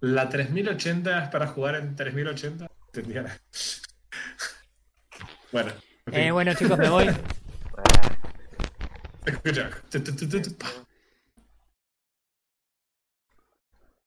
La 0.00 0.28
3080 0.28 1.24
es 1.24 1.28
para 1.30 1.46
jugar 1.46 1.76
en 1.76 1.96
3080. 1.96 2.66
Entendía. 2.86 3.40
bueno. 5.52 5.72
en 6.06 6.12
fin. 6.12 6.22
Eh, 6.22 6.32
bueno, 6.32 6.54
chicos, 6.54 6.78
me 6.78 6.88
voy. 6.88 7.10
Escucha. 9.24 9.70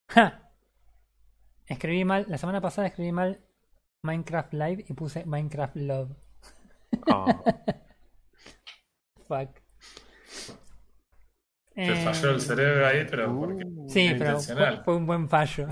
Ja. 0.10 0.52
Escribí 1.66 2.06
mal, 2.06 2.26
la 2.30 2.38
semana 2.38 2.62
pasada 2.62 2.88
escribí 2.88 3.12
mal 3.12 3.42
Minecraft 4.04 4.54
Live 4.54 4.86
y 4.88 4.94
puse 4.94 5.26
Minecraft 5.26 5.76
Love. 5.76 6.12
Ah, 7.12 7.42
Fuck. 9.28 9.67
Te 11.78 11.94
Eh, 11.94 12.04
falló 12.04 12.32
el 12.32 12.42
cerebro 12.42 12.88
ahí, 12.88 13.06
pero 13.08 13.38
porque 13.40 13.64
Sí, 13.88 14.08
es 14.08 14.14
pero 14.18 14.32
intencional. 14.32 14.76
fue, 14.78 14.84
fue 14.86 14.96
un 14.96 15.06
buen 15.06 15.30
fallo. 15.30 15.68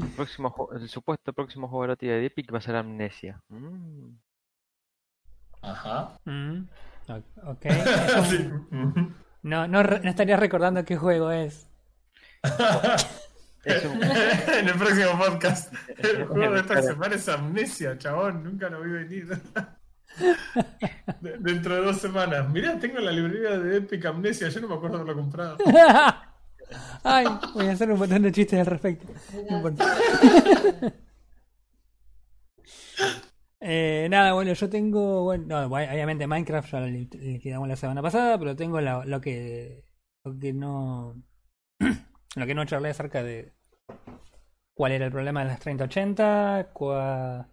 el, 0.00 0.08
próximo, 0.14 0.68
el 0.72 0.88
supuesto 0.88 1.32
próximo 1.32 1.66
juego 1.66 1.82
gratis 1.82 2.08
de 2.08 2.26
Epic 2.26 2.54
va 2.54 2.58
a 2.58 2.60
ser 2.60 2.76
Amnesia. 2.76 3.40
Mm. 3.48 4.10
Ajá. 5.62 6.16
Mm, 6.24 6.62
Ok. 7.44 7.64
Un- 8.16 8.24
Sí. 8.26 8.50
No, 9.42 9.66
no, 9.66 9.82
no 9.82 10.08
estaría 10.08 10.36
recordando 10.36 10.84
qué 10.84 10.96
juego 10.96 11.32
es. 11.32 11.66
Es 13.64 13.84
un- 13.84 14.02
en 14.58 14.68
el 14.68 14.74
próximo 14.78 15.18
podcast. 15.18 15.72
El 15.98 16.26
juego 16.26 16.52
de 16.54 16.60
esta 16.60 16.80
semana 16.82 17.14
es 17.16 17.28
Amnesia, 17.28 17.98
chabón. 17.98 18.42
Nunca 18.44 18.68
lo 18.68 18.82
vi 18.82 18.90
venir. 18.92 19.40
De- 21.20 21.38
Dentro 21.38 21.74
de 21.74 21.82
dos 21.82 21.98
semanas. 21.98 22.48
Mirá, 22.50 22.78
tengo 22.78 22.98
la 22.98 23.10
librería 23.12 23.58
de 23.58 23.78
Epic 23.78 24.04
Amnesia. 24.06 24.48
Yo 24.48 24.60
no 24.60 24.68
me 24.68 24.74
acuerdo 24.74 24.96
haberlo 24.98 25.14
comprado. 25.22 25.56
Ay, 27.04 27.26
voy 27.54 27.66
a 27.66 27.72
hacer 27.72 27.90
un 27.90 27.98
montón 27.98 28.22
de 28.22 28.32
chistes 28.32 28.58
al 28.60 28.66
respecto. 28.66 29.06
No 29.50 29.56
importa. 29.56 29.86
Eh, 33.64 34.08
nada, 34.10 34.32
bueno, 34.32 34.52
yo 34.54 34.68
tengo, 34.68 35.22
bueno, 35.22 35.44
no, 35.46 35.66
obviamente 35.76 36.26
Minecraft 36.26 36.72
ya 36.72 36.80
lo 36.80 36.86
li- 36.86 37.08
liquidamos 37.12 37.68
la 37.68 37.76
semana 37.76 38.02
pasada, 38.02 38.36
pero 38.36 38.56
tengo 38.56 38.80
la- 38.80 39.04
lo 39.04 39.20
que 39.20 39.84
lo 40.24 40.36
que 40.36 40.52
no 40.52 41.22
lo 42.36 42.46
que 42.46 42.54
no 42.56 42.64
charlé 42.64 42.90
acerca 42.90 43.22
de 43.22 43.52
cuál 44.74 44.90
era 44.92 45.06
el 45.06 45.12
problema 45.12 45.40
de 45.44 45.46
las 45.50 45.60
3080, 45.60 46.72
cua- 46.74 47.46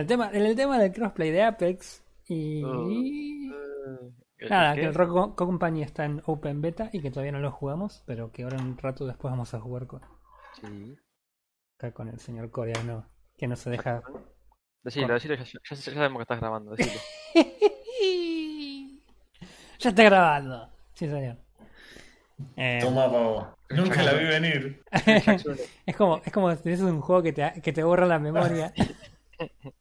el 0.00 0.06
tema 0.06 0.30
el, 0.32 0.46
el 0.46 0.56
tema 0.56 0.78
del 0.78 0.92
crossplay 0.92 1.30
de 1.30 1.42
Apex 1.42 2.04
y 2.26 2.62
¿El 4.38 4.50
nada, 4.50 4.74
qué? 4.74 4.80
que 4.82 4.86
el 4.86 4.94
Rock 4.94 5.10
Co- 5.10 5.34
Company 5.34 5.82
está 5.82 6.04
en 6.04 6.22
Open 6.26 6.60
Beta 6.60 6.90
y 6.92 7.00
que 7.00 7.10
todavía 7.10 7.32
no 7.32 7.40
lo 7.40 7.50
jugamos, 7.50 8.02
pero 8.06 8.30
que 8.30 8.44
ahora 8.44 8.58
un 8.58 8.76
rato 8.78 9.06
después 9.06 9.32
vamos 9.32 9.52
a 9.54 9.60
jugar 9.60 9.86
con 9.86 10.00
Sí. 10.60 10.96
acá 11.78 11.92
con 11.92 12.08
el 12.08 12.18
señor 12.20 12.50
coreano 12.50 13.06
que 13.36 13.46
no 13.48 13.56
se 13.56 13.70
deja 13.70 14.02
Decilo, 14.82 15.14
decilo, 15.14 15.34
ya, 15.34 15.44
ya- 15.44 15.60
ya 15.68 15.76
sabemos 15.76 16.18
que 16.18 16.22
estás 16.22 16.40
grabando, 16.40 16.74
decilo. 16.74 17.00
ya 19.78 19.90
está 19.90 20.02
grabando. 20.04 20.70
Sí, 20.94 21.08
señor. 21.08 21.36
Eh, 22.56 22.78
Toma, 22.80 23.10
pavo. 23.10 23.56
Nunca 23.70 24.02
la 24.02 24.12
vi 24.14 24.24
venir. 24.26 24.82
Es 25.86 25.96
como 25.96 26.18
es 26.24 26.32
como 26.32 26.50
si 26.54 26.62
tuvieses 26.62 26.84
un 26.84 27.00
juego 27.00 27.22
que 27.22 27.32
te, 27.32 27.60
que 27.60 27.72
te 27.72 27.82
borra 27.82 28.06
la 28.06 28.18
memoria. 28.20 28.72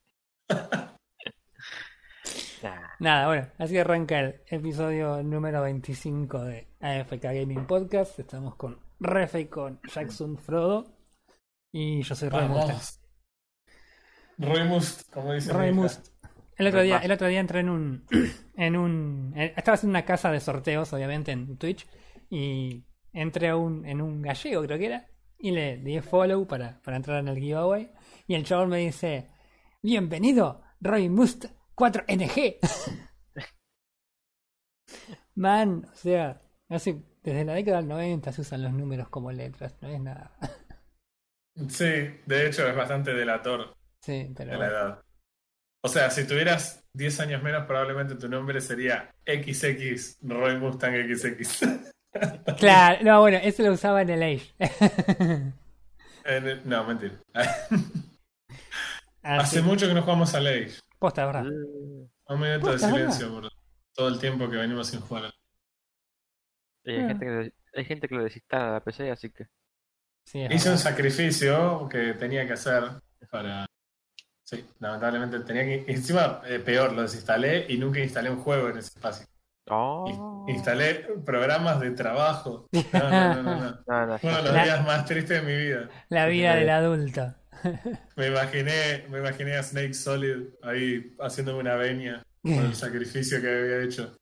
Nada, 3.00 3.28
bueno, 3.28 3.48
así 3.60 3.78
arranca 3.78 4.20
el 4.20 4.42
episodio 4.48 5.22
número 5.22 5.62
25 5.62 6.44
de 6.44 6.68
AFK 6.80 7.22
Gaming 7.22 7.68
Podcast. 7.68 8.20
Estamos 8.20 8.56
con 8.56 8.80
Refe 9.00 9.42
y 9.42 9.46
con 9.46 9.80
Jackson 9.94 10.36
Frodo. 10.38 10.98
Y 11.72 12.02
yo 12.02 12.16
soy 12.16 12.30
Roy 12.30 12.48
Mustang. 12.48 12.68
Vamos. 12.70 13.00
Roy 14.40 14.64
Must, 14.68 15.12
como 15.12 15.34
dice 15.34 15.54
Roy 15.54 15.68
mi 15.68 15.74
hija. 15.74 15.82
Must. 15.82 16.08
El 16.58 16.68
otro 16.68 16.82
día, 16.82 16.98
el 16.98 17.12
otro 17.12 17.28
día 17.28 17.40
entré 17.40 17.60
en 17.60 17.70
un 17.70 18.06
en 18.56 18.76
un 18.76 19.34
eh, 19.36 19.54
estaba 19.56 19.76
haciendo 19.76 19.92
una 19.92 20.06
casa 20.06 20.32
de 20.32 20.40
sorteos, 20.40 20.92
obviamente, 20.94 21.32
en 21.32 21.58
Twitch, 21.58 21.88
y 22.30 22.84
entré 23.14 23.50
a 23.50 23.56
un, 23.56 23.86
en 23.86 24.02
un 24.02 24.24
gallego, 24.24 24.64
creo 24.64 24.80
que 24.80 24.86
era, 24.88 25.08
y 25.38 25.52
le 25.52 25.78
di 25.78 26.00
follow 26.02 26.48
para, 26.48 26.82
para 26.82 26.98
entrar 26.98 27.20
en 27.20 27.28
el 27.28 27.38
giveaway. 27.38 27.92
Y 28.26 28.34
el 28.34 28.44
chabón 28.44 28.70
me 28.70 28.78
dice, 28.78 29.28
bienvenido, 29.84 30.62
Roy 30.82 31.10
Must 31.10 31.46
4NG. 31.76 32.58
Man, 35.36 35.86
o 35.92 35.96
sea, 35.96 36.42
hace, 36.70 37.04
desde 37.24 37.46
la 37.46 37.54
década 37.54 37.78
del 37.78 37.88
90 37.88 38.32
se 38.32 38.42
usan 38.42 38.64
los 38.64 38.74
números 38.74 39.10
como 39.10 39.32
letras, 39.32 39.76
no 39.82 39.88
es 39.90 40.00
nada. 40.00 40.32
Sí, 41.70 41.86
de 42.28 42.46
hecho 42.46 42.68
es 42.68 42.76
bastante 42.76 43.16
delator 43.16 43.76
Sí, 44.04 44.32
pero 44.38 44.52
de 44.52 44.58
la 44.60 44.68
edad. 44.68 45.02
O 45.84 45.88
sea, 45.90 46.12
si 46.12 46.28
tuvieras 46.28 46.84
10 46.94 47.20
años 47.22 47.42
menos, 47.42 47.66
probablemente 47.66 48.14
tu 48.14 48.30
nombre 48.30 48.62
sería 48.62 49.10
XX 49.26 50.20
Roy 50.22 50.60
Mustang 50.60 50.94
XX. 51.18 51.68
Claro, 52.60 53.04
no, 53.04 53.22
bueno, 53.22 53.38
eso 53.42 53.64
lo 53.64 53.74
usaba 53.74 54.04
en 54.04 54.10
el 54.12 54.22
Age. 54.24 54.54
En 56.26 56.48
el- 56.48 56.68
No, 56.70 56.84
mentira. 56.84 57.16
Así, 59.24 59.58
Hace 59.58 59.62
mucho 59.62 59.88
que 59.88 59.94
no 59.94 60.02
jugamos 60.02 60.34
a 60.36 60.40
Age. 60.40 60.72
posta, 61.00 61.26
¿verdad? 61.26 61.44
Un 61.46 62.40
minuto 62.40 62.72
de 62.72 62.80
silencio 62.80 63.30
por 63.32 63.50
todo 63.94 64.08
el 64.10 64.20
tiempo 64.20 64.50
que 64.50 64.58
venimos 64.58 64.88
sin 64.88 65.00
jugar. 65.02 65.32
hay, 66.86 66.96
Ah. 67.00 67.08
gente 67.10 67.26
que, 67.26 67.54
hay 67.80 67.86
gente 67.86 68.08
que 68.08 68.16
lo 68.16 68.24
desinstala 68.24 68.70
a 68.70 68.72
la 68.74 68.80
PC, 68.84 69.12
así 69.12 69.30
que. 69.30 69.48
Sí, 70.26 70.46
Hice 70.50 70.70
un 70.72 70.78
sacrificio 70.78 71.88
que 71.90 72.14
tenía 72.14 72.46
que 72.46 72.54
hacer 72.54 72.84
para. 73.32 73.66
Sí, 74.44 74.66
lamentablemente 74.80 75.40
tenía 75.42 75.64
que. 75.64 75.86
Encima, 75.92 76.42
eh, 76.46 76.60
peor, 76.60 76.94
lo 76.94 77.02
desinstalé 77.02 77.66
y 77.70 77.78
nunca 77.78 78.00
instalé 78.00 78.30
un 78.30 78.38
juego 78.42 78.70
en 78.70 78.78
ese 78.78 78.90
espacio. 78.96 79.26
Oh. 79.70 80.06
In- 80.48 80.56
Instalé 80.56 81.06
programas 81.26 81.80
de 81.82 81.92
trabajo. 81.92 82.68
No, 82.72 83.10
no, 83.10 83.10
no, 83.10 83.44
no. 83.44 83.60
no. 83.60 83.78
No, 83.88 84.06
no, 84.06 84.20
Uno 84.22 84.38
de 84.38 84.44
los 84.44 84.54
La- 84.54 84.64
días 84.64 84.86
más 84.86 85.06
tristes 85.06 85.42
de 85.42 85.48
mi 85.48 85.62
vida. 85.62 85.90
La 86.10 86.26
vida 86.28 86.56
del 86.56 86.70
adulto. 86.70 87.36
Me 88.16 88.28
imaginé, 88.28 89.06
me 89.10 89.20
imaginé 89.20 89.56
a 89.58 89.64
Snake 89.64 89.94
Solid 89.94 90.48
ahí 90.64 91.16
haciéndome 91.20 91.60
una 91.60 91.76
veña 91.76 92.24
por 92.42 92.52
el 92.52 92.76
sacrificio 92.76 93.42
que 93.42 93.48
había 93.48 93.84
hecho. 93.84 94.16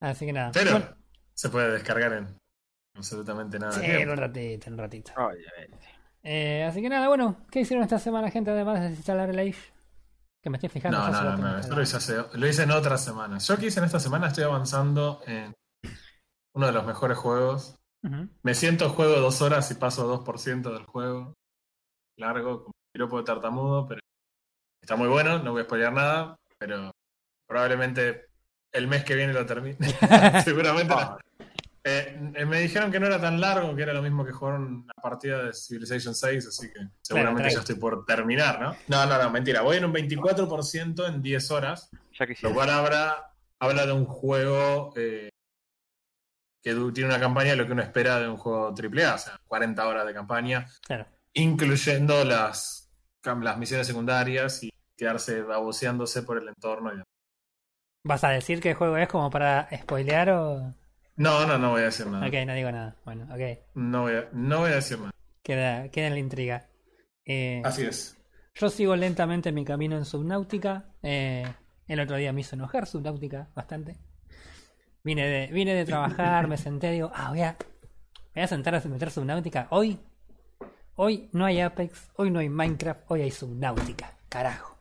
Así 0.00 0.26
que 0.26 0.32
nada. 0.32 0.50
Pero 0.52 0.72
Bueno, 0.72 0.96
se 1.34 1.48
puede 1.48 1.70
descargar 1.72 2.12
en 2.14 2.36
absolutamente 2.96 3.58
nada. 3.58 3.72
sí, 3.72 3.84
en 3.86 4.10
un 4.10 4.16
ratito, 4.16 4.66
en 4.68 4.72
un 4.74 4.78
ratito. 4.78 5.12
Obviamente. 5.16 5.86
Eh, 6.24 6.64
así 6.64 6.80
que 6.82 6.88
nada, 6.88 7.08
bueno, 7.08 7.36
¿qué 7.50 7.60
hicieron 7.60 7.82
esta 7.82 7.98
semana, 7.98 8.30
gente, 8.30 8.50
además 8.50 8.80
de 8.80 8.88
desinstalar 8.90 9.30
el 9.30 9.38
Age? 9.38 9.72
Que 10.40 10.50
me 10.50 10.56
estoy 10.56 10.70
fijando. 10.70 10.98
No, 10.98 11.08
no, 11.10 11.22
no, 11.22 11.36
no, 11.36 11.58
esto 11.58 11.74
lo 11.76 11.82
hice, 11.82 11.96
hace- 11.96 12.24
lo 12.32 12.46
hice 12.48 12.64
en 12.64 12.70
otras 12.72 13.04
semanas. 13.04 13.46
Yo 13.46 13.56
que 13.56 13.66
hice 13.66 13.78
en 13.80 13.86
esta 13.86 14.00
semana 14.00 14.28
estoy 14.28 14.44
avanzando 14.44 15.20
en 15.26 15.52
uno 16.54 16.66
de 16.66 16.72
los 16.72 16.84
mejores 16.84 17.16
juegos. 17.18 17.76
Me 18.42 18.54
siento 18.54 18.88
juego 18.90 19.20
dos 19.20 19.42
horas 19.42 19.70
y 19.70 19.74
paso 19.76 20.08
2% 20.08 20.72
del 20.72 20.82
juego. 20.84 21.34
Largo, 22.16 22.64
como 22.64 22.72
piropo 22.92 23.18
de 23.18 23.24
tartamudo, 23.24 23.86
pero 23.86 24.00
está 24.80 24.96
muy 24.96 25.08
bueno, 25.08 25.38
no 25.38 25.52
voy 25.52 25.62
a 25.62 25.64
spoilear 25.64 25.92
nada, 25.92 26.36
pero 26.58 26.90
probablemente 27.46 28.26
el 28.72 28.86
mes 28.86 29.04
que 29.04 29.14
viene 29.14 29.32
lo 29.32 29.46
termine. 29.46 29.76
Seguramente. 30.44 30.94
Ah, 31.04 31.18
Eh, 31.84 32.32
eh, 32.36 32.44
me 32.44 32.60
dijeron 32.60 32.92
que 32.92 33.00
no 33.00 33.06
era 33.06 33.20
tan 33.20 33.40
largo, 33.40 33.74
que 33.74 33.82
era 33.82 33.92
lo 33.92 34.02
mismo 34.02 34.24
que 34.24 34.30
jugar 34.30 34.54
una 34.60 34.92
partida 35.02 35.42
de 35.42 35.52
Civilization 35.52 36.14
6, 36.14 36.46
así 36.46 36.72
que 36.72 36.78
seguramente 37.02 37.50
ya 37.50 37.58
estoy 37.58 37.74
por 37.74 38.04
terminar, 38.04 38.60
¿no? 38.60 38.76
No, 38.86 39.04
no, 39.04 39.20
no, 39.20 39.30
mentira. 39.30 39.62
Voy 39.62 39.78
en 39.78 39.86
un 39.86 39.92
24% 39.92 41.08
en 41.08 41.20
10 41.20 41.50
horas. 41.50 41.90
ya 42.16 42.26
Lo 42.42 42.54
cual 42.54 42.70
habla, 42.70 43.34
habla 43.58 43.84
de 43.84 43.92
un 43.94 44.04
juego 44.04 44.92
eh, 44.94 45.28
que 46.62 46.72
tiene 46.94 47.08
una 47.08 47.18
campaña 47.18 47.50
de 47.50 47.56
lo 47.56 47.66
que 47.66 47.72
uno 47.72 47.82
espera 47.82 48.20
de 48.20 48.28
un 48.28 48.36
juego 48.36 48.68
AAA, 48.68 49.14
o 49.16 49.18
sea, 49.18 49.40
40 49.48 49.88
horas 49.88 50.06
de 50.06 50.14
campaña, 50.14 50.66
Claro. 50.82 51.06
Incluyendo 51.34 52.24
las, 52.24 52.92
las 53.24 53.58
misiones 53.58 53.86
secundarias 53.86 54.62
y 54.62 54.72
quedarse 54.96 55.42
baboseándose 55.42 56.22
por 56.22 56.38
el 56.38 56.48
entorno. 56.48 56.92
y. 56.94 57.02
¿Vas 58.04 58.24
a 58.24 58.30
decir 58.30 58.60
qué 58.60 58.74
juego 58.74 58.96
es 58.96 59.08
como 59.08 59.30
para 59.30 59.68
spoilear 59.76 60.30
o.? 60.30 60.74
No, 61.16 61.46
no, 61.46 61.58
no 61.58 61.70
voy 61.70 61.82
a 61.82 61.86
decir 61.86 62.06
nada. 62.06 62.26
Ok, 62.26 62.34
no 62.46 62.54
digo 62.54 62.72
nada. 62.72 62.96
Bueno, 63.04 63.24
ok. 63.30 63.58
No, 63.74 64.02
voy 64.02 64.14
a, 64.14 64.28
no 64.32 64.60
voy 64.60 64.70
a 64.70 64.76
decir 64.76 64.98
nada. 64.98 65.12
Queda, 65.42 65.88
queda 65.90 66.06
en 66.06 66.12
la 66.14 66.18
intriga. 66.18 66.68
Eh, 67.24 67.62
Así 67.64 67.82
es. 67.82 68.16
Yo 68.54 68.70
sigo 68.70 68.96
lentamente 68.96 69.52
mi 69.52 69.64
camino 69.64 69.96
en 69.96 70.04
Subnautica. 70.04 70.86
Eh, 71.02 71.44
el 71.86 72.00
otro 72.00 72.16
día 72.16 72.32
me 72.32 72.40
hizo 72.40 72.56
enojar 72.56 72.86
Subnautica 72.86 73.48
bastante. 73.54 73.96
Vine 75.04 75.26
de, 75.26 75.46
vine 75.48 75.74
de 75.74 75.84
trabajar, 75.84 76.46
me 76.48 76.56
senté 76.56 76.92
digo, 76.92 77.10
ah, 77.14 77.30
voy 77.30 77.42
a, 77.42 77.56
voy 78.34 78.42
a 78.42 78.46
sentar 78.46 78.74
a 78.74 78.80
meter 78.80 79.10
Subnautica. 79.10 79.66
Hoy, 79.70 79.98
hoy 80.96 81.28
no 81.32 81.44
hay 81.44 81.60
Apex, 81.60 82.10
hoy 82.16 82.30
no 82.30 82.38
hay 82.40 82.48
Minecraft, 82.48 83.04
hoy 83.08 83.22
hay 83.22 83.30
Subnautica. 83.30 84.12
Carajo. 84.28 84.76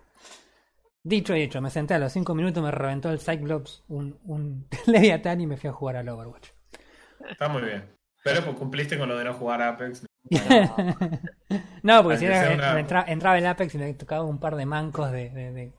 Dicho 1.04 1.36
y 1.36 1.42
hecho, 1.42 1.62
me 1.62 1.70
senté 1.72 1.96
a 1.96 2.00
los 2.00 2.12
5 2.14 2.36
minutos, 2.36 2.62
me 2.64 2.70
reventó 2.72 3.10
el 3.10 3.20
Cyclops 3.20 3.84
un, 3.88 4.20
un 4.26 4.68
Leviathan 4.88 5.42
y 5.42 5.48
me 5.48 5.58
fui 5.58 5.70
a 5.70 5.74
jugar 5.74 5.96
al 5.98 6.10
Overwatch. 6.10 6.50
Está 7.30 7.48
muy 7.50 7.64
bien. 7.64 7.86
Pero 8.24 8.44
pues 8.46 8.56
cumpliste 8.56 9.00
con 9.00 9.10
lo 9.10 9.18
de 9.18 9.24
no 9.26 9.34
jugar 9.34 9.62
Apex. 9.64 10.06
no, 11.84 12.04
porque 12.04 12.18
si 12.20 12.26
era, 12.26 12.54
una- 12.54 12.80
entra- 12.80 13.06
entraba 13.08 13.38
el 13.38 13.46
Apex 13.48 13.74
y 13.76 13.78
me 13.80 13.94
tocaba 13.96 14.24
un 14.24 14.40
par 14.40 14.56
de 14.56 14.66
mancos 14.66 15.12
de, 15.12 15.30
de, 15.32 15.52
de- 15.52 15.74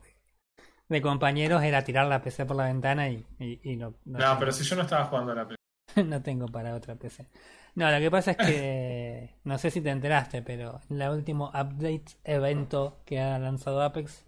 de 0.89 1.01
compañeros, 1.01 1.63
era 1.63 1.83
tirar 1.83 2.05
la 2.07 2.21
PC 2.21 2.45
por 2.45 2.57
la 2.57 2.65
ventana 2.65 3.09
y, 3.09 3.25
y, 3.39 3.59
y 3.63 3.75
no, 3.77 3.95
no 4.05 4.19
No, 4.19 4.25
tengo- 4.25 4.39
pero 4.39 4.51
si 4.51 4.63
yo 4.65 4.75
no 4.75 4.81
estaba 4.83 5.05
jugando 5.05 5.31
a 5.31 5.35
la 5.35 5.41
Apex. 5.43 5.57
no 6.05 6.21
tengo 6.21 6.47
para 6.47 6.75
otra 6.75 6.95
PC. 6.95 7.27
No, 7.75 7.89
lo 7.91 7.99
que 7.99 8.11
pasa 8.11 8.31
es 8.31 8.37
que 8.37 9.35
no 9.45 9.57
sé 9.57 9.71
si 9.71 9.81
te 9.81 9.89
enteraste, 9.89 10.41
pero 10.41 10.79
en 10.89 11.01
el 11.01 11.09
último 11.09 11.49
update 11.49 12.05
evento 12.23 13.01
que 13.05 13.19
ha 13.19 13.39
lanzado 13.39 13.81
Apex 13.81 14.25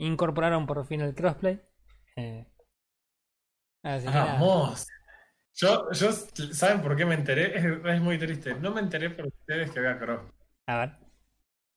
incorporaron 0.00 0.66
por 0.66 0.84
fin 0.86 1.00
el 1.00 1.14
crossplay. 1.14 1.60
Eh, 2.16 2.46
así. 3.84 4.06
Vamos. 4.06 4.86
Yo, 5.54 5.90
yo, 5.92 6.12
¿saben 6.12 6.80
por 6.82 6.96
qué 6.96 7.04
me 7.04 7.14
enteré? 7.14 7.58
Es, 7.58 7.64
es 7.84 8.00
muy 8.00 8.16
triste. 8.18 8.54
No 8.54 8.72
me 8.72 8.80
enteré 8.80 9.10
por 9.10 9.26
ustedes 9.26 9.70
que 9.70 9.78
había 9.80 9.98
cross. 9.98 10.20
A 10.68 10.78
ver, 10.78 10.96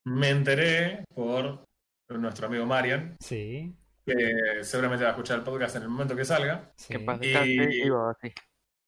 Me 0.06 0.30
enteré 0.30 1.04
por 1.16 1.64
nuestro 2.10 2.48
amigo 2.48 2.66
Marian, 2.66 3.16
sí, 3.22 3.74
que 4.06 4.64
seguramente 4.64 5.06
va 5.06 5.12
a 5.12 5.14
escuchar 5.14 5.38
el 5.40 5.44
podcast 5.46 5.78
en 5.78 5.84
el 5.84 5.90
momento 5.90 6.16
que 6.16 6.26
salga. 6.26 6.72
sí. 6.76 6.94
Que 6.94 7.00
paz 7.00 7.20
Y- 7.22 7.68
digo 7.68 8.10
así. 8.10 8.34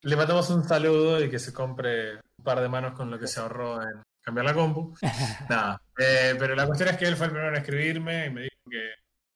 Le 0.03 0.15
mandamos 0.15 0.49
un 0.49 0.63
saludo 0.63 1.23
y 1.23 1.29
que 1.29 1.39
se 1.39 1.53
compre 1.53 2.15
un 2.15 2.43
par 2.43 2.59
de 2.61 2.69
manos 2.69 2.93
con 2.93 3.09
lo 3.09 3.17
que 3.17 3.27
se 3.27 3.39
ahorró 3.39 3.81
en 3.81 4.01
cambiar 4.21 4.45
la 4.45 4.53
compu. 4.53 4.93
Nada. 5.49 5.81
Eh, 5.97 6.35
pero 6.37 6.55
la 6.55 6.65
cuestión 6.65 6.89
es 6.89 6.97
que 6.97 7.05
él 7.05 7.15
fue 7.15 7.27
el 7.27 7.31
primero 7.31 7.49
en 7.49 7.61
escribirme 7.61 8.25
y 8.25 8.29
me 8.31 8.41
dijo 8.43 8.69
que, 8.69 8.89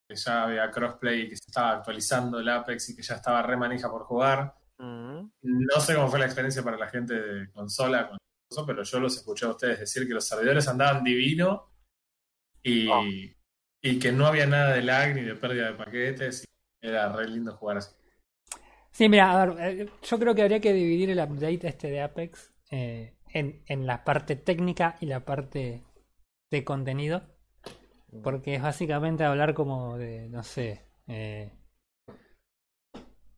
que 0.09 0.15
ya 0.15 0.43
había 0.43 0.69
crossplay 0.71 1.21
y 1.21 1.29
que 1.29 1.35
se 1.37 1.45
estaba 1.47 1.71
actualizando 1.71 2.39
el 2.39 2.49
Apex 2.49 2.89
y 2.89 2.95
que 2.95 3.01
ya 3.03 3.15
estaba 3.15 3.41
re 3.41 3.55
manija 3.57 3.89
por 3.89 4.03
jugar. 4.03 4.53
Mm, 4.79 5.29
No 5.41 5.79
sé 5.79 5.95
cómo 5.95 6.09
fue 6.09 6.19
la 6.19 6.25
experiencia 6.25 6.63
para 6.63 6.77
la 6.77 6.87
gente 6.89 7.13
de 7.13 7.51
consola, 7.51 8.09
con 8.09 8.17
eso, 8.51 8.65
pero 8.65 8.83
yo 8.83 8.99
los 8.99 9.15
escuché 9.17 9.45
a 9.45 9.49
ustedes 9.49 9.79
decir 9.79 10.07
que 10.07 10.13
los 10.13 10.27
servidores 10.27 10.67
andaban 10.67 11.03
divino 11.03 11.71
y, 12.61 12.89
y 13.81 13.99
que 13.99 14.11
no 14.11 14.25
había 14.27 14.45
nada 14.47 14.73
de 14.73 14.81
lag 14.81 15.15
ni 15.15 15.21
de 15.21 15.35
pérdida 15.35 15.67
de 15.71 15.77
paquetes. 15.77 16.43
Y 16.81 16.87
era 16.87 17.11
re 17.11 17.27
lindo 17.27 17.55
jugar 17.55 17.77
así. 17.77 17.95
Sí, 18.97 19.09
mira, 19.09 19.25
a 19.31 19.45
ver, 19.45 19.79
eh, 19.81 19.89
yo 20.03 20.19
creo 20.19 20.33
que 20.35 20.41
habría 20.41 20.59
que 20.59 20.73
dividir 20.73 21.09
el 21.11 21.19
update 21.19 21.67
este 21.67 21.89
de 21.91 22.01
Apex 22.01 22.51
eh, 22.71 23.13
en, 23.33 23.61
en 23.67 23.85
la 23.85 24.03
parte 24.03 24.35
técnica 24.35 24.95
y 24.99 25.05
la 25.05 25.23
parte 25.25 25.83
de 26.51 26.63
contenido. 26.65 27.23
Porque 28.23 28.55
es 28.55 28.61
básicamente 28.63 29.23
hablar 29.25 29.53
como 29.55 29.97
de, 29.97 30.29
no 30.29 30.43
sé. 30.43 30.83
eh, 31.07 31.51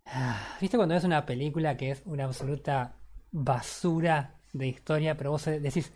ah, 0.05 0.57
¿Viste 0.61 0.77
cuando 0.77 0.95
ves 0.95 1.03
una 1.03 1.25
película 1.25 1.77
que 1.77 1.91
es 1.91 2.01
una 2.05 2.25
absoluta 2.25 2.95
basura 3.31 4.35
de 4.53 4.67
historia, 4.67 5.15
pero 5.17 5.31
vos 5.31 5.45
decís, 5.45 5.91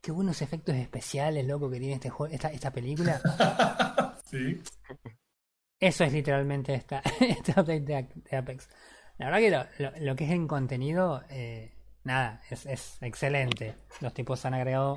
qué 0.00 0.10
buenos 0.12 0.42
efectos 0.42 0.74
especiales, 0.76 1.46
loco, 1.46 1.70
que 1.70 1.78
tiene 1.78 1.94
este 1.94 2.10
juego, 2.10 2.32
esta, 2.34 2.48
esta 2.52 2.72
película? 2.72 3.20
sí. 4.24 4.60
Eso 5.80 6.04
es 6.04 6.12
literalmente 6.12 6.74
esta, 6.74 7.02
este 7.20 7.52
update 7.52 7.80
de 8.30 8.36
Apex. 8.36 8.68
La 9.18 9.26
verdad 9.30 9.68
que 9.76 9.82
lo, 9.82 9.90
lo- 9.90 9.98
lo 10.06 10.16
que 10.16 10.24
es 10.24 10.30
en 10.30 10.46
contenido, 10.48 11.22
eh, 11.30 11.72
nada, 12.04 12.42
es, 12.50 12.66
es 12.66 12.98
excelente. 13.02 13.74
Los 14.00 14.14
tipos 14.14 14.44
han 14.44 14.54
agregado, 14.54 14.96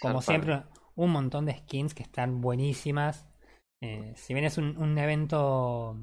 como 0.00 0.20
Zarpado. 0.20 0.22
siempre, 0.22 0.62
un 0.94 1.10
montón 1.10 1.46
de 1.46 1.54
skins 1.58 1.94
que 1.94 2.02
están 2.02 2.40
buenísimas. 2.40 3.26
Eh, 3.80 4.12
si 4.16 4.34
bien 4.34 4.46
es 4.46 4.58
un, 4.58 4.76
un 4.78 4.96
evento, 4.98 5.96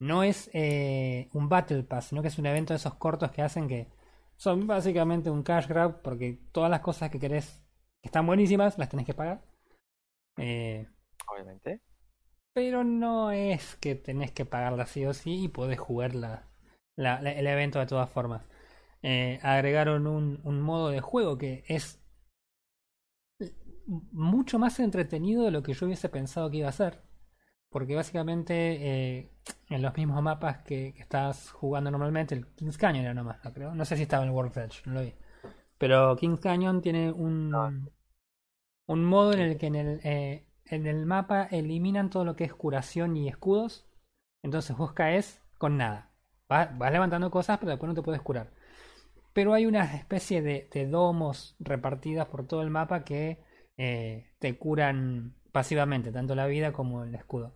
no 0.00 0.22
es 0.22 0.50
eh, 0.52 1.28
un 1.32 1.48
Battle 1.48 1.84
Pass, 1.84 2.06
sino 2.06 2.22
que 2.22 2.28
es 2.28 2.38
un 2.38 2.46
evento 2.46 2.72
de 2.72 2.76
esos 2.78 2.94
cortos 2.94 3.30
que 3.30 3.42
hacen 3.42 3.68
que 3.68 3.88
son 4.36 4.66
básicamente 4.66 5.30
un 5.30 5.42
cash 5.42 5.66
grab, 5.68 6.02
porque 6.02 6.40
todas 6.52 6.70
las 6.70 6.80
cosas 6.80 7.10
que 7.10 7.20
querés, 7.20 7.62
que 8.00 8.08
están 8.08 8.26
buenísimas, 8.26 8.78
las 8.78 8.88
tenés 8.88 9.06
que 9.06 9.14
pagar. 9.14 9.42
Eh, 10.38 10.88
obviamente. 11.26 11.80
pero 12.52 12.84
no 12.84 13.30
es 13.30 13.76
que 13.76 13.94
tenés 13.94 14.32
que 14.32 14.44
pagarla 14.44 14.86
sí 14.86 15.04
o 15.06 15.14
sí 15.14 15.44
y 15.44 15.48
podés 15.48 15.78
jugar 15.78 16.14
la, 16.96 17.16
la- 17.16 17.22
la- 17.22 17.32
el 17.32 17.46
evento 17.46 17.78
de 17.78 17.86
todas 17.86 18.10
formas. 18.10 18.46
Eh, 19.02 19.40
agregaron 19.42 20.06
un, 20.06 20.40
un 20.44 20.60
modo 20.62 20.90
de 20.90 21.00
juego 21.00 21.38
que 21.38 21.64
es 21.68 22.00
mucho 24.12 24.58
más 24.58 24.78
entretenido 24.80 25.44
de 25.44 25.50
lo 25.50 25.62
que 25.62 25.74
yo 25.74 25.86
hubiese 25.86 26.08
pensado 26.08 26.50
que 26.50 26.58
iba 26.58 26.68
a 26.68 26.72
ser. 26.72 27.00
Porque 27.70 27.96
básicamente 27.96 28.54
eh, 29.18 29.30
en 29.70 29.82
los 29.82 29.96
mismos 29.96 30.22
mapas 30.22 30.58
que, 30.64 30.94
que 30.94 31.02
estás 31.02 31.50
jugando 31.52 31.90
normalmente, 31.90 32.34
el 32.34 32.46
Kings 32.54 32.78
Canyon 32.78 33.04
era 33.04 33.14
nomás, 33.14 33.44
¿no? 33.44 33.52
creo. 33.52 33.74
No 33.74 33.84
sé 33.84 33.96
si 33.96 34.02
estaba 34.04 34.24
en 34.24 34.30
el 34.30 34.34
World 34.36 34.56
Edge, 34.58 34.82
no 34.86 34.94
lo 34.94 35.02
vi. 35.02 35.14
Pero 35.78 36.16
Kings 36.16 36.40
Canyon 36.40 36.82
tiene 36.82 37.12
un, 37.12 37.50
No. 37.50 37.70
un 38.86 39.04
modo 39.04 39.32
en 39.32 39.40
el 39.40 39.58
que 39.58 39.66
en 39.66 39.74
el, 39.74 40.00
eh, 40.04 40.46
en 40.66 40.86
el 40.86 41.04
mapa 41.04 41.48
eliminan 41.50 42.10
todo 42.10 42.24
lo 42.24 42.36
que 42.36 42.44
es 42.44 42.54
curación 42.54 43.16
y 43.16 43.28
escudos. 43.28 43.86
Entonces 44.44 44.76
vos 44.76 44.92
caes 44.92 45.42
con 45.58 45.76
nada. 45.76 46.11
Va- 46.52 46.72
Vas, 46.76 46.92
levantando 46.92 47.30
cosas, 47.30 47.58
pero 47.58 47.70
después 47.70 47.88
no 47.88 47.94
te 47.94 48.02
puedes 48.02 48.22
curar. 48.22 48.50
Pero 49.32 49.54
hay 49.54 49.66
una 49.66 49.84
especie 49.96 50.42
de, 50.42 50.68
de 50.72 50.86
domos 50.86 51.56
repartidas 51.60 52.28
por 52.28 52.46
todo 52.46 52.62
el 52.62 52.70
mapa 52.70 53.04
que 53.04 53.38
eh, 53.78 54.30
te 54.38 54.58
curan 54.58 55.34
pasivamente, 55.52 56.12
tanto 56.12 56.34
la 56.34 56.46
vida 56.46 56.72
como 56.72 57.04
el 57.04 57.14
escudo. 57.14 57.54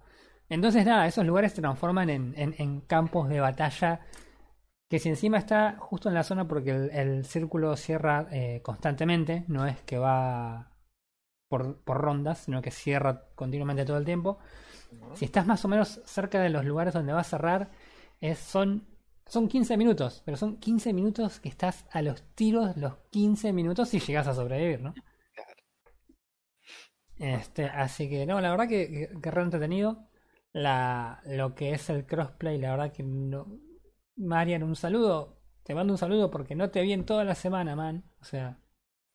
Entonces 0.49 0.87
nada, 0.87 1.07
esos 1.07 1.27
lugares 1.27 1.53
se 1.53 1.61
transforman 1.63 2.11
en, 2.11 2.35
en- 2.37 2.55
en 2.59 2.81
campos 2.83 3.29
de 3.29 3.41
batalla 3.41 4.01
que 4.89 4.99
si 4.99 5.09
encima 5.09 5.39
está 5.39 5.77
justo 5.79 6.09
en 6.09 6.15
la 6.15 6.23
zona 6.25 6.47
porque 6.49 6.71
el, 6.71 6.91
el 6.91 7.25
círculo 7.25 7.77
cierra 7.77 8.29
eh, 8.31 8.61
constantemente, 8.63 9.45
no 9.49 9.67
es 9.67 9.81
que 9.83 9.99
va 9.99 10.71
por, 11.49 11.79
por 11.83 11.99
rondas, 11.99 12.39
sino 12.41 12.63
que 12.63 12.71
cierra 12.71 13.25
continuamente 13.35 13.85
todo 13.85 13.99
el 13.99 14.05
tiempo. 14.05 14.39
Si 15.15 15.25
estás 15.27 15.47
más 15.47 15.65
o 15.65 15.69
menos 15.69 16.01
cerca 16.07 16.41
de 16.41 16.51
los 16.51 16.65
lugares 16.65 16.95
donde 16.95 17.13
va 17.13 17.21
a 17.21 17.25
cerrar, 17.25 17.71
es, 18.21 18.39
son, 18.39 18.87
son 19.27 19.49
15 19.49 19.77
minutos, 19.77 20.23
pero 20.25 20.37
son 20.37 20.59
15 20.59 20.93
minutos 20.93 21.41
que 21.41 21.49
estás 21.49 21.87
a 21.91 22.03
los 22.03 22.23
tiros 22.35 22.77
los 22.77 22.97
15 23.11 23.53
minutos 23.53 23.93
y 23.95 24.01
llegas 24.01 24.27
a 24.29 24.35
sobrevivir, 24.35 24.81
¿no? 24.83 24.95
Claro. 25.35 25.63
Este, 27.19 27.65
así 27.65 28.09
que 28.11 28.27
no, 28.27 28.41
la 28.41 28.51
verdad 28.51 28.69
que, 28.69 28.89
que, 28.91 29.21
que 29.21 29.31
re 29.31 29.43
entretenido. 29.43 30.09
La, 30.53 31.21
lo 31.27 31.55
que 31.55 31.73
es 31.73 31.91
el 31.91 32.07
crossplay, 32.07 32.59
la 32.59 32.71
verdad 32.71 32.93
que 32.93 33.03
no. 33.03 33.47
Marian, 34.17 34.63
un 34.63 34.77
saludo. 34.77 35.39
Te 35.63 35.75
mando 35.75 35.93
un 35.95 35.99
saludo 35.99 36.31
porque 36.31 36.55
no 36.55 36.71
te 36.71 36.81
vi 36.83 36.93
en 36.93 37.05
toda 37.05 37.25
la 37.25 37.35
semana, 37.35 37.77
man. 37.77 38.05
O 38.21 38.25
sea, 38.25 38.59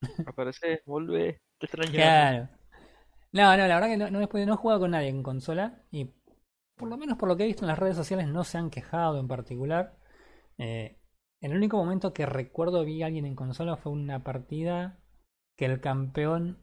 Aparece, 0.25 0.81
vuelve, 0.85 1.41
te 1.59 1.65
extraño. 1.67 1.91
Claro. 1.91 2.49
No, 3.33 3.55
no, 3.57 3.67
la 3.67 3.75
verdad 3.75 3.87
que 3.89 3.97
no, 3.97 4.09
no, 4.11 4.19
no 4.19 4.53
he 4.53 4.57
jugado 4.57 4.81
con 4.81 4.91
nadie 4.91 5.09
en 5.09 5.23
consola 5.23 5.83
y 5.91 6.11
por 6.75 6.89
lo 6.89 6.97
menos 6.97 7.17
por 7.17 7.29
lo 7.29 7.37
que 7.37 7.43
he 7.43 7.47
visto 7.47 7.63
en 7.63 7.69
las 7.69 7.79
redes 7.79 7.95
sociales 7.95 8.27
no 8.27 8.43
se 8.43 8.57
han 8.57 8.69
quejado 8.69 9.19
en 9.19 9.27
particular. 9.27 9.97
Eh, 10.57 10.97
el 11.41 11.55
único 11.55 11.77
momento 11.77 12.13
que 12.13 12.25
recuerdo 12.25 12.85
vi 12.85 13.01
a 13.03 13.07
alguien 13.07 13.25
en 13.25 13.35
consola 13.35 13.77
fue 13.77 13.91
una 13.91 14.23
partida 14.23 14.99
que 15.57 15.65
el 15.65 15.81
campeón, 15.81 16.59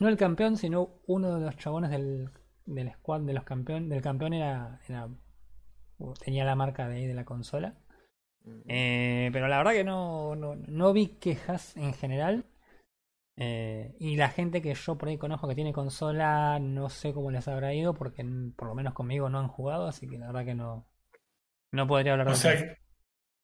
no 0.00 0.08
el 0.08 0.16
campeón, 0.16 0.56
sino 0.56 1.00
uno 1.06 1.34
de 1.34 1.44
los 1.44 1.56
chabones 1.56 1.90
del, 1.90 2.30
del 2.66 2.92
squad 2.92 3.20
de 3.22 3.34
los 3.34 3.44
campeón, 3.44 3.88
del 3.88 4.02
campeón 4.02 4.32
era, 4.32 4.80
era 4.88 5.08
tenía 6.24 6.44
la 6.44 6.54
marca 6.54 6.88
de 6.88 6.96
ahí 6.96 7.06
de 7.06 7.14
la 7.14 7.24
consola. 7.24 7.74
Eh, 8.66 9.30
pero 9.32 9.48
la 9.48 9.58
verdad 9.58 9.72
que 9.72 9.84
no, 9.84 10.36
no, 10.36 10.54
no 10.56 10.92
vi 10.92 11.08
quejas 11.08 11.76
en 11.76 11.94
general. 11.94 12.44
Eh, 13.36 13.94
y 13.98 14.16
la 14.16 14.28
gente 14.28 14.62
que 14.62 14.74
yo 14.74 14.96
por 14.96 15.08
ahí 15.08 15.18
conozco 15.18 15.48
que 15.48 15.54
tiene 15.56 15.72
consola, 15.72 16.58
no 16.60 16.88
sé 16.88 17.12
cómo 17.12 17.30
les 17.30 17.48
habrá 17.48 17.74
ido, 17.74 17.94
porque 17.94 18.24
por 18.56 18.68
lo 18.68 18.74
menos 18.74 18.94
conmigo 18.94 19.28
no 19.28 19.38
han 19.40 19.48
jugado, 19.48 19.86
así 19.88 20.08
que 20.08 20.18
la 20.18 20.26
verdad 20.28 20.44
que 20.44 20.54
no, 20.54 20.86
no 21.72 21.86
podría 21.86 22.12
hablar 22.12 22.28
O 22.28 22.30
de 22.30 22.36
sea, 22.36 22.52
eso. 22.52 22.66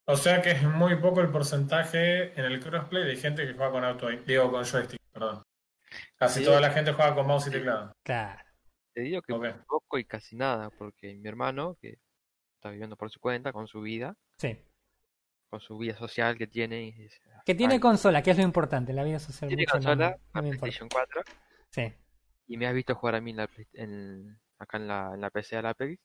o 0.06 0.16
sea 0.16 0.42
que 0.42 0.52
es 0.52 0.62
muy 0.62 0.96
poco 1.00 1.20
el 1.20 1.30
porcentaje 1.30 2.38
en 2.38 2.44
el 2.46 2.60
crossplay 2.60 3.04
de 3.04 3.16
gente 3.16 3.46
que 3.46 3.54
juega 3.54 3.72
con 3.72 3.84
auto, 3.84 4.08
digo 4.26 4.50
con 4.50 4.64
joystick, 4.64 5.00
perdón. 5.12 5.42
Casi 6.16 6.40
Sí. 6.40 6.44
toda 6.44 6.60
la 6.60 6.70
gente 6.70 6.92
juega 6.92 7.14
con 7.14 7.26
mouse 7.26 7.48
y 7.48 7.50
teclado. 7.50 7.92
Claro, 8.02 8.40
Te 8.94 9.00
digo 9.02 9.22
que 9.22 9.32
Ok. 9.32 9.46
poco 9.66 9.98
y 9.98 10.04
casi 10.04 10.36
nada, 10.36 10.70
porque 10.70 11.14
mi 11.16 11.28
hermano, 11.28 11.76
que 11.80 11.98
está 12.56 12.70
viviendo 12.70 12.96
por 12.96 13.10
su 13.10 13.20
cuenta, 13.20 13.52
con 13.52 13.66
su 13.68 13.80
vida, 13.82 14.16
sí. 14.38 14.58
con 15.48 15.60
su 15.60 15.76
vida 15.78 15.96
social 15.96 16.38
que 16.38 16.46
tiene, 16.46 16.82
y 16.84 16.92
dice, 16.92 17.20
Que 17.44 17.54
tiene 17.54 17.74
"Ay, 17.74 17.80
consola, 17.80 18.22
que 18.22 18.30
es 18.32 18.36
lo 18.36 18.42
importante, 18.44 18.92
la 18.92 19.04
vida 19.04 19.18
social 19.18 19.48
tiene 19.48 19.62
mucho 19.62 19.72
consola, 19.72 20.16
no. 20.34 20.40
PlayStation 20.42 20.88
4, 20.88 21.22
Sí, 21.70 21.92
y 22.48 22.56
me 22.56 22.66
has 22.66 22.74
visto 22.74 22.94
jugar 22.94 23.14
a 23.16 23.20
mí 23.20 23.30
en 23.30 23.36
la, 23.36 23.48
en- 23.74 24.40
acá 24.58 24.76
en 24.78 24.88
la, 24.88 25.10
en 25.14 25.20
la 25.20 25.30
PC 25.30 25.56
de 25.56 25.62
la 25.62 25.70
Apex, 25.70 25.98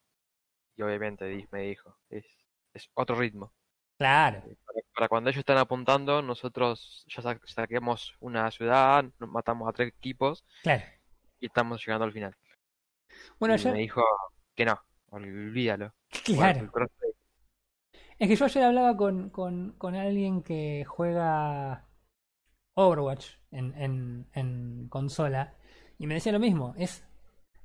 y 0.78 0.82
obviamente 0.82 1.48
me 1.52 1.62
dijo, 1.62 1.98
es, 2.10 2.26
es 2.74 2.90
otro 2.94 3.16
ritmo. 3.16 3.54
claro, 3.98 4.42
Para, 4.42 4.80
para 4.94 5.08
cuando 5.08 5.30
ellos 5.30 5.40
están 5.40 5.58
apuntando, 5.58 6.22
nosotros 6.22 7.06
ya 7.08 7.22
sa- 7.22 7.40
saquemos 7.46 8.16
una 8.20 8.50
ciudad, 8.52 9.06
nos 9.20 9.30
matamos 9.30 9.68
a 9.68 9.74
tres 9.74 9.90
equipos 9.90 10.44
claro. 10.64 10.84
y 11.40 11.46
estamos 11.48 11.84
llegando 11.86 12.06
al 12.06 12.12
final. 12.14 12.36
Bueno, 13.40 13.56
y 13.56 13.58
yo, 13.58 13.72
me 13.72 13.80
dijo 13.80 14.04
que 14.56 14.66
no, 14.66 14.80
olvídalo. 15.10 15.94
claro. 16.26 16.60
el. 16.60 16.70
Es 18.20 18.28
que 18.30 18.36
yo 18.36 18.46
ayer 18.46 18.64
hablaba 18.64 18.96
con, 18.98 19.30
con, 19.30 19.74
con 19.78 19.96
alguien 19.96 20.42
que 20.42 20.86
juega 20.88 21.86
Overwatch 22.76 23.28
en, 23.52 23.74
en, 23.82 24.28
en 24.34 24.88
consola 24.90 25.56
y 26.00 26.08
me 26.08 26.16
decía 26.16 26.32
lo 26.34 26.40
mismo. 26.40 26.76
Es 26.78 27.06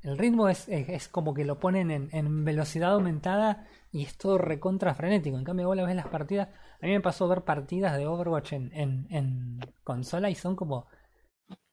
el 0.02 0.18
ritmo 0.18 0.48
es, 0.48 0.68
es, 0.68 0.88
es 0.88 1.08
como 1.08 1.34
que 1.34 1.44
lo 1.44 1.60
ponen 1.60 1.90
en, 1.90 2.10
en 2.12 2.44
velocidad 2.44 2.92
aumentada 2.92 3.66
y 3.92 4.04
es 4.04 4.18
todo 4.18 4.38
recontra 4.38 4.94
frenético. 4.94 5.38
En 5.38 5.44
cambio, 5.44 5.68
vos 5.68 5.76
la 5.76 5.84
ves 5.86 5.96
las 5.96 6.08
partidas. 6.08 6.48
A 6.82 6.86
mí 6.86 6.92
me 6.92 7.00
pasó 7.02 7.28
ver 7.28 7.42
partidas 7.44 7.96
de 7.98 8.06
Overwatch 8.06 8.54
en, 8.54 8.72
en, 8.74 9.06
en 9.10 9.60
consola 9.84 10.30
y 10.30 10.34
son 10.36 10.56
como 10.56 10.86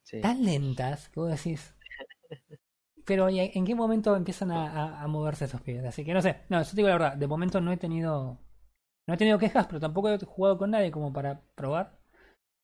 Sí. 0.03 0.21
tan 0.21 0.43
lentas 0.45 1.09
que 1.09 1.19
vos 1.19 1.29
decís. 1.31 1.73
Pero 3.05 3.29
¿y 3.29 3.39
¿en 3.39 3.65
qué 3.65 3.73
momento 3.75 4.15
empiezan 4.15 4.51
a, 4.51 4.61
a- 4.71 5.03
a 5.03 5.07
moverse 5.07 5.45
esos 5.45 5.61
pibes? 5.61 5.85
Así 5.85 6.03
que 6.05 6.13
no 6.13 6.21
sé. 6.21 6.41
No, 6.49 6.61
yo 6.61 6.69
te 6.69 6.75
digo 6.75 6.89
la 6.89 6.95
verdad. 6.95 7.15
De 7.17 7.27
momento 7.27 7.61
no 7.61 7.71
he 7.71 7.77
tenido. 7.77 8.37
No 9.07 9.13
he 9.13 9.17
tenido 9.17 9.39
quejas, 9.39 9.67
pero 9.67 9.79
tampoco 9.79 10.09
he 10.09 10.17
jugado 10.19 10.57
con 10.57 10.71
nadie 10.71 10.91
como 10.91 11.13
para 11.13 11.41
probar. 11.55 11.97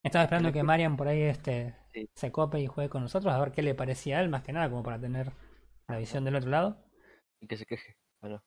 Estaba 0.04 0.24
esperando 0.24 0.52
que 0.52 0.62
Marian 0.62 0.96
por 0.96 1.08
ahí 1.08 1.22
este 1.22 1.74
Sí. 1.92 2.08
se 2.14 2.30
cope 2.32 2.60
y 2.60 2.66
juegue 2.66 2.90
con 2.90 3.02
nosotros 3.02 3.32
a 3.32 3.38
ver 3.38 3.52
qué 3.52 3.62
le 3.62 3.74
parecía 3.74 4.18
a 4.18 4.20
él, 4.20 4.28
más 4.28 4.42
que 4.42 4.52
nada, 4.52 4.68
como 4.68 4.82
para 4.82 5.00
tener 5.00 5.32
la 5.88 5.96
visión 5.98 6.24
del 6.24 6.36
otro 6.36 6.50
lado. 6.50 6.84
Y 7.40 7.46
que 7.46 7.56
se 7.56 7.64
queje. 7.66 7.96
Bueno, 8.20 8.42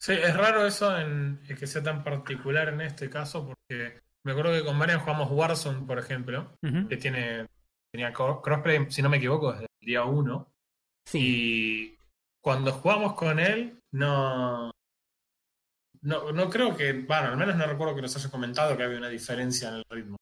Sí, 0.00 0.12
es 0.12 0.36
raro 0.36 0.66
eso 0.66 0.96
en 0.98 1.40
en 1.48 1.56
que 1.56 1.66
sea 1.66 1.82
tan 1.82 2.04
particular 2.04 2.68
en 2.68 2.82
este 2.82 3.08
caso, 3.10 3.46
porque 3.46 4.00
me 4.24 4.32
acuerdo 4.32 4.52
que 4.52 4.64
con 4.64 4.76
Marian 4.76 5.00
jugamos 5.00 5.30
Warzone, 5.30 5.86
por 5.86 5.98
ejemplo, 5.98 6.52
que 6.88 6.96
tiene 6.98 7.46
tenía 7.92 8.12
cro- 8.12 8.42
crossplay, 8.42 8.90
si 8.90 9.00
no 9.02 9.08
me 9.08 9.16
equivoco, 9.16 9.52
desde 9.52 9.66
el 9.80 9.86
día 9.86 10.04
1. 10.04 10.52
Sí, 11.06 11.18
Y 11.18 11.98
cuando 12.42 12.72
jugamos 12.72 13.14
con 13.14 13.40
él, 13.40 13.80
no. 13.92 14.70
No, 16.06 16.30
no 16.32 16.48
creo 16.48 16.76
que. 16.76 16.92
Bueno, 16.92 17.28
al 17.28 17.36
menos 17.36 17.56
no 17.56 17.66
recuerdo 17.66 17.94
que 17.94 18.02
nos 18.02 18.14
haya 18.16 18.30
comentado 18.30 18.76
que 18.76 18.82
había 18.84 18.98
una 18.98 19.08
diferencia 19.08 19.68
en 19.68 19.74
el 19.76 19.84
ritmo. 19.90 20.16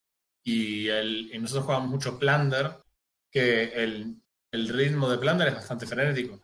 Y, 0.46 0.88
el, 0.88 1.30
y 1.32 1.38
nosotros 1.38 1.64
jugamos 1.66 1.88
mucho 1.90 2.18
Plunder, 2.18 2.70
que 3.30 3.64
el, 3.82 4.16
el 4.52 4.68
ritmo 4.68 5.08
de 5.10 5.18
Plunder 5.18 5.48
es 5.48 5.54
bastante 5.54 5.86
frenético. 5.86 6.40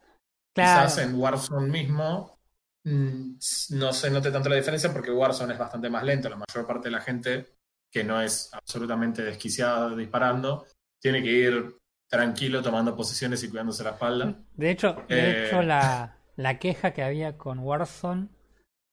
claro. 0.54 0.87
Quizás 0.87 0.99
en 0.99 1.14
Warzone 1.14 1.68
mismo 1.70 2.38
mm, 2.85 3.32
no 3.70 3.92
se 3.92 4.11
note 4.11 4.30
tanto 4.30 4.49
la 4.49 4.56
diferencia 4.56 4.92
porque 4.92 5.11
Warzone 5.11 5.52
es 5.54 5.59
bastante 5.59 5.88
más 5.90 6.02
lento. 6.04 6.28
La 6.28 6.37
mayor 6.37 6.66
parte 6.66 6.88
de 6.88 6.92
la 6.92 7.00
gente 7.00 7.47
que 7.90 8.04
no 8.04 8.20
es 8.20 8.50
absolutamente 8.52 9.23
desquiciada 9.23 9.94
disparando 9.97 10.66
tiene 11.00 11.23
que 11.23 11.30
ir 11.32 11.76
tranquilo 12.09 12.62
tomando 12.62 12.94
posiciones 12.97 13.42
y 13.42 13.49
cuidándose 13.49 13.85
la 13.85 13.90
espalda. 13.90 14.35
De 14.54 14.70
hecho, 14.70 15.02
de 15.09 15.18
Eh. 15.18 15.47
hecho 15.47 15.62
la, 15.62 16.16
la 16.37 16.59
queja 16.59 16.92
que 16.92 17.02
había 17.02 17.37
con 17.38 17.59
Warzone 17.61 18.28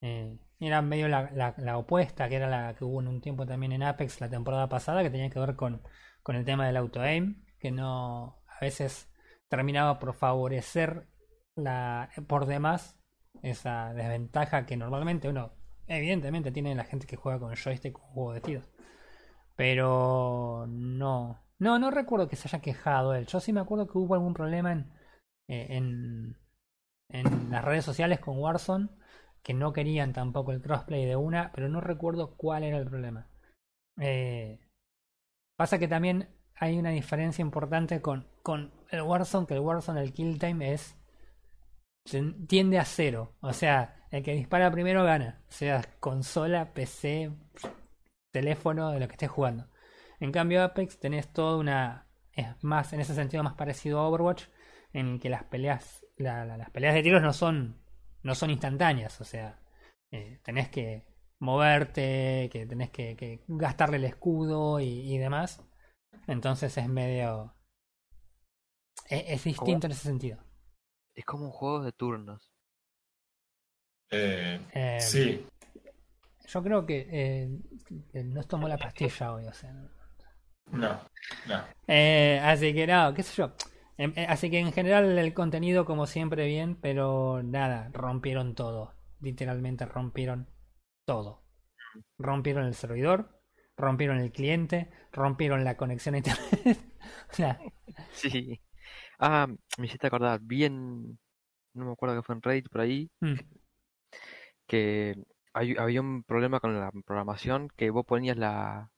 eh, 0.02 0.38
era 0.60 0.82
medio 0.82 1.08
la, 1.08 1.32
la- 1.58 1.78
opuesta, 1.78 2.30
que 2.30 2.36
era 2.36 2.48
la 2.50 2.76
que 2.76 2.84
hubo 2.86 3.02
en 3.02 3.08
un 3.08 3.22
tiempo 3.22 3.46
también 3.46 3.72
en 3.72 3.84
Apex 3.84 4.22
la 4.22 4.30
temporada 4.30 4.70
pasada, 4.70 5.04
que 5.04 5.10
tenía 5.10 5.30
que 5.30 5.40
ver 5.40 5.56
con, 5.56 5.82
con 6.24 6.36
el 6.36 6.46
tema 6.46 6.66
del 6.68 6.78
auto-aim, 6.78 7.44
que 7.60 7.72
no 7.72 8.42
a 8.48 8.60
veces 8.62 9.10
terminaba 9.50 10.00
por 10.00 10.14
favorecer 10.14 11.08
la, 11.56 12.10
por 12.28 12.46
demás 12.46 13.00
esa 13.44 13.94
desventaja 13.94 14.66
que 14.66 14.78
normalmente 14.78 15.30
uno, 15.30 15.52
evidentemente, 15.88 16.52
tiene 16.52 16.76
la 16.76 16.84
gente 16.86 17.08
que 17.08 17.16
juega 17.18 17.40
con 17.40 17.56
joystick 17.56 17.94
con 17.94 18.04
juego 18.12 18.34
de 18.34 18.42
tiro. 18.42 18.62
Pero 19.56 20.66
no. 20.68 21.40
No, 21.60 21.80
no 21.80 21.90
recuerdo 21.92 22.28
que 22.28 22.36
se 22.36 22.48
haya 22.48 22.62
quejado 22.62 23.16
él. 23.16 23.26
Yo 23.26 23.40
sí 23.40 23.52
me 23.52 23.60
acuerdo 23.62 23.88
que 23.88 23.98
hubo 23.98 24.14
algún 24.14 24.34
problema 24.34 24.72
en, 24.72 24.92
eh, 25.48 25.68
en, 25.72 26.38
en 27.10 27.52
las 27.52 27.66
redes 27.66 27.86
sociales 27.86 28.20
con 28.20 28.40
Warzone 28.40 28.90
que 29.48 29.56
no 29.56 29.74
querían 29.74 30.14
tampoco 30.14 30.52
el 30.52 30.62
crossplay 30.62 31.06
de 31.06 31.16
una, 31.16 31.54
pero 31.54 31.70
no 31.70 31.82
recuerdo 31.82 32.36
cuál 32.38 32.66
era 32.66 32.78
el 32.78 32.86
problema. 32.86 33.30
Eh, 34.00 34.60
pasa 35.56 35.80
que 35.80 35.88
también 35.88 36.30
hay 36.56 36.78
una 36.78 36.92
diferencia 36.92 37.42
importante 37.42 38.02
con, 38.02 38.28
con 38.44 38.74
el 38.92 39.02
Warzone, 39.04 39.48
que 39.48 39.56
el 39.56 39.62
Warzone, 39.62 40.02
el 40.04 40.14
kill 40.14 40.40
time 40.40 40.74
es 40.74 40.98
tiende 42.48 42.80
a 42.80 42.86
cero. 42.86 43.36
O 43.42 43.54
sea, 43.54 44.06
el 44.12 44.24
que 44.24 44.34
dispara 44.34 44.72
primero 44.72 45.04
gana. 45.04 45.42
Sea 45.50 45.84
consola, 46.00 46.74
PC, 46.74 47.32
teléfono, 48.32 48.92
de 48.92 49.00
lo 49.00 49.08
que 49.08 49.14
estés 49.14 49.30
jugando. 49.30 49.68
En 50.20 50.32
cambio, 50.32 50.64
Apex 50.64 51.00
tenés 51.00 51.32
toda 51.32 51.58
una. 51.58 52.08
Es 52.34 52.48
más, 52.64 52.94
en 52.94 53.00
ese 53.02 53.16
sentido, 53.16 53.44
más 53.44 53.54
parecido 53.56 54.00
a 54.00 54.08
Overwatch, 54.08 54.46
en 54.94 55.20
que 55.20 55.30
las 55.30 55.44
peleas. 55.46 56.04
la- 56.18 56.46
la- 56.46 56.58
las 56.58 56.72
peleas 56.72 56.96
de 56.96 57.04
tiros 57.04 57.22
no 57.22 57.32
son. 57.34 57.78
No 58.28 58.36
son 58.36 58.52
instantáneas. 58.52 59.20
O 59.22 59.24
sea, 59.24 59.60
eh, 60.12 60.40
tenés 60.44 60.70
que 60.70 61.04
moverte, 61.40 62.50
que 62.52 62.66
tenés 62.68 62.92
que, 62.92 63.16
que 63.16 63.44
gastarle 63.48 63.98
el 63.98 64.04
escudo 64.06 64.80
y, 64.80 64.86
y 65.14 65.18
demás. 65.18 65.64
Entonces 66.28 66.78
es 66.78 66.88
medio. 66.90 67.54
Es, 69.10 69.24
es 69.28 69.44
distinto 69.44 69.88
en 69.88 69.92
ese 69.94 70.04
sentido. 70.04 70.38
es 71.16 71.26
como 71.26 71.46
un 71.46 71.52
juego 71.52 71.82
de 71.84 71.92
turnos. 71.94 72.52
Eh, 74.12 74.60
Eh, 74.74 75.00
sí, 75.02 75.46
Yo 76.48 76.64
creo 76.64 76.86
que 76.86 77.08
eh, 77.12 78.24
nos 78.24 78.48
tomó 78.48 78.68
la 78.68 78.78
pastilla 78.78 79.34
hoy, 79.34 79.46
o 79.48 79.54
sea. 79.54 79.72
no- 79.74 79.90
no, 80.72 81.00
no. 81.48 81.64
Eh, 81.88 82.40
así 82.44 82.74
que 82.74 82.86
no, 82.88 83.14
qué 83.14 83.24
sé 83.24 83.36
yo. 83.36 83.54
Em, 83.98 84.14
eh, 84.16 84.26
Así 84.30 84.50
que 84.52 84.60
en 84.60 84.72
general 84.72 85.18
el 85.18 85.34
contenido 85.34 85.86
como 85.86 86.06
siempre 86.08 86.46
bien, 86.48 86.76
pero 86.76 87.42
nada, 87.44 87.90
rompieron 87.94 88.56
todo. 88.56 88.94
Literalmente 89.22 89.86
rompieron 89.86 90.48
todo. 91.06 91.44
Rompieron 92.18 92.66
el 92.66 92.76
servidor, 92.76 93.40
rompieron 93.78 94.20
el 94.20 94.32
cliente, 94.32 94.92
rompieron 95.12 95.64
la 95.64 95.78
conexión 95.78 96.16
a 96.16 96.20
internet. 96.20 96.80
o 97.32 97.34
sea, 97.34 97.60
Sí. 98.12 98.60
Ah, 99.20 99.48
me 99.78 99.88
hiciste 99.88 100.08
acordar 100.08 100.40
bien. 100.42 101.20
No 101.74 101.86
me 101.86 101.94
acuerdo 101.94 102.16
que 102.18 102.24
fue 102.24 102.36
en 102.36 102.42
Reddit 102.42 102.70
por 102.70 102.82
ahí. 102.82 103.10
mm, 103.22 103.36
Que 104.68 105.16
hay- 105.54 105.76
había 105.78 106.02
un 106.02 106.24
problema 106.24 106.60
con 106.60 106.80
la 106.80 106.92
programación 107.06 107.70
que 107.76 107.90
vos 107.90 108.06
ponías 108.06 108.38
la. 108.38 108.92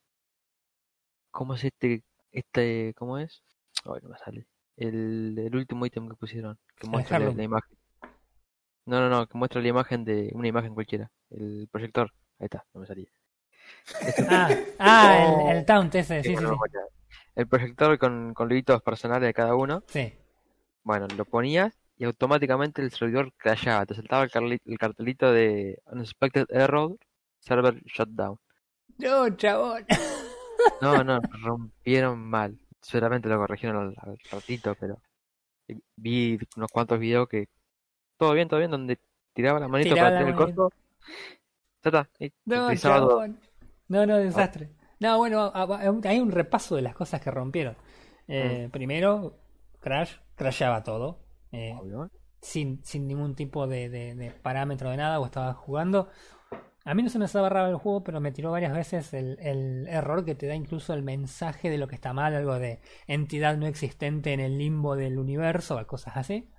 ¿Cómo 1.31 1.55
es 1.55 1.63
este? 1.63 2.03
Este. 2.31 2.93
¿Cómo 2.95 3.17
es? 3.17 3.41
Ay, 3.85 3.99
no 4.03 4.09
me 4.09 4.17
sale. 4.17 4.45
El, 4.79 5.37
el 5.37 5.55
último 5.55 5.85
ítem 5.85 6.07
que 6.07 6.15
pusieron. 6.15 6.57
Que 6.77 6.87
muestra 6.87 7.19
la, 7.19 7.43
imagen. 7.43 7.77
No, 8.85 9.01
no, 9.01 9.09
no, 9.09 9.27
que 9.27 9.37
muestra 9.37 9.61
la 9.61 9.67
imagen 9.67 10.05
de 10.05 10.31
una 10.33 10.47
imagen 10.47 10.73
cualquiera. 10.73 11.11
El 11.29 11.67
proyector. 11.69 12.13
Ahí 12.39 12.45
está, 12.45 12.65
no 12.73 12.79
me 12.79 12.87
salía. 12.87 13.09
ah, 14.29 14.49
ah, 14.79 15.49
el, 15.49 15.57
el 15.57 15.65
taunt 15.65 15.93
ese, 15.95 16.23
sí, 16.23 16.29
sí, 16.29 16.33
bueno, 16.33 16.51
sí. 16.51 16.55
bueno, 16.57 16.79
El 17.35 17.47
proyector 17.47 17.99
con, 17.99 18.33
con 18.33 18.47
loguitos 18.47 18.81
personales 18.81 19.27
de 19.27 19.33
cada 19.33 19.53
uno. 19.53 19.83
Sí. 19.87 20.13
Bueno, 20.83 21.07
lo 21.17 21.25
ponías 21.25 21.77
y 21.97 22.05
automáticamente 22.05 22.81
el 22.81 22.91
servidor 22.91 23.33
crashaba. 23.35 23.85
Te 23.85 23.95
saltaba 23.95 24.23
el 24.23 24.77
cartelito 24.77 25.33
de 25.33 25.77
Unexpected 25.87 26.45
Error, 26.47 26.97
Server 27.39 27.83
Shutdown. 27.83 28.39
No, 28.97 29.29
chabón. 29.35 29.85
No, 30.81 31.03
no, 31.03 31.19
rompieron 31.43 32.19
mal. 32.19 32.57
Seguramente 32.81 33.27
lo 33.29 33.37
corrigieron 33.37 33.77
al, 33.77 33.95
al 34.09 34.17
ratito, 34.31 34.75
pero 34.79 34.97
vi 35.97 36.39
unos 36.55 36.71
cuantos 36.71 36.99
videos 36.99 37.27
que 37.27 37.47
todo 38.17 38.33
bien, 38.33 38.47
todo 38.47 38.59
bien, 38.59 38.71
donde 38.71 38.99
tiraba 39.33 39.59
la 39.59 39.67
manito 39.67 39.89
Tiraba 39.93 40.09
para 40.09 40.21
la 40.25 40.33
tirar 40.35 40.49
el 40.51 40.55
costo. 40.55 40.75
Ya 41.83 41.89
está, 41.89 42.09
y 42.19 42.31
No, 42.45 42.75
chabón. 42.75 43.39
No, 43.87 44.05
no, 44.05 44.17
desastre. 44.17 44.69
No, 44.99 45.17
bueno, 45.17 45.51
hay 46.03 46.19
un 46.19 46.31
repaso 46.31 46.75
de 46.75 46.81
las 46.81 46.93
cosas 46.95 47.21
que 47.21 47.31
rompieron. 47.31 47.75
Eh, 48.27 48.65
Mm. 48.67 48.71
Primero, 48.71 49.37
Crash, 49.79 50.15
crashaba 50.35 50.83
todo. 50.83 51.19
eh, 51.51 51.73
sin, 52.41 52.83
sin 52.85 53.07
ningún 53.07 53.35
tipo 53.35 53.65
de, 53.67 53.89
de- 53.89 54.15
de 54.15 54.31
parámetro 54.31 54.89
de 54.91 54.97
nada, 54.97 55.19
o 55.19 55.25
estaba 55.25 55.53
jugando. 55.53 56.09
A 56.85 56.93
mí 56.93 57.03
no 57.03 57.09
se 57.09 57.19
me 57.19 57.25
estaba 57.25 57.49
raro 57.49 57.69
el 57.69 57.75
juego, 57.75 58.03
pero 58.03 58.21
me 58.21 58.31
tiró 58.31 58.51
varias 58.51 58.73
veces 58.73 59.13
el, 59.13 59.87
error 59.87 60.25
que 60.25 60.35
te 60.35 60.47
da 60.47 60.55
incluso 60.55 60.93
el 60.93 61.03
mensaje 61.03 61.69
de 61.69 61.77
lo 61.77 61.87
que 61.87 61.95
está 61.95 62.13
mal, 62.13 62.33
algo 62.33 62.57
de 62.57 62.79
entidad 63.05 63.57
no 63.57 63.67
existente 63.67 64.33
en 64.33 64.39
el 64.39 64.57
limbo 64.57 64.95
del 64.95 65.19
universo, 65.19 65.77
o 65.77 65.87
cosas 65.87 66.17
así. 66.17 66.49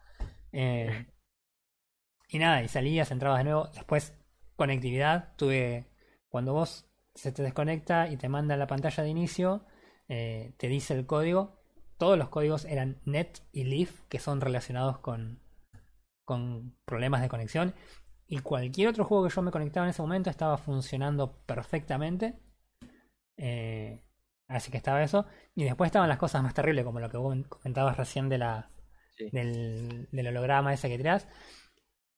Eh, 0.52 1.06
y 2.28 2.38
nada, 2.38 2.62
y 2.62 2.68
salías, 2.68 3.10
entrabas 3.10 3.38
de 3.38 3.44
nuevo. 3.44 3.68
Después, 3.74 4.16
conectividad. 4.56 5.34
Tuve. 5.36 5.86
Cuando 6.28 6.52
vos 6.52 6.88
se 7.14 7.32
te 7.32 7.42
desconecta 7.42 8.08
y 8.08 8.16
te 8.16 8.28
manda 8.28 8.56
la 8.56 8.68
pantalla 8.68 9.02
de 9.02 9.08
inicio, 9.08 9.66
eh, 10.08 10.54
te 10.58 10.68
dice 10.68 10.94
el 10.94 11.06
código. 11.06 11.60
Todos 11.98 12.16
los 12.16 12.28
códigos 12.28 12.64
eran 12.66 13.00
net 13.04 13.40
y 13.52 13.64
leaf, 13.64 14.02
que 14.08 14.20
son 14.20 14.40
relacionados 14.40 14.98
con, 14.98 15.42
con 16.24 16.78
problemas 16.84 17.20
de 17.20 17.28
conexión. 17.28 17.74
Y 18.32 18.38
cualquier 18.38 18.88
otro 18.88 19.04
juego 19.04 19.24
que 19.28 19.34
yo 19.34 19.42
me 19.42 19.50
conectaba 19.50 19.86
en 19.86 19.90
ese 19.90 20.02
momento 20.02 20.30
estaba 20.30 20.56
funcionando 20.56 21.32
perfectamente. 21.46 22.38
Eh, 23.36 24.04
así 24.46 24.70
que 24.70 24.76
estaba 24.76 25.02
eso. 25.02 25.26
Y 25.56 25.64
después 25.64 25.88
estaban 25.88 26.08
las 26.08 26.16
cosas 26.18 26.40
más 26.42 26.54
terribles, 26.54 26.84
como 26.84 27.00
lo 27.00 27.10
que 27.10 27.16
vos 27.16 27.36
comentabas 27.48 27.96
recién 27.96 28.28
de 28.28 28.38
la, 28.38 28.70
Sí. 29.16 29.28
del, 29.32 30.08
del 30.12 30.28
holograma 30.28 30.72
ese 30.72 30.88
que 30.88 30.96
tirás. 30.96 31.26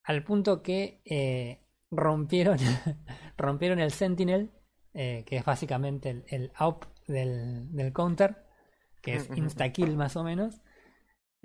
Al 0.03 0.23
punto 0.23 0.61
que 0.61 1.01
eh, 1.03 1.65
rompieron, 1.89 2.57
rompieron 3.37 3.79
el 3.79 3.91
Sentinel, 3.91 4.51
eh, 4.93 5.23
que 5.25 5.37
es 5.37 5.43
básicamente 5.45 6.11
el, 6.11 6.23
el 6.29 6.51
del, 7.07 7.75
del 7.75 7.91
counter, 7.91 8.45
que 9.01 9.15
es 9.15 9.29
insta-kill 9.35 9.97
más 9.97 10.15
o 10.15 10.23
menos. 10.23 10.61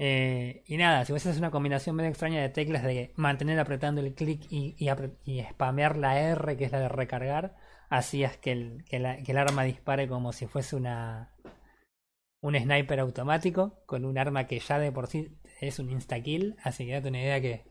Eh, 0.01 0.63
y 0.67 0.77
nada, 0.77 1.05
si 1.05 1.13
vos 1.13 1.27
haces 1.27 1.39
una 1.39 1.51
combinación 1.51 1.97
medio 1.97 2.09
extraña 2.09 2.41
de 2.41 2.49
teclas 2.49 2.85
de 2.85 3.13
mantener 3.17 3.59
apretando 3.59 4.01
el 4.01 4.15
clic 4.15 4.47
y, 4.49 4.77
y, 4.79 5.43
spamear 5.43 5.97
la 5.97 6.21
R, 6.21 6.57
que 6.57 6.65
es 6.65 6.73
la 6.73 6.79
de 6.81 6.89
recargar, 6.89 7.57
hacías 7.91 8.37
que 8.37 8.53
el, 8.53 8.85
que 8.89 8.97
el 8.97 9.39
arma 9.39 9.65
dispare 9.65 10.09
como 10.09 10.33
si 10.33 10.47
fuese 10.47 10.77
una 10.77 11.35
un 12.41 12.57
sniper 12.57 13.01
automático, 13.01 13.83
con 13.87 14.05
un 14.05 14.19
arma 14.19 14.47
que 14.47 14.61
ya 14.61 14.79
de 14.79 14.93
por 14.93 15.09
sí 15.09 15.37
es 15.61 15.81
un 15.81 15.91
insta-kill, 15.91 16.57
así 16.63 16.87
que 16.87 16.93
date 16.93 17.09
una 17.09 17.21
idea 17.21 17.41
que 17.41 17.65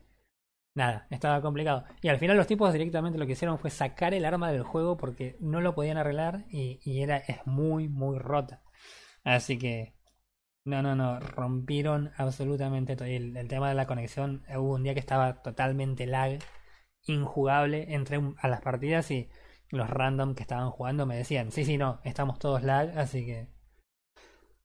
nada, 0.74 1.06
estaba 1.10 1.40
complicado. 1.40 1.84
Y 2.02 2.08
al 2.08 2.18
final 2.18 2.36
los 2.36 2.46
tipos 2.46 2.72
directamente 2.72 3.18
lo 3.18 3.26
que 3.26 3.32
hicieron 3.32 3.58
fue 3.58 3.70
sacar 3.70 4.12
el 4.14 4.26
arma 4.26 4.52
del 4.52 4.62
juego 4.62 4.96
porque 4.98 5.36
no 5.40 5.60
lo 5.60 5.74
podían 5.74 5.96
arreglar 5.96 6.44
y, 6.50 6.80
y 6.84 7.02
era, 7.02 7.16
es 7.16 7.46
muy, 7.46 7.88
muy 7.88 8.18
rota. 8.18 8.62
Así 9.24 9.58
que 9.58 9.97
no, 10.68 10.82
no, 10.82 10.94
no, 10.94 11.20
rompieron 11.20 12.12
absolutamente 12.16 12.96
todo. 12.96 13.08
El, 13.08 13.36
el 13.36 13.48
tema 13.48 13.68
de 13.68 13.74
la 13.74 13.86
conexión, 13.86 14.44
eh, 14.48 14.56
hubo 14.58 14.74
un 14.74 14.84
día 14.84 14.94
que 14.94 15.00
estaba 15.00 15.42
totalmente 15.42 16.06
lag, 16.06 16.38
injugable. 17.06 17.94
Entré 17.94 18.20
a 18.38 18.48
las 18.48 18.60
partidas 18.60 19.10
y 19.10 19.28
los 19.70 19.88
random 19.90 20.34
que 20.34 20.42
estaban 20.42 20.70
jugando 20.70 21.06
me 21.06 21.16
decían, 21.16 21.52
sí, 21.52 21.64
sí, 21.64 21.76
no, 21.78 22.00
estamos 22.04 22.38
todos 22.38 22.62
lag, 22.62 22.96
así 22.98 23.26
que 23.26 23.48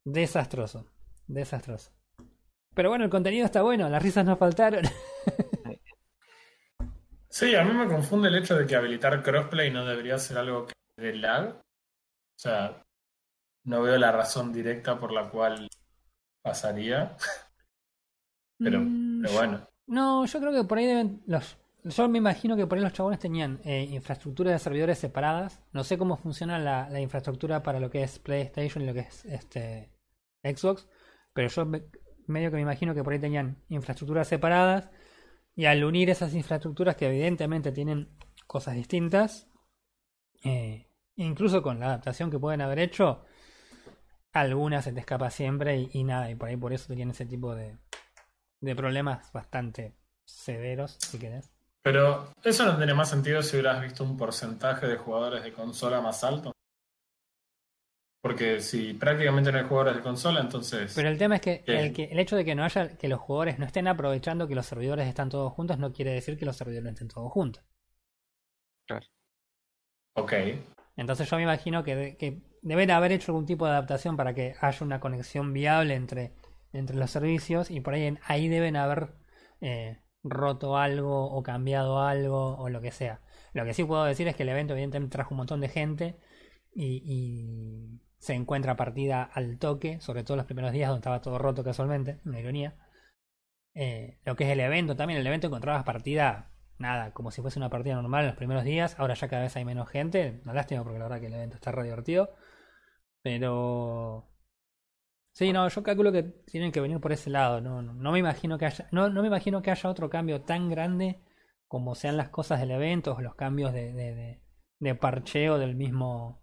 desastroso, 0.06 0.88
desastroso. 1.28 1.92
Pero 2.76 2.90
bueno, 2.90 3.06
el 3.06 3.12
contenido 3.12 3.46
está 3.46 3.62
bueno, 3.62 3.90
las 3.90 4.02
risas 4.02 4.26
no 4.26 4.38
faltaron. 4.38 4.84
Sí, 7.34 7.56
a 7.56 7.64
mí 7.64 7.74
me 7.74 7.88
confunde 7.88 8.28
el 8.28 8.36
hecho 8.36 8.56
de 8.56 8.68
que 8.68 8.76
habilitar 8.76 9.24
crossplay 9.24 9.72
no 9.72 9.84
debería 9.88 10.20
ser 10.20 10.38
algo 10.38 10.68
que 10.68 10.74
dé 10.98 11.16
lag. 11.16 11.56
O 11.56 12.40
sea, 12.40 12.84
no 13.64 13.82
veo 13.82 13.98
la 13.98 14.12
razón 14.12 14.54
directa 14.54 15.00
por 15.00 15.12
la 15.12 15.32
cual 15.32 15.68
pasaría. 16.44 17.18
Pero, 18.62 18.80
Mm, 18.80 19.22
pero 19.22 19.34
bueno. 19.34 19.68
No, 19.88 20.26
yo 20.26 20.40
creo 20.40 20.52
que 20.54 20.64
por 20.64 20.78
ahí 20.78 20.86
deben 20.86 21.22
los 21.28 21.58
yo 21.86 22.08
me 22.08 22.18
imagino 22.18 22.56
que 22.56 22.66
por 22.66 22.78
ahí 22.78 22.84
los 22.84 22.94
chabones 22.94 23.20
tenían 23.20 23.60
eh, 23.66 23.84
infraestructura 23.92 24.52
de 24.52 24.60
servidores 24.60 24.98
separadas. 25.00 25.62
No 25.74 25.84
sé 25.84 25.98
cómo 25.98 26.16
funciona 26.16 26.58
la, 26.58 26.90
la 26.90 27.02
infraestructura 27.02 27.62
para 27.62 27.82
lo 27.82 27.90
que 27.90 28.04
es 28.04 28.20
PlayStation 28.20 28.84
y 28.84 28.88
lo 28.88 28.94
que 28.94 29.02
es 29.02 29.26
este 29.26 29.92
Xbox, 30.44 30.88
pero 31.34 31.50
yo 31.50 31.66
me- 31.66 31.84
medio 32.28 32.50
que 32.52 32.56
me 32.56 32.62
imagino 32.62 32.96
que 32.96 33.04
por 33.04 33.12
ahí 33.12 33.20
tenían 33.20 33.58
infraestructuras 33.68 34.30
separadas 34.30 34.90
y 35.56 35.66
al 35.66 35.84
unir 35.84 36.10
esas 36.10 36.34
infraestructuras 36.36 36.96
que 36.96 37.08
evidentemente 37.08 37.72
tienen 37.74 38.10
cosas 38.48 38.76
distintas, 38.76 39.50
eh, 40.44 40.88
incluso 41.16 41.62
con 41.62 41.80
la 41.80 41.88
adaptación 41.88 42.30
que 42.32 42.40
pueden 42.40 42.62
haber 42.62 42.80
hecho, 42.80 43.24
alguna 44.34 44.82
se 44.82 44.92
te 44.92 45.00
escapa 45.00 45.30
siempre 45.30 45.78
y, 45.78 45.90
y 45.94 46.04
nada, 46.04 46.30
y 46.30 46.36
por 46.36 46.50
ahí 46.50 46.58
por 46.58 46.74
eso 46.74 46.88
tenían 46.88 47.12
ese 47.12 47.26
tipo 47.26 47.56
de, 47.56 47.78
de 48.60 48.76
problemas 48.76 49.32
bastante 49.32 49.96
severos, 50.26 50.98
si 51.00 51.20
querés. 51.20 51.52
Pero 51.82 52.34
eso 52.44 52.66
no 52.66 52.78
tiene 52.78 52.94
más 52.94 53.10
sentido 53.10 53.44
si 53.44 53.58
hubieras 53.58 53.82
visto 53.82 54.04
un 54.04 54.18
porcentaje 54.18 54.88
de 54.88 54.96
jugadores 54.96 55.44
de 55.44 55.52
consola 55.52 56.02
más 56.02 56.24
alto. 56.24 56.54
Porque 58.22 58.62
si 58.62 58.94
prácticamente 58.94 59.52
no 59.52 59.58
hay 59.58 59.66
jugadores 59.66 59.98
de 59.98 60.02
consola, 60.02 60.40
entonces... 60.40 60.94
Pero 60.96 61.10
el 61.10 61.18
tema 61.18 61.36
es 61.36 61.42
que 61.42 61.64
el, 61.68 61.92
que 61.92 62.06
el 62.06 62.20
hecho 62.20 62.38
de 62.38 62.46
que 62.46 62.56
no 62.56 62.64
haya 62.64 62.98
que 62.98 63.10
los 63.10 63.20
jugadores 63.20 63.60
no 63.60 63.66
estén 63.66 63.90
aprovechando 63.90 64.48
que 64.48 64.56
los 64.56 64.66
servidores 64.66 65.10
están 65.10 65.28
todos 65.28 65.52
juntos 65.52 65.78
no 65.78 65.92
quiere 65.92 66.14
decir 66.14 66.38
que 66.38 66.46
los 66.46 66.56
servidores 66.56 66.86
no 66.86 66.92
estén 66.92 67.10
todos 67.10 67.30
juntos. 67.30 67.66
Ok. 70.16 70.34
Entonces 70.96 71.30
yo 71.30 71.36
me 71.36 71.44
imagino 71.44 71.84
que 71.84 72.53
deben 72.64 72.90
haber 72.92 73.12
hecho 73.12 73.32
algún 73.32 73.46
tipo 73.46 73.66
de 73.66 73.72
adaptación 73.72 74.18
para 74.18 74.34
que 74.34 74.56
haya 74.60 74.86
una 74.86 75.00
conexión 75.00 75.54
viable 75.54 75.96
entre, 75.96 76.34
entre 76.72 76.96
los 76.96 77.12
servicios 77.12 77.70
y 77.70 77.82
por 77.82 77.94
ahí 77.94 78.18
ahí 78.26 78.48
deben 78.48 78.76
haber 78.76 79.14
eh, 79.62 80.00
roto 80.24 80.78
algo 80.78 81.26
o 81.32 81.44
cambiado 81.44 82.00
algo 82.02 82.58
o 82.58 82.70
lo 82.70 82.82
que 82.82 82.92
sea. 82.92 83.22
Lo 83.54 83.66
que 83.66 83.74
sí 83.74 83.84
puedo 83.84 84.04
decir 84.06 84.28
es 84.28 84.36
que 84.36 84.44
el 84.44 84.50
evento 84.50 84.74
evidentemente 84.74 85.14
trajo 85.14 85.36
un 85.36 85.38
montón 85.38 85.62
de 85.62 85.70
gente 85.70 86.18
y, 86.74 87.04
y 87.06 88.02
se 88.18 88.34
encuentra 88.34 88.78
partida 88.78 89.24
al 89.24 89.60
toque, 89.60 90.00
sobre 90.00 90.24
todo 90.24 90.38
los 90.38 90.46
primeros 90.46 90.72
días 90.72 90.90
donde 90.90 91.00
estaba 91.00 91.22
todo 91.22 91.38
roto 91.38 91.64
casualmente, 91.64 92.20
una 92.26 92.40
ironía. 92.40 92.76
Eh, 93.76 94.20
lo 94.24 94.36
que 94.36 94.46
es 94.46 94.52
el 94.52 94.62
evento 94.62 94.96
también, 94.96 95.20
el 95.20 95.28
evento 95.28 95.48
encontrabas 95.48 95.84
partida, 95.84 96.52
nada, 96.78 97.12
como 97.12 97.32
si 97.32 97.42
fuese 97.42 97.60
una 97.60 97.70
partida 97.70 97.96
normal 97.96 98.22
en 98.22 98.28
los 98.28 98.38
primeros 98.38 98.64
días, 98.64 98.98
ahora 98.98 99.16
ya 99.16 99.28
cada 99.28 99.42
vez 99.42 99.56
hay 99.58 99.66
menos 99.66 99.90
gente, 99.90 100.40
una 100.44 100.54
lástima 100.54 100.84
porque 100.84 101.00
la 101.00 101.06
verdad 101.06 101.20
que 101.20 101.28
el 101.28 101.34
evento 101.34 101.56
está 101.56 101.72
re 101.72 101.84
divertido, 101.84 102.34
pero... 103.24 104.30
Sí, 105.34 105.52
no, 105.52 105.68
yo 105.68 105.82
calculo 105.82 106.12
que 106.12 106.22
tienen 106.24 106.72
que 106.72 106.80
venir 106.82 107.00
por 107.00 107.12
ese 107.12 107.32
lado, 107.32 107.60
no, 107.60 107.82
no, 107.82 107.94
no 107.94 108.12
me 108.12 108.20
imagino 108.20 108.60
que 108.60 108.68
haya, 108.68 108.88
no, 108.92 109.10
no 109.10 109.22
me 109.22 109.28
imagino 109.28 109.64
que 109.64 109.72
haya 109.72 109.90
otro 109.90 110.10
cambio 110.10 110.42
tan 110.44 110.70
grande 110.70 111.24
como 111.68 111.96
sean 111.96 112.18
las 112.18 112.30
cosas 112.30 112.60
del 112.60 112.70
evento 112.70 113.16
o 113.16 113.22
los 113.22 113.34
cambios 113.36 113.74
de, 113.74 114.40
de, 114.80 114.96
parcheo 114.96 115.58
del 115.58 115.76
mismo 115.76 116.40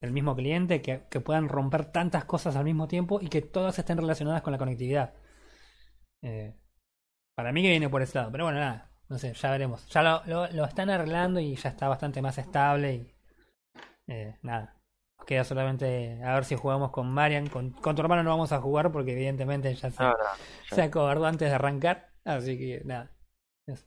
del 0.00 0.12
mismo 0.12 0.34
cliente 0.34 0.80
que, 0.80 1.06
que 1.10 1.20
puedan 1.20 1.48
romper 1.50 1.84
tantas 1.92 2.24
cosas 2.24 2.56
al 2.56 2.64
mismo 2.64 2.88
tiempo 2.88 3.20
y 3.20 3.28
que 3.28 3.42
todas 3.42 3.78
estén 3.78 3.98
relacionadas 3.98 4.40
con 4.40 4.52
la 4.52 4.58
conectividad. 4.58 5.12
Eh, 6.22 6.54
para 7.34 7.52
mí 7.52 7.62
que 7.62 7.68
viene 7.70 7.90
por 7.90 8.00
ese 8.00 8.18
lado, 8.18 8.32
pero 8.32 8.44
bueno, 8.44 8.60
nada, 8.60 8.90
no 9.10 9.18
sé, 9.18 9.34
ya 9.34 9.50
veremos. 9.50 9.86
Ya 9.90 10.02
lo, 10.02 10.22
lo, 10.24 10.50
lo 10.52 10.64
están 10.64 10.88
arreglando 10.88 11.38
y 11.40 11.54
ya 11.56 11.68
está 11.68 11.88
bastante 11.88 12.22
más 12.22 12.38
estable 12.38 12.94
y 12.94 13.14
eh, 14.06 14.38
nada. 14.42 14.79
Nos 15.20 15.26
Queda 15.26 15.44
solamente 15.44 16.20
a 16.24 16.34
ver 16.34 16.44
si 16.44 16.56
jugamos 16.56 16.90
con 16.90 17.10
Marian. 17.12 17.48
Con, 17.48 17.70
con 17.70 17.94
tu 17.94 18.02
hermano 18.02 18.22
no 18.22 18.30
vamos 18.30 18.52
a 18.52 18.60
jugar 18.60 18.90
porque 18.90 19.12
evidentemente 19.12 19.72
ya 19.74 19.90
se, 19.90 20.02
No, 20.02 20.10
no, 20.10 20.16
ya. 20.18 20.74
se 20.76 20.82
acobardó 20.82 21.26
antes 21.26 21.48
de 21.48 21.54
arrancar. 21.54 22.10
Así 22.24 22.58
que 22.58 22.82
nada. 22.84 23.10
Eso. 23.66 23.86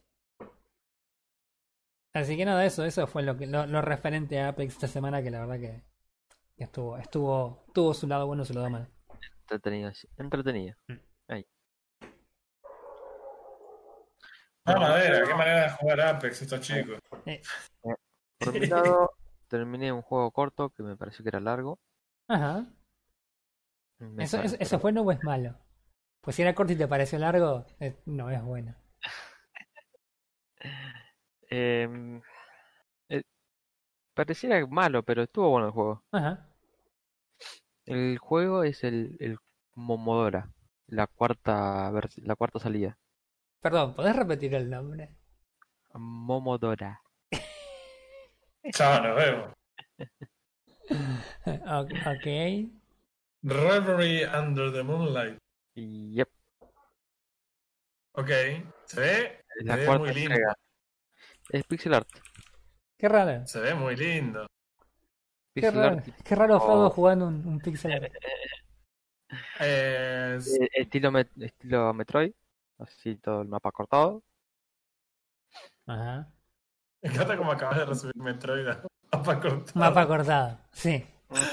Así 2.15 2.37
que 2.37 2.45
nada, 2.45 2.63
eso, 2.65 2.85
eso 2.85 3.07
fue 3.07 3.23
lo 3.23 3.37
que 3.37 3.47
lo, 3.47 3.65
lo 3.65 3.81
referente 3.81 4.39
a 4.39 4.49
Apex 4.49 4.73
esta 4.73 4.87
semana 4.87 5.21
que 5.23 5.31
la 5.31 5.39
verdad 5.41 5.59
que, 5.59 5.83
que 6.55 6.63
estuvo, 6.63 6.97
estuvo, 6.97 7.65
tuvo 7.73 7.93
su 7.93 8.07
lado 8.07 8.27
bueno 8.27 8.43
y 8.43 8.45
su 8.45 8.53
lado 8.53 8.69
malo. 8.69 8.87
Entretenido, 9.41 9.93
sí, 9.93 10.07
entretenido. 10.17 10.75
Ah, 14.65 14.79
madera, 14.79 15.27
qué 15.27 15.33
manera 15.33 15.63
de 15.63 15.69
jugar 15.71 16.01
Apex 16.01 16.41
estos 16.43 16.61
chicos. 16.61 16.97
Por 18.39 18.53
mi 18.53 18.65
lado, 18.67 19.11
terminé 19.53 19.91
un 19.91 20.01
juego 20.01 20.31
corto 20.31 20.71
que 20.71 20.81
me 20.81 20.97
pareció 20.97 21.21
que 21.21 21.29
era 21.29 21.39
largo. 21.39 21.77
Ajá. 22.27 22.65
Me 23.99 24.23
Eso, 24.23 24.41
eso, 24.41 24.55
¿Eso 24.59 24.75
es 24.77 24.81
bueno 24.81 25.03
o 25.03 25.11
es 25.11 25.23
malo? 25.23 25.55
Pues 26.21 26.35
si 26.35 26.41
era 26.41 26.55
corto 26.55 26.73
y 26.73 26.75
te 26.75 26.87
pareció 26.87 27.19
largo, 27.19 27.67
eh, 27.79 27.95
no 28.07 28.31
es 28.31 28.41
bueno. 28.43 28.75
Em, 31.51 32.19
eh, 33.09 33.21
pareciera 34.15 34.65
malo, 34.65 35.03
pero 35.03 35.21
estuvo 35.21 35.51
bueno 35.51 35.67
el 35.67 35.73
juego. 35.73 36.03
Ajá. 36.11 36.47
El 37.85 38.17
juego 38.17 38.63
es 38.63 38.83
el, 38.83 39.17
el 39.19 39.37
Momodora, 39.75 40.49
la 40.87 41.05
cuarta 41.05 41.91
la 41.91 42.35
cuarta 42.35 42.57
salida. 42.57 42.97
Perdón, 43.61 43.93
¿podés 43.93 44.15
repetir 44.15 44.55
el 44.55 44.67
nombre? 44.67 45.15
Momodora. 45.93 47.02
Chao, 48.71 49.01
nos 49.03 49.15
vemos. 49.15 49.53
Ok. 51.45 52.25
Reverie 53.43 54.27
Under 54.37 54.71
the 54.71 54.83
Moonlight. 54.83 55.39
Yep, 55.75 56.29
Ok. 58.13 58.29
¿Se 58.85 58.99
ve? 58.99 59.23
es 59.25 59.43
Se 59.59 59.63
la 59.65 59.75
ve 59.75 59.85
cuarta 59.85 60.03
muy 60.05 60.13
lindo. 60.13 60.33
entrega. 60.35 60.53
Es 61.49 61.63
pixel 61.65 61.93
art. 61.93 62.07
Qué 62.97 63.09
raro. 63.09 63.45
Se 63.47 63.59
ve 63.59 63.73
muy 63.73 63.95
lindo. 63.95 64.45
Qué 65.55 65.61
Pixel 65.61 65.75
raro. 65.75 65.97
art 65.97 66.05
Qué 66.23 66.35
raro 66.35 66.59
Fado 66.59 66.87
Oh. 66.87 66.89
jugando 66.89 67.27
un, 67.27 67.45
un 67.47 67.59
pixel 67.59 67.93
art. 67.93 68.13
Eh, 69.59 70.37
eh, 70.39 70.67
estilo, 70.73 71.09
met- 71.11 71.31
estilo 71.43 71.91
Metroid. 71.93 72.31
Así 72.77 73.15
todo 73.15 73.41
el 73.41 73.47
mapa 73.47 73.71
cortado. 73.71 74.23
Ajá. 75.87 76.31
Me 77.03 77.09
encanta 77.09 77.37
como 77.37 77.51
acabas 77.51 77.77
de 77.77 77.85
recibir 77.85 78.15
Metroid. 78.15 78.65
Mapa 79.11 79.39
cortado. 79.39 79.71
Mapa 79.75 80.07
cortado. 80.07 80.59
Sí. 80.71 81.05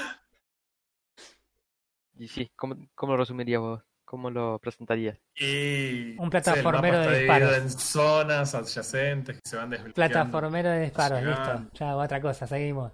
Y 2.17 2.27
sí, 2.27 2.51
¿cómo, 2.55 2.75
cómo 2.93 3.13
lo 3.13 3.17
resumirías 3.17 3.59
vos? 3.61 3.81
¿Cómo 4.05 4.29
lo 4.29 4.59
presentarías? 4.59 5.17
Y 5.35 6.15
Un 6.19 6.25
sí, 6.25 6.29
plataformero 6.29 6.97
el 6.97 7.01
mapa 7.01 7.11
de 7.13 7.19
disparos. 7.19 7.57
en 7.57 7.69
zonas 7.71 8.53
adyacentes 8.53 9.35
que 9.37 9.49
se 9.49 9.55
van 9.55 9.71
desbloqueando. 9.71 9.95
Plataformero 9.95 10.69
de 10.69 10.81
disparos, 10.81 11.23
listo. 11.23 11.61
Chao, 11.73 11.97
otra 11.99 12.21
cosa, 12.21 12.45
seguimos. 12.45 12.91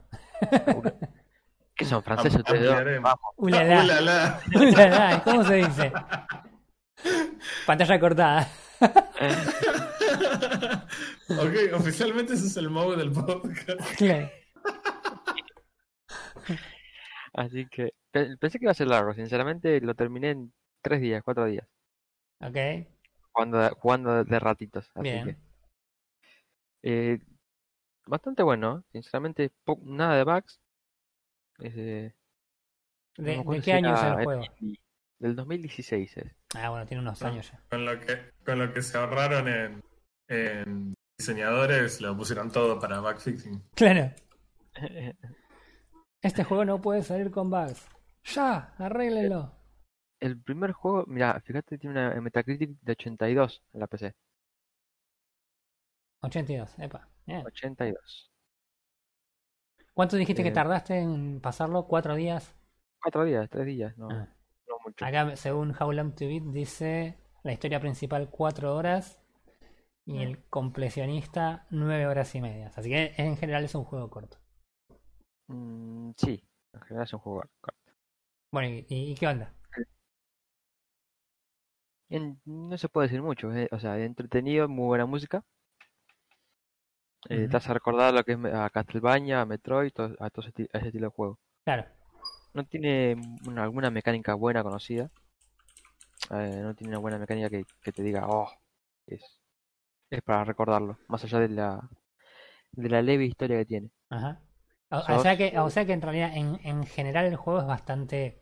¿Qué 1.76 1.84
son 1.84 2.02
franceses 2.04 2.40
ustedes 2.40 2.62
dos? 2.64 2.72
ampliaremos. 2.74 3.04
Vamos. 3.12 3.34
Ulala. 3.36 3.84
Ulala. 3.84 4.40
Ulala, 4.56 5.24
¿Cómo 5.26 5.44
se 5.44 5.56
dice? 5.56 5.92
Pantalla 7.66 8.00
cortada. 8.00 8.48
ok, 11.30 11.74
oficialmente 11.74 12.34
ese 12.34 12.48
es 12.48 12.58
el 12.58 12.70
modo 12.70 12.96
del 12.96 13.12
podcast. 13.12 13.80
Claro. 13.98 14.30
Así 17.34 17.68
que 17.68 17.92
pe- 18.12 18.38
pensé 18.38 18.58
que 18.60 18.66
iba 18.66 18.72
a 18.72 18.76
ser 18.76 18.88
largo, 18.88 19.14
sinceramente 19.14 19.80
lo 19.82 19.94
terminé 19.96 20.32
en 20.32 20.54
tres 20.82 21.02
días, 21.02 21.24
cuatro 21.24 21.46
días, 21.46 21.68
Ok. 22.42 22.58
jugando, 23.32 23.58
de- 23.60 23.70
jugando 23.72 24.24
de, 24.24 24.40
ratitos. 24.40 24.90
Así 24.96 25.04
Bien. 25.04 25.26
que 25.26 25.38
eh, 26.84 27.20
bastante 28.06 28.44
bueno, 28.44 28.84
sinceramente, 28.92 29.52
nada 29.84 30.16
de 30.16 30.24
bugs. 30.24 30.60
Eh, 31.60 32.14
¿De, 33.18 33.62
qué 33.64 33.74
año 33.74 33.94
es 33.96 34.04
el 34.04 34.24
juego? 34.24 34.44
el- 34.62 34.80
Del 35.20 35.36
2016 35.36 36.18
es. 36.18 36.36
Ah, 36.56 36.70
bueno, 36.70 36.86
tiene 36.86 37.02
unos 37.02 37.20
No. 37.22 37.28
años 37.28 37.52
ya. 37.52 37.62
Con 37.70 37.86
lo 37.86 38.00
que, 38.00 38.32
con 38.46 38.60
lo 38.60 38.72
que 38.74 38.82
se 38.84 38.98
ahorraron 38.98 39.48
en, 39.48 39.84
en 40.28 40.94
diseñadores, 41.18 42.02
lo 42.02 42.16
pusieron 42.16 42.52
todo 42.52 42.80
para 42.80 43.00
backfixing. 43.00 43.62
Claro. 43.76 44.12
Este 46.22 46.44
juego 46.44 46.66
no 46.66 46.82
puede 46.82 47.04
salir 47.04 47.30
con 47.32 47.50
bugs. 47.52 47.88
Ya, 48.26 48.74
arréglenlo. 48.80 49.54
El 50.20 50.42
primer 50.42 50.72
juego, 50.72 51.06
mira, 51.08 51.40
fíjate, 51.42 51.78
tiene 51.78 51.94
una 52.10 52.20
Metacritic 52.22 52.72
de 52.82 52.92
82 52.94 53.64
en 53.74 53.80
la 53.80 53.88
PC. 53.88 54.16
82, 56.22 56.80
epa. 56.80 57.08
Bien. 57.26 57.46
82. 57.46 58.32
¿Cuánto 59.94 60.16
dijiste 60.18 60.42
que 60.44 60.50
Eh, 60.50 60.54
tardaste 60.54 60.98
en 61.00 61.40
pasarlo? 61.40 61.86
¿Cuatro 61.88 62.16
días? 62.16 62.54
Cuatro 63.02 63.24
días, 63.24 63.48
tres 63.50 63.66
días, 63.68 63.96
no, 63.98 64.10
Ah. 64.12 64.28
no 64.68 64.76
mucho. 64.84 65.06
Acá, 65.06 65.36
según 65.36 65.76
How 65.80 65.92
Long 65.92 66.14
to 66.16 66.26
Beat, 66.28 66.44
dice 66.46 67.18
la 67.44 67.54
historia 67.54 67.80
principal 67.80 68.30
cuatro 68.30 68.76
horas 68.76 69.20
y 70.08 70.24
el 70.24 70.40
completionista 70.50 71.68
nueve 71.70 72.08
horas 72.08 72.34
y 72.34 72.42
media. 72.42 72.72
Así 72.76 72.90
que 72.90 73.14
en 73.18 73.38
general 73.38 73.64
es 73.66 73.76
un 73.76 73.84
juego 73.84 74.10
corto. 74.10 74.38
Mm, 75.50 76.12
sí, 76.18 76.42
en 76.74 76.82
general 76.82 77.06
es 77.06 77.14
un 77.14 77.20
juego 77.20 77.44
corto. 77.62 77.92
Bueno, 78.52 78.84
¿y, 78.90 79.16
qué 79.16 79.28
onda? 79.28 79.54
En- 82.10 82.42
no 82.44 82.78
se 82.78 82.90
puede 82.90 83.08
decir 83.08 83.22
mucho, 83.22 83.50
eh, 83.54 83.70
O 83.72 83.80
sea, 83.80 83.98
entretenido, 83.98 84.68
muy 84.68 84.88
buena 84.88 85.06
música. 85.06 85.46
Eh, 87.30 87.44
Ujú. 87.44 87.50
Te 87.50 87.56
hace 87.58 87.74
recordar 87.74 88.14
lo 88.14 88.24
que 88.26 88.34
es 88.34 88.40
a 88.54 88.70
Castlevania, 88.70 89.40
a 89.42 89.46
Metroid, 89.46 89.92
to- 89.94 90.16
a 90.20 90.30
todo 90.30 90.46
ese, 90.48 90.70
a 90.74 90.78
ese 90.80 90.88
estilo 90.88 91.08
de 91.08 91.14
juego. 91.16 91.40
Claro, 91.66 91.86
No 92.54 92.66
tiene 92.66 93.16
una- 93.48 93.64
alguna 93.64 93.90
mecánica 93.90 94.34
buena 94.34 94.62
conocida. 94.62 95.10
Eh, 96.32 96.60
no 96.64 96.74
tiene 96.76 96.92
una 96.92 97.00
buena 97.00 97.18
mecánica 97.20 97.50
que, 97.50 97.66
que 97.82 97.92
te 97.92 98.02
diga, 98.04 98.28
oh, 98.30 98.50
es, 99.08 99.22
es 100.10 100.22
para 100.22 100.44
recordarlo. 100.44 100.98
Más 101.08 101.24
allá 101.24 101.40
de 101.40 101.50
la, 101.50 101.90
de 102.74 102.90
la 102.90 103.02
leve 103.04 103.26
historia 103.26 103.60
que 103.60 103.66
tiene. 103.66 103.92
ajá. 104.10 104.42
O, 104.90 105.20
sea 105.20 105.38
que, 105.38 105.58
o 105.60 105.70
sea 105.70 105.86
que 105.86 105.94
en 105.94 106.02
realidad 106.02 106.36
en, 106.36 106.60
en 106.64 106.86
general 106.86 107.26
el 107.26 107.36
juego 107.38 107.60
es 107.62 107.66
bastante 107.68 108.42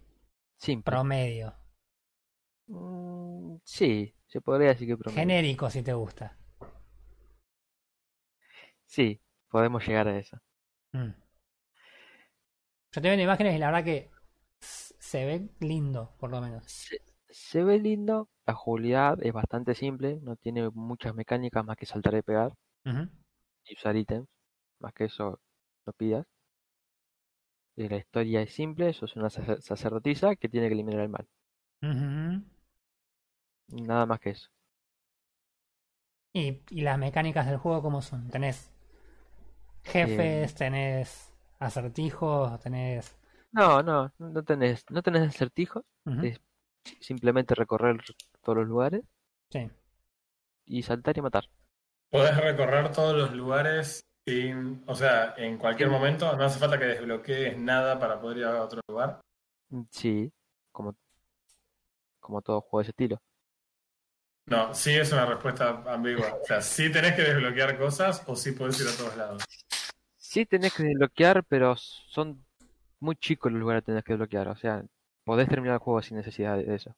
Simple. 0.58 1.01
promedio, 1.04 1.56
Mm, 2.67 3.58
sí, 3.63 4.13
se 4.28 4.41
podría 4.41 4.69
decir 4.69 4.88
que 4.88 4.97
promedio. 4.97 5.34
genérico 5.34 5.69
si 5.71 5.82
te 5.82 5.93
gusta. 5.93 6.38
Sí, 8.88 9.21
podemos 9.49 9.86
llegar 9.88 10.08
a 10.08 10.17
eso. 10.19 10.38
Mm. 10.93 11.13
Yo 12.91 13.01
te 13.01 13.08
veo 13.10 13.13
en 13.13 13.19
imágenes 13.21 13.56
y 13.56 13.60
la 13.60 13.67
verdad 13.67 13.84
que 13.84 14.10
se 14.60 15.25
ve 15.25 15.49
lindo, 15.60 16.15
por 16.19 16.32
lo 16.32 16.41
menos. 16.41 16.63
Se, 16.65 16.97
se 17.30 17.63
ve 17.63 17.80
lindo, 17.80 18.30
la 18.48 18.56
jugabilidad 18.56 19.20
es 19.24 19.34
bastante 19.34 19.76
simple, 19.76 20.20
no 20.24 20.36
tiene 20.36 20.70
muchas 20.72 21.14
mecánicas 21.16 21.64
más 21.66 21.78
que 21.78 21.86
saltar 21.86 22.16
y 22.16 22.24
pegar 22.24 22.54
y 23.66 23.76
usar 23.76 23.96
ítems, 23.96 24.28
más 24.80 24.94
que 24.94 25.06
eso 25.06 25.40
no 25.86 25.94
pidas. 25.94 26.26
Y 27.78 27.88
la 27.88 27.96
historia 27.96 28.42
es 28.42 28.54
simple, 28.54 28.92
sos 28.92 29.16
una 29.16 29.30
sacer- 29.30 29.62
sacerdotisa 29.62 30.36
que 30.36 30.50
tiene 30.50 30.68
que 30.68 30.74
eliminar 30.74 31.00
el 31.04 31.08
mal. 31.08 31.26
Nada 33.68 34.08
más 34.08 34.20
que 34.20 34.32
eso. 34.32 34.50
Y, 36.34 36.62
y 36.70 36.82
las 36.82 37.00
mecánicas 37.00 37.48
del 37.48 37.58
juego, 37.58 37.82
¿cómo 37.82 38.04
son? 38.04 38.30
Tenés 38.30 38.70
jefes, 39.84 40.54
tenés 40.54 41.32
acertijos, 41.60 42.60
tenés... 42.60 43.16
No, 43.52 43.82
no, 43.82 44.12
no 44.20 44.44
tenés, 44.44 44.84
no 44.92 45.02
tenés 45.02 45.24
acertijos, 45.30 45.84
Ujú. 46.06 46.30
es 46.30 46.40
simplemente 47.02 47.56
recorrer 47.56 47.98
todos 48.46 48.60
los 48.60 48.68
lugares 48.68 49.02
Sí. 49.50 49.70
y 50.66 50.84
saltar 50.84 51.18
y 51.18 51.22
matar. 51.22 51.46
Podés 52.10 52.38
recorrer 52.38 52.92
todos 52.94 53.16
los 53.18 53.34
lugares 53.34 54.06
sin, 54.26 54.84
o 54.88 54.96
sea, 54.96 55.34
en 55.38 55.58
cualquier 55.58 55.90
momento, 55.90 56.36
no 56.36 56.44
hace 56.46 56.60
falta 56.60 56.78
que 56.80 56.86
desbloquees 56.86 57.58
nada 57.58 58.00
para 58.00 58.22
poder 58.22 58.38
ir 58.38 58.46
a 58.46 58.62
otro 58.64 58.80
lugar. 58.88 59.20
Mm, 59.70 59.82
Sí, 59.90 60.32
como, 60.72 60.96
como 62.20 62.42
todo 62.42 62.62
juego 62.62 62.80
de 62.80 62.84
ese 62.84 62.92
estilo. 62.92 63.22
No, 64.48 64.74
sí 64.76 64.92
es 64.94 65.12
una 65.12 65.26
respuesta 65.26 65.84
ambigua. 65.92 66.38
O 66.42 66.46
sea, 66.46 66.62
sí 66.62 66.92
tenés 66.92 67.16
que 67.16 67.24
desbloquear 67.24 67.78
cosas 67.80 68.24
o 68.28 68.36
sí 68.36 68.52
podés 68.52 68.80
ir 68.80 68.88
a 68.88 68.96
todos 68.96 69.18
lados. 69.18 69.44
Sí 70.18 70.46
tenés 70.46 70.74
que 70.74 70.84
desbloquear, 70.84 71.44
pero 71.46 71.76
son 71.76 72.46
muy 73.00 73.16
chicos 73.16 73.52
los 73.52 73.60
lugares 73.60 73.82
que 73.84 73.88
tenés 73.88 74.04
que 74.04 74.14
desbloquear. 74.14 74.48
O 74.50 74.56
sea, 74.56 74.84
podés 75.24 75.50
terminar 75.50 75.76
el 75.76 75.80
juego 75.80 76.02
sin 76.04 76.18
necesidad 76.18 76.58
de 76.58 76.76
eso. 76.76 76.96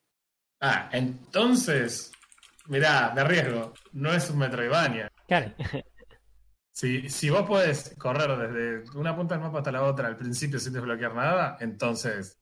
Ah, 0.59 0.89
entonces, 0.91 2.11
mirá, 2.67 3.11
me 3.13 3.21
arriesgo, 3.21 3.73
no 3.93 4.13
es 4.13 4.29
un 4.29 4.39
Metroidvania. 4.39 5.11
Claro. 5.27 5.53
Si, 6.71 7.09
si 7.09 7.29
vos 7.29 7.43
podés 7.43 7.95
correr 7.97 8.37
desde 8.37 8.97
una 8.97 9.15
punta 9.15 9.35
del 9.35 9.43
mapa 9.43 9.59
hasta 9.59 9.71
la 9.71 9.83
otra 9.83 10.07
al 10.07 10.17
principio 10.17 10.59
sin 10.59 10.73
desbloquear 10.73 11.13
nada, 11.15 11.57
entonces 11.59 12.39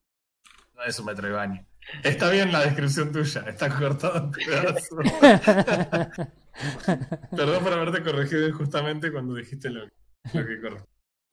no 0.74 0.84
es 0.84 0.98
un 0.98 1.06
Metroidvania. 1.06 1.66
Está 2.02 2.30
bien 2.30 2.52
la 2.52 2.60
descripción 2.60 3.12
tuya, 3.12 3.42
está 3.42 3.68
cortado 3.68 4.18
en 4.18 4.30
pedazos. 4.32 4.98
Perdón 7.30 7.62
por 7.62 7.72
haberte 7.72 8.02
corregido 8.02 8.48
injustamente 8.48 9.12
cuando 9.12 9.34
dijiste 9.34 9.70
lo, 9.70 9.84
lo 9.84 10.46
que 10.46 10.60
corre. 10.60 10.84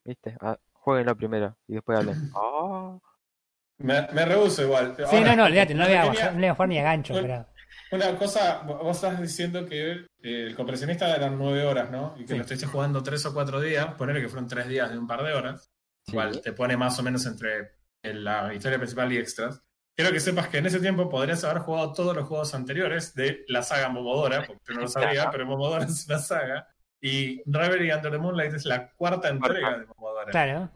¿Viste? 0.06 0.38
Ah, 0.41 0.58
jueguenlo 0.74 1.15
primero 1.15 1.58
y 1.67 1.74
después 1.76 2.00
hablen. 2.00 2.32
Ah, 2.36 2.98
Me, 3.80 4.08
me 4.14 4.26
rehuso 4.26 4.62
igual. 4.64 4.94
Sí, 4.98 5.04
Ahora, 5.04 5.30
no, 5.32 5.36
no, 5.38 5.44
olvídate, 5.46 5.74
no 5.74 5.84
le 5.84 5.90
voy 5.90 5.98
a 5.98 6.02
tenía- 6.04 6.14
bajar- 6.22 6.34
no 6.34 6.40
voy 6.40 6.48
a 6.48 6.54
jugar 6.56 6.70
ni 6.70 6.80
a 6.80 6.84
gancho, 6.84 7.14
pero... 7.22 7.48
Una 7.92 8.16
cosa, 8.18 8.62
vos 8.64 8.96
estás 8.96 9.22
diciendo 9.22 9.66
que 9.68 9.92
eh, 9.92 10.06
el 10.22 10.56
compresionista 10.56 11.16
eran 11.16 11.38
nueve 11.38 11.64
horas, 11.66 11.92
¿no? 11.92 12.16
Y 12.18 12.22
que 12.22 12.30
Sí. 12.30 12.36
lo 12.36 12.42
estuviste 12.42 12.66
jugando 12.68 13.04
tres 13.04 13.24
o 13.28 13.34
cuatro 13.34 13.62
días, 13.62 13.86
ponerle 13.96 14.22
que 14.22 14.30
fueron 14.30 14.48
tres 14.48 14.68
días 14.68 14.90
de 14.92 14.98
un 14.98 15.06
par 15.06 15.24
de 15.24 15.34
horas, 15.34 15.72
sí. 16.06 16.12
igual 16.14 16.42
te 16.42 16.54
pone 16.54 16.76
más 16.76 16.98
o 17.00 17.04
menos 17.04 17.26
entre 17.28 17.74
la 18.04 18.52
historia 18.54 18.78
principal 18.80 19.12
y 19.14 19.18
extras. 19.18 19.62
Quiero 19.96 20.12
que 20.12 20.20
sepas 20.20 20.48
que 20.48 20.58
en 20.58 20.66
ese 20.66 20.80
tiempo 20.80 21.08
podrías 21.08 21.44
haber 21.44 21.60
jugado 21.60 21.94
todos 21.94 22.16
los 22.16 22.28
juegos 22.28 22.56
anteriores 22.56 23.14
de 23.14 23.44
la 23.48 23.62
saga 23.62 23.90
Momodora, 23.90 24.44
porque 24.48 24.74
no 24.74 24.82
lo 24.82 24.88
sabía, 24.88 25.30
pero 25.30 25.46
Momodora 25.46 25.84
es 25.86 26.08
una 26.08 26.18
saga. 26.18 26.68
Y 27.00 27.44
Reverie 27.46 27.94
Under 27.94 28.12
the 28.12 28.18
Moonlight 28.18 28.54
es 28.56 28.66
la 28.66 28.90
cuarta 28.94 29.30
entrega 29.30 29.78
de 29.78 29.86
Momodora. 29.86 30.32
Claro. 30.32 30.72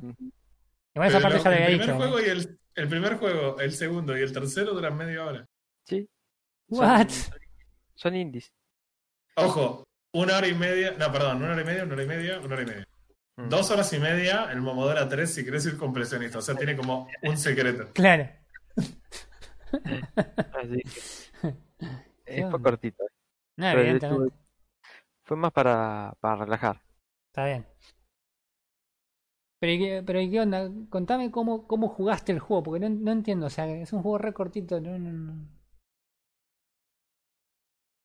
Igual 0.94 1.10
esa 1.10 1.20
parte 1.20 1.40
ya 1.40 1.50
lo 1.50 1.56
el 1.56 1.64
había 1.64 1.66
primer 1.80 1.86
dicho. 1.88 1.98
juego 1.98 2.20
y 2.22 2.26
el, 2.30 2.60
el 2.78 2.88
primer 2.88 3.18
juego, 3.18 3.60
el 3.60 3.72
segundo 3.74 4.18
y 4.18 4.22
el 4.22 4.32
tercero 4.32 4.74
duran 4.74 4.96
media 4.96 5.26
hora. 5.26 5.46
Sí. 5.86 6.08
What? 6.70 7.10
Son, 7.10 7.40
son 7.96 8.16
indies. 8.16 8.52
Ojo, 9.36 9.84
una 10.14 10.38
hora 10.38 10.48
y 10.48 10.54
media, 10.56 10.92
no, 10.98 11.12
perdón, 11.12 11.38
una 11.44 11.52
hora 11.54 11.62
y 11.62 11.66
media, 11.66 11.84
una 11.84 11.94
hora 11.94 12.04
y 12.04 12.08
media, 12.08 12.40
una 12.40 12.54
hora 12.56 12.64
y 12.64 12.66
media. 12.66 12.88
Mm. 13.38 13.50
Dos 13.50 13.70
horas 13.72 13.92
y 13.94 14.00
media 14.00 14.52
el 14.52 14.62
Momodora 14.62 15.08
3 15.08 15.32
si 15.32 15.44
querés 15.46 15.66
ir 15.68 15.78
compresionista, 15.78 16.40
o 16.40 16.42
sea, 16.42 16.56
tiene 16.56 16.76
como 16.76 17.08
un 17.24 17.38
secreto. 17.38 17.90
Claro. 17.94 18.30
Así 20.54 20.82
que, 20.84 21.56
eh, 22.26 22.48
fue 22.50 22.62
cortito. 22.62 23.04
No, 23.58 23.66
Pero 23.72 23.82
evidentemente. 23.82 24.26
estuve- 24.28 24.48
Fue 25.24 25.38
más 25.38 25.52
para, 25.52 26.14
para 26.20 26.36
relajar. 26.46 26.82
Está 27.28 27.46
bien. 27.46 27.66
Pero 29.60 29.74
¿y 29.74 29.80
qué, 29.80 30.04
pero 30.06 30.22
¿y 30.22 30.30
qué 30.30 30.40
onda? 30.42 30.70
Contame 30.90 31.32
cómo, 31.32 31.68
cómo 31.68 31.88
jugaste 31.90 32.32
el 32.32 32.40
juego, 32.40 32.64
porque 32.64 32.80
no, 32.80 32.90
no 32.90 33.12
entiendo. 33.12 33.48
O 33.48 33.50
sea, 33.50 33.68
es 33.68 33.92
un 33.94 34.02
juego 34.04 34.18
re 34.20 34.34
cortito. 34.34 34.80
No, 34.80 34.98
no, 35.00 35.12
no. 35.12 35.34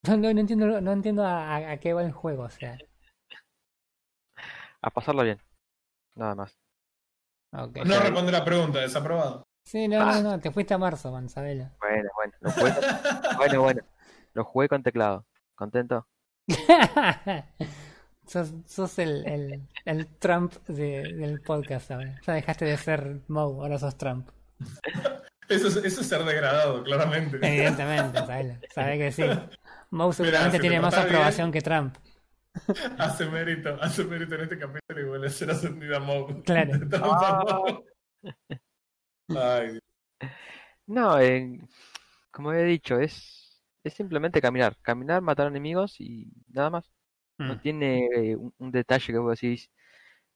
No, 0.05 0.17
no, 0.17 0.33
no 0.35 0.41
entiendo, 0.41 0.81
no 0.81 0.93
entiendo 0.93 1.25
a, 1.25 1.57
a- 1.57 1.73
a 1.73 1.77
qué 1.79 1.93
va 1.93 2.03
el 2.03 2.13
juego. 2.13 2.45
O 2.45 2.51
sea, 2.51 2.77
A 4.81 4.91
pasarlo 4.91 5.23
bien. 5.23 5.39
Nada 6.17 6.35
más. 6.35 6.59
No 7.53 7.67
responde 8.01 8.33
la 8.33 8.45
pregunta, 8.45 8.81
desaprobado. 8.81 9.45
Sí, 9.65 9.87
no, 9.87 10.05
no, 10.05 10.23
no. 10.23 10.41
Te 10.41 10.51
fuiste 10.51 10.75
a 10.75 10.79
marzo, 10.79 11.13
Manzabela. 11.13 11.77
Bueno, 11.81 12.09
bueno. 12.17 12.33
Lo 12.41 12.51
jugué 12.51 12.73
con- 12.73 12.83
bueno, 13.37 13.63
bueno. 13.63 13.83
Lo 14.35 14.45
jugué 14.45 14.69
con 14.69 14.83
teclado. 14.83 15.27
¿Contento? 15.55 16.09
sos 18.33 18.53
sos 18.67 18.99
el, 18.99 19.25
el, 19.27 19.69
el 19.85 20.07
Trump 20.19 20.53
de- 20.67 21.13
del 21.15 21.41
podcast 21.41 21.91
ahora. 21.91 22.21
Ya 22.27 22.33
dejaste 22.35 22.65
de 22.65 22.77
ser 22.77 23.21
Moe, 23.29 23.61
ahora 23.63 23.79
sos 23.79 23.97
Trump. 23.97 24.29
Eso 25.49 25.69
es, 25.69 25.77
eso 25.77 26.01
es 26.01 26.07
ser 26.07 26.25
degradado, 26.25 26.83
claramente. 26.85 27.37
Evidentemente, 27.43 28.19
Sabela. 28.19 28.61
Sabe 28.75 28.99
que 28.99 29.13
sí. 29.13 29.23
Moe 29.91 30.13
seguramente 30.13 30.59
tiene 30.59 30.81
más 30.81 30.95
bien- 30.95 31.07
aprobación 31.07 31.53
que 31.53 31.61
Trump. 31.61 31.97
Hace 32.99 33.27
mérito, 33.27 33.77
hace 33.81 34.05
mérito 34.05 34.35
en 34.35 34.43
este 34.43 34.59
capítulo 34.59 35.01
y 35.01 35.05
vuelve 35.05 35.27
a 35.27 35.31
ser 35.31 35.51
ascendida 35.51 35.97
a 35.97 36.01
Moe. 36.01 36.43
Claro. 36.43 36.73
Ay. 39.29 39.79
No, 40.87 41.19
eh, 41.19 41.59
como 42.31 42.53
he 42.53 42.65
dicho, 42.65 42.99
es, 42.99 43.63
es 43.85 43.95
simplemente 43.95 44.41
caminar. 44.41 44.77
Caminar, 44.83 45.23
matar 45.23 45.47
enemigos 45.49 46.01
y 46.01 46.31
nada 46.49 46.71
más. 46.71 46.91
No 47.41 47.57
Mm, 47.57 47.59
tiene 47.59 48.07
eh, 48.33 48.37
un, 48.37 48.55
un 48.59 48.71
detalle 48.73 49.07
que 49.13 49.19
vos 49.19 49.41
decís, 49.41 49.71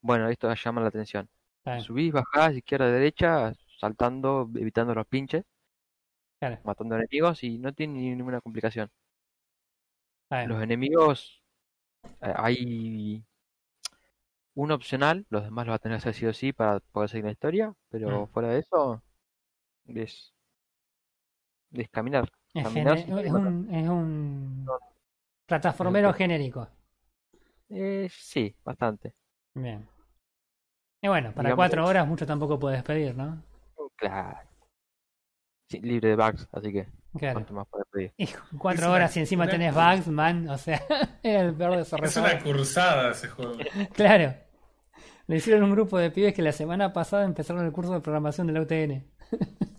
bueno, 0.02 0.28
esto 0.30 0.52
llama 0.54 0.82
la 0.82 0.88
atención. 0.88 1.30
bien, 1.64 1.86
Subís, 1.86 2.12
bajás, 2.12 2.54
izquierda, 2.56 2.90
derecha, 2.92 3.52
saltando, 3.80 4.50
evitando 4.56 4.94
los 4.94 5.06
pinches, 5.08 5.44
claro, 6.38 6.62
matando 6.64 6.96
enemigos 6.96 7.42
y 7.44 7.56
no 7.58 7.72
tiene 7.72 7.94
ni- 7.94 8.14
ninguna 8.14 8.40
complicación. 8.42 8.90
Los 10.42 10.62
enemigos, 10.62 11.42
eh, 12.22 12.32
hay 12.36 13.24
un 14.54 14.72
opcional, 14.72 15.24
los 15.30 15.44
demás 15.44 15.66
los 15.66 15.72
vas 15.74 15.76
a 15.76 15.82
tener 15.82 15.96
que 16.02 16.08
hacer 16.10 16.14
sí 16.14 16.26
o 16.26 16.32
sí 16.34 16.52
para 16.52 16.80
poder 16.80 17.08
seguir 17.10 17.26
la 17.26 17.30
historia, 17.32 17.74
pero 17.90 18.26
Mm. 18.26 18.32
fuera 18.32 18.48
de 18.50 18.58
eso, 18.60 19.02
es, 19.86 20.34
es 21.72 21.88
caminar. 21.90 22.28
Es, 22.54 22.74
caminar 22.74 22.98
es 23.14 23.32
un, 23.32 23.68
es 23.70 23.88
un 23.88 24.80
plataformero 25.46 26.12
genérico. 26.14 26.68
Eh, 27.70 28.08
sí, 28.10 28.54
bastante. 28.64 29.14
Bien. 29.54 29.88
Y 31.02 31.08
bueno, 31.08 31.32
para 31.32 31.48
Digamos- 31.48 31.56
cuatro 31.56 31.86
horas 31.86 32.06
mucho 32.06 32.26
tampoco 32.26 32.58
puedes 32.58 32.82
pedir, 32.82 33.14
¿no? 33.16 33.42
Claro. 33.96 34.38
Sí, 35.68 35.80
libre 35.80 36.10
de 36.10 36.16
bugs, 36.16 36.48
así 36.52 36.72
que 36.72 36.86
Claro. 37.18 37.34
cuánto 37.34 37.54
más 37.54 37.66
puedes 37.68 37.86
pedir. 37.90 38.12
Con 38.50 38.58
cuatro 38.58 38.82
Es 38.82 38.86
una- 38.86 38.94
horas 38.96 39.16
y 39.16 39.20
encima 39.20 39.44
una- 39.44 39.52
tenés 39.52 39.74
bugs, 39.74 40.08
man. 40.08 40.48
O 40.48 40.58
sea, 40.58 40.80
era 41.22 41.40
el 41.42 41.54
peor 41.54 41.78
Es 41.78 41.92
una 41.92 42.00
desarrollador. 42.02 42.42
cursada 42.44 43.10
ese 43.10 43.28
juego. 43.28 43.54
Claro. 43.94 44.34
Le 45.28 45.36
hicieron 45.36 45.64
un 45.64 45.72
grupo 45.72 45.98
de 45.98 46.10
pibes 46.12 46.34
que 46.34 46.42
la 46.42 46.52
semana 46.52 46.92
pasada 46.92 47.24
empezaron 47.24 47.64
el 47.66 47.72
curso 47.72 47.92
de 47.92 48.00
programación 48.00 48.46
de 48.46 48.52
la 48.52 48.60
UTN. 48.60 49.04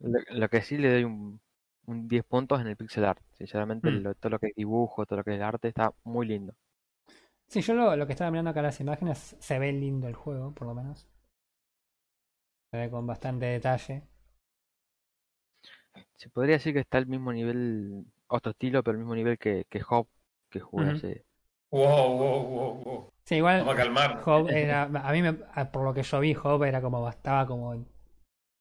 Lo, 0.00 0.18
lo 0.30 0.48
que 0.48 0.62
sí 0.62 0.78
le 0.78 0.90
doy 0.92 1.04
un, 1.04 1.40
un 1.86 2.08
10 2.08 2.24
puntos 2.24 2.60
en 2.60 2.66
el 2.68 2.76
pixel 2.76 3.04
art. 3.04 3.22
Sinceramente, 3.38 3.90
Mm. 3.90 4.02
lo- 4.02 4.14
todo 4.14 4.30
lo 4.30 4.38
que 4.38 4.48
es 4.48 4.54
dibujo, 4.54 5.06
todo 5.06 5.18
lo 5.18 5.24
que 5.24 5.32
es 5.32 5.36
el 5.36 5.42
arte 5.42 5.68
está 5.68 5.92
muy 6.04 6.26
lindo. 6.26 6.54
Sí, 7.48 7.60
yo 7.60 7.74
lo, 7.74 7.94
lo 7.96 8.06
que 8.06 8.12
estaba 8.12 8.30
mirando 8.30 8.50
acá 8.50 8.62
las 8.62 8.80
imágenes, 8.80 9.36
se 9.38 9.58
ve 9.58 9.72
lindo 9.72 10.08
el 10.08 10.14
juego, 10.14 10.52
por 10.52 10.66
lo 10.66 10.74
menos. 10.74 11.06
Se 12.70 12.76
ve 12.78 12.90
con 12.90 13.06
bastante 13.06 13.46
detalle. 13.46 14.02
Se 16.16 16.30
podría 16.30 16.56
decir 16.56 16.72
que 16.72 16.80
está 16.80 16.98
al 16.98 17.06
mismo 17.06 17.32
nivel, 17.32 18.04
otro 18.28 18.52
estilo, 18.52 18.82
pero 18.82 18.92
al 18.94 18.98
mismo 18.98 19.14
nivel 19.14 19.38
que, 19.38 19.66
que 19.68 19.82
Hop, 19.88 20.08
que 20.50 20.60
jugué 20.60 20.86
Ujú. 20.88 20.96
hace. 20.96 21.24
Wow, 21.70 22.16
wow, 22.16 22.42
wow, 22.42 22.74
wow. 22.84 23.12
Sí, 23.24 23.36
igual 23.36 23.60
Vamos 23.60 23.74
a 23.74 23.76
calmar. 23.76 24.22
Era, 24.50 24.82
a 24.82 25.12
mí 25.12 25.22
me- 25.22 25.32
por 25.66 25.84
lo 25.84 25.94
que 25.94 26.02
yo 26.02 26.20
vi, 26.20 26.34
Job 26.34 26.64
era 26.64 26.80
como, 26.82 27.08
estaba 27.08 27.46
como 27.46 27.74
en 27.74 27.86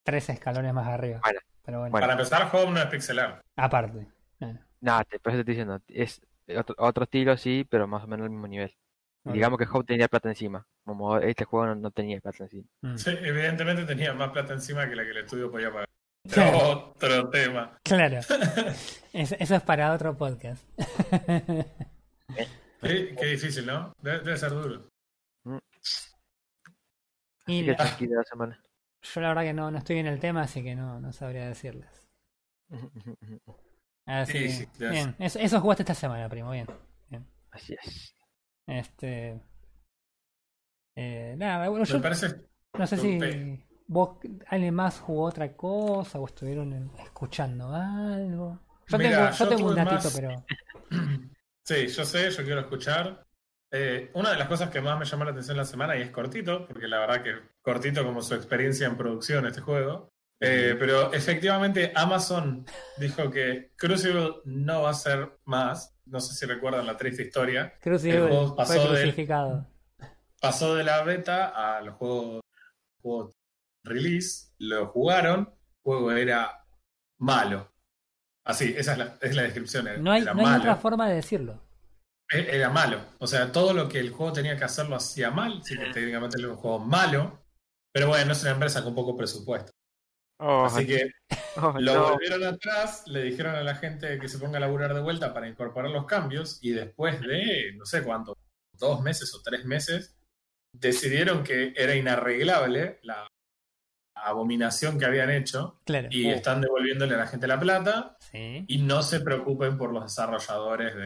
tres 0.05 0.29
escalones 0.29 0.73
más 0.73 0.87
arriba. 0.87 1.19
Bueno. 1.23 1.39
Pero 1.63 1.79
bueno, 1.79 1.91
Bueno. 1.91 2.07
Para 2.07 2.13
empezar, 2.13 2.49
Home 2.53 2.71
no 2.71 2.79
es 2.79 2.85
pixelar. 2.87 3.41
aparte. 3.55 4.07
Bueno, 4.39 4.59
Nada, 4.79 5.03
te, 5.03 5.19
por 5.19 5.31
eso 5.33 5.37
te 5.43 5.51
estoy 5.51 5.53
diciendo, 5.55 5.79
es 5.87 6.21
otro, 6.57 6.75
otro 6.79 7.03
estilo, 7.03 7.37
sí, 7.37 7.65
pero 7.69 7.87
más 7.87 8.03
o 8.03 8.07
menos 8.07 8.23
al 8.25 8.31
mismo 8.31 8.47
nivel. 8.47 8.75
Digamos 9.23 9.59
que 9.59 9.67
Hop 9.71 9.85
tenía 9.85 10.07
plata 10.07 10.29
encima, 10.29 10.65
como 10.83 11.15
este 11.19 11.45
juego 11.45 11.67
no, 11.67 11.75
no 11.75 11.91
tenía 11.91 12.19
plata 12.19 12.43
encima. 12.45 12.65
Mm. 12.81 12.97
Sí, 12.97 13.11
evidentemente 13.21 13.85
tenía 13.85 14.13
más 14.15 14.31
plata 14.31 14.53
encima 14.53 14.89
que 14.89 14.95
la 14.95 15.03
que 15.03 15.11
el 15.11 15.17
estudio 15.17 15.51
podía 15.51 15.69
pagar. 15.71 15.87
Claro, 16.27 16.93
Otro 16.95 17.29
tema. 17.29 17.77
claro. 17.83 18.19
Es- 19.13 19.33
eso 19.33 19.55
es 19.55 19.61
para 19.61 19.93
otro 19.93 20.17
podcast. 20.17 20.63
Qué, 22.81 23.15
qué 23.19 23.25
difícil, 23.27 23.65
¿no? 23.67 23.93
Debe, 24.01 24.19
debe 24.21 24.37
ser 24.37 24.49
duro. 24.51 24.87
y 27.45 27.59
Así 27.59 27.65
que 27.65 27.71
la- 27.71 27.75
tranquila 27.77 28.15
la 28.17 28.23
semana. 28.23 28.63
Yo 29.01 29.21
la 29.21 29.29
verdad 29.29 29.43
que 29.43 29.53
no, 29.53 29.71
no 29.71 29.77
estoy 29.77 29.97
en 29.99 30.07
el 30.07 30.19
tema, 30.19 30.43
así 30.43 30.63
que 30.63 30.75
no, 30.75 30.99
no 30.99 31.11
sabría 31.13 31.47
decirles. 31.47 31.89
Así 34.05 34.33
Sí, 34.33 34.39
que, 34.39 34.49
sí, 34.49 34.67
bien, 34.89 35.15
eso, 35.19 35.39
eso 35.39 35.61
jugaste 35.61 35.83
esta 35.83 35.93
semana, 35.95 36.27
primo, 36.27 36.51
bien. 36.51 36.67
Así 37.51 37.75
es. 37.81 38.15
Este. 38.67 39.39
Eh, 40.95 41.35
nada, 41.37 41.69
bueno, 41.69 41.85
Me 41.85 41.91
yo 41.91 42.01
parece. 42.01 42.27
no 42.77 42.87
sé 42.87 42.97
si 42.97 43.19
vos, 43.87 44.17
alguien 44.47 44.73
más 44.75 44.99
jugó 44.99 45.23
otra 45.25 45.55
cosa 45.55 46.19
o 46.19 46.25
estuvieron 46.25 46.91
escuchando 47.03 47.73
algo. 47.73 48.59
Yo 48.87 48.97
Mira, 48.97 49.31
tengo, 49.31 49.31
yo 49.31 49.45
yo 49.45 49.49
tengo 49.49 49.69
un 49.69 49.75
datito, 49.75 50.01
más- 50.03 50.15
pero. 50.15 50.43
Sí, 51.63 51.87
yo 51.87 52.03
sé, 52.05 52.31
yo 52.31 52.43
quiero 52.43 52.61
escuchar. 52.61 53.23
Eh, 53.71 54.11
una 54.15 54.31
de 54.31 54.37
las 54.37 54.47
cosas 54.47 54.69
que 54.69 54.81
más 54.81 54.99
me 54.99 55.05
llamó 55.05 55.23
la 55.23 55.31
atención 55.31 55.55
la 55.57 55.65
semana, 55.65 55.95
y 55.97 56.01
es 56.01 56.11
cortito, 56.11 56.67
porque 56.67 56.87
la 56.87 56.99
verdad 56.99 57.23
que 57.23 57.35
cortito 57.61 58.03
como 58.03 58.21
su 58.21 58.35
experiencia 58.35 58.85
en 58.87 58.97
producción 58.97 59.45
este 59.45 59.61
juego. 59.61 60.09
Eh, 60.43 60.75
pero 60.79 61.13
efectivamente 61.13 61.91
Amazon 61.95 62.65
dijo 62.97 63.29
que 63.29 63.71
Crucible 63.77 64.37
no 64.45 64.81
va 64.81 64.89
a 64.89 64.93
ser 64.95 65.37
más. 65.45 65.95
No 66.05 66.19
sé 66.19 66.33
si 66.33 66.45
recuerdan 66.47 66.87
la 66.87 66.97
triste 66.97 67.21
historia. 67.21 67.73
Crucible 67.79 68.17
El 68.17 68.27
juego 68.27 68.47
fue 68.47 68.57
pasó 68.57 68.91
de- 68.91 69.01
crucificado. 69.01 69.67
Pasó 70.41 70.75
de 70.75 70.83
la 70.83 71.03
beta 71.03 71.49
a 71.77 71.81
los 71.81 71.93
juegos, 71.95 72.41
juegos 73.01 73.33
release, 73.83 74.51
lo 74.57 74.87
jugaron, 74.87 75.41
el 75.41 75.81
juego 75.83 76.11
era 76.11 76.65
malo. 77.19 77.71
Así, 78.43 78.73
esa 78.75 78.93
es 78.93 78.97
la, 78.97 79.17
es 79.21 79.35
la 79.35 79.43
descripción. 79.43 79.87
Era, 79.87 79.97
No 79.99 80.11
hay, 80.11 80.23
era 80.23 80.33
no 80.33 80.39
hay 80.39 80.45
malo. 80.47 80.59
otra 80.61 80.75
forma 80.77 81.07
de 81.07 81.15
decirlo. 81.15 81.61
E- 82.31 82.55
Era 82.55 82.69
malo. 82.69 83.01
O 83.19 83.27
sea, 83.27 83.51
todo 83.51 83.73
lo 83.73 83.87
que 83.89 83.99
el 83.99 84.11
juego 84.11 84.33
tenía 84.33 84.57
que 84.57 84.63
hacer 84.63 84.87
lo 84.87 84.95
hacía 84.95 85.31
mal. 85.31 85.61
Que 85.67 85.75
técnicamente 85.93 86.37
era 86.39 86.49
un 86.49 86.55
juego 86.55 86.79
malo. 86.79 87.39
Pero 87.93 88.07
bueno, 88.07 88.31
es 88.31 88.41
una 88.43 88.51
empresa 88.51 88.83
con 88.83 88.95
poco 88.95 89.17
presupuesto. 89.17 89.71
Oh, 90.39 90.65
Así 90.65 90.87
que 90.87 91.11
oh, 91.57 91.73
lo 91.79 91.93
no. 91.93 92.09
volvieron 92.13 92.43
atrás, 92.43 93.03
le 93.05 93.21
dijeron 93.23 93.53
a 93.55 93.61
la 93.61 93.75
gente 93.75 94.17
que 94.17 94.27
se 94.27 94.39
ponga 94.39 94.57
a 94.57 94.61
laburar 94.61 94.93
de 94.93 95.01
vuelta 95.01 95.33
para 95.33 95.47
incorporar 95.47 95.91
los 95.91 96.05
cambios. 96.05 96.57
Y 96.61 96.71
después 96.71 97.19
de, 97.21 97.73
no 97.75 97.85
sé 97.85 98.03
cuánto, 98.03 98.37
dos 98.79 99.01
meses 99.01 99.33
o 99.35 99.41
tres 99.43 99.65
meses, 99.65 100.15
decidieron 100.73 101.43
que 101.43 101.73
era 101.75 101.95
inarreglable 101.95 102.99
la 103.03 103.27
abominación 104.15 104.97
que 104.97 105.05
habían 105.05 105.29
hecho. 105.29 105.79
Claro. 105.85 106.07
Y 106.11 106.29
están 106.29 106.61
devolviéndole 106.61 107.15
a 107.15 107.19
la 107.19 107.27
gente 107.27 107.45
la 107.47 107.59
plata. 107.59 108.17
Sí. 108.31 108.63
Y 108.67 108.77
no 108.79 109.03
se 109.03 109.19
preocupen 109.19 109.77
por 109.77 109.91
los 109.91 110.03
desarrolladores 110.03 110.95
de, 110.95 111.05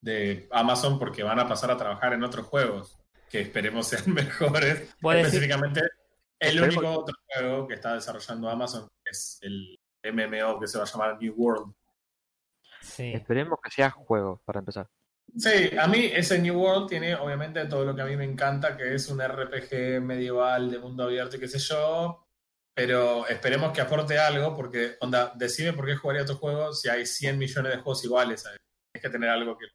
de 0.00 0.48
Amazon 0.52 0.98
porque 0.98 1.22
van 1.22 1.38
a 1.40 1.48
pasar 1.48 1.70
a 1.70 1.76
trabajar 1.76 2.12
en 2.12 2.22
otros 2.24 2.46
juegos 2.46 2.98
que 3.30 3.40
esperemos 3.40 3.88
sean 3.88 4.04
mejores. 4.14 4.94
Específicamente, 5.02 5.80
el 6.38 6.58
Esperemos- 6.58 6.76
único 6.78 7.00
otro 7.00 7.14
juego 7.26 7.66
que 7.66 7.74
está 7.74 7.94
desarrollando 7.94 8.48
Amazon 8.50 8.88
es 9.04 9.38
el 9.42 9.78
MMO 10.04 10.60
que 10.60 10.66
se 10.68 10.78
va 10.78 10.84
a 10.84 10.86
llamar 10.86 11.18
New 11.20 11.34
World. 11.36 11.74
Sí. 12.80 13.12
Esperemos 13.14 13.58
que 13.62 13.70
sea 13.70 13.90
juego, 13.90 14.40
para 14.44 14.60
empezar. 14.60 14.88
Sí, 15.36 15.76
a 15.76 15.88
mí 15.88 16.04
ese 16.12 16.38
New 16.38 16.56
World 16.56 16.88
tiene 16.88 17.16
obviamente 17.16 17.64
todo 17.66 17.84
lo 17.84 17.96
que 17.96 18.02
a 18.02 18.06
mí 18.06 18.16
me 18.16 18.24
encanta, 18.24 18.76
que 18.76 18.94
es 18.94 19.08
un 19.08 19.20
RPG 19.20 20.00
medieval 20.00 20.70
de 20.70 20.78
mundo 20.78 21.02
abierto 21.02 21.36
y 21.36 21.40
qué 21.40 21.48
sé 21.48 21.58
yo, 21.58 22.24
pero 22.74 23.26
esperemos 23.26 23.72
que 23.72 23.80
aporte 23.80 24.18
algo, 24.18 24.54
porque, 24.54 24.96
onda, 25.00 25.32
decime 25.34 25.72
por 25.72 25.84
qué 25.86 25.96
jugaría 25.96 26.22
otro 26.22 26.36
juego 26.36 26.72
si 26.72 26.88
hay 26.88 27.04
100 27.06 27.38
millones 27.38 27.72
de 27.72 27.78
juegos 27.78 28.04
iguales. 28.04 28.42
¿sabes? 28.42 28.58
Tienes 28.92 29.02
que 29.02 29.10
tener 29.10 29.30
algo 29.30 29.58
que 29.58 29.66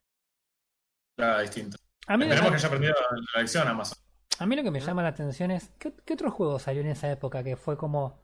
haga 1.18 1.42
distinto. 1.42 1.78
A 2.08 2.18
mí, 2.18 2.26
Esperemos 2.26 2.50
que 2.52 2.56
a, 2.56 2.58
haya 2.58 2.68
aprendido 2.68 2.94
la 3.36 3.42
lección 3.42 3.68
Amazon. 3.68 3.98
a 4.40 4.46
mí 4.46 4.56
lo 4.56 4.64
que 4.64 4.72
me 4.72 4.80
llama 4.82 5.04
la 5.04 5.10
atención 5.10 5.52
es. 5.52 5.70
¿qué, 5.80 5.94
qué 6.06 6.14
otro 6.14 6.32
juego 6.32 6.60
salió 6.60 6.82
en 6.82 6.88
esa 6.90 7.10
época 7.12 7.44
que 7.44 7.56
fue 7.58 7.78
como. 7.78 8.20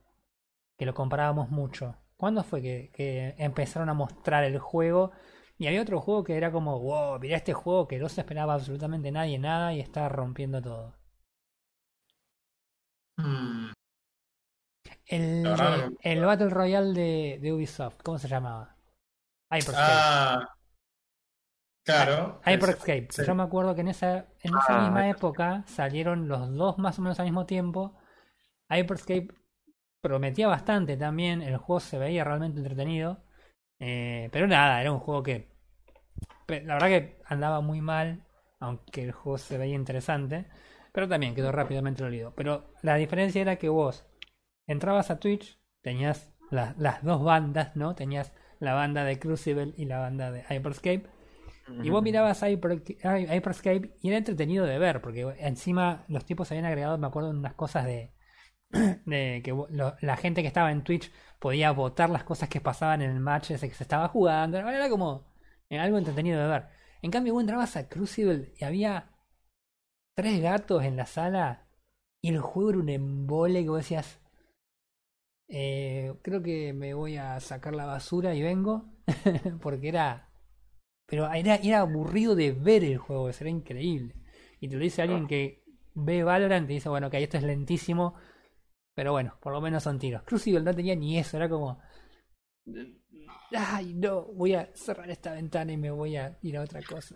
que 0.78 0.86
lo 0.88 0.94
comparábamos 0.96 1.50
mucho? 1.52 1.98
¿Cuándo 2.18 2.44
fue 2.46 2.62
que, 2.62 2.92
que 2.94 3.36
empezaron 3.40 3.90
a 3.90 3.96
mostrar 3.96 4.44
el 4.46 4.60
juego? 4.60 5.12
Y 5.60 5.68
había 5.68 5.82
otro 5.84 6.02
juego 6.02 6.24
que 6.26 6.38
era 6.38 6.52
como, 6.52 6.80
wow, 6.82 7.20
mirá 7.20 7.38
este 7.38 7.54
juego 7.54 7.88
que 7.88 8.00
no 8.00 8.10
se 8.10 8.22
esperaba 8.22 8.56
absolutamente 8.56 9.12
nadie 9.12 9.40
nada 9.40 9.74
y 9.74 9.82
está 9.82 10.10
rompiendo 10.10 10.62
todo. 10.62 10.96
Hmm, 13.18 13.72
El, 15.08 15.98
el 16.02 16.26
Battle 16.26 16.50
Royale 16.50 16.94
de, 16.94 17.40
de 17.42 17.54
Ubisoft, 17.54 18.02
¿cómo 18.04 18.20
se 18.20 18.28
llamaba? 18.28 18.76
Ah, 19.74 20.57
claro. 21.88 22.40
Hyperscape. 22.46 23.08
sí. 23.10 23.24
Yo 23.26 23.36
me 23.36 23.44
acuerdo 23.44 23.76
que 23.76 23.82
en 23.82 23.88
esa, 23.90 24.28
en 24.42 24.58
esa 24.58 24.74
Ah, 24.74 24.82
misma 24.82 25.10
época 25.10 25.64
salieron 25.68 26.28
los 26.28 26.54
dos 26.56 26.78
más 26.78 27.00
o 27.00 27.02
menos 27.02 27.20
al 27.20 27.26
mismo 27.26 27.46
tiempo. 27.46 27.96
Hyperscape 28.70 29.30
prometía 30.02 30.48
bastante 30.48 30.98
también, 30.98 31.42
el 31.44 31.58
juego 31.58 31.80
se 31.82 31.98
veía 32.00 32.24
realmente 32.26 32.60
entretenido. 32.60 33.24
eh, 33.80 34.30
pero 34.32 34.48
nada, 34.48 34.82
era 34.82 34.92
un 34.94 35.00
juego 35.00 35.24
que 35.24 35.50
la 36.48 36.74
verdad 36.76 36.88
que 36.88 37.22
andaba 37.26 37.62
muy 37.62 37.82
mal, 37.82 38.24
aunque 38.60 39.04
el 39.04 39.12
juego 39.12 39.38
se 39.38 39.58
veía 39.58 39.76
interesante. 39.76 40.46
Pero 40.94 41.08
también 41.08 41.36
quedó 41.36 41.52
rápidamente 41.52 42.04
olvidado. 42.04 42.34
Pero 42.36 42.74
la 42.82 42.96
diferencia 42.96 43.42
era 43.42 43.58
que 43.58 43.70
vos 43.70 44.06
entrabas 44.68 45.12
a 45.12 45.20
Twitch, 45.20 45.60
tenías 45.82 46.34
la- 46.52 46.76
las 46.78 47.04
dos 47.04 47.24
bandas, 47.24 47.76
¿no? 47.76 47.96
Tenías 47.96 48.34
la 48.60 48.74
banda 48.74 49.04
de 49.04 49.20
Crucible 49.20 49.74
y 49.78 49.86
la 49.86 50.00
banda 50.00 50.32
de 50.32 50.44
Hyperscape. 50.50 51.08
Y 51.82 51.90
vos 51.90 52.02
mirabas 52.04 52.42
Hyper- 52.44 52.84
Hy- 53.04 53.28
Hyperscape 53.38 53.98
y 54.02 54.08
era 54.10 54.18
entretenido 54.18 54.66
de 54.66 54.80
ver, 54.80 55.02
porque 55.02 55.22
encima 55.40 56.06
los 56.08 56.26
tipos 56.26 56.50
habían 56.52 56.66
agregado, 56.66 56.98
me 56.98 57.08
acuerdo, 57.08 57.30
unas 57.32 57.54
cosas 57.56 57.86
de, 57.86 58.14
de 59.06 59.42
que 59.44 59.52
lo- 59.52 59.96
la 60.02 60.18
gente 60.18 60.42
que 60.42 60.48
estaba 60.50 60.72
en 60.72 60.84
Twitch 60.84 61.12
podía 61.40 61.72
votar 61.72 62.10
las 62.10 62.24
cosas 62.24 62.50
que 62.50 62.62
pasaban 62.62 63.02
en 63.02 63.12
el 63.12 63.20
match 63.20 63.52
ese 63.52 63.70
que 63.70 63.76
se 63.76 63.84
estaba 63.84 64.10
jugando. 64.10 64.58
Era 64.60 64.90
como 64.90 65.26
era 65.70 65.84
algo 65.84 65.98
entretenido 65.98 66.42
de 66.42 66.48
ver. 66.50 66.68
En 67.02 67.12
cambio, 67.12 67.34
vos 67.34 67.42
entrabas 67.44 67.76
a 67.78 67.90
Crucible 67.90 68.54
y 68.60 68.66
había 68.66 69.12
tres 70.16 70.42
gatos 70.42 70.84
en 70.84 70.98
la 70.98 71.06
sala 71.06 71.66
y 72.22 72.28
el 72.30 72.40
juego 72.42 72.72
era 72.72 72.80
un 72.80 72.90
embole 72.90 73.64
que 73.64 73.70
vos 73.70 73.78
decías. 73.80 74.20
eh, 75.48 76.14
creo 76.24 76.42
que 76.44 76.74
me 76.74 76.94
voy 76.94 77.18
a 77.18 77.40
sacar 77.40 77.76
la 77.76 77.86
basura 77.86 78.36
y 78.36 78.42
vengo. 78.42 78.86
porque 79.62 79.90
era. 79.90 80.27
Pero 81.08 81.32
era, 81.34 81.56
era 81.56 81.80
aburrido 81.80 82.36
de 82.36 82.52
ver 82.52 82.84
el 82.84 82.98
juego, 82.98 83.30
eso 83.30 83.44
era 83.44 83.50
increíble. 83.52 84.14
Y 84.60 84.68
te 84.68 84.76
lo 84.76 84.82
dice 84.84 85.02
alguien 85.02 85.28
que 85.28 85.64
ve 85.96 86.24
Valorant 86.24 86.70
y 86.70 86.76
dice, 86.76 86.90
bueno, 86.90 87.10
que 87.10 87.24
esto 87.24 87.38
es 87.38 87.44
lentísimo. 87.44 88.16
Pero 88.96 89.12
bueno, 89.14 89.38
por 89.42 89.54
lo 89.54 89.62
menos 89.62 89.84
son 89.84 90.00
tiros. 90.00 90.24
Crucible 90.24 90.62
no 90.62 90.76
tenía 90.76 90.96
ni 90.96 91.18
eso, 91.18 91.38
era 91.38 91.50
como. 91.50 91.80
Ay, 93.56 93.94
no, 93.94 94.24
voy 94.24 94.56
a 94.56 94.70
cerrar 94.76 95.10
esta 95.10 95.34
ventana 95.34 95.72
y 95.72 95.78
me 95.78 95.92
voy 95.92 96.18
a 96.18 96.38
ir 96.42 96.58
a 96.58 96.62
otra 96.62 96.82
cosa. 96.82 97.16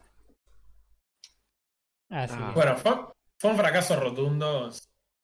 Así 2.10 2.36
Ah. 2.38 2.51
Bueno, 2.56 2.77
fue, 2.77 2.91
fue 3.39 3.51
un 3.51 3.58
fracaso 3.58 3.99
rotundo, 3.99 4.69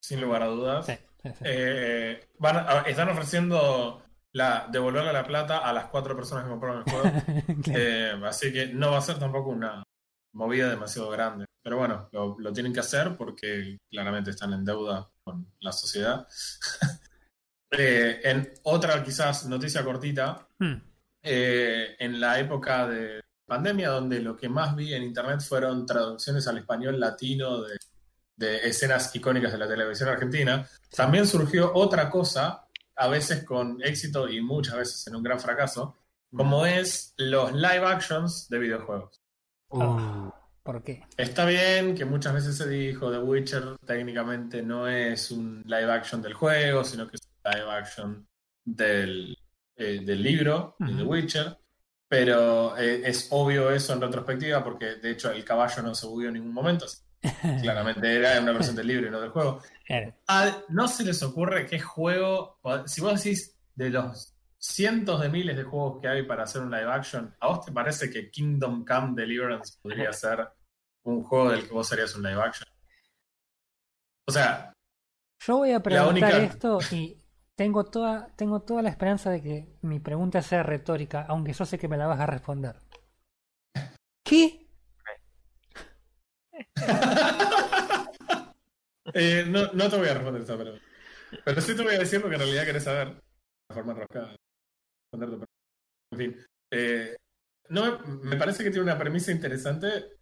sin 0.01 0.21
lugar 0.21 0.43
a 0.43 0.47
dudas. 0.47 0.85
sí, 0.85 0.93
sí, 1.21 1.29
sí. 1.29 1.45
Eh, 1.45 2.27
van 2.39 2.57
a- 2.57 2.81
están 2.87 3.09
ofreciendo 3.09 4.01
la, 4.33 4.67
devolverle 4.71 5.13
la 5.13 5.25
plata 5.25 5.59
a 5.59 5.73
las 5.73 5.85
cuatro 5.85 6.15
personas 6.15 6.43
que 6.43 6.49
compraron 6.49 6.83
el 6.85 6.91
juego. 6.91 7.63
Claro. 7.63 7.79
Eh, 7.79 8.21
así 8.25 8.51
que 8.53 8.67
no 8.67 8.91
va 8.91 8.97
a 8.99 9.01
ser 9.01 9.19
tampoco 9.19 9.49
una 9.49 9.83
movida 10.33 10.69
demasiado 10.69 11.09
grande. 11.09 11.45
Pero 11.63 11.77
bueno, 11.77 12.07
lo, 12.11 12.35
lo 12.39 12.53
tienen 12.53 12.71
que 12.71 12.79
hacer 12.79 13.17
porque 13.17 13.77
claramente 13.89 14.29
están 14.31 14.53
en 14.53 14.63
deuda 14.63 15.09
con 15.23 15.51
la 15.59 15.71
sociedad. 15.71 16.27
Eh, 17.69 18.21
en 18.23 18.53
otra 18.63 19.03
quizás 19.03 19.45
noticia 19.45 19.83
cortita, 19.83 20.47
Hmm. 20.57 20.75
eh, 21.21 21.97
en 21.99 22.17
la 22.19 22.39
época 22.39 22.87
de 22.87 23.21
pandemia, 23.45 23.89
donde 23.89 24.21
lo 24.21 24.37
que 24.37 24.47
más 24.47 24.73
vi 24.73 24.93
en 24.93 25.03
internet 25.03 25.41
fueron 25.41 25.85
traducciones 25.85 26.47
al 26.47 26.59
español 26.59 26.97
latino 26.97 27.61
de, 27.63 27.77
de 28.37 28.69
escenas 28.69 29.13
icónicas 29.15 29.51
de 29.51 29.57
la 29.57 29.67
televisión 29.67 30.07
argentina, 30.07 30.65
también 30.95 31.27
surgió 31.27 31.73
otra 31.73 32.09
cosa, 32.09 32.66
a 32.97 33.07
veces 33.07 33.43
con 33.43 33.81
éxito 33.83 34.27
y 34.27 34.41
muchas 34.41 34.75
veces 34.75 35.07
en 35.07 35.15
un 35.15 35.23
gran 35.23 35.39
fracaso, 35.39 35.95
como 36.35 36.65
es 36.65 37.13
los 37.17 37.53
live 37.53 37.85
actions 37.85 38.49
de 38.49 38.59
videojuegos. 38.59 39.21
Ah, 39.71 40.33
¿Por 40.63 40.83
qué? 40.83 41.05
Está 41.15 41.45
bien 41.45 41.95
que 41.95 42.05
muchas 42.05 42.33
veces 42.33 42.57
se 42.57 42.67
dijo 42.67 43.11
The 43.11 43.19
Witcher 43.19 43.77
técnicamente 43.85 44.61
no 44.61 44.87
es 44.87 45.31
un 45.31 45.63
live 45.65 45.91
action 45.91 46.21
del 46.21 46.33
juego, 46.33 46.83
sino 46.83 47.07
que 47.07 47.15
es 47.15 47.21
un 47.21 47.51
live 47.51 47.71
action 47.71 48.27
del, 48.65 49.37
eh, 49.75 50.01
del 50.03 50.21
libro 50.21 50.75
de 50.79 50.93
The. 50.93 51.03
Witcher. 51.03 51.57
Pero 52.09 52.77
eh, 52.77 53.01
es 53.05 53.27
obvio 53.31 53.69
eso 53.69 53.93
en 53.93 54.01
retrospectiva 54.01 54.63
porque 54.63 54.95
de 54.95 55.11
hecho 55.11 55.31
el 55.31 55.43
caballo 55.45 55.83
no 55.83 55.93
se 55.93 56.07
bugueó 56.07 56.29
en 56.29 56.35
ningún 56.35 56.53
momento. 56.53 56.85
así 56.85 56.97
Claramente 57.61 58.15
era 58.15 58.39
una 58.41 58.51
versión 58.53 58.75
del 58.75 58.87
libro 58.87 59.07
y 59.07 59.11
no 59.11 59.19
del 59.21 59.31
juego. 59.31 59.61
Claro. 59.85 60.13
¿No 60.69 60.87
se 60.87 61.03
les 61.03 61.21
ocurre 61.23 61.65
qué 61.65 61.79
juego, 61.79 62.59
si 62.85 63.01
vos 63.01 63.21
decís 63.23 63.57
de 63.75 63.89
los 63.89 64.33
cientos 64.59 65.21
de 65.21 65.29
miles 65.29 65.55
de 65.55 65.63
juegos 65.63 66.01
que 66.01 66.07
hay 66.07 66.23
para 66.23 66.43
hacer 66.43 66.61
un 66.61 66.71
live 66.71 66.91
action, 66.91 67.35
¿a 67.39 67.47
vos 67.47 67.65
te 67.65 67.71
parece 67.71 68.09
que 68.09 68.29
Kingdom 68.31 68.85
Come 68.85 69.13
Deliverance 69.15 69.77
podría 69.81 70.11
ser 70.13 70.47
un 71.03 71.23
juego 71.23 71.51
del 71.51 71.67
que 71.67 71.73
vos 71.73 71.91
harías 71.91 72.15
un 72.15 72.23
live 72.23 72.41
action? 72.41 72.67
O 74.27 74.31
sea, 74.31 74.73
Yo 75.39 75.57
voy 75.57 75.71
a 75.71 75.79
preguntar 75.81 76.11
única- 76.11 76.37
esto 76.43 76.79
y 76.91 77.17
tengo 77.55 77.85
toda, 77.85 78.27
tengo 78.35 78.61
toda 78.61 78.81
la 78.81 78.89
esperanza 78.89 79.29
de 79.31 79.41
que 79.41 79.77
mi 79.81 79.99
pregunta 79.99 80.41
sea 80.41 80.63
retórica, 80.63 81.25
aunque 81.29 81.53
yo 81.53 81.65
sé 81.65 81.77
que 81.79 81.87
me 81.87 81.97
la 81.97 82.07
vas 82.07 82.19
a 82.19 82.25
responder. 82.25 82.75
¿Qué? 84.23 84.66
Eh, 89.17 89.45
no, 89.47 89.71
no 89.73 89.89
te 89.89 89.97
voy 89.97 90.07
a 90.07 90.13
responder 90.13 90.41
esta 90.41 90.57
pregunta. 90.57 90.85
Pero 91.43 91.61
sí 91.61 91.75
te 91.75 91.83
voy 91.83 91.95
a 91.95 91.99
decir 91.99 92.21
lo 92.21 92.29
que 92.29 92.35
en 92.35 92.41
realidad 92.41 92.65
querés 92.65 92.83
saber. 92.83 93.07
De 93.69 93.73
forma 93.75 93.91
enroscada. 93.93 94.35
Responder 95.11 95.29
tu 95.29 95.45
pregunta. 95.45 95.45
En 96.11 96.17
fin. 96.17 96.45
eh, 96.71 97.15
no, 97.69 97.99
me- 97.99 98.29
me 98.31 98.35
parece 98.37 98.63
que 98.63 98.69
tiene 98.71 98.83
una 98.83 98.97
premisa 98.97 99.31
interesante 99.31 100.17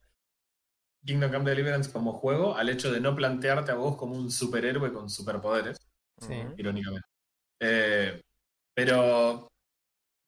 Kingdom 1.06 1.32
Come 1.32 1.50
Deliverance 1.52 1.92
como 1.92 2.14
juego 2.14 2.56
al 2.56 2.70
hecho 2.70 2.92
de 2.92 3.00
no 3.00 3.16
plantearte 3.16 3.72
a 3.72 3.76
vos 3.76 3.96
como 3.98 4.16
un 4.16 4.32
superhéroe 4.32 4.92
con 4.92 5.10
superpoderes, 5.10 5.78
Sí. 6.20 6.34
irónicamente. 6.58 7.08
Eh, 7.60 8.22
pero 8.74 9.48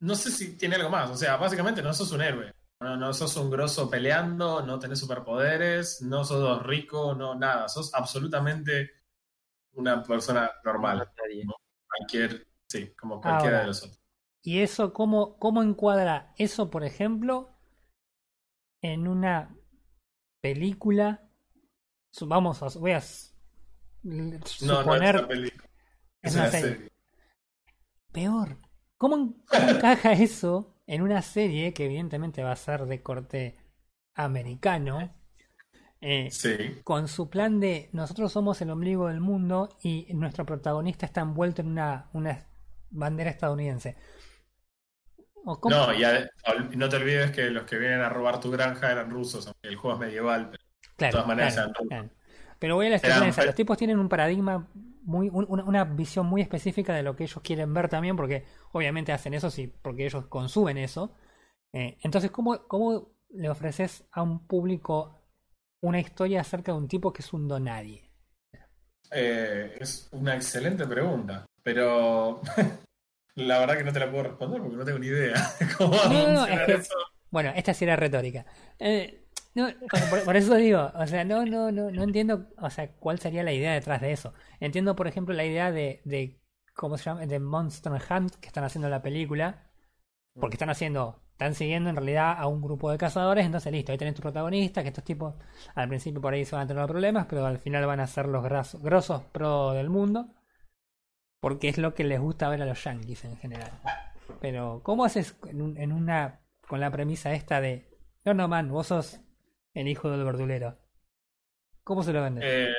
no 0.02 0.16
sé 0.16 0.30
si 0.32 0.56
tiene 0.58 0.76
algo 0.76 0.90
más. 0.92 1.10
O 1.10 1.18
sea, 1.18 1.38
básicamente 1.38 1.82
no 1.82 1.94
sos 1.94 2.12
un 2.12 2.22
héroe. 2.22 2.52
No, 2.80 2.96
no 2.96 3.12
sos 3.14 3.36
un 3.38 3.50
grosso 3.50 3.90
peleando, 3.90 4.62
no 4.62 4.78
tenés 4.78 5.00
superpoderes, 5.00 6.02
no 6.04 6.24
sos 6.24 6.62
rico, 6.64 7.16
no 7.16 7.34
nada. 7.36 7.68
Sos 7.68 7.94
absolutamente 7.94 8.92
una 9.74 10.04
persona 10.04 10.52
normal. 10.64 11.10
Cualquier, 11.88 12.48
sí, 12.68 12.94
como 13.00 13.20
cualquiera 13.22 13.58
Ahora. 13.58 13.62
de 13.62 13.68
los 13.68 13.84
otros. 13.84 14.00
¿Y 14.44 14.60
eso 14.62 14.94
cómo, 14.94 15.38
cómo 15.40 15.64
encuadra 15.64 16.34
eso, 16.38 16.70
por 16.70 16.84
ejemplo, 16.84 17.50
en 18.82 19.08
una 19.08 19.56
película? 20.42 21.24
Vamos, 22.22 22.62
a, 22.64 22.80
voy 22.80 22.92
a 22.92 23.02
No, 24.04 24.40
no 24.40 24.46
suponer 24.46 25.16
es 25.16 25.22
una 25.22 25.28
película. 25.28 25.70
es 26.22 26.36
una 26.36 26.52
serie. 26.52 26.92
Peor. 28.12 28.58
¿Cómo, 28.98 29.16
en- 29.16 29.34
cómo 29.48 29.70
encaja 29.70 30.14
eso 30.14 30.77
en 30.88 31.02
una 31.02 31.22
serie 31.22 31.74
que 31.74 31.86
evidentemente 31.86 32.42
va 32.44 32.52
a 32.54 32.56
ser 32.56 32.86
de 32.86 33.02
corte 33.04 33.58
americano? 34.16 35.14
eh, 36.00 36.30
Sí. 36.30 36.56
con 36.84 37.08
su 37.08 37.28
plan 37.28 37.60
de 37.60 37.90
nosotros 37.92 38.32
somos 38.32 38.62
el 38.62 38.70
ombligo 38.70 39.08
del 39.08 39.20
mundo 39.20 39.70
y 39.82 40.06
nuestro 40.14 40.46
protagonista 40.46 41.08
está 41.08 41.22
envuelto 41.22 41.62
en 41.64 41.70
una, 41.70 42.10
una 42.14 42.46
bandera 42.92 43.32
estadounidense. 43.32 43.96
¿O 45.44 45.60
cómo? 45.60 45.76
No, 45.76 45.94
y 45.94 46.04
no 46.78 46.88
te 46.90 46.96
olvides 46.98 47.32
que 47.32 47.50
los 47.50 47.64
que 47.64 47.78
vienen 47.80 48.02
a 48.02 48.10
robar 48.10 48.40
tu 48.40 48.52
granja 48.52 48.92
eran 48.92 49.10
rusos, 49.10 49.48
aunque 49.48 49.70
el 49.70 49.76
juego 49.76 49.96
es 49.96 50.00
medieval. 50.08 50.50
pero- 50.52 50.64
Claro, 50.98 51.12
todas 51.14 51.28
maneras 51.28 51.54
claro, 51.56 51.72
eran 51.72 51.88
claro. 51.88 52.10
Pero 52.60 52.76
voy 52.76 52.86
a 52.86 52.90
la 52.90 52.96
Eran- 52.98 53.10
experiencia. 53.10 53.46
Los 53.46 53.56
tipos 53.56 53.78
tienen 53.78 53.98
un 54.00 54.10
paradigma 54.10 54.68
muy, 55.08 55.30
un- 55.30 55.46
una, 55.50 55.64
una 55.64 55.84
visión 55.86 56.28
muy 56.28 56.42
específica 56.42 56.94
de 56.94 57.04
lo 57.04 57.16
que 57.16 57.24
ellos 57.24 57.42
quieren 57.44 57.74
ver 57.74 57.90
también, 57.90 58.16
porque 58.16 58.46
obviamente 58.74 59.12
hacen 59.14 59.34
eso 59.34 59.50
sí, 59.50 59.74
porque 59.82 60.06
ellos 60.06 60.28
consumen 60.28 60.78
eso. 60.78 61.16
Eh, 61.74 61.98
entonces, 62.04 62.32
¿cómo, 62.32 62.68
¿cómo 62.68 63.12
le 63.30 63.50
ofreces 63.50 64.06
a 64.12 64.22
un 64.24 64.48
público 64.48 65.16
una 65.82 66.00
historia 66.00 66.42
acerca 66.42 66.72
de 66.74 66.78
un 66.80 66.88
tipo 66.88 67.14
que 67.14 67.22
es 67.24 67.34
un 67.34 67.48
donadie? 67.48 68.12
Eh, 69.12 69.78
es 69.80 70.10
una 70.12 70.36
excelente 70.36 70.86
pregunta, 70.86 71.46
pero 71.64 72.42
la 73.36 73.60
verdad 73.60 73.78
que 73.78 73.84
no 73.86 73.94
te 73.94 74.00
la 74.00 74.12
puedo 74.12 74.24
responder 74.24 74.62
porque 74.62 74.78
no 74.78 74.86
tengo 74.86 75.00
ni 75.00 75.08
idea 75.08 75.36
cómo 75.78 75.92
va 75.98 76.06
a 76.06 76.10
No, 76.10 76.14
no, 76.14 76.34
no, 76.34 76.40
funcionar 76.48 76.62
es 76.62 76.66
que- 76.68 76.82
eso. 76.82 76.96
Bueno, 77.30 77.52
esta 77.56 77.74
sí 77.74 77.84
era 77.86 77.96
retórica. 77.98 78.46
Eh, 78.80 79.27
no, 79.58 79.70
por, 80.24 80.36
eso 80.36 80.54
digo, 80.54 80.92
o 80.94 81.08
sea, 81.08 81.26
no, 81.26 81.44
no, 81.44 81.72
no, 81.72 81.90
no 81.90 82.04
entiendo, 82.04 82.48
o 82.60 82.70
sea, 82.70 82.92
cuál 82.92 83.18
sería 83.18 83.42
la 83.42 83.54
idea 83.54 83.74
detrás 83.74 84.02
de 84.02 84.12
eso. 84.12 84.32
Entiendo, 84.60 84.96
por 84.96 85.08
ejemplo, 85.08 85.34
la 85.34 85.46
idea 85.46 85.72
de, 85.72 86.00
de 86.06 86.40
¿cómo 86.76 86.96
se 86.96 87.06
llama? 87.06 87.26
De 87.26 87.40
Monster 87.40 87.92
Hunt 87.92 88.36
que 88.36 88.46
están 88.46 88.64
haciendo 88.64 88.88
la 88.88 89.02
película, 89.02 89.72
porque 90.40 90.54
están 90.54 90.70
haciendo, 90.70 91.24
están 91.32 91.56
siguiendo 91.56 91.90
en 91.90 91.96
realidad 91.96 92.36
a 92.38 92.46
un 92.46 92.62
grupo 92.62 92.92
de 92.92 93.00
cazadores, 93.00 93.48
entonces 93.48 93.74
listo, 93.74 93.92
ahí 93.92 93.98
tenés 93.98 94.14
tu 94.14 94.22
protagonista, 94.22 94.84
que 94.84 94.90
estos 94.90 95.04
tipos 95.04 95.34
al 95.74 95.90
principio 95.90 96.22
por 96.22 96.36
ahí 96.36 96.46
se 96.46 96.56
van 96.56 96.66
a 96.66 96.68
tener 96.68 96.86
problemas, 96.86 97.26
pero 97.28 97.44
al 97.44 97.58
final 97.58 97.84
van 97.88 98.00
a 98.00 98.06
ser 98.06 98.28
los 98.28 98.44
grasos, 98.44 98.80
grosos 98.84 99.24
pro 99.32 99.72
del 99.72 99.90
mundo, 99.90 100.36
porque 101.42 101.68
es 101.68 101.80
lo 101.80 101.96
que 101.96 102.04
les 102.04 102.20
gusta 102.20 102.48
ver 102.48 102.62
a 102.62 102.68
los 102.68 102.84
yankees 102.84 103.26
en 103.26 103.38
general. 103.38 103.72
Pero, 104.40 104.82
¿cómo 104.84 105.04
haces 105.04 105.36
en, 105.48 105.78
en 105.78 105.92
una. 105.92 106.42
con 106.68 106.80
la 106.80 106.92
premisa 106.92 107.34
esta 107.34 107.60
de. 107.60 107.90
No, 108.24 108.36
no, 108.36 108.48
man, 108.48 108.70
vos 108.70 108.88
sos 108.88 109.22
el 109.78 109.88
hijo 109.88 110.10
del 110.10 110.24
verdulero? 110.24 110.78
¿Cómo 111.84 112.04
se 112.04 112.14
lo 112.14 112.22
vendes? 112.22 112.44
Eh, 112.46 112.74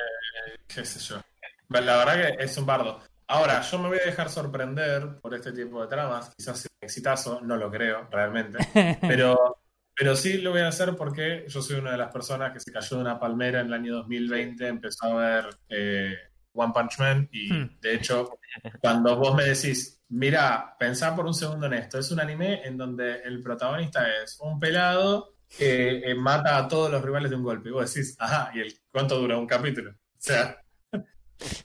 qué 0.67 0.85
sé 0.85 0.99
yo. 0.99 1.21
La 1.69 1.97
verdad 1.97 2.37
que 2.37 2.43
es 2.43 2.57
un 2.57 2.65
bardo. 2.65 3.01
Ahora, 3.27 3.61
yo 3.61 3.77
me 3.79 3.89
voy 3.89 3.99
a 3.99 4.05
dejar 4.05 4.29
sorprender 4.29 5.19
por 5.19 5.33
este 5.35 5.51
tipo 5.51 5.81
de 5.81 5.87
tramas. 5.87 6.33
Quizás 6.35 6.59
sea 6.59 6.69
un 6.81 6.85
exitazo, 6.85 7.41
no 7.41 7.57
lo 7.57 7.69
creo 7.69 8.07
realmente. 8.11 8.57
Pero, 9.01 9.57
pero 9.95 10.15
sí 10.15 10.37
lo 10.37 10.51
voy 10.51 10.61
a 10.61 10.69
hacer 10.69 10.95
porque 10.95 11.45
yo 11.47 11.61
soy 11.61 11.77
una 11.79 11.91
de 11.91 11.97
las 11.97 12.11
personas 12.11 12.53
que 12.53 12.59
se 12.61 12.71
cayó 12.71 12.95
de 12.95 13.01
una 13.01 13.19
palmera 13.19 13.59
en 13.59 13.67
el 13.67 13.73
año 13.73 13.95
2020, 13.97 14.65
empezó 14.67 15.05
a 15.07 15.13
ver 15.15 15.49
eh, 15.67 16.15
One 16.53 16.71
Punch 16.73 16.99
Man 16.99 17.27
y 17.33 17.51
Hmm. 17.51 17.79
de 17.81 17.95
hecho, 17.95 18.39
cuando 18.79 19.17
vos 19.17 19.35
me 19.35 19.43
decís 19.43 20.01
mira, 20.07 20.75
pensá 20.79 21.15
por 21.15 21.25
un 21.25 21.33
segundo 21.33 21.65
en 21.67 21.73
esto. 21.73 21.99
Es 21.99 22.11
un 22.11 22.19
anime 22.21 22.61
en 22.65 22.77
donde 22.77 23.21
el 23.23 23.41
protagonista 23.43 24.07
es 24.23 24.39
un 24.41 24.57
pelado 24.59 25.35
que 25.57 26.11
eh, 26.11 26.15
mata 26.15 26.57
a 26.57 26.67
todos 26.67 26.91
los 26.91 27.01
rivales 27.03 27.29
de 27.29 27.35
un 27.37 27.43
golpe. 27.43 27.69
Y 27.69 27.71
vos 27.71 27.93
decís, 27.93 28.15
ajá, 28.19 28.51
¿y 28.53 28.59
el, 28.61 28.73
cuánto 28.91 29.19
dura 29.19 29.37
un 29.37 29.47
capítulo? 29.47 29.91
O 29.91 29.95
sea, 30.21 30.61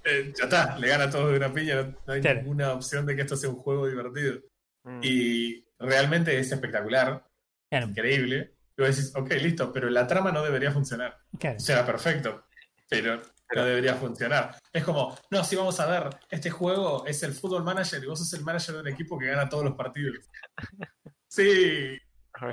eh, 0.04 0.32
ya 0.36 0.44
está, 0.44 0.78
le 0.78 0.88
gana 0.88 1.04
a 1.04 1.10
todos 1.10 1.30
de 1.30 1.36
una 1.38 1.52
piña, 1.52 1.76
no, 1.82 1.96
no 2.06 2.12
hay 2.12 2.20
Claro. 2.20 2.40
ninguna 2.40 2.72
opción 2.72 3.04
de 3.06 3.14
que 3.16 3.22
esto 3.22 3.36
sea 3.36 3.50
un 3.50 3.56
juego 3.56 3.86
divertido. 3.86 4.40
Mm. 4.84 5.00
Y 5.02 5.64
realmente 5.78 6.38
es 6.38 6.50
espectacular, 6.52 7.24
Claro, 7.70 7.88
increíble. 7.88 8.54
Y 8.76 8.82
vos 8.82 8.96
decís, 8.96 9.12
ok, 9.14 9.30
listo, 9.34 9.72
pero 9.72 9.88
la 9.90 10.06
trama 10.06 10.32
no 10.32 10.42
debería 10.42 10.70
funcionar. 10.72 11.18
claro. 11.38 11.56
O 11.56 11.60
sea, 11.60 11.84
perfecto, 11.86 12.44
pero 12.88 13.20
no 13.54 13.64
debería 13.64 13.94
funcionar. 13.94 14.56
Es 14.72 14.82
como, 14.84 15.16
no, 15.30 15.44
si 15.44 15.54
vamos 15.56 15.78
a 15.78 15.86
ver, 15.86 16.16
este 16.30 16.50
juego 16.50 17.04
es 17.06 17.22
el 17.22 17.32
Football 17.32 17.62
Manager 17.64 18.02
y 18.02 18.06
vos 18.06 18.18
sos 18.18 18.32
el 18.32 18.44
manager 18.44 18.74
de 18.76 18.80
un 18.80 18.88
equipo 18.88 19.18
que 19.18 19.26
gana 19.26 19.48
todos 19.48 19.64
los 19.64 19.74
partidos. 19.74 20.16
Sí, 21.26 21.98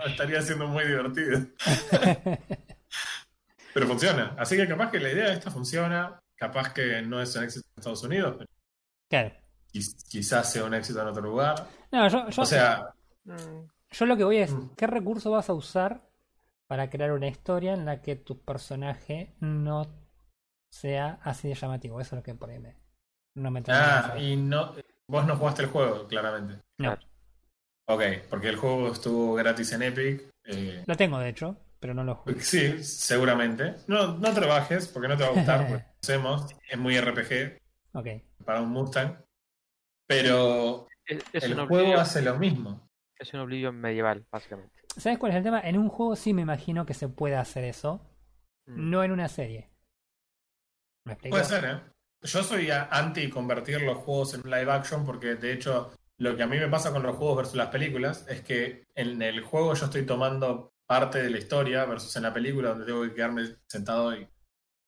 estaría 0.05 0.41
siendo 0.41 0.67
muy 0.67 0.85
divertido. 0.85 1.39
Pero 3.73 3.87
funciona. 3.87 4.35
Así 4.37 4.57
que 4.57 4.67
capaz 4.67 4.91
que 4.91 4.99
la 4.99 5.09
idea 5.11 5.27
de 5.27 5.33
esta 5.33 5.49
funciona. 5.51 6.19
Capaz 6.35 6.73
que 6.73 7.01
no 7.03 7.21
es 7.21 7.35
un 7.35 7.43
éxito 7.43 7.65
en 7.67 7.79
Estados 7.79 8.03
Unidos, 8.03 8.35
pero 8.39 8.49
Claro. 9.09 9.31
quiz- 9.71 9.95
quizás 10.09 10.51
sea 10.51 10.63
un 10.63 10.73
éxito 10.73 10.99
en 11.01 11.07
otro 11.07 11.21
lugar. 11.21 11.67
No, 11.91 12.07
yo, 12.07 12.29
yo, 12.29 12.41
O 12.41 12.45
sea, 12.45 12.93
Mm, 13.23 13.67
yo 13.91 14.05
lo 14.07 14.17
que 14.17 14.23
voy 14.23 14.37
es, 14.37 14.51
Mm. 14.51 14.69
¿qué 14.75 14.87
recurso 14.87 15.29
vas 15.29 15.49
a 15.49 15.53
usar 15.53 16.09
para 16.67 16.89
crear 16.89 17.11
una 17.11 17.27
historia 17.27 17.73
en 17.75 17.85
la 17.85 18.01
que 18.01 18.15
tu 18.15 18.43
personaje 18.43 19.35
no 19.39 19.85
sea 20.71 21.19
así 21.21 21.47
de 21.47 21.53
llamativo? 21.53 22.01
Eso 22.01 22.15
es 22.15 22.19
lo 22.21 22.23
que 22.23 22.33
por 22.33 22.49
ahí 22.49 22.57
me, 22.57 22.75
no 23.35 23.51
me 23.51 23.61
ah, 23.67 24.15
y 24.17 24.35
no, 24.37 24.73
vos 25.07 25.27
no 25.27 25.37
jugaste 25.37 25.61
el 25.61 25.69
juego, 25.69 26.07
claramente. 26.07 26.55
No, 26.79 26.95
claro. 26.97 27.01
Ok, 27.93 28.01
porque 28.29 28.49
el 28.49 28.55
juego 28.55 28.91
estuvo 28.91 29.33
gratis 29.35 29.71
en 29.73 29.81
Epic. 29.83 30.23
eh, 30.45 30.83
lo 30.85 30.95
tengo 30.95 31.19
de 31.19 31.29
hecho, 31.29 31.57
pero 31.79 31.93
no 31.93 32.03
lo 32.03 32.15
juego. 32.15 32.39
Sí, 32.41 32.83
seguramente. 32.83 33.75
No, 33.87 34.17
no 34.17 34.33
te 34.33 34.41
lo 34.41 34.47
bajes 34.47 34.87
porque 34.87 35.07
no 35.07 35.17
te 35.17 35.23
va 35.23 35.29
a 35.29 35.33
gustar. 35.33 35.59
porque 35.67 35.85
conocemos, 36.01 36.55
es 36.69 36.77
muy 36.77 36.99
RPG 36.99 37.57
Ok. 37.93 38.07
para 38.45 38.61
un 38.61 38.69
Mustang. 38.69 39.17
Pero 40.07 40.87
Es, 41.05 41.23
es 41.33 41.43
el 41.43 41.53
juego 41.55 41.75
Oblivion, 41.75 41.99
hace 41.99 42.21
lo 42.21 42.37
mismo. 42.37 42.87
es 43.17 43.33
un 43.33 43.39
Oblivion 43.41 43.75
medieval, 43.79 44.25
básicamente. 44.31 44.79
¿Sabes 44.97 45.17
cuál 45.19 45.31
es 45.31 45.37
el 45.37 45.43
tema? 45.43 45.61
En 45.61 45.77
un 45.77 45.87
juego 45.89 46.15
sí 46.15 46.33
me 46.33 46.41
imagino 46.41 46.85
que 46.85 46.93
se 46.93 47.07
puede 47.07 47.35
hacer 47.35 47.63
eso, 47.63 48.07
Mm. 48.67 48.89
no 48.91 49.03
en 49.03 49.11
una 49.11 49.27
serie. 49.27 49.69
¿Me 51.05 51.13
explico? 51.13 51.33
Puede 51.35 51.45
ser, 51.45 51.65
¿eh? 51.65 51.81
Yo 52.23 52.43
soy 52.43 52.69
anti 52.71 53.27
convertir 53.29 53.81
los 53.81 53.97
juegos 53.97 54.35
en 54.35 54.41
live 54.43 54.71
action 54.71 55.03
porque 55.03 55.33
de 55.35 55.53
hecho 55.53 55.91
lo 56.21 56.37
que 56.37 56.43
a 56.43 56.47
mí 56.47 56.57
me 56.59 56.67
pasa 56.67 56.91
con 56.91 57.01
los 57.01 57.15
juegos 57.15 57.37
versus 57.37 57.55
las 57.55 57.69
películas 57.69 58.27
es 58.29 58.41
que 58.41 58.85
en 58.93 59.19
el 59.23 59.41
juego 59.41 59.73
yo 59.73 59.85
estoy 59.85 60.05
tomando 60.05 60.75
parte 60.85 61.23
de 61.23 61.31
la 61.31 61.39
historia 61.39 61.83
versus 61.85 62.15
en 62.15 62.21
la 62.21 62.31
película 62.31 62.69
donde 62.69 62.85
tengo 62.85 63.01
que 63.01 63.15
quedarme 63.15 63.55
sentado 63.65 64.15
y 64.15 64.27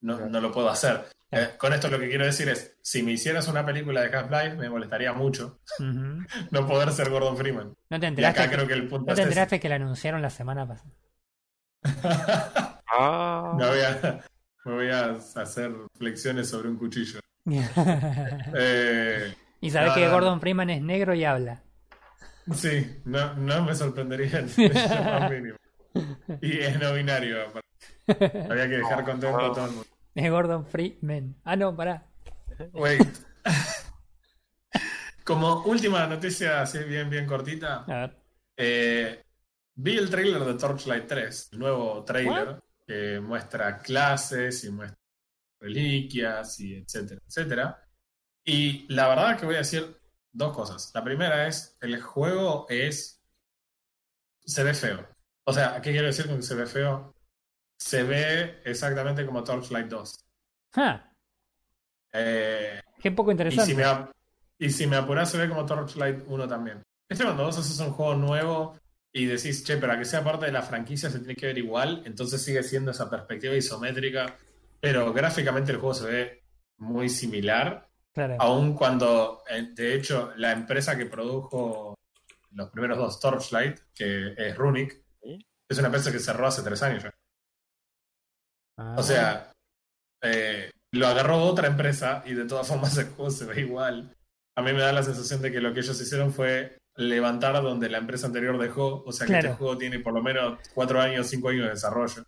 no, 0.01 0.29
no 0.29 0.39
lo 0.39 0.51
puedo 0.51 0.69
hacer. 0.69 1.05
Eh, 1.31 1.49
con 1.57 1.73
esto 1.73 1.88
lo 1.88 1.97
que 1.97 2.07
quiero 2.07 2.25
decir 2.25 2.49
es, 2.49 2.77
si 2.84 3.01
me 3.01 3.13
hicieras 3.13 3.47
una 3.47 3.65
película 3.65 4.01
de 4.01 4.15
Half-Life 4.15 4.57
me 4.57 4.69
molestaría 4.69 5.11
mucho 5.13 5.59
no 5.79 6.67
poder 6.67 6.91
ser 6.91 7.09
Gordon 7.09 7.36
Freeman. 7.36 7.73
¿No 7.89 7.99
te 7.99 8.05
Y 8.05 8.09
enteraste, 8.09 8.39
acá 8.39 8.49
que, 8.51 8.55
creo 8.55 8.67
que 8.67 8.73
el 8.75 8.88
punto 8.88 9.09
¿no 9.09 9.15
te 9.15 9.21
es 9.21 9.27
enteraste 9.27 9.59
que 9.59 9.69
lo 9.69 9.75
anunciaron 9.75 10.21
la 10.21 10.29
semana 10.29 10.67
pasada? 10.67 10.91
Ah, 12.95 13.55
me, 13.57 13.65
voy 13.65 13.79
a, 13.79 14.23
me 14.65 14.71
voy 14.71 14.89
a 14.91 15.13
hacer 15.13 15.71
flexiones 15.97 16.47
sobre 16.47 16.69
un 16.69 16.77
cuchillo. 16.77 17.19
Eh, 18.55 19.34
y 19.66 19.72
sabes 19.72 19.89
No, 19.89 19.95
que 19.95 20.05
no, 20.05 20.11
Gordon 20.11 20.39
Freeman 20.39 20.70
es 20.70 20.82
negro 20.82 21.14
y 21.16 21.24
habla. 21.26 21.64
sí, 22.53 23.01
no, 23.05 23.34
no 23.36 23.64
me 23.64 23.76
sorprendería 23.76 24.41
más 25.05 25.32
mínimo. 25.32 25.57
Y 26.41 26.59
es 26.59 26.80
no 26.80 26.93
binario. 26.93 27.38
aparte. 27.47 27.68
Había 28.51 28.68
que 28.68 28.78
dejar 28.78 29.03
contento 29.05 29.39
a 29.39 29.53
todo 29.53 29.66
el 29.66 29.72
mundo. 29.72 29.88
Es 30.16 30.30
Gordon 30.32 30.66
Freeman. 30.66 31.36
Ah, 31.43 31.55
no, 31.55 31.76
pará. 31.76 32.05
Wait. 32.74 33.07
Como 35.24 35.64
última 35.64 36.05
noticia, 36.07 36.61
así 36.61 36.80
bien, 36.80 37.09
bien 37.09 37.26
cortita, 37.26 37.84
A 37.88 37.95
ver. 38.01 38.18
eh, 38.57 39.24
vi 39.76 39.97
el 39.97 40.09
trailer 40.09 40.43
de 40.43 40.55
Torchlight 40.55 41.07
3, 41.07 41.49
el 41.53 41.59
nuevo 41.59 42.03
trailer, 42.03 42.59
que 42.86 43.22
muestra 43.22 43.78
clases 43.78 44.66
y 44.66 44.72
muestra 44.72 44.97
reliquias 45.61 46.59
y 46.59 46.76
etcétera, 46.76 47.22
etcétera. 47.26 47.82
Y 48.44 48.86
la 48.94 49.08
verdad 49.08 49.39
que 49.39 49.46
voy 49.46 49.56
a 49.56 49.60
decir 49.60 49.98
dos 50.32 50.56
cosas. 50.56 50.91
La 50.94 51.04
primera 51.04 51.48
es, 51.48 51.78
el 51.82 52.02
juego 52.02 52.66
es... 52.70 53.22
se 54.46 54.64
ve 54.64 54.74
feo. 54.74 55.08
O 55.46 55.54
sea, 55.54 55.82
¿qué 55.82 55.91
quiero 55.91 56.08
decir 56.08 56.28
con 56.28 56.38
que 56.38 56.44
se 56.44 56.56
ve 56.56 56.66
feo? 56.66 57.14
Se 57.78 58.04
ve 58.04 58.62
exactamente 58.66 59.26
como 59.26 59.44
Torchlight 59.44 59.88
2. 59.88 60.26
Ah, 60.76 61.10
Eh, 62.14 62.82
qué 63.02 63.12
poco 63.12 63.32
y, 63.32 63.34
interesante. 63.34 63.72
si 63.72 63.76
me, 63.78 63.84
y 64.60 64.70
si 64.70 64.88
me 64.88 64.98
apuras 64.98 65.32
se 65.32 65.38
ve 65.38 65.50
como 65.50 65.66
Torchlight 65.66 66.24
1 66.28 66.48
también. 66.48 66.84
Este 67.10 67.24
cuando 67.24 67.44
vos 67.44 67.58
haces 67.58 67.80
un 67.80 67.91
juego 67.91 68.16
nuevo 68.16 68.80
y 69.12 69.26
decís, 69.26 69.64
che, 69.64 69.78
para 69.78 69.98
que 69.98 70.06
sea 70.06 70.24
parte 70.24 70.48
de 70.48 70.52
la 70.52 70.62
franquicia 70.62 71.10
se 71.10 71.20
tiene 71.20 71.36
que 71.36 71.48
ver 71.48 71.58
igual, 71.58 72.02
entonces 72.06 72.41
sigue 72.41 72.64
siendo 72.64 72.91
esa 72.91 73.10
perspectiva 73.10 73.56
isométrica, 73.56 74.38
pero 74.80 75.14
gráficamente 75.14 75.72
el 75.72 75.78
juego 75.78 75.94
se 75.94 76.06
ve 76.08 76.44
muy 76.78 77.10
similar, 77.10 77.89
Claro. 78.14 78.36
aun 78.39 78.76
cuando, 78.76 79.43
eh, 79.49 79.70
de 79.74 79.95
hecho, 79.95 80.34
la 80.38 80.51
empresa 80.51 80.95
que 80.97 81.07
produjo 81.07 81.97
los 82.51 82.70
primeros 82.70 82.97
dos 82.97 83.20
Torchlight, 83.20 83.80
que 83.95 84.34
es 84.38 84.55
Runic, 84.55 85.01
¿Sí? 85.22 85.39
es 85.68 85.78
una 85.80 85.88
empresa 85.88 86.11
que 86.11 86.20
cerró 86.20 86.45
hace 86.47 86.61
tres 86.61 86.84
años 86.84 87.03
ya. 87.03 87.11
Ah. 88.78 88.95
O 88.97 89.03
sea, 89.03 89.51
eh, 90.22 90.72
lo 90.91 91.07
agarró 91.07 91.38
otra 91.43 91.68
empresa 91.68 92.24
y 92.26 92.34
de 92.34 92.45
todas 92.45 92.68
formas 92.68 92.95
el 92.97 93.07
juego 93.09 93.32
se 93.32 93.45
ve 93.45 93.61
igual. 93.61 94.16
A 94.55 94.61
mí 94.61 94.72
me 94.74 94.82
da 94.82 94.93
la 94.93 95.03
sensación 95.03 95.41
de 95.41 95.51
que 95.51 95.59
lo 95.61 95.74
que 95.74 95.80
ellos 95.80 95.99
hicieron 95.99 96.32
fue 96.32 96.78
levantar 96.95 97.59
donde 97.64 97.89
la 97.89 97.97
empresa 97.97 98.28
anterior 98.28 98.57
dejó. 98.59 99.03
O 99.03 99.11
sea 99.11 99.26
que 99.26 99.34
Claro. 99.34 99.47
este 99.47 99.57
juego 99.57 99.78
tiene 99.78 99.99
por 99.99 100.14
lo 100.14 100.22
menos 100.22 100.59
cuatro 100.76 101.01
años, 101.01 101.28
cinco 101.28 101.49
años 101.49 101.64
de 101.66 101.70
desarrollo. 101.72 102.24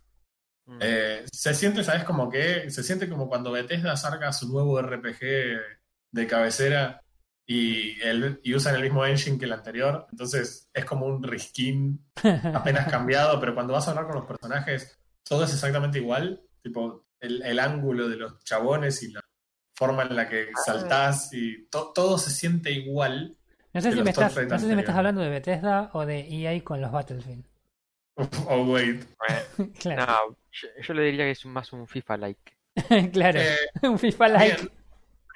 Mm. 0.66 0.78
Eh, 0.80 1.24
se 1.32 1.54
siente, 1.54 1.84
¿sabes? 1.84 2.02
Como 2.02 2.28
que 2.28 2.68
se 2.70 2.82
siente 2.82 3.08
como 3.08 3.28
cuando 3.28 3.52
Bethesda 3.52 3.96
saca 3.96 4.32
su 4.32 4.48
nuevo 4.48 4.80
RPG 4.82 5.75
de 6.12 6.26
cabecera 6.26 7.02
y, 7.46 8.00
el, 8.02 8.40
y 8.42 8.54
usan 8.54 8.74
el 8.74 8.82
mismo 8.82 9.04
engine 9.06 9.38
que 9.38 9.44
el 9.44 9.52
anterior. 9.52 10.06
Entonces 10.10 10.68
es 10.72 10.84
como 10.84 11.06
un 11.06 11.22
reskin 11.22 12.04
apenas 12.54 12.88
cambiado, 12.90 13.38
pero 13.40 13.54
cuando 13.54 13.72
vas 13.74 13.86
a 13.86 13.90
hablar 13.90 14.06
con 14.06 14.16
los 14.16 14.26
personajes, 14.26 14.98
todo 15.22 15.44
es 15.44 15.52
exactamente 15.52 15.98
igual. 15.98 16.42
Tipo, 16.62 17.04
el, 17.20 17.42
el 17.42 17.58
ángulo 17.58 18.08
de 18.08 18.16
los 18.16 18.42
chabones 18.44 19.02
y 19.02 19.12
la 19.12 19.20
forma 19.74 20.02
en 20.04 20.16
la 20.16 20.28
que 20.28 20.48
saltás 20.64 21.32
y 21.32 21.66
to- 21.66 21.92
todo 21.94 22.18
se 22.18 22.30
siente 22.30 22.72
igual. 22.72 23.36
no 23.72 23.80
sé 23.80 23.92
si 23.92 24.02
me 24.02 24.10
estás, 24.10 24.34
no 24.36 24.58
sé 24.58 24.68
si 24.68 24.74
me 24.74 24.80
estás 24.80 24.96
hablando 24.96 25.20
de 25.20 25.28
Bethesda 25.28 25.90
o 25.92 26.04
de 26.06 26.20
EA 26.28 26.62
con 26.64 26.80
los 26.80 26.90
Battlefield. 26.90 27.44
Oh, 28.48 28.62
wait. 28.64 29.04
Claro. 29.78 30.06
no, 30.06 30.36
yo, 30.50 30.68
yo 30.82 30.94
le 30.94 31.02
diría 31.02 31.24
que 31.26 31.32
es 31.32 31.44
más 31.46 31.72
un 31.74 31.86
FIFA-like. 31.86 32.56
claro. 33.12 33.40
Eh, 33.40 33.56
Un 33.82 33.98
FIFA 33.98 34.28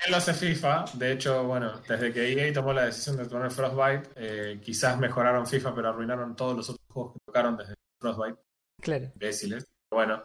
bien 0.01 0.11
lo 0.11 0.17
hace 0.17 0.35
FIFA. 0.35 0.85
De 0.95 1.13
hecho, 1.13 1.45
bueno, 1.45 1.81
desde 1.87 2.13
que 2.13 2.33
EA 2.33 2.53
tomó 2.53 2.73
la 2.73 2.87
decisión 2.87 3.17
de 3.17 3.25
poner 3.25 3.51
Frostbite, 3.51 4.11
eh, 4.17 4.61
quizás 4.63 4.99
mejoraron 4.99 5.47
FIFA, 5.47 5.75
pero 5.75 5.89
arruinaron 5.89 6.35
todos 6.37 6.57
los 6.57 6.71
otros 6.71 6.87
juegos 6.89 7.15
que 7.15 7.21
tocaron 7.27 7.57
desde 7.57 7.75
Frostbite. 8.01 8.39
Claro. 8.81 9.11
Imbéciles. 9.15 9.67
Bueno, 9.91 10.23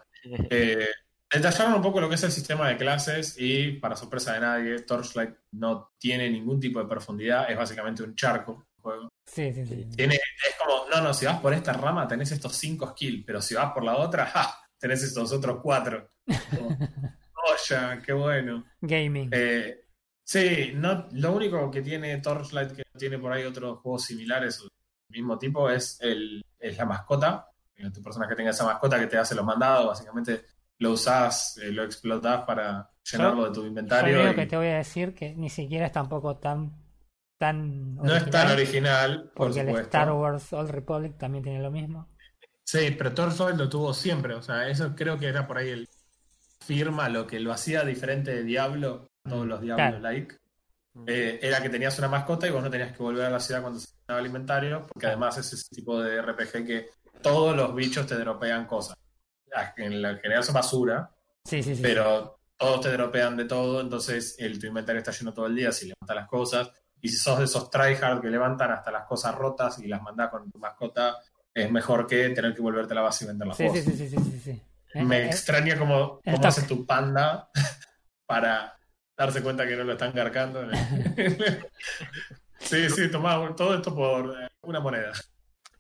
eh, 0.50 0.88
detallaron 1.32 1.76
un 1.76 1.82
poco 1.82 2.00
lo 2.00 2.08
que 2.08 2.16
es 2.16 2.24
el 2.24 2.32
sistema 2.32 2.70
de 2.70 2.78
clases 2.78 3.36
y, 3.38 3.74
para 3.74 3.96
sorpresa 3.96 4.34
de 4.34 4.40
nadie, 4.40 4.80
Torchlight 4.82 5.36
no 5.52 5.92
tiene 5.98 6.30
ningún 6.30 6.60
tipo 6.60 6.80
de 6.80 6.88
profundidad. 6.88 7.50
Es 7.50 7.58
básicamente 7.58 8.04
un 8.04 8.16
charco. 8.16 8.68
el 8.78 8.82
juego. 8.82 9.10
Sí, 9.26 9.52
sí, 9.54 9.66
sí. 9.66 9.86
Tiene, 9.96 10.16
es 10.16 10.56
como, 10.60 10.88
no, 10.90 11.02
no, 11.02 11.14
si 11.14 11.26
vas 11.26 11.40
por 11.40 11.54
esta 11.54 11.74
rama 11.74 12.08
tenés 12.08 12.32
estos 12.32 12.56
5 12.56 12.90
skills, 12.92 13.24
pero 13.26 13.42
si 13.42 13.56
vas 13.56 13.74
por 13.74 13.84
la 13.84 13.98
otra, 13.98 14.28
¡ja! 14.28 14.60
tenés 14.78 15.04
estos 15.04 15.32
otros 15.32 15.60
4. 15.62 16.10
Oye, 17.46 18.02
qué 18.04 18.14
bueno. 18.14 18.64
Gaming. 18.82 19.30
Eh, 19.32 19.86
sí, 20.24 20.72
no, 20.76 21.08
lo 21.14 21.34
único 21.34 21.70
que 21.72 21.82
tiene 21.82 22.18
Torchlight 22.20 22.72
que 22.72 22.84
no 22.94 23.00
tiene 23.00 23.20
por 23.20 23.32
ahí 23.32 23.44
otros 23.44 23.80
juegos 23.80 24.04
similares 24.06 24.60
o 24.62 24.64
del 24.64 24.72
mismo 25.22 25.38
tipo 25.38 25.70
es, 25.70 25.98
el, 26.02 26.44
es 26.60 26.78
la 26.78 26.86
mascota. 26.86 27.48
Eh, 27.76 27.90
Tu 27.92 28.02
personaje 28.02 28.36
tenga 28.36 28.52
esa 28.52 28.66
mascota 28.66 29.00
que 29.00 29.08
te 29.08 29.18
hace 29.18 29.36
los 29.36 29.46
mandados, 29.46 29.88
básicamente 29.88 30.46
lo 30.80 30.92
usás, 30.92 31.58
eh, 31.60 31.72
lo 31.72 31.84
explotás 31.84 32.44
para 32.46 32.90
llenarlo 33.04 33.46
de 33.46 33.52
tu 33.54 33.62
Yo 33.62 33.68
inventario. 33.68 34.18
creo 34.22 34.32
y 34.32 34.36
que 34.36 34.46
te 34.48 34.58
voy 34.58 34.68
a 34.68 34.78
decir 34.78 35.14
que 35.14 35.36
ni 35.36 35.50
siquiera 35.50 35.86
es 35.88 35.92
tampoco 35.92 36.38
tan 36.38 36.82
tan 37.38 37.96
no 37.96 38.16
es 38.16 38.30
tan 38.30 38.50
original, 38.52 39.32
por 39.36 39.48
porque 39.48 39.60
el 39.62 39.68
supuesto. 39.68 39.82
Star 39.82 40.12
Wars 40.12 40.52
Old 40.54 40.72
Republic 40.72 41.18
también 41.18 41.44
tiene 41.44 41.62
lo 41.62 41.72
mismo. 41.72 42.10
Sí, 42.64 42.92
pero 42.98 43.14
Torchlight 43.14 43.58
lo 43.58 43.70
tuvo 43.70 43.94
siempre, 43.94 44.34
o 44.34 44.42
sea, 44.42 44.68
eso 44.68 44.96
creo 44.96 45.18
que 45.20 45.28
era 45.28 45.46
por 45.48 45.58
ahí 45.58 45.70
el 45.70 45.88
firma, 46.66 47.10
lo 47.10 47.26
que 47.28 47.40
lo 47.40 47.52
hacía 47.52 47.84
diferente 47.84 48.34
de 48.34 48.44
Diablo, 48.44 49.08
todos 49.28 49.46
los 49.46 49.62
Diablo 49.62 49.84
Claro. 49.84 50.00
like, 50.00 50.36
Mm. 50.94 51.04
eh, 51.08 51.40
era 51.42 51.62
que 51.62 51.70
tenías 51.70 51.98
una 52.00 52.08
mascota 52.08 52.48
y 52.48 52.52
vos 52.52 52.64
no 52.64 52.70
tenías 52.70 52.96
que 52.96 53.04
volver 53.04 53.26
a 53.26 53.30
la 53.30 53.40
ciudad 53.42 53.62
cuando 53.62 53.80
se 53.82 53.88
terminaba 53.88 54.20
el 54.22 54.28
inventario, 54.28 54.88
porque 54.88 55.08
además 55.08 55.38
es 55.38 55.52
ese 55.52 55.68
tipo 55.76 56.02
de 56.02 56.22
RPG 56.22 56.66
que 56.66 56.90
todos 57.22 57.54
los 57.56 57.76
bichos 57.76 58.08
te 58.08 58.16
dropean 58.16 58.66
cosas. 58.66 58.96
En 59.78 60.02
la 60.02 60.16
general 60.16 60.44
son 60.44 60.54
basura, 60.56 61.10
Sí, 61.44 61.62
sí, 61.64 61.76
sí. 61.76 61.82
pero 61.82 62.40
todos 62.58 62.80
te 62.82 62.92
dropean 62.94 63.36
de 63.36 63.44
todo, 63.46 63.82
entonces 63.82 64.36
el, 64.40 64.58
tu 64.60 64.68
inventario 64.68 65.00
está 65.00 65.12
lleno 65.12 65.34
todo 65.34 65.48
el 65.48 65.56
día 65.56 65.72
si 65.74 65.88
levantas 65.88 66.16
las 66.16 66.28
cosas. 66.28 66.72
Y 67.02 67.10
si 67.10 67.18
sos 67.18 67.40
de 67.40 67.46
esos 67.46 67.70
tryhard 67.70 68.22
que 68.22 68.30
levantan 68.30 68.72
hasta 68.72 68.90
las 68.90 69.06
cosas 69.06 69.36
rotas 69.36 69.78
y 69.80 69.88
las 69.88 70.02
mandás 70.02 70.30
con 70.30 70.50
tu 70.50 70.60
mascota, 70.60 71.18
es 71.54 71.70
mejor 71.70 72.08
que 72.08 72.30
tener 72.30 72.54
que 72.56 72.62
volverte 72.62 72.94
a 72.94 72.96
la 72.96 73.02
base 73.02 73.26
y 73.26 73.28
vender 73.28 73.48
las 73.48 73.58
sí, 73.58 73.68
sí, 73.70 73.82
sí, 73.82 73.98
sí, 73.98 74.08
sí, 74.18 74.40
sí. 74.44 74.62
Me 75.04 75.18
Eh, 75.18 75.24
eh, 75.24 75.26
extraña 75.28 75.78
cómo, 75.78 76.22
cómo 76.24 76.48
hace 76.48 76.64
tu 76.64 76.86
panda 76.86 77.50
para 78.26 78.74
darse 79.18 79.42
cuenta 79.44 79.68
que 79.68 79.76
no 79.76 79.84
lo 79.84 79.94
están 79.94 80.12
cargando. 80.14 80.66
sí, 82.60 82.90
sí, 82.90 83.12
tomá 83.12 83.54
todo 83.56 83.76
esto 83.76 83.94
por 83.94 84.42
eh, 84.42 84.48
una 84.62 84.80
moneda. 84.80 85.12
¿Estás 85.12 85.32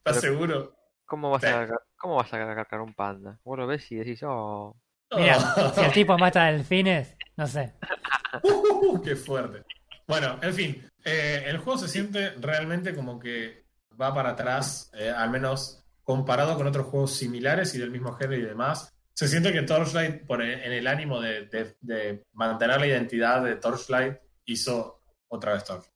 Pero- 0.03 0.22
seguro? 0.22 0.76
¿Cómo 1.07 1.30
vas, 1.30 1.41
Sí. 1.41 1.47
a 1.47 1.51
cargar, 1.51 1.80
¿Cómo 1.97 2.16
vas 2.16 2.34
a 2.34 2.38
cargar 2.38 2.82
un 2.82 2.93
panda? 2.95 3.39
Vos 3.43 3.57
lo 3.59 3.68
ves 3.68 3.91
y 3.91 3.95
decís, 3.97 4.22
oh, 4.24 4.76
Mira, 5.16 5.38
Oh. 5.55 5.72
si 5.74 5.82
el 5.82 5.91
tipo 5.91 6.18
mata 6.18 6.45
delfines, 6.45 7.16
no 7.38 7.47
sé. 7.47 7.74
Uh, 8.43 9.01
¡Qué 9.01 9.16
fuerte! 9.16 9.63
Bueno, 10.07 10.38
en 10.41 10.53
fin, 10.53 10.91
eh, 11.05 11.43
el 11.47 11.57
juego 11.59 11.80
se 11.80 11.88
siente 11.88 12.32
realmente 12.32 12.93
como 12.93 13.18
que 13.18 13.66
va 13.99 14.13
para 14.13 14.32
atrás, 14.32 14.91
eh, 14.93 15.09
al 15.09 15.30
menos 15.30 15.86
comparado 16.03 16.55
con 16.57 16.68
otros 16.68 16.88
juegos 16.88 17.16
similares 17.16 17.74
y 17.76 17.78
del 17.80 17.91
mismo 17.91 18.11
género 18.13 18.41
y 18.41 18.45
demás. 18.45 18.93
Se 19.16 19.28
siente 19.30 19.53
que 19.53 19.61
Torchlight, 19.61 20.26
por, 20.26 20.41
en 20.41 20.72
el 20.72 20.88
ánimo 20.88 21.22
de, 21.22 21.45
de- 21.45 21.76
de 21.82 22.26
mantener 22.34 22.80
la 22.80 22.88
identidad 22.88 23.43
de 23.43 23.55
Torchlight, 23.55 24.18
hizo 24.45 24.99
otra 25.30 25.53
vez 25.53 25.63
Torchlight. 25.63 25.93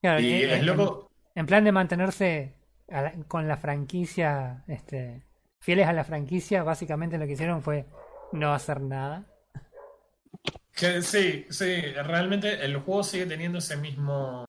Claro, 0.00 0.20
Y 0.20 0.32
eh, 0.32 0.52
es 0.54 0.60
en- 0.60 0.66
loco, 0.66 1.10
En 1.34 1.46
plan 1.46 1.64
de 1.64 1.72
mantenerse 1.72 2.54
la- 2.86 3.12
con 3.26 3.48
la 3.48 3.56
franquicia, 3.56 4.62
este, 4.68 5.24
fieles 5.60 5.88
a 5.88 5.92
la 5.92 6.04
franquicia, 6.04 6.62
básicamente 6.62 7.18
lo 7.18 7.26
que 7.26 7.32
hicieron 7.32 7.60
fue 7.60 7.86
no 8.32 8.54
hacer 8.54 8.80
nada. 8.80 9.24
Que 10.72 11.02
sí, 11.02 11.46
sí, 11.50 11.80
realmente 12.04 12.64
el 12.64 12.76
juego 12.78 13.02
sigue 13.02 13.26
teniendo 13.26 13.58
ese 13.58 13.76
mismo, 13.76 14.44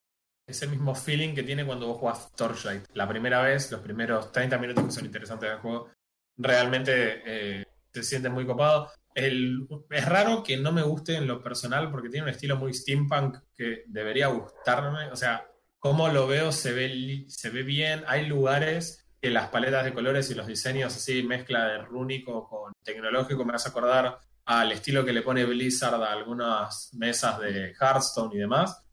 ese 0.47 0.67
mismo 0.67 0.93
feeling 0.93 1.33
que 1.35 1.43
tiene 1.43 1.65
cuando 1.65 1.87
vos 1.87 1.97
jugás 1.99 2.31
Torchlight. 2.35 2.83
La 2.93 3.07
primera 3.07 3.41
vez, 3.41 3.71
los 3.71 3.81
primeros 3.81 4.31
30 4.31 4.57
minutos 4.59 4.85
que 4.85 4.91
son 4.91 5.05
interesantes 5.05 5.49
del 5.49 5.59
juego, 5.59 5.89
realmente 6.37 7.21
eh, 7.25 7.65
se 8.03 8.09
siente 8.09 8.29
muy 8.29 8.45
copado. 8.45 8.89
El, 9.13 9.67
es 9.89 10.05
raro 10.05 10.43
que 10.43 10.57
no 10.57 10.71
me 10.71 10.83
guste 10.83 11.15
en 11.15 11.27
lo 11.27 11.41
personal 11.41 11.89
porque 11.89 12.09
tiene 12.09 12.23
un 12.23 12.29
estilo 12.29 12.57
muy 12.57 12.73
steampunk 12.73 13.37
que 13.55 13.83
debería 13.87 14.27
gustarme. 14.27 15.09
O 15.11 15.15
sea, 15.15 15.45
como 15.79 16.09
lo 16.09 16.27
veo 16.27 16.51
se 16.51 16.73
ve, 16.73 17.25
se 17.27 17.49
ve 17.49 17.63
bien. 17.63 18.03
Hay 18.07 18.25
lugares 18.25 19.07
que 19.21 19.29
las 19.29 19.49
paletas 19.49 19.85
de 19.85 19.93
colores 19.93 20.29
y 20.29 20.35
los 20.35 20.47
diseños 20.47 20.95
así, 20.95 21.23
mezcla 21.23 21.65
de 21.67 21.77
rúnico 21.79 22.47
con 22.47 22.73
tecnológico, 22.83 23.45
me 23.45 23.53
hace 23.53 23.69
acordar 23.69 24.19
al 24.45 24.71
estilo 24.71 25.03
que 25.03 25.13
le 25.13 25.21
pone 25.21 25.45
Blizzard 25.45 26.01
a 26.03 26.11
algunas 26.11 26.91
mesas 26.93 27.39
de 27.39 27.73
Hearthstone 27.79 28.35
y 28.35 28.37
demás. 28.37 28.83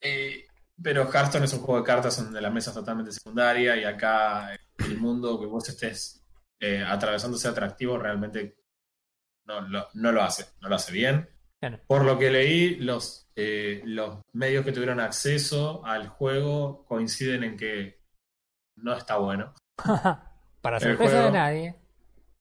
Eh, 0.00 0.46
pero 0.82 1.10
Hearthstone 1.12 1.44
es 1.44 1.52
un 1.52 1.60
juego 1.60 1.80
de 1.80 1.86
cartas 1.86 2.22
donde 2.22 2.40
la 2.40 2.50
mesa 2.50 2.70
es 2.70 2.76
totalmente 2.76 3.12
secundaria 3.12 3.76
y 3.76 3.84
acá 3.84 4.54
el 4.78 4.98
mundo 4.98 5.38
que 5.38 5.46
vos 5.46 5.68
estés 5.68 6.19
eh, 6.60 6.84
atravesando 6.86 7.36
sea 7.38 7.50
atractivo 7.52 7.98
realmente 7.98 8.56
no, 9.46 9.60
lo- 9.62 9.88
no 9.94 10.12
lo 10.12 10.22
hace, 10.22 10.46
no 10.60 10.68
lo 10.68 10.76
hace 10.76 10.92
bien. 10.92 11.28
Claro. 11.58 11.80
Por 11.86 12.04
lo 12.04 12.18
que 12.18 12.30
leí, 12.30 12.76
los, 12.76 13.28
eh, 13.36 13.82
los 13.84 14.20
medios 14.32 14.64
que 14.64 14.72
tuvieron 14.72 15.00
acceso 15.00 15.84
al 15.84 16.08
juego 16.08 16.84
coinciden 16.86 17.42
en 17.44 17.56
que 17.56 18.00
no 18.76 18.94
está 18.94 19.16
bueno. 19.16 19.54
Para 20.60 20.76
El 20.76 20.82
sorpresa 20.82 21.24
de 21.24 21.30
nadie. 21.32 21.74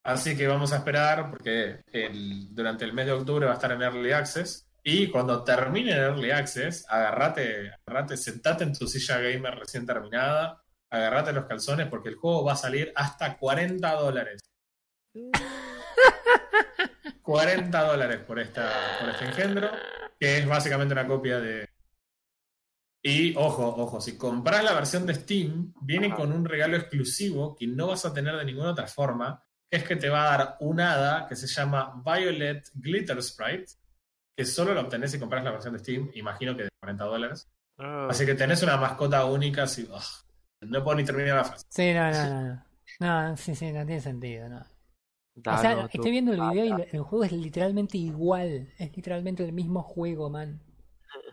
Así 0.04 0.36
que 0.38 0.48
vamos 0.48 0.72
a 0.74 0.78
esperar 0.78 1.30
porque 1.30 1.82
el- 1.92 2.54
durante 2.54 2.86
el 2.86 2.94
mes 2.94 3.06
de 3.08 3.12
octubre 3.14 3.46
va 3.46 3.54
a 3.54 3.56
estar 3.56 3.72
en 3.72 3.82
Early 3.82 4.12
Access. 4.12 4.66
Y 4.84 5.08
cuando 5.10 5.44
termine 5.44 5.92
en 5.92 5.98
Early 6.00 6.32
Access, 6.32 6.86
agarrate, 6.90 7.72
agarrate, 7.86 8.16
sentate 8.18 8.64
en 8.64 8.74
tu 8.74 8.88
silla 8.88 9.20
gamer 9.20 9.56
recién 9.56 9.86
terminada, 9.86 10.64
agarrate 10.90 11.34
los 11.34 11.46
calzones 11.46 11.88
porque 11.88 12.10
el 12.10 12.16
juego 12.16 12.44
va 12.46 12.54
a 12.54 12.58
salir 12.58 12.92
hasta 12.96 13.38
40 13.38 13.94
dólares. 13.96 14.42
40 17.22 17.84
dólares 17.84 18.20
por, 18.26 18.40
esta, 18.40 18.72
por 19.00 19.10
este 19.10 19.26
engendro, 19.26 19.70
que 20.20 20.40
es 20.40 20.48
básicamente 20.48 20.94
una 20.94 21.08
copia 21.08 21.40
de... 21.40 21.70
Y 23.02 23.36
ojo, 23.38 23.68
ojo, 23.78 24.02
si 24.02 24.18
compras 24.18 24.64
la 24.64 24.74
versión 24.74 25.06
de 25.06 25.14
Steam, 25.14 25.74
viene 25.82 26.08
Ajá. 26.08 26.18
con 26.18 26.34
un 26.34 26.44
regalo 26.44 26.76
exclusivo 26.76 27.56
que 27.56 27.68
no 27.68 27.88
vas 27.88 28.04
a 28.06 28.14
tener 28.14 28.36
de 28.36 28.46
ninguna 28.46 28.72
otra 28.72 28.88
forma, 28.88 29.42
que 29.72 29.78
es 29.78 29.84
que 29.84 29.96
te 29.96 30.10
va 30.10 30.24
a 30.24 30.38
dar 30.38 30.58
un 30.60 30.82
hada 30.82 31.28
que 31.28 31.36
se 31.36 31.48
llama 31.48 32.02
Violet 32.04 32.68
Glitter 32.74 33.22
Sprite, 33.22 33.74
que 34.36 34.44
solo 34.44 34.74
lo 34.74 34.82
obtenés 34.82 35.12
si 35.12 35.20
compras 35.20 35.44
la 35.44 35.52
versión 35.52 35.74
de 35.74 35.80
Steam, 35.80 36.10
imagino 36.16 36.58
que 36.58 36.64
de 36.64 36.70
40 36.82 37.04
dólares. 37.06 37.48
oh, 37.78 38.08
Así 38.10 38.26
que 38.26 38.36
tenés 38.36 38.64
una 38.64 38.76
mascota 38.78 39.24
única, 39.26 39.64
así, 39.64 39.88
ugh, 39.90 40.02
no 40.62 40.84
puedo 40.84 40.98
ni 40.98 41.06
terminar 41.06 41.38
la 41.38 41.44
frase. 41.46 41.66
Sí, 41.70 41.94
no, 41.94 42.12
no, 42.12 42.30
no. 42.30 42.66
No, 43.00 43.30
No, 43.30 43.38
sí, 43.38 43.56
sí, 43.56 43.72
no 43.72 43.86
tiene 43.86 44.02
sentido, 44.02 44.50
no. 44.50 44.66
O 45.50 45.58
danos 45.58 45.62
sea, 45.62 45.76
tu 45.88 45.88
estoy 45.98 46.12
viendo 46.12 46.34
el 46.34 46.42
video 46.42 46.66
y 46.66 46.70
panda. 46.70 46.86
el 46.92 47.02
juego 47.02 47.24
es 47.26 47.32
literalmente 47.32 47.98
igual. 47.98 48.74
Es 48.78 48.96
literalmente 48.96 49.44
el 49.46 49.54
mismo 49.54 49.82
juego, 49.84 50.30
man. 50.30 50.62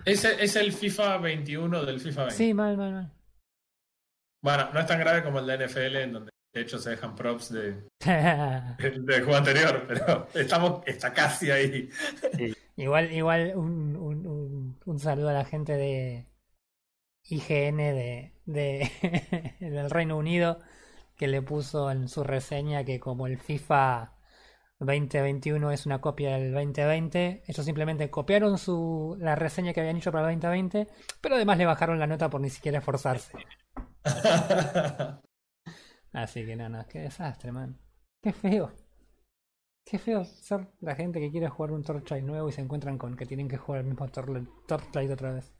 Es, 0.04 0.24
el- 0.24 0.40
es 0.40 0.56
el 0.56 0.72
FIFA 0.72 1.18
21 1.18 1.84
del 1.84 2.00
FIFA 2.00 2.24
20. 2.26 2.34
Sí, 2.34 2.54
mal, 2.54 2.76
mal, 2.76 2.92
mal. 2.92 3.12
Bueno, 4.42 4.70
no 4.72 4.80
es 4.80 4.86
tan 4.86 5.00
grave 5.00 5.22
como 5.24 5.40
el 5.40 5.46
de 5.46 5.54
NFL, 5.54 5.96
en 6.02 6.12
donde 6.12 6.30
de 6.54 6.60
hecho 6.62 6.78
se 6.78 6.90
dejan 6.90 7.14
props 7.14 7.52
de, 7.52 7.82
del 8.78 9.24
juego 9.24 9.36
anterior, 9.36 9.84
pero 9.88 10.28
estamos, 10.34 10.82
está 10.86 11.12
casi 11.12 11.50
ahí. 11.50 11.90
igual, 12.76 13.12
igual 13.12 13.52
un, 13.56 13.96
un, 13.96 14.26
un, 14.26 14.80
un 14.84 14.98
saludo 14.98 15.28
a 15.30 15.32
la 15.32 15.44
gente 15.44 15.72
de 15.72 16.26
IGN 17.24 17.76
de, 17.94 18.32
de 18.46 19.56
del 19.60 19.90
Reino 19.90 20.16
Unido 20.16 20.58
que 21.16 21.28
le 21.28 21.42
puso 21.42 21.90
en 21.90 22.08
su 22.08 22.24
reseña 22.24 22.84
que 22.84 23.00
como 23.00 23.26
el 23.26 23.38
FIFA 23.38 24.12
2021 24.78 25.70
es 25.72 25.86
una 25.86 26.00
copia 26.00 26.36
del 26.36 26.52
2020, 26.52 27.44
ellos 27.46 27.64
simplemente 27.64 28.10
copiaron 28.10 28.58
su 28.58 29.16
la 29.18 29.34
reseña 29.34 29.72
que 29.72 29.80
habían 29.80 29.96
hecho 29.96 30.12
para 30.12 30.30
el 30.30 30.38
2020, 30.38 30.86
pero 31.20 31.36
además 31.36 31.58
le 31.58 31.66
bajaron 31.66 31.98
la 31.98 32.06
nota 32.06 32.28
por 32.28 32.40
ni 32.40 32.50
siquiera 32.50 32.78
esforzarse. 32.78 33.32
Así 36.12 36.44
que 36.46 36.56
no, 36.56 36.68
no, 36.68 36.86
qué 36.86 37.00
desastre, 37.00 37.52
man. 37.52 37.78
Qué 38.22 38.32
feo. 38.32 38.72
Qué 39.84 39.98
feo 39.98 40.24
ser 40.24 40.68
la 40.80 40.94
gente 40.94 41.20
que 41.20 41.30
quiere 41.30 41.48
jugar 41.48 41.72
un 41.72 41.82
Torchlight 41.82 42.24
nuevo 42.24 42.48
y 42.48 42.52
se 42.52 42.60
encuentran 42.60 42.98
con 42.98 43.16
que 43.16 43.24
tienen 43.24 43.48
que 43.48 43.56
jugar 43.56 43.82
el 43.82 43.86
mismo 43.86 44.08
Torchlight, 44.08 44.48
Torchlight 44.66 45.10
otra 45.10 45.32
vez. 45.32 45.55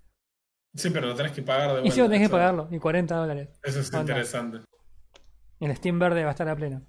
Sí, 0.75 0.91
pero 0.91 1.09
lo 1.09 1.15
tenés 1.15 1.33
que 1.33 1.43
pagar 1.43 1.83
de 1.83 1.89
Y 1.89 1.91
si 1.91 1.99
lo 1.99 2.05
vuelta, 2.05 2.13
tenés 2.15 2.29
que 2.29 2.33
pagarlo, 2.33 2.69
y 2.71 2.79
40 2.79 3.15
dólares. 3.17 3.49
Eso 3.63 3.81
es 3.81 3.89
Onda. 3.89 4.01
interesante. 4.01 4.61
Y 5.59 5.65
el 5.65 5.77
Steam 5.77 5.99
verde 5.99 6.23
va 6.23 6.29
a 6.29 6.33
estar 6.33 6.49
a 6.49 6.57
pleno. 6.57 6.83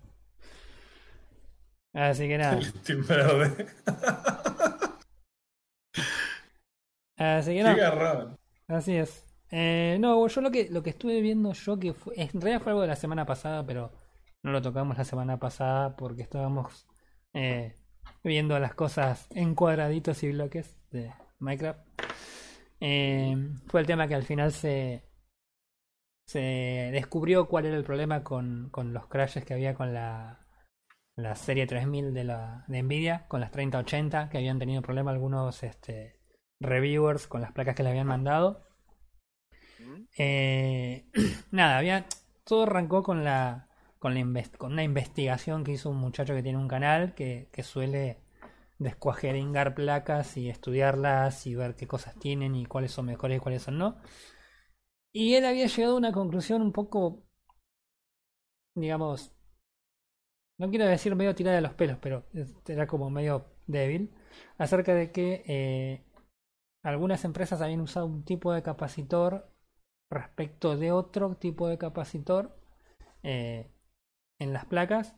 Así 1.94 2.28
que 2.28 2.38
nada. 2.38 2.58
El 2.58 2.66
Steam 2.66 3.08
verde. 3.08 3.68
Así 7.18 7.54
que 7.56 7.64
no. 7.64 8.38
Así 8.68 8.96
es. 8.96 9.26
Eh, 9.50 9.98
no, 10.00 10.28
yo 10.28 10.42
lo 10.42 10.52
que, 10.52 10.70
lo 10.70 10.84
que 10.84 10.90
estuve 10.90 11.22
viendo 11.22 11.54
yo 11.54 11.80
que 11.80 11.94
fue, 11.94 12.14
en 12.18 12.42
realidad 12.42 12.62
fue 12.62 12.72
algo 12.72 12.82
de 12.82 12.90
la 12.90 12.96
semana 12.98 13.26
pasada, 13.26 13.66
pero 13.66 13.92
no 14.44 14.52
lo 14.52 14.62
tocamos 14.62 14.98
la 14.98 15.06
semana 15.06 15.40
pasada 15.40 15.96
porque 15.96 16.22
estábamos 16.22 16.86
eh, 17.34 17.76
viendo 18.24 18.60
las 18.60 18.74
cosas 18.76 19.28
en 19.32 19.56
cuadraditos 19.56 20.22
y 20.24 20.32
bloques 20.32 20.76
de 20.92 21.14
Minecraft. 21.40 21.80
Eh, 22.80 23.36
fue 23.68 23.82
el 23.82 23.88
tema 23.88 24.08
que 24.08 24.16
al 24.16 24.24
final 24.24 24.52
se, 24.52 25.04
se 26.28 26.40
descubrió 26.92 27.48
cuál 27.48 27.66
era 27.66 27.78
el 27.78 27.84
problema 27.84 28.24
con, 28.24 28.70
con 28.70 28.94
los 28.94 29.08
crashes 29.08 29.46
que 29.46 29.54
había 29.54 29.74
con 29.74 29.94
la, 29.94 30.46
la 31.16 31.36
serie 31.36 31.66
3000 31.66 32.14
de, 32.14 32.24
la, 32.24 32.64
de 32.68 32.84
Nvidia, 32.84 33.26
con 33.28 33.42
las 33.42 33.52
3080, 33.52 34.30
que 34.30 34.38
habían 34.38 34.60
tenido 34.60 34.82
problema 34.82 35.12
algunos 35.12 35.64
este, 35.64 36.20
reviewers 36.60 37.28
con 37.28 37.42
las 37.42 37.52
placas 37.52 37.76
que 37.76 37.84
le 37.84 37.90
habían 37.90 38.08
mandado. 38.08 38.68
Eh, 40.18 41.06
nada, 41.52 41.78
había 41.78 42.06
todo 42.44 42.64
arrancó 42.64 43.04
con 43.04 43.24
la 43.24 43.68
con 44.00 44.14
la 44.14 44.44
con 44.58 44.74
una 44.74 44.84
investigación 44.84 45.64
que 45.64 45.72
hizo 45.72 45.90
un 45.90 45.98
muchacho 45.98 46.36
que 46.36 46.44
tiene 46.44 46.58
un 46.58 46.68
canal 46.68 47.14
que, 47.16 47.50
que 47.52 47.64
suele 47.64 48.20
descuajeringar 48.80 49.76
placas 49.76 50.38
y 50.38 50.50
estudiarlas 50.50 51.48
y 51.48 51.56
ver 51.56 51.76
qué 51.76 51.88
cosas 51.88 52.16
tienen 52.20 52.56
y 52.56 52.66
cuáles 52.66 52.92
son 52.92 53.06
mejores 53.08 53.38
y 53.38 53.40
cuáles 53.40 53.64
son 53.64 53.78
no. 53.78 53.98
Y 55.14 55.36
él 55.36 55.46
había 55.46 55.68
llegado 55.68 55.96
a 55.96 55.98
una 55.98 56.12
conclusión 56.12 56.62
un 56.62 56.72
poco, 56.72 57.24
digamos, 58.76 59.34
no 60.60 60.70
quiero 60.70 60.86
decir 60.86 61.16
medio 61.16 61.36
tirada 61.36 61.56
de 61.56 61.62
los 61.62 61.74
pelos, 61.74 61.98
pero 62.02 62.26
era 62.68 62.88
como 62.88 63.10
medio 63.10 63.46
débil, 63.68 64.14
acerca 64.58 64.94
de 64.94 65.12
que 65.12 65.44
eh, 65.48 66.06
algunas 66.84 67.26
empresas 67.26 67.62
habían 67.62 67.82
usado 67.82 68.06
un 68.06 68.26
tipo 68.26 68.54
de 68.54 68.64
capacitor 68.64 69.52
respecto 70.10 70.78
de 70.78 70.92
otro 70.92 71.36
tipo 71.36 71.68
de 71.68 71.78
capacitor 71.78 72.58
eh, 73.24 73.72
en 74.40 74.54
las 74.54 74.66
placas. 74.66 75.16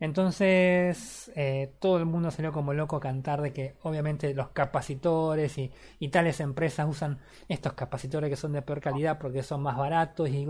Entonces 0.00 1.30
eh, 1.34 1.74
todo 1.80 1.98
el 1.98 2.06
mundo 2.06 2.30
salió 2.30 2.52
como 2.52 2.72
loco 2.72 2.96
a 2.96 3.00
cantar 3.00 3.42
de 3.42 3.52
que 3.52 3.76
obviamente 3.82 4.32
los 4.34 4.50
capacitores 4.50 5.58
y, 5.58 5.72
tales 6.10 6.40
empresas 6.40 6.88
usan 6.88 7.18
estos 7.48 7.72
capacitores 7.74 8.30
que 8.30 8.36
son 8.36 8.52
de 8.52 8.62
peor 8.62 8.80
calidad 8.80 9.18
porque 9.18 9.42
son 9.42 9.62
más 9.62 9.76
baratos 9.76 10.28
y, 10.28 10.46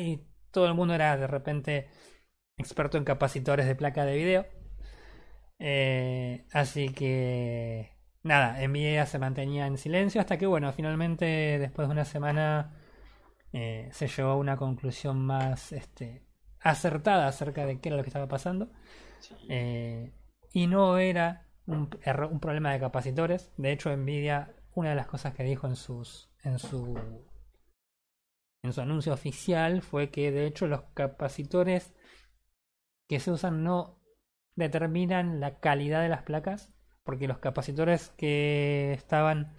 y 0.00 0.20
todo 0.50 0.66
el 0.66 0.74
mundo 0.74 0.94
era 0.94 1.16
de 1.16 1.26
repente 1.26 1.88
experto 2.58 2.98
en 2.98 3.04
capacitores 3.04 3.66
de 3.66 3.74
placa 3.76 4.04
de 4.04 4.16
video. 4.16 4.46
Eh, 5.58 6.46
así 6.52 6.90
que 6.90 7.92
nada, 8.22 8.58
Nvidia 8.66 9.06
se 9.06 9.18
mantenía 9.18 9.66
en 9.66 9.78
silencio 9.78 10.20
hasta 10.20 10.38
que, 10.38 10.46
bueno, 10.46 10.72
finalmente 10.72 11.24
después 11.58 11.88
de 11.88 11.92
una 11.92 12.04
semana 12.04 12.74
eh, 13.52 13.88
se 13.92 14.08
llegó 14.08 14.30
a 14.30 14.36
una 14.36 14.56
conclusión 14.56 15.24
más 15.24 15.72
este, 15.72 16.25
acertada 16.70 17.28
acerca 17.28 17.66
de 17.66 17.80
qué 17.80 17.88
era 17.88 17.96
lo 17.96 18.02
que 18.02 18.10
estaba 18.10 18.28
pasando. 18.28 18.68
Eh, 19.48 20.12
y 20.52 20.66
no 20.66 20.98
era 20.98 21.48
un, 21.66 21.88
un, 22.30 22.40
problema 22.40 22.72
de 22.72 22.80
capacitores. 22.80 23.52
De 23.56 23.72
hecho, 23.72 23.94
Nvidia, 23.96 24.54
una 24.74 24.90
de 24.90 24.96
las 24.96 25.06
cosas 25.06 25.34
que 25.34 25.44
dijo 25.44 25.66
en 25.66 25.76
sus 25.76 26.30
en 26.42 26.58
su 26.58 26.98
en 28.62 28.72
su 28.72 28.80
anuncio 28.80 29.12
oficial 29.12 29.82
fue 29.82 30.10
que 30.10 30.30
de 30.32 30.46
hecho 30.46 30.66
los 30.66 30.82
capacitores 30.94 31.94
que 33.08 33.20
se 33.20 33.30
usan 33.30 33.62
no 33.62 34.00
determinan 34.56 35.40
la 35.40 35.60
calidad 35.60 36.02
de 36.02 36.08
las 36.08 36.22
placas, 36.22 36.72
porque 37.04 37.28
los 37.28 37.38
capacitores 37.38 38.10
que 38.16 38.92
estaban 38.92 39.54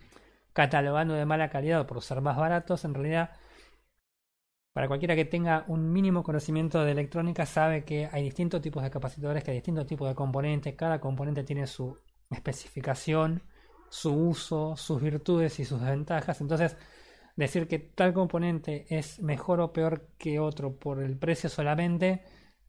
catalogando 0.53 1.13
de 1.13 1.25
mala 1.25 1.49
calidad 1.49 1.85
por 1.85 2.01
ser 2.01 2.19
más 2.21 2.35
baratos, 2.35 2.83
en 2.83 2.93
realidad, 2.95 3.31
para 4.77 4.87
cualquiera 4.87 5.15
que 5.15 5.25
tenga 5.25 5.65
un 5.69 5.91
mínimo 5.91 6.21
conocimiento 6.21 6.85
de 6.85 6.91
electrónica, 6.91 7.47
sabe 7.47 7.83
que 7.83 8.07
hay 8.11 8.21
distintos 8.21 8.61
tipos 8.61 8.83
de 8.83 8.91
capacitores, 8.91 9.43
que 9.43 9.49
hay 9.49 9.57
distintos 9.57 9.87
tipos 9.87 10.07
de 10.07 10.13
componentes, 10.13 10.75
cada 10.75 11.01
componente 11.01 11.43
tiene 11.43 11.65
su 11.65 11.97
especificación, 12.29 13.41
su 13.89 14.13
uso, 14.13 14.77
sus 14.77 15.01
virtudes 15.01 15.59
y 15.59 15.65
sus 15.65 15.81
desventajas. 15.81 16.41
Entonces, 16.41 16.77
decir 17.35 17.67
que 17.67 17.79
tal 17.79 18.13
componente 18.13 18.85
es 18.95 19.19
mejor 19.19 19.61
o 19.61 19.73
peor 19.73 20.09
que 20.19 20.39
otro 20.39 20.77
por 20.77 21.01
el 21.01 21.17
precio 21.17 21.49
solamente, 21.49 22.21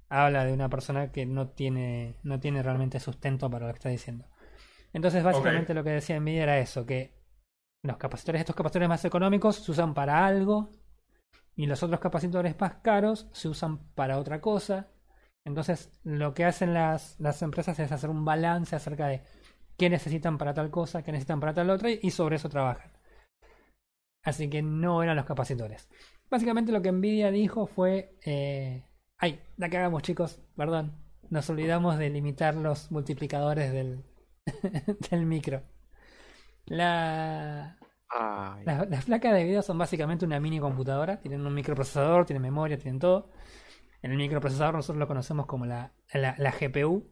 habla 0.09 0.47
de 0.47 0.55
una 0.55 0.71
persona 0.71 1.13
que 1.13 1.27
no 1.27 1.51
tiene, 1.51 2.15
no 2.23 2.41
tiene 2.41 2.63
realmente 2.63 3.01
sustento 3.01 3.51
para 3.51 3.67
lo 3.67 3.73
que 3.75 3.77
está 3.81 3.91
diciendo. 3.91 4.25
Entonces, 4.95 5.23
básicamente 5.23 5.75
lo 5.75 5.85
que 5.85 5.91
decía 5.91 6.19
Nvidia 6.19 6.45
era 6.45 6.59
eso, 6.59 6.87
que 6.87 7.13
los 7.83 7.99
capacitores, 7.99 8.41
estos 8.41 8.57
capacitores 8.57 8.89
más 8.89 9.05
económicos 9.05 9.57
se 9.57 9.73
usan 9.73 9.93
para 9.93 10.25
algo 10.25 10.71
y 11.59 11.67
los 11.67 11.83
otros 11.83 11.99
capacitores 11.99 12.55
más 12.61 12.75
caros 12.83 13.27
se 13.33 13.49
usan 13.49 13.79
para 13.95 14.19
otra 14.19 14.41
cosa. 14.41 14.93
Entonces, 15.45 15.91
lo 16.05 16.33
que 16.33 16.45
hacen 16.45 16.73
las, 16.73 17.19
las 17.19 17.43
empresas 17.43 17.77
es 17.81 17.91
hacer 17.91 18.11
un 18.11 18.25
balance 18.25 18.77
acerca 18.77 19.09
de 19.09 19.25
qué 19.77 19.91
necesitan 19.91 20.39
para 20.39 20.55
tal 20.55 20.71
cosa, 20.71 21.03
qué 21.03 21.11
necesitan 21.11 21.41
para 21.41 21.55
tal 21.55 21.71
otra 21.71 21.91
y 21.91 22.11
sobre 22.13 22.37
eso 22.37 22.49
trabajan. 22.49 22.93
Así 24.23 24.49
que 24.49 24.63
no 24.63 25.03
eran 25.03 25.17
los 25.17 25.25
capacitores. 25.27 25.89
Básicamente 26.31 26.71
lo 26.71 26.81
que 26.81 26.93
Nvidia 26.93 27.33
dijo 27.33 27.67
fue 27.67 28.17
eh, 28.25 28.85
Ay, 29.19 29.41
la 29.57 29.69
cagamos 29.69 30.03
chicos, 30.03 30.41
perdón. 30.57 30.93
Nos 31.29 31.51
olvidamos 31.51 31.99
de 31.99 32.09
limitar 32.09 32.55
los 32.55 32.93
multiplicadores 32.93 33.73
del, 33.73 34.05
del 35.11 35.27
micro. 35.27 35.65
La, 36.67 37.78
las, 38.65 39.05
placas 39.05 39.35
de 39.35 39.45
video 39.45 39.63
son 39.63 39.79
básicamente 39.79 40.25
una 40.25 40.41
mini 40.41 40.61
computadora. 40.61 41.21
Tienen 41.21 41.47
un 41.47 41.55
microprocesador, 41.55 42.27
tienen 42.27 42.43
memoria, 42.43 42.79
tienen 42.79 42.99
todo. 42.99 43.31
En 44.03 44.13
el 44.13 44.17
microprocesador 44.17 44.75
nosotros 44.75 44.99
lo 44.99 45.07
conocemos 45.07 45.47
como 45.47 45.67
la, 45.67 45.93
la, 46.13 46.53
GPU. 46.53 47.07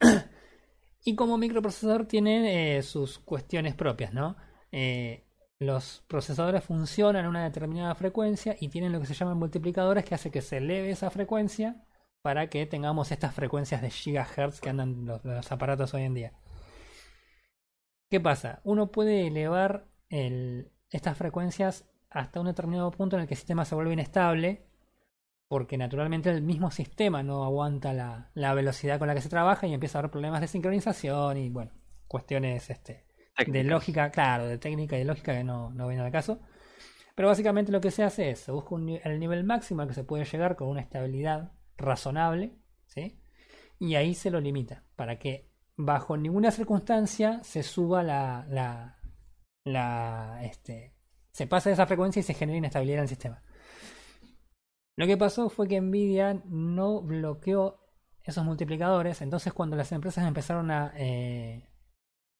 y 1.04 1.14
como 1.14 1.38
microprocesador 1.38 2.06
tiene 2.06 2.76
eh, 2.76 2.82
sus 2.82 3.18
cuestiones 3.18 3.74
propias, 3.74 4.12
¿no? 4.12 4.36
Eh, 4.72 5.26
los 5.58 6.04
procesadores 6.06 6.64
funcionan 6.64 7.24
a 7.24 7.28
una 7.28 7.44
determinada 7.44 7.94
frecuencia 7.94 8.56
y 8.60 8.68
tienen 8.68 8.92
lo 8.92 9.00
que 9.00 9.06
se 9.06 9.14
llaman 9.14 9.38
multiplicadores 9.38 10.04
que 10.04 10.14
hace 10.14 10.30
que 10.30 10.42
se 10.42 10.58
eleve 10.58 10.90
esa 10.90 11.10
frecuencia 11.10 11.82
para 12.20 12.50
que 12.50 12.66
tengamos 12.66 13.10
estas 13.10 13.34
frecuencias 13.34 13.80
de 13.80 13.90
gigahertz 13.90 14.60
que 14.60 14.68
andan 14.68 15.06
los 15.06 15.52
aparatos 15.52 15.94
hoy 15.94 16.02
en 16.02 16.14
día. 16.14 16.32
¿Qué 18.08 18.20
pasa? 18.20 18.60
Uno 18.64 18.92
puede 18.92 19.26
elevar 19.26 19.88
el, 20.08 20.70
estas 20.90 21.18
frecuencias 21.18 21.88
hasta 22.10 22.40
un 22.40 22.46
determinado 22.46 22.90
punto 22.90 23.16
en 23.16 23.22
el 23.22 23.28
que 23.28 23.34
el 23.34 23.38
sistema 23.38 23.64
se 23.64 23.74
vuelve 23.74 23.92
inestable 23.92 24.66
porque 25.48 25.78
naturalmente 25.78 26.30
el 26.30 26.42
mismo 26.42 26.70
sistema 26.70 27.22
no 27.22 27.44
aguanta 27.44 27.92
la, 27.92 28.30
la 28.34 28.54
velocidad 28.54 28.98
con 28.98 29.08
la 29.08 29.14
que 29.14 29.20
se 29.20 29.28
trabaja 29.28 29.66
y 29.66 29.74
empieza 29.74 29.98
a 29.98 30.00
haber 30.00 30.10
problemas 30.10 30.40
de 30.40 30.48
sincronización 30.48 31.36
y 31.36 31.50
bueno, 31.50 31.72
cuestiones 32.08 32.68
este, 32.70 33.06
de 33.46 33.64
lógica, 33.64 34.10
claro, 34.10 34.46
de 34.46 34.58
técnica 34.58 34.96
y 34.96 35.00
de 35.00 35.04
lógica 35.04 35.34
que 35.34 35.44
no, 35.44 35.70
no 35.70 35.88
viene 35.88 36.02
al 36.02 36.12
caso. 36.12 36.40
Pero 37.14 37.28
básicamente 37.28 37.72
lo 37.72 37.80
que 37.80 37.90
se 37.90 38.02
hace 38.02 38.30
es, 38.30 38.40
se 38.40 38.52
busca 38.52 38.74
un, 38.74 39.00
el 39.02 39.20
nivel 39.20 39.44
máximo 39.44 39.82
al 39.82 39.88
que 39.88 39.94
se 39.94 40.04
puede 40.04 40.24
llegar 40.24 40.56
con 40.56 40.68
una 40.68 40.80
estabilidad 40.80 41.52
razonable, 41.76 42.56
¿sí? 42.86 43.20
Y 43.78 43.94
ahí 43.94 44.14
se 44.14 44.30
lo 44.30 44.40
limita, 44.40 44.84
para 44.96 45.18
que 45.18 45.48
bajo 45.76 46.16
ninguna 46.16 46.50
circunstancia 46.50 47.40
se 47.42 47.62
suba 47.62 48.02
la, 48.02 48.46
la, 48.48 48.98
la 49.64 50.40
este, 50.42 50.94
se 51.32 51.46
pasa 51.46 51.68
de 51.68 51.74
esa 51.74 51.86
frecuencia 51.86 52.20
y 52.20 52.22
se 52.22 52.34
genera 52.34 52.58
inestabilidad 52.58 52.98
en 52.98 53.02
el 53.02 53.08
sistema. 53.08 53.42
Lo 54.96 55.06
que 55.06 55.16
pasó 55.16 55.50
fue 55.50 55.68
que 55.68 55.80
Nvidia 55.80 56.40
no 56.46 57.02
bloqueó 57.02 57.84
esos 58.22 58.44
multiplicadores, 58.44 59.20
entonces 59.20 59.52
cuando 59.52 59.76
las 59.76 59.92
empresas 59.92 60.26
empezaron 60.26 60.70
a, 60.70 60.92
eh, 60.96 61.68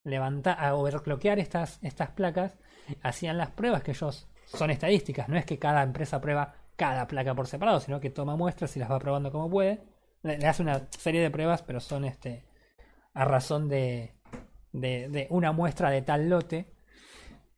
levantar, 0.03 0.59
a 0.59 0.75
overclockear 0.75 1.39
estas, 1.39 1.79
estas 1.83 2.11
placas, 2.11 2.57
hacían 3.03 3.37
las 3.37 3.51
pruebas 3.51 3.83
que 3.83 3.91
ellos 3.91 4.29
son 4.47 4.71
estadísticas, 4.71 5.29
no 5.29 5.37
es 5.37 5.45
que 5.45 5.59
cada 5.59 5.83
empresa 5.83 6.21
prueba 6.21 6.55
cada 6.77 7.07
placa 7.07 7.35
por 7.35 7.47
separado, 7.47 7.81
sino 7.81 8.01
que 8.01 8.11
toma 8.11 8.37
muestras 8.37 8.77
y 8.77 8.81
las 8.81 8.91
va 8.91 8.99
probando 8.99 9.31
como 9.33 9.51
puede. 9.51 9.83
Le, 10.23 10.37
hace 10.47 10.63
una 10.63 10.87
serie 10.91 11.21
de 11.21 11.31
pruebas, 11.31 11.63
pero 11.63 11.81
son 11.81 12.05
este 12.05 12.46
a 13.17 13.25
razón 13.25 13.69
de, 13.69 14.15
de, 14.73 15.27
una 15.31 15.51
muestra 15.53 15.91
de 15.91 16.03
tal 16.03 16.29
lote. 16.29 16.71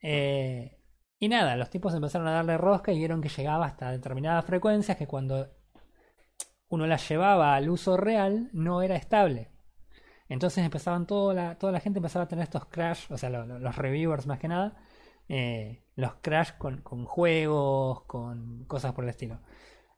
Eh, 0.00 0.78
y 1.18 1.28
nada, 1.28 1.56
los 1.56 1.68
tipos 1.68 1.92
empezaron 1.94 2.28
a 2.28 2.32
darle 2.32 2.56
rosca 2.56 2.92
y 2.92 2.98
vieron 2.98 3.20
que 3.20 3.28
llegaba 3.28 3.66
hasta 3.66 3.90
determinadas 3.90 4.44
frecuencias 4.44 4.96
que 4.96 5.08
cuando 5.08 5.48
uno 6.68 6.86
las 6.86 7.08
llevaba 7.08 7.56
al 7.56 7.70
uso 7.70 7.96
real 7.96 8.50
no 8.52 8.82
era 8.82 8.94
estable. 8.94 9.50
Entonces 10.28 10.64
empezaban 10.64 11.06
toda 11.06 11.34
la, 11.34 11.58
toda 11.58 11.72
la 11.72 11.80
gente 11.80 11.98
empezaba 11.98 12.26
a 12.26 12.28
tener 12.28 12.44
estos 12.44 12.66
crash, 12.66 13.10
o 13.10 13.18
sea, 13.18 13.28
los 13.30 13.76
reviewers 13.76 14.28
más 14.28 14.38
que 14.38 14.46
nada, 14.46 14.76
eh, 15.28 15.82
los 15.96 16.14
crash 16.20 16.52
con, 16.56 16.82
con, 16.82 17.04
juegos, 17.04 18.02
con 18.04 18.64
cosas 18.66 18.92
por 18.92 19.02
el 19.02 19.10
estilo. 19.10 19.40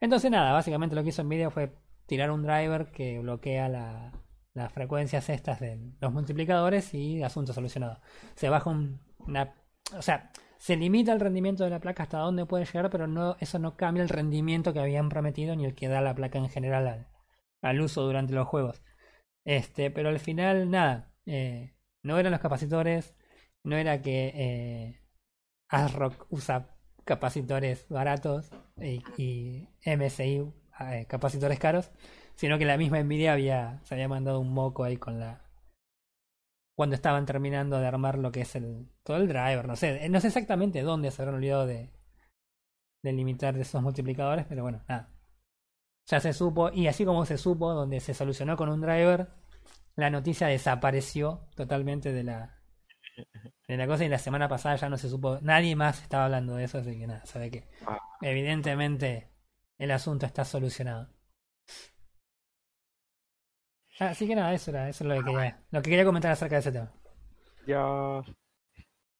Entonces 0.00 0.30
nada, 0.30 0.52
básicamente 0.52 0.96
lo 0.96 1.02
que 1.02 1.10
hizo 1.10 1.22
Nvidia 1.22 1.50
fue 1.50 1.76
tirar 2.06 2.30
un 2.30 2.44
driver 2.44 2.90
que 2.92 3.18
bloquea 3.18 3.68
la, 3.68 4.12
las 4.54 4.72
frecuencias 4.72 5.28
estas 5.28 5.60
de 5.60 5.92
los 6.00 6.12
multiplicadores 6.12 6.92
y 6.94 7.22
asunto 7.22 7.52
solucionado. 7.52 8.00
Se 8.34 8.48
baja 8.48 8.70
un, 8.70 9.00
una... 9.18 9.54
O 9.96 10.02
sea, 10.02 10.30
se 10.58 10.76
limita 10.76 11.12
el 11.12 11.20
rendimiento 11.20 11.64
de 11.64 11.70
la 11.70 11.80
placa 11.80 12.02
hasta 12.02 12.18
donde 12.18 12.46
puede 12.46 12.66
llegar, 12.66 12.90
pero 12.90 13.06
no 13.06 13.36
eso 13.40 13.58
no 13.58 13.76
cambia 13.76 14.02
el 14.02 14.08
rendimiento 14.08 14.72
que 14.72 14.80
habían 14.80 15.08
prometido 15.08 15.56
ni 15.56 15.64
el 15.64 15.74
que 15.74 15.88
da 15.88 16.00
la 16.00 16.14
placa 16.14 16.38
en 16.38 16.48
general 16.50 17.08
al, 17.62 17.80
uso 17.80 18.02
durante 18.02 18.34
los 18.34 18.46
juegos. 18.46 18.82
Este, 19.44 19.90
pero 19.90 20.10
al 20.10 20.20
final, 20.20 20.70
nada. 20.70 21.12
Eh, 21.26 21.74
no 22.02 22.18
eran 22.18 22.32
los 22.32 22.40
capacitores. 22.40 23.14
No 23.64 23.76
era 23.76 24.02
que 24.02 24.32
eh, 24.34 25.02
ASRock 25.68 26.26
usa 26.30 26.76
capacitores 27.04 27.86
baratos 27.88 28.50
y, 28.76 29.02
y 29.16 29.68
MSI 29.86 30.52
eh, 30.80 31.06
capacitores 31.08 31.58
caros. 31.58 31.90
Sino 32.40 32.58
que 32.58 32.64
la 32.64 32.78
misma 32.78 33.02
Nvidia 33.02 33.34
había, 33.34 33.80
se 33.84 33.94
había 33.94 34.08
mandado 34.08 34.40
un 34.40 34.52
moco 34.52 34.82
ahí 34.84 34.96
con 34.96 35.20
la. 35.20 35.42
Cuando 36.74 36.94
estaban 36.96 37.26
terminando 37.26 37.78
de 37.78 37.86
armar 37.86 38.16
lo 38.18 38.32
que 38.32 38.40
es 38.40 38.56
el. 38.56 38.88
todo 39.02 39.18
el 39.18 39.28
driver. 39.28 39.66
No 39.66 39.76
sé. 39.76 40.08
No 40.08 40.20
sé 40.20 40.28
exactamente 40.28 40.80
dónde 40.80 41.10
se 41.10 41.20
habrán 41.20 41.34
olvidado 41.34 41.66
de. 41.66 41.90
de 43.02 43.12
limitar 43.12 43.56
esos 43.58 43.82
multiplicadores. 43.82 44.46
Pero 44.46 44.62
bueno, 44.62 44.82
nada 44.88 45.10
ya 46.10 46.20
se 46.20 46.32
supo, 46.32 46.70
y 46.72 46.88
así 46.88 47.04
como 47.04 47.24
se 47.24 47.38
supo, 47.38 47.72
donde 47.72 48.00
se 48.00 48.14
solucionó 48.14 48.56
con 48.56 48.68
un 48.68 48.80
driver, 48.80 49.28
la 49.94 50.10
noticia 50.10 50.48
desapareció 50.48 51.48
totalmente 51.54 52.12
de 52.12 52.24
la, 52.24 52.58
de 53.68 53.76
la 53.76 53.86
cosa 53.86 54.04
y 54.04 54.08
la 54.08 54.18
semana 54.18 54.48
pasada 54.48 54.76
ya 54.76 54.88
no 54.88 54.96
se 54.96 55.08
supo, 55.08 55.38
nadie 55.40 55.76
más 55.76 56.02
estaba 56.02 56.24
hablando 56.24 56.56
de 56.56 56.64
eso, 56.64 56.78
así 56.78 56.98
que 56.98 57.06
nada, 57.06 57.24
sabe 57.26 57.50
que 57.50 57.68
ah. 57.86 57.98
evidentemente 58.22 59.30
el 59.78 59.92
asunto 59.92 60.26
está 60.26 60.44
solucionado. 60.44 61.08
Así 64.00 64.26
que 64.26 64.34
nada, 64.34 64.52
eso 64.54 64.70
era, 64.70 64.88
eso 64.88 65.04
es 65.04 65.08
lo 65.08 65.14
que 65.22 65.24
quería, 65.30 65.58
lo 65.70 65.82
que 65.82 65.90
quería 65.90 66.04
comentar 66.04 66.32
acerca 66.32 66.56
de 66.56 66.60
ese 66.60 66.72
tema. 66.72 66.90
Ya 67.66 67.82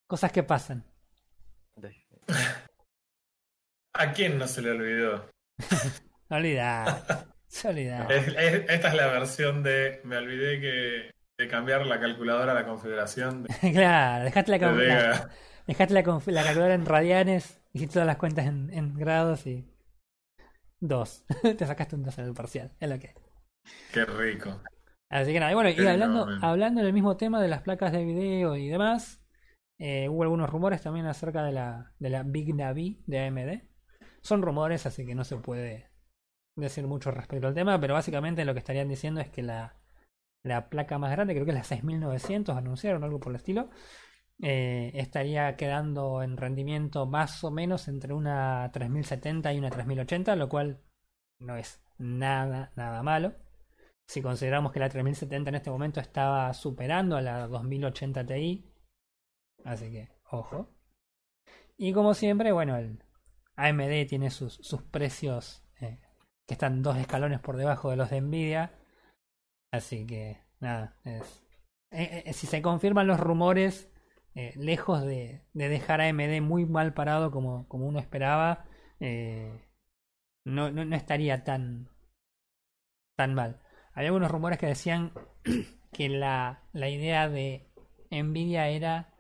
Cosas 0.07 0.33
que 0.33 0.43
pasan. 0.43 0.85
¿A 3.95 4.13
quién 4.13 4.39
no 4.39 4.47
se 4.47 4.63
le 4.63 4.71
olvidó? 4.73 5.27
No 6.31 6.37
olvidar. 6.37 7.27
Se 7.49 7.69
olvidar. 7.69 8.11
Es- 8.13 8.29
es- 8.29 8.71
esta 8.71 8.89
es 8.89 8.95
la 8.95 9.07
versión 9.09 9.65
de. 9.65 10.01
Me 10.05 10.17
olvidé 10.17 10.61
que 10.61 11.11
de 11.37 11.49
cambiar 11.49 11.85
la 11.87 11.99
calculadora 11.99 12.53
a 12.53 12.55
la 12.55 12.65
configuración 12.67 13.43
de, 13.43 13.49
claro, 13.73 14.25
dejaste 14.25 14.51
la, 14.53 14.73
de 14.73 14.87
la- 14.87 15.31
dejaste 15.67 15.95
la, 15.95 16.03
calculadora 16.05 16.75
en 16.75 16.87
radianes, 16.87 17.61
hiciste 17.73 17.95
todas 17.95 18.07
las 18.07 18.17
cuentas 18.17 18.47
en, 18.47 18.73
en 18.73 18.95
grados 18.95 19.45
y. 19.47 19.67
Dos. 20.79 21.25
Te 21.43 21.67
sacaste 21.67 21.97
un 21.97 22.05
2 22.05 22.19
en 22.21 22.25
el 22.27 22.33
parcial. 22.35 22.71
Es 22.79 22.89
lo 22.89 22.99
que. 23.01 23.13
Qué 23.93 24.05
rico. 24.05 24.61
Así 25.09 25.33
que 25.33 25.41
nada, 25.41 25.51
y 25.51 25.55
bueno, 25.55 25.71
y 25.71 25.87
hablando, 25.87 26.25
fenómeno. 26.25 26.47
hablando 26.47 26.83
del 26.83 26.93
mismo 26.93 27.17
tema 27.17 27.43
de 27.43 27.49
las 27.49 27.63
placas 27.63 27.91
de 27.93 28.05
video 28.05 28.57
y 28.57 28.69
demás, 28.69 29.21
eh, 29.79 30.09
hubo 30.09 30.23
algunos 30.23 30.49
rumores 30.49 30.83
también 30.83 31.07
acerca 31.07 31.43
de 31.43 31.53
la, 31.53 31.93
de 31.99 32.11
la 32.11 32.23
Big 32.23 32.55
Navi 32.55 33.03
de 33.07 33.27
AMD. 33.27 33.63
Son 34.23 34.43
rumores, 34.43 34.87
así 34.87 35.05
que 35.05 35.15
no 35.15 35.25
se 35.25 35.37
puede 35.39 35.91
decir 36.55 36.87
mucho 36.87 37.11
respecto 37.11 37.49
al 37.49 37.55
tema, 37.55 37.81
pero 37.81 37.95
básicamente 37.95 38.45
lo 38.45 38.53
que 38.53 38.61
estarían 38.61 38.89
diciendo 38.89 39.21
es 39.21 39.31
que 39.31 39.43
la, 39.43 39.81
la 40.45 40.69
placa 40.69 40.99
más 40.99 41.11
grande, 41.11 41.35
creo 41.35 41.45
que 41.45 41.53
es 41.53 41.57
la 41.57 41.65
6900, 41.65 42.57
anunciaron 42.57 43.03
algo 43.03 43.19
por 43.19 43.33
el 43.33 43.37
estilo, 43.37 43.71
eh, 44.43 44.93
estaría 44.95 45.57
quedando 45.57 46.23
en 46.23 46.37
rendimiento 46.37 47.07
más 47.07 47.43
o 47.45 47.51
menos 47.51 47.89
entre 47.89 48.15
una 48.15 48.71
3070 48.73 49.53
y 49.53 49.59
una 49.59 49.71
3080, 49.71 50.37
lo 50.37 50.49
cual 50.49 50.81
no 51.41 51.57
es 51.57 51.83
nada, 51.99 52.73
nada 52.77 53.03
malo. 53.03 53.35
Si 54.11 54.23
consideramos 54.23 54.73
que 54.73 54.81
la 54.81 54.89
3070 54.89 55.51
en 55.51 55.55
este 55.55 55.71
momento 55.71 56.01
estaba 56.01 56.53
superando 56.53 57.17
a 57.17 57.21
la 57.21 57.47
2080 57.47 58.27
Ti. 58.27 58.69
Así 59.65 59.93
que, 59.93 60.09
ojo. 60.33 60.69
Y 61.77 61.93
como 61.93 62.13
siempre, 62.15 62.51
bueno, 62.51 62.77
el 62.77 63.05
AMD 63.55 64.09
tiene 64.09 64.31
sus, 64.31 64.55
sus 64.55 64.83
precios 64.83 65.65
eh, 65.81 66.03
que 66.45 66.55
están 66.55 66.83
dos 66.83 66.97
escalones 66.97 67.39
por 67.39 67.57
debajo 67.57 67.89
de 67.91 67.97
los 67.99 68.11
de 68.11 68.21
Nvidia. 68.21 68.75
Así 69.71 70.05
que, 70.09 70.43
nada, 70.59 70.97
eh, 71.05 71.23
eh, 71.93 72.33
si 72.33 72.49
se 72.49 72.63
confirman 72.63 73.07
los 73.07 73.21
rumores, 73.21 73.93
lejos 74.57 75.03
de, 75.03 75.45
de 75.53 75.69
dejar 75.69 76.01
AMD 76.01 76.41
muy 76.41 76.67
mal 76.67 76.95
parado 76.95 77.31
como, 77.31 77.69
como 77.69 77.87
uno 77.87 78.01
esperaba, 78.01 78.65
no, 78.99 80.73
no, 80.73 80.85
no 80.85 80.97
estaría 80.97 81.45
tan, 81.45 81.91
tan 83.17 83.35
mal. 83.35 83.63
Había 83.95 84.09
algunos 84.09 84.31
rumores 84.31 84.59
que 84.59 84.67
decían 84.67 85.13
que 85.93 86.09
la, 86.09 86.63
la 86.73 86.89
idea 86.89 87.29
de 87.29 87.67
Nvidia 88.11 88.69
era 88.69 89.15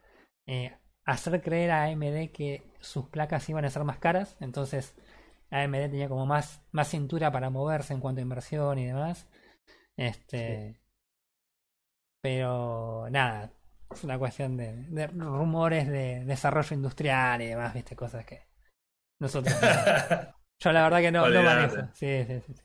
eh, 0.46 0.76
hacer 1.04 1.40
creer 1.42 1.70
a 1.70 1.84
AMD 1.84 2.30
que 2.32 2.62
sus 2.80 3.08
placas 3.08 3.48
iban 3.48 3.64
a 3.64 3.70
ser 3.70 3.84
más 3.84 3.98
caras, 3.98 4.36
entonces 4.40 4.94
AMD 5.50 5.88
tenía 5.88 6.08
como 6.08 6.26
más, 6.26 6.62
más 6.72 6.88
cintura 6.88 7.32
para 7.32 7.50
moverse 7.50 7.92
en 7.94 8.00
cuanto 8.00 8.20
a 8.20 8.22
inversión 8.22 8.78
y 8.78 8.86
demás. 8.86 9.26
Este, 9.96 10.80
pero 12.20 13.06
nada, 13.10 13.52
es 13.90 14.04
una 14.04 14.18
cuestión 14.18 14.56
de, 14.56 14.74
de 14.88 15.06
rumores 15.08 15.88
de 15.88 16.24
desarrollo 16.24 16.74
industrial 16.74 17.42
y 17.42 17.46
demás, 17.46 17.74
viste, 17.74 17.96
cosas 17.96 18.24
que 18.24 18.46
nosotros 19.20 19.54
no- 19.60 19.68
yo 20.60 20.72
la 20.72 20.82
verdad 20.84 21.00
que 21.00 21.12
no, 21.12 21.30
no 21.30 21.42
manejo. 21.42 21.76
Sí, 21.94 22.24
sí, 22.26 22.40
sí. 22.46 22.54
sí. 22.54 22.62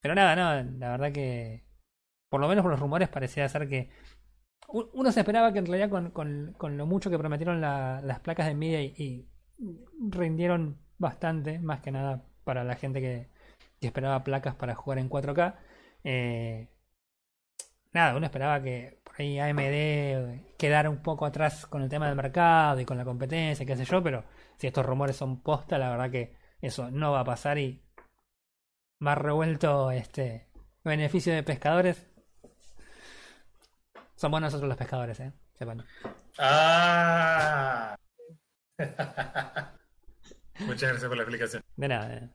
Pero 0.00 0.14
nada, 0.14 0.36
no, 0.36 0.70
la 0.78 0.90
verdad 0.90 1.12
que 1.12 1.64
por 2.28 2.40
lo 2.40 2.48
menos 2.48 2.62
por 2.62 2.70
los 2.72 2.80
rumores 2.80 3.08
parecía 3.08 3.48
ser 3.48 3.68
que 3.68 3.90
uno 4.68 5.12
se 5.12 5.20
esperaba 5.20 5.52
que 5.52 5.58
en 5.60 5.66
realidad 5.66 5.90
con, 5.90 6.10
con, 6.10 6.54
con 6.58 6.76
lo 6.76 6.86
mucho 6.86 7.10
que 7.10 7.18
prometieron 7.18 7.60
la- 7.60 8.00
las 8.02 8.20
placas 8.20 8.46
de 8.46 8.54
Nvidia 8.54 8.82
y, 8.82 9.28
rindieron 10.10 10.78
bastante, 10.98 11.58
más 11.58 11.80
que 11.80 11.90
nada 11.92 12.24
para 12.44 12.64
la 12.64 12.76
gente 12.76 13.00
que, 13.00 13.28
que 13.80 13.86
esperaba 13.88 14.24
placas 14.24 14.54
para 14.54 14.74
jugar 14.74 14.98
en 14.98 15.08
4K. 15.08 15.58
eh, 16.04 16.68
nada, 17.92 18.16
uno 18.16 18.26
esperaba 18.26 18.62
que 18.62 19.00
por 19.04 19.14
ahí 19.20 19.38
AMD 19.38 20.54
quedara 20.58 20.90
un 20.90 21.02
poco 21.02 21.26
atrás 21.26 21.66
con 21.66 21.82
el 21.82 21.88
tema 21.88 22.06
del 22.06 22.16
mercado 22.16 22.80
y 22.80 22.84
con 22.84 22.96
la 22.98 23.04
competencia, 23.04 23.66
qué 23.66 23.76
sé 23.76 23.84
yo, 23.84 24.02
pero 24.02 24.24
si 24.56 24.66
estos 24.66 24.86
rumores 24.86 25.16
son 25.16 25.40
posta, 25.42 25.78
la 25.78 25.90
verdad 25.90 26.10
que 26.10 26.34
eso 26.60 26.90
no 26.90 27.12
va 27.12 27.20
a 27.20 27.24
pasar 27.24 27.58
y 27.58 27.82
más 29.00 29.18
revuelto 29.18 29.90
este 29.90 30.46
beneficio 30.84 31.34
de 31.34 31.42
pescadores. 31.42 32.06
Somos 34.14 34.40
nosotros 34.40 34.68
los 34.68 34.78
pescadores, 34.78 35.18
eh. 35.20 35.32
Sepan. 35.54 35.84
Ah. 36.38 37.96
Muchas 40.60 40.90
gracias 40.90 41.08
por 41.08 41.16
la 41.16 41.22
explicación. 41.22 41.64
De 41.76 41.88
nada. 41.88 42.30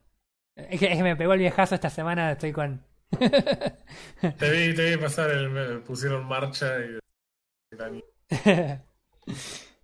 Es 0.55 0.79
que, 0.79 0.91
es 0.91 0.97
que 0.97 1.03
me 1.03 1.15
pegó 1.15 1.33
el 1.33 1.39
viejazo 1.39 1.75
esta 1.75 1.89
semana, 1.89 2.31
estoy 2.31 2.51
con. 2.51 2.83
Te 3.11 4.49
vi, 4.49 4.73
te 4.75 4.89
vi 4.89 4.97
pasar, 4.97 5.29
el, 5.29 5.49
me 5.49 5.77
pusieron 5.79 6.25
marcha 6.25 6.79
y. 6.79 6.97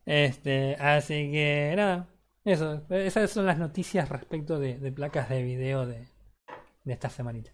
este, 0.05 0.75
así 0.75 1.31
que 1.31 1.73
nada. 1.77 2.07
Eso, 2.43 2.83
esas 2.89 3.29
son 3.29 3.45
las 3.45 3.59
noticias 3.59 4.09
respecto 4.09 4.57
de, 4.59 4.79
de 4.79 4.91
placas 4.91 5.29
de 5.29 5.43
video 5.43 5.85
de, 5.85 6.10
de 6.83 6.93
esta 6.93 7.09
semanita. 7.09 7.51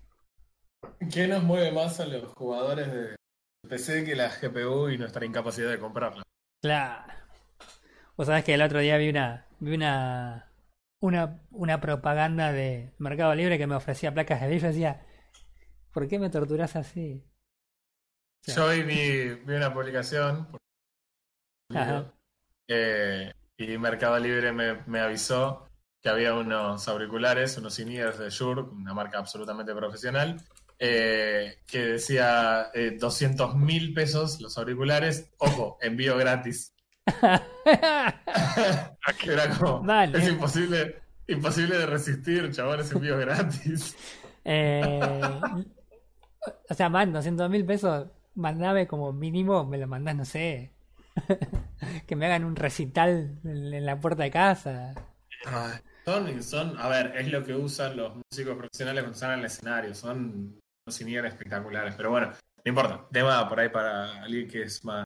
¿Qué 1.11 1.27
nos 1.27 1.43
mueve 1.43 1.71
más 1.71 1.99
a 1.99 2.05
los 2.05 2.31
jugadores 2.33 2.91
de 2.91 3.15
PC 3.67 4.03
que 4.05 4.15
la 4.15 4.29
GPU 4.29 4.89
y 4.89 4.97
nuestra 4.97 5.25
incapacidad 5.25 5.69
de 5.69 5.79
comprarla? 5.79 6.23
Claro. 6.61 7.13
Vos 8.15 8.27
sabés 8.27 8.43
que 8.43 8.53
el 8.53 8.61
otro 8.61 8.79
día 8.79 8.97
vi 8.97 9.09
una, 9.09 9.47
vi 9.59 9.75
una, 9.75 10.51
una, 11.01 11.41
una 11.51 11.79
propaganda 11.81 12.51
de 12.51 12.93
Mercado 12.97 13.35
Libre 13.35 13.57
que 13.57 13.67
me 13.67 13.75
ofrecía 13.75 14.13
placas 14.13 14.41
de 14.41 14.47
video 14.47 14.69
y 14.69 14.73
decía, 14.73 15.05
¿por 15.91 16.07
qué 16.07 16.17
me 16.19 16.29
torturas 16.29 16.75
así? 16.75 17.23
Sí. 18.43 18.53
Yo 18.55 18.65
hoy 18.65 18.83
vi, 18.83 19.33
vi 19.35 19.53
una 19.55 19.73
publicación 19.73 20.47
por- 20.47 20.59
eh, 22.69 23.31
y 23.57 23.77
Mercado 23.77 24.19
Libre 24.19 24.51
me, 24.51 24.83
me 24.85 24.99
avisó 24.99 25.66
que 26.01 26.09
había 26.09 26.33
unos 26.33 26.87
auriculares, 26.87 27.57
unos 27.57 27.79
in-ears 27.79 28.19
de 28.19 28.29
Shure, 28.29 28.61
una 28.61 28.93
marca 28.93 29.17
absolutamente 29.17 29.73
profesional, 29.73 30.41
eh, 30.79 31.63
que 31.65 31.79
decía 31.79 32.67
eh, 32.73 32.97
200 32.99 33.55
mil 33.55 33.93
pesos 33.93 34.39
los 34.39 34.57
auriculares, 34.57 35.31
ojo, 35.39 35.77
envío 35.81 36.17
gratis. 36.17 36.73
Era 39.23 39.49
como, 39.57 39.81
Mal, 39.81 40.13
es 40.13 40.27
imposible, 40.27 41.01
imposible 41.27 41.77
de 41.77 41.85
resistir, 41.85 42.51
chavales, 42.51 42.91
envío 42.91 43.17
gratis. 43.17 43.95
Eh, 44.45 45.01
o 46.69 46.73
sea, 46.73 46.89
man, 46.89 47.11
200 47.11 47.49
mil 47.49 47.65
pesos, 47.65 48.07
mandame 48.35 48.87
como 48.87 49.11
mínimo, 49.13 49.65
me 49.65 49.77
lo 49.77 49.87
mandás, 49.87 50.15
no 50.15 50.25
sé. 50.25 50.71
que 52.07 52.15
me 52.15 52.27
hagan 52.27 52.45
un 52.45 52.55
recital 52.55 53.39
en, 53.43 53.73
en 53.73 53.85
la 53.85 53.99
puerta 53.99 54.23
de 54.23 54.31
casa. 54.31 54.93
Ay, 55.45 55.79
Son, 56.07 56.41
son, 56.41 56.79
a 56.79 56.87
ver, 56.87 57.17
es 57.17 57.29
lo 57.29 57.43
que 57.43 57.53
usan 57.53 57.97
los 57.97 58.13
músicos 58.15 58.55
profesionales 58.55 59.03
cuando 59.03 59.13
están 59.15 59.33
en 59.33 59.39
el 59.39 59.45
escenario, 59.47 59.93
son 59.93 60.57
unos 60.85 61.01
espectaculares, 61.01 61.95
pero 61.97 62.11
bueno, 62.11 62.27
no 62.27 62.63
importa, 62.63 63.05
tema 63.11 63.49
por 63.49 63.59
ahí 63.59 63.67
para 63.67 64.23
alguien 64.23 64.47
que 64.47 64.61
es 64.63 64.85
más 64.85 65.03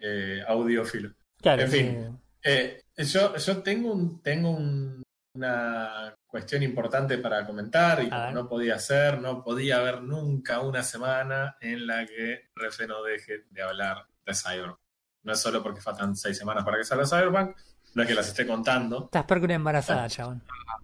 eh, 0.00 0.42
audiófilo. 0.48 1.14
Claro, 1.40 1.62
En 1.62 1.70
sí. 1.70 1.78
fin. 1.78 2.20
Eh, 2.42 2.82
yo, 2.96 3.36
yo 3.36 3.62
tengo, 3.62 3.92
un, 3.92 4.20
tengo 4.22 4.50
un- 4.50 5.04
una 5.36 6.12
cuestión 6.26 6.64
importante 6.64 7.18
para 7.18 7.46
comentar 7.46 8.02
y 8.02 8.10
como 8.10 8.30
no 8.32 8.48
podía 8.48 8.76
ser, 8.80 9.20
no 9.20 9.40
podía 9.44 9.78
haber 9.78 10.02
nunca 10.02 10.58
una 10.60 10.82
semana 10.82 11.56
en 11.60 11.86
la 11.86 12.04
que 12.06 12.50
Refe 12.56 12.88
no 12.88 13.04
deje 13.04 13.44
de 13.50 13.62
hablar 13.62 14.04
de 14.26 14.34
Cyberpunk. 14.34 14.78
No 15.22 15.32
es 15.32 15.38
solo 15.40 15.62
porque 15.62 15.80
faltan 15.80 16.16
seis 16.16 16.36
semanas 16.36 16.64
para 16.64 16.78
que 16.78 16.84
salga 16.84 17.06
Cyberpunk, 17.06 17.56
no 17.94 18.02
es 18.02 18.08
que 18.08 18.14
las 18.14 18.28
esté 18.28 18.46
contando, 18.46 19.04
Estás 19.04 19.24
peor 19.24 19.40
que 19.40 19.44
una 19.46 19.54
embarazada, 19.54 20.08
chabón. 20.08 20.42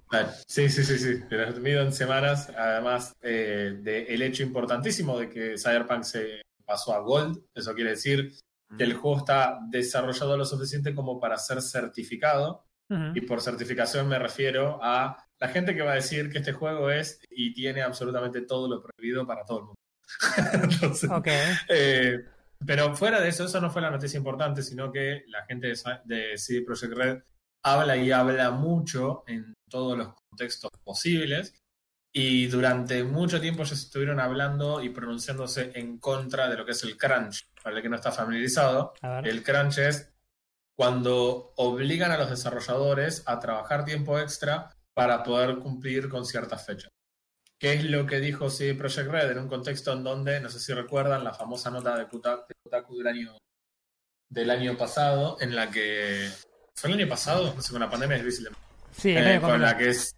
Claro. 0.08 0.28
Sí, 0.46 0.68
sí, 0.68 0.82
sí, 0.84 0.98
sí. 0.98 1.22
Te 1.28 1.36
las 1.36 1.58
mido 1.58 1.82
en 1.82 1.92
semanas, 1.92 2.50
además 2.56 3.12
eh, 3.22 3.78
del 3.80 4.22
hecho 4.22 4.42
importantísimo 4.42 5.18
de 5.18 5.28
que 5.28 5.56
Cyberpunk 5.56 6.02
se 6.02 6.42
pasó 6.64 6.94
a 6.94 6.98
Gold. 7.00 7.40
Eso 7.54 7.74
quiere 7.74 7.90
decir 7.90 8.32
que 8.76 8.84
el 8.84 8.94
juego 8.94 9.18
está 9.18 9.58
desarrollado 9.68 10.36
lo 10.36 10.44
suficiente 10.44 10.94
como 10.94 11.18
para 11.20 11.36
ser 11.38 11.60
certificado. 11.62 12.64
Ujú. 12.88 13.12
Y 13.14 13.20
por 13.20 13.40
certificación 13.40 14.08
me 14.08 14.18
refiero 14.18 14.80
a 14.82 15.16
la 15.38 15.48
gente 15.48 15.74
que 15.74 15.82
va 15.82 15.92
a 15.92 15.96
decir 15.96 16.30
que 16.30 16.38
este 16.38 16.52
juego 16.52 16.90
es 16.90 17.20
y 17.30 17.52
tiene 17.52 17.82
absolutamente 17.82 18.42
todo 18.42 18.68
lo 18.68 18.82
prohibido 18.82 19.26
para 19.26 19.44
todo 19.44 19.58
el 19.58 19.64
mundo. 19.66 19.76
Entonces, 20.52 21.08
Ok. 21.10 21.28
eh, 21.68 22.18
pero 22.66 22.94
fuera 22.94 23.20
de 23.20 23.28
eso, 23.28 23.44
eso 23.44 23.60
no 23.60 23.70
fue 23.70 23.82
la 23.82 23.90
noticia 23.90 24.18
importante, 24.18 24.62
sino 24.62 24.92
que 24.92 25.24
la 25.28 25.44
gente 25.46 25.72
de, 26.04 26.38
CD 26.38 26.62
Projekt 26.62 26.92
Red 26.92 27.22
habla 27.62 27.96
y 27.96 28.10
habla 28.10 28.50
mucho 28.50 29.24
en 29.26 29.54
todos 29.68 29.96
los 29.96 30.14
contextos 30.14 30.70
posibles 30.82 31.54
Y 32.12 32.46
durante 32.46 33.04
mucho 33.04 33.40
tiempo 33.40 33.62
ellos 33.62 33.78
estuvieron 33.78 34.18
hablando 34.20 34.82
y 34.82 34.88
pronunciándose 34.90 35.72
en 35.74 35.98
contra 35.98 36.48
de 36.48 36.56
lo 36.56 36.64
que 36.64 36.72
es 36.72 36.82
el 36.82 36.96
crunch. 36.96 37.48
Para 37.62 37.76
el 37.76 37.82
que 37.82 37.88
no 37.88 37.96
está 37.96 38.10
familiarizado, 38.12 38.94
el 39.24 39.42
crunch 39.42 39.78
es 39.78 40.12
cuando 40.76 41.52
obligan 41.56 42.10
a 42.10 42.18
los 42.18 42.30
desarrolladores 42.30 43.22
a 43.26 43.38
trabajar 43.38 43.84
tiempo 43.84 44.18
extra 44.18 44.70
para 44.94 45.22
poder 45.22 45.58
cumplir 45.58 46.08
con 46.08 46.24
ciertas 46.24 46.66
fechas. 46.66 46.90
¿Qué 47.60 47.74
es 47.74 47.84
lo 47.84 48.06
que 48.06 48.20
dijo 48.20 48.48
CD 48.48 48.74
Projekt 48.74 49.10
Red 49.10 49.32
en 49.32 49.38
un 49.38 49.46
contexto 49.48 49.92
en 49.92 50.02
donde, 50.02 50.40
no 50.40 50.48
sé 50.48 50.58
si 50.58 50.72
recuerdan, 50.72 51.22
la 51.22 51.34
famosa 51.34 51.70
nota 51.70 51.94
de 51.96 52.08
Kotaku, 52.08 52.46
de 52.48 52.54
Kotaku 52.64 52.96
del, 52.96 53.06
año, 53.06 53.38
del 54.30 54.50
año 54.50 54.76
pasado, 54.78 55.36
en 55.42 55.54
la 55.54 55.70
que... 55.70 56.30
¿Fue 56.74 56.88
el 56.90 56.98
año 56.98 57.08
pasado? 57.08 57.52
No 57.54 57.60
sé, 57.60 57.70
con 57.72 57.80
la 57.80 57.90
pandemia 57.90 58.16
es 58.16 58.24
difícil 58.24 58.44
de 58.46 58.50
Sí, 58.92 59.14
eh, 59.16 59.38
con 59.40 59.60
la 59.60 59.76
que 59.76 59.90
es- 59.90 60.16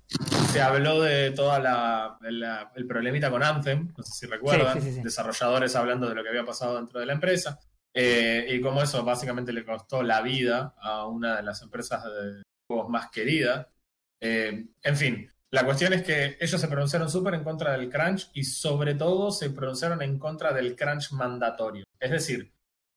se 0.53 0.61
habló 0.63 1.03
de 1.03 1.33
toda 1.33 1.59
la, 1.59 2.17
la- 2.21 2.71
el 2.77 2.87
problemita 2.87 3.29
con 3.31 3.43
Anthem, 3.43 3.93
no 3.97 4.05
sé 4.05 4.13
si 4.13 4.27
recuerdan, 4.27 4.81
Sí, 4.81 4.93
sí, 4.95 5.01
desarrolladores 5.03 5.75
hablando 5.77 6.09
de 6.09 6.15
lo 6.15 6.23
que 6.23 6.29
había 6.31 6.45
pasado 6.45 6.77
dentro 6.77 7.01
de 7.01 7.07
la 7.07 7.13
empresa, 7.13 7.59
eh, 7.93 8.47
y 8.49 8.61
cómo 8.61 8.83
eso 8.83 9.05
básicamente 9.05 9.53
le 9.53 9.65
costó 9.65 10.03
la 10.05 10.23
vida 10.23 10.75
a 10.81 11.07
una 11.07 11.37
de 11.37 11.43
las 11.43 11.61
empresas 11.63 12.05
de 12.05 12.43
juegos 12.69 12.89
más 12.89 13.11
queridas. 13.11 13.67
Eh, 14.21 14.65
en 14.83 14.97
fin, 14.97 15.32
la 15.53 15.65
cuestión 15.65 15.93
es 15.93 16.03
que 16.03 16.37
ellos 16.41 16.61
se 16.61 16.67
pronunciaron 16.69 17.09
súper 17.11 17.35
en 17.35 17.45
contra 17.45 17.73
del 17.77 17.89
crunch 17.91 18.31
y 18.35 18.43
sobre 18.45 18.95
todo 18.95 19.31
se 19.31 19.51
pronunciaron 19.51 20.03
en 20.03 20.19
contra 20.19 20.53
del 20.53 20.75
crunch 20.75 21.13
mandatorio. 21.13 21.85
Es 22.01 22.11
decir, 22.11 22.53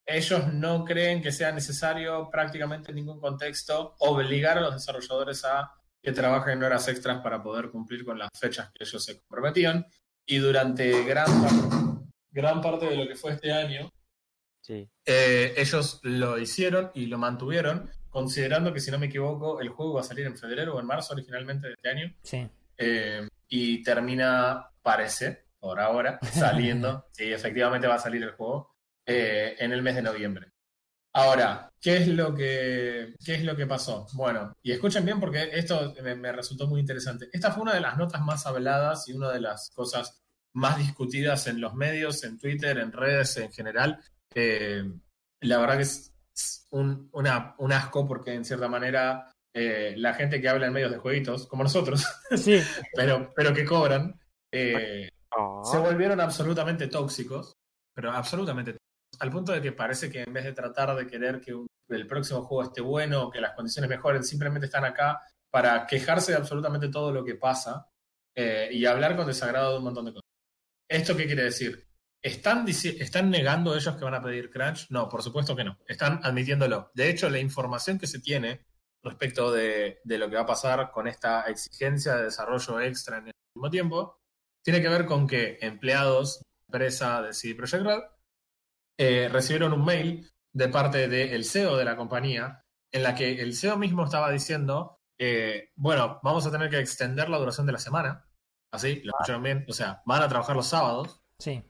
ellos 0.05 0.53
no 0.53 0.85
creen 0.85 1.21
que 1.21 1.31
sea 1.31 1.51
necesario 1.51 2.29
prácticamente 2.31 2.91
en 2.91 2.95
ningún 2.95 3.19
contexto 3.19 3.95
obligar 3.99 4.57
a 4.57 4.61
los 4.61 4.73
desarrolladores 4.73 5.43
a 5.45 5.71
que 6.01 6.11
trabajen 6.11 6.61
horas 6.63 6.87
extras 6.87 7.21
para 7.21 7.41
poder 7.41 7.69
cumplir 7.71 8.05
con 8.05 8.17
las 8.19 8.29
fechas 8.39 8.69
que 8.73 8.83
ellos 8.83 9.03
se 9.03 9.19
comprometían. 9.19 9.85
Y 10.27 10.37
durante 10.37 11.03
gran, 11.03 11.25
par- 11.41 12.03
gran 12.31 12.61
parte 12.61 12.85
de 12.85 12.95
lo 12.95 13.07
que 13.07 13.15
fue 13.15 13.33
este 13.33 13.51
año, 13.51 13.89
Sí. 14.61 14.89
eh, 15.05 15.53
ellos 15.57 15.99
lo 16.03 16.37
hicieron 16.39 16.91
y 16.95 17.07
lo 17.07 17.17
mantuvieron, 17.17 17.89
considerando 18.15 18.71
que, 18.71 18.79
si 18.79 18.91
no 18.91 18.97
me 18.97 19.07
equivoco, 19.07 19.59
el 19.59 19.67
juego 19.67 19.95
va 19.95 19.99
a 19.99 20.05
salir 20.05 20.25
en 20.25 20.37
febrero 20.37 20.73
o 20.73 20.79
en 20.79 20.85
marzo 20.85 21.11
originalmente 21.11 21.67
de 21.67 21.73
este 21.73 21.89
año. 21.89 22.15
Sí. 22.23 22.47
Eh, 22.77 23.27
y 23.49 23.83
termina, 23.83 24.69
parece, 24.81 25.47
por 25.59 25.81
ahora, 25.81 26.17
saliendo. 26.31 27.07
sí, 27.11 27.25
efectivamente 27.25 27.87
va 27.87 27.95
a 27.95 27.99
salir 27.99 28.23
el 28.23 28.31
juego 28.31 28.73
eh, 29.05 29.57
en 29.59 29.73
el 29.73 29.81
mes 29.81 29.95
de 29.95 30.01
noviembre. 30.01 30.47
Ahora, 31.11 31.69
¿qué 31.81 31.97
es 31.97 32.07
lo 32.07 32.33
que 32.33 33.15
qué 33.25 33.35
es 33.35 33.43
lo 33.43 33.53
que 33.53 33.67
pasó? 33.67 34.07
Bueno, 34.13 34.55
y 34.63 34.71
escuchen 34.71 35.03
bien 35.03 35.19
porque 35.19 35.49
esto 35.51 35.93
me, 36.01 36.15
me 36.15 36.31
resultó 36.31 36.67
muy 36.67 36.79
interesante. 36.79 37.27
Esta 37.33 37.51
fue 37.51 37.63
una 37.63 37.73
de 37.73 37.81
las 37.81 37.97
notas 37.97 38.21
más 38.21 38.45
habladas 38.45 39.09
y 39.09 39.13
una 39.13 39.29
de 39.33 39.41
las 39.41 39.71
cosas 39.71 40.23
más 40.53 40.77
discutidas 40.77 41.47
en 41.47 41.59
los 41.59 41.73
medios, 41.73 42.23
en 42.23 42.39
Twitter, 42.39 42.77
en 42.77 42.93
redes 42.93 43.35
en 43.35 43.51
general. 43.51 43.99
Eh, 44.33 44.89
la 45.41 45.57
verdad 45.57 45.75
que 45.75 45.83
es 45.83 46.13
es 46.13 46.14
un, 46.71 47.09
una- 47.13 47.55
un 47.57 47.71
asco 47.71 48.07
porque 48.07 48.33
en 48.33 48.45
cierta 48.45 48.67
manera 48.67 49.31
eh, 49.53 49.93
la 49.97 50.13
gente 50.13 50.41
que 50.41 50.49
habla 50.49 50.67
en 50.67 50.73
medios 50.73 50.91
de 50.91 50.97
jueguitos, 50.97 51.47
como 51.47 51.63
nosotros, 51.63 52.03
Sí, 52.37 52.61
pero, 52.93 53.31
pero 53.35 53.53
que 53.53 53.65
cobran, 53.65 54.19
eh, 54.53 55.09
Ah, 55.37 55.61
se 55.65 55.77
volvieron 55.79 56.21
absolutamente 56.21 56.87
tóxicos, 56.87 57.53
pero 57.93 58.11
absolutamente 58.11 58.71
tóxicos, 58.71 59.19
al 59.21 59.31
punto 59.31 59.51
de 59.51 59.61
que 59.61 59.71
parece 59.73 60.09
que 60.09 60.21
en 60.23 60.31
vez 60.31 60.45
de 60.45 60.53
tratar 60.53 60.95
de 60.95 61.05
querer 61.07 61.41
que 61.41 61.53
un- 61.53 61.67
el 61.89 62.07
próximo 62.07 62.41
juego 62.43 62.63
esté 62.63 62.81
bueno, 62.81 63.29
que 63.29 63.41
las 63.41 63.53
condiciones 63.53 63.89
mejoren, 63.89 64.23
simplemente 64.23 64.65
están 64.67 64.85
acá 64.85 65.21
para 65.51 65.85
quejarse 65.85 66.31
de 66.31 66.37
absolutamente 66.37 66.87
todo 66.89 67.11
lo 67.11 67.23
que 67.23 67.35
pasa 67.35 67.87
eh, 68.35 68.69
y 68.71 68.85
hablar 68.85 69.15
con 69.15 69.27
desagrado 69.27 69.71
de 69.73 69.77
un 69.77 69.83
montón 69.85 70.05
de 70.05 70.11
cosas. 70.13 70.29
¿Esto 70.89 71.15
qué 71.17 71.25
quiere 71.25 71.43
decir? 71.43 71.85
¿Están, 72.25 72.65
¿Están 72.67 73.29
negando 73.29 73.75
ellos 73.75 73.95
que 73.95 74.03
van 74.03 74.15
a 74.15 74.21
pedir 74.23 74.49
crunch? 74.49 74.87
No, 74.89 75.07
por 75.07 75.21
supuesto 75.21 75.55
que 75.55 75.63
no. 75.63 75.77
Están 75.87 76.21
admitiéndolo. 76.23 76.89
De 76.95 77.07
hecho, 77.07 77.29
la 77.29 77.37
información 77.37 77.99
que 77.99 78.07
se 78.07 78.19
tiene 78.19 78.65
respecto 79.03 79.51
de, 79.51 79.99
de 80.03 80.17
lo 80.17 80.27
que 80.27 80.35
va 80.35 80.41
a 80.41 80.47
pasar 80.47 80.89
con 80.89 81.07
esta 81.07 81.43
exigencia 81.43 82.15
de 82.15 82.23
desarrollo 82.23 82.81
extra 82.81 83.19
en 83.19 83.27
el 83.27 83.33
mismo 83.53 83.69
tiempo 83.69 84.17
tiene 84.63 84.81
que 84.81 84.89
ver 84.89 85.05
con 85.05 85.27
que 85.27 85.59
empleados 85.61 86.39
de 86.39 86.43
la 86.43 86.65
empresa 86.65 87.21
de 87.21 87.33
CD 87.35 87.53
Projekt 87.53 87.83
Red 87.83 88.01
eh, 88.97 89.29
recibieron 89.31 89.73
un 89.73 89.85
mail 89.85 90.27
de 90.51 90.69
parte 90.69 91.07
del 91.07 91.45
CEO 91.45 91.77
de 91.77 91.85
la 91.85 91.95
compañía 91.95 92.63
en 92.91 93.03
la 93.03 93.13
que 93.13 93.39
el 93.39 93.53
CEO 93.53 93.77
mismo 93.77 94.03
estaba 94.03 94.31
diciendo, 94.31 94.97
eh, 95.19 95.69
bueno, 95.75 96.19
vamos 96.23 96.47
a 96.47 96.51
tener 96.51 96.71
que 96.71 96.79
extender 96.79 97.29
la 97.29 97.37
duración 97.37 97.67
de 97.67 97.73
la 97.73 97.77
semana. 97.77 98.25
Así, 98.73 99.01
lo 99.03 99.11
escucharon 99.11 99.43
bien. 99.43 99.65
O 99.69 99.73
sea, 99.73 100.01
van 100.07 100.23
a 100.23 100.27
trabajar 100.27 100.55
los 100.55 100.65
sábados. 100.65 101.21
sí. 101.39 101.63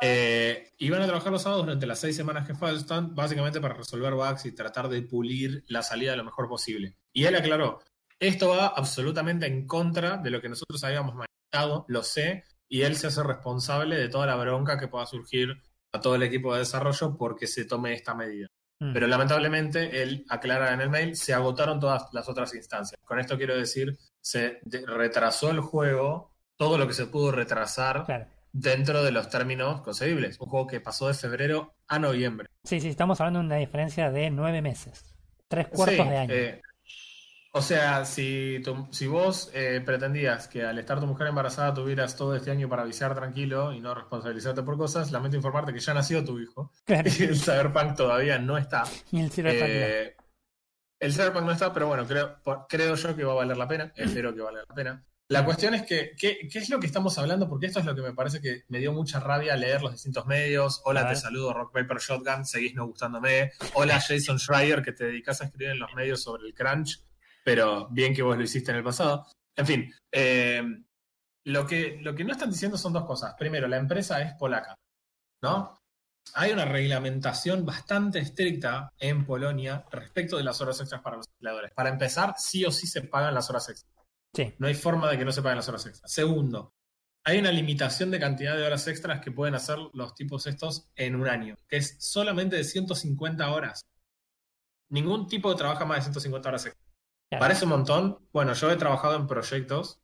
Eh, 0.00 0.72
y 0.78 0.90
van 0.90 1.02
a 1.02 1.06
trabajar 1.06 1.32
los 1.32 1.42
sábados 1.42 1.64
durante 1.64 1.86
las 1.86 1.98
seis 1.98 2.16
semanas 2.16 2.46
que 2.46 2.54
faltan, 2.54 3.14
básicamente 3.14 3.60
para 3.60 3.74
resolver 3.74 4.14
bugs 4.14 4.46
y 4.46 4.52
tratar 4.52 4.88
de 4.88 5.02
pulir 5.02 5.64
la 5.68 5.82
salida 5.82 6.16
lo 6.16 6.24
mejor 6.24 6.48
posible. 6.48 6.96
Y 7.12 7.24
él 7.24 7.36
aclaró, 7.36 7.80
esto 8.18 8.48
va 8.48 8.66
absolutamente 8.68 9.46
en 9.46 9.66
contra 9.66 10.16
de 10.18 10.30
lo 10.30 10.40
que 10.40 10.48
nosotros 10.48 10.82
habíamos 10.84 11.14
manejado, 11.14 11.84
lo 11.88 12.02
sé, 12.02 12.44
y 12.68 12.82
él 12.82 12.96
se 12.96 13.08
hace 13.08 13.22
responsable 13.22 13.96
de 13.96 14.08
toda 14.08 14.26
la 14.26 14.36
bronca 14.36 14.78
que 14.78 14.88
pueda 14.88 15.06
surgir 15.06 15.60
a 15.92 16.00
todo 16.00 16.14
el 16.14 16.22
equipo 16.22 16.52
de 16.52 16.60
desarrollo 16.60 17.16
porque 17.16 17.46
se 17.46 17.64
tome 17.64 17.94
esta 17.94 18.14
medida. 18.14 18.48
Mm. 18.80 18.92
Pero 18.92 19.06
lamentablemente, 19.06 20.02
él 20.02 20.24
aclara 20.28 20.72
en 20.72 20.80
el 20.80 20.90
mail, 20.90 21.16
se 21.16 21.34
agotaron 21.34 21.80
todas 21.80 22.12
las 22.12 22.28
otras 22.28 22.54
instancias. 22.54 22.98
Con 23.04 23.18
esto 23.18 23.36
quiero 23.36 23.56
decir, 23.56 23.96
se 24.20 24.60
retrasó 24.86 25.50
el 25.50 25.60
juego, 25.60 26.32
todo 26.56 26.78
lo 26.78 26.86
que 26.86 26.94
se 26.94 27.06
pudo 27.06 27.32
retrasar 27.32 28.04
Claro. 28.04 28.26
Dentro 28.52 29.02
de 29.02 29.12
los 29.12 29.28
términos 29.30 29.80
concebibles. 29.80 30.38
Un 30.40 30.48
juego 30.48 30.66
que 30.66 30.80
pasó 30.80 31.08
de 31.08 31.14
febrero 31.14 31.74
a 31.88 31.98
noviembre. 31.98 32.48
Sí, 32.64 32.80
sí, 32.80 32.88
estamos 32.88 33.20
hablando 33.20 33.40
de 33.40 33.46
una 33.46 33.56
diferencia 33.56 34.10
de 34.10 34.30
nueve 34.30 34.60
meses. 34.62 35.14
Tres 35.48 35.68
cuartos 35.68 35.96
Sí, 36.04 36.10
de 36.10 36.16
año. 36.18 36.32
eh, 36.34 36.62
o 37.54 37.60
sea, 37.60 38.04
si, 38.06 38.60
tu- 38.64 38.88
si 38.90 39.06
vos 39.06 39.50
eh, 39.52 39.82
pretendías 39.84 40.48
que 40.48 40.64
al 40.64 40.78
estar 40.78 40.98
tu 41.00 41.06
mujer 41.06 41.26
embarazada 41.26 41.74
tuvieras 41.74 42.16
todo 42.16 42.34
este 42.34 42.50
año 42.50 42.66
para 42.68 42.82
avisar 42.82 43.14
tranquilo 43.14 43.72
y 43.74 43.80
no 43.80 43.94
responsabilizarte 43.94 44.62
por 44.62 44.78
cosas, 44.78 45.12
lamento 45.12 45.36
informarte 45.36 45.72
que 45.74 45.80
ya 45.80 45.92
nació 45.92 46.24
tu 46.24 46.38
hijo. 46.40 46.72
Claro. 46.84 47.10
Y 47.18 47.22
el 47.24 47.38
Cyberpunk 47.38 47.94
todavía 47.96 48.38
no 48.38 48.56
está. 48.56 48.84
Y 49.10 49.20
el 49.20 49.30
Cyberpunk 49.30 49.60
no. 49.68 49.68
Eh, 49.68 50.16
el 51.00 51.12
Cyberpunk 51.12 51.44
no 51.44 51.52
está, 51.52 51.72
pero 51.74 51.88
bueno, 51.88 52.06
creo, 52.06 52.36
creo 52.68 52.94
yo 52.94 53.16
que 53.16 53.24
va 53.24 53.32
a 53.32 53.36
valer 53.36 53.56
la 53.58 53.68
pena. 53.68 53.92
Espero 53.96 54.34
que 54.34 54.40
valga 54.40 54.62
la 54.66 54.74
pena. 54.74 55.04
La 55.32 55.46
cuestión 55.46 55.72
es 55.72 55.84
que, 55.84 56.14
¿qué, 56.14 56.46
qué 56.46 56.58
es 56.58 56.68
lo 56.68 56.78
que 56.78 56.86
estamos 56.86 57.16
hablando? 57.16 57.48
Porque 57.48 57.64
esto 57.64 57.80
es 57.80 57.86
lo 57.86 57.94
que 57.94 58.02
me 58.02 58.12
parece 58.12 58.38
que 58.38 58.64
me 58.68 58.80
dio 58.80 58.92
mucha 58.92 59.18
rabia 59.18 59.56
leer 59.56 59.80
los 59.80 59.92
distintos 59.92 60.26
medios. 60.26 60.82
Hola, 60.84 61.08
te 61.08 61.16
saludo, 61.16 61.54
Rock 61.54 61.72
Paper 61.72 61.96
Shotgun, 61.96 62.44
seguís 62.44 62.74
no 62.74 62.86
gustándome. 62.86 63.52
Hola, 63.72 63.98
Jason 64.06 64.38
Schreier, 64.38 64.82
que 64.82 64.92
te 64.92 65.06
dedicas 65.06 65.40
a 65.40 65.46
escribir 65.46 65.70
en 65.70 65.78
los 65.78 65.94
medios 65.94 66.22
sobre 66.22 66.46
el 66.46 66.52
crunch, 66.52 67.02
pero 67.42 67.88
bien 67.88 68.14
que 68.14 68.20
vos 68.20 68.36
lo 68.36 68.44
hiciste 68.44 68.72
en 68.72 68.76
el 68.76 68.84
pasado. 68.84 69.26
En 69.56 69.66
fin, 69.66 69.94
eh, 70.12 70.62
lo, 71.44 71.66
que, 71.66 71.96
lo 72.02 72.14
que 72.14 72.24
no 72.24 72.32
están 72.32 72.50
diciendo 72.50 72.76
son 72.76 72.92
dos 72.92 73.06
cosas. 73.06 73.34
Primero, 73.38 73.66
la 73.68 73.78
empresa 73.78 74.20
es 74.20 74.34
polaca, 74.34 74.76
¿no? 75.42 75.78
Hay 76.34 76.52
una 76.52 76.66
reglamentación 76.66 77.64
bastante 77.64 78.18
estricta 78.18 78.92
en 78.98 79.24
Polonia 79.24 79.82
respecto 79.90 80.36
de 80.36 80.44
las 80.44 80.60
horas 80.60 80.78
extras 80.78 81.00
para 81.00 81.16
los 81.16 81.26
empleadores. 81.36 81.72
Para 81.72 81.88
empezar, 81.88 82.34
sí 82.36 82.66
o 82.66 82.70
sí 82.70 82.86
se 82.86 83.00
pagan 83.00 83.32
las 83.32 83.48
horas 83.48 83.70
extras. 83.70 84.01
Sí, 84.34 84.54
No 84.58 84.66
hay 84.66 84.74
forma 84.74 85.10
de 85.10 85.18
que 85.18 85.24
no 85.24 85.32
se 85.32 85.42
paguen 85.42 85.56
las 85.56 85.68
horas 85.68 85.84
extras. 85.86 86.10
Segundo, 86.10 86.72
hay 87.24 87.38
una 87.38 87.52
limitación 87.52 88.10
de 88.10 88.18
cantidad 88.18 88.56
de 88.56 88.64
horas 88.64 88.86
extras 88.88 89.20
que 89.20 89.30
pueden 89.30 89.54
hacer 89.54 89.78
los 89.92 90.14
tipos 90.14 90.46
estos 90.46 90.90
en 90.96 91.16
un 91.16 91.28
año, 91.28 91.56
que 91.68 91.76
es 91.76 91.96
solamente 92.00 92.56
de 92.56 92.64
150 92.64 93.52
horas. 93.52 93.86
Ningún 94.88 95.26
tipo 95.28 95.54
trabaja 95.54 95.84
más 95.84 95.98
de 95.98 96.02
150 96.02 96.48
horas 96.48 96.66
extras. 96.66 96.88
claro. 97.28 97.40
Parece 97.40 97.64
un 97.64 97.70
montón. 97.70 98.28
Bueno, 98.32 98.52
yo 98.54 98.70
he 98.70 98.76
trabajado 98.76 99.16
en 99.16 99.26
proyectos 99.26 100.00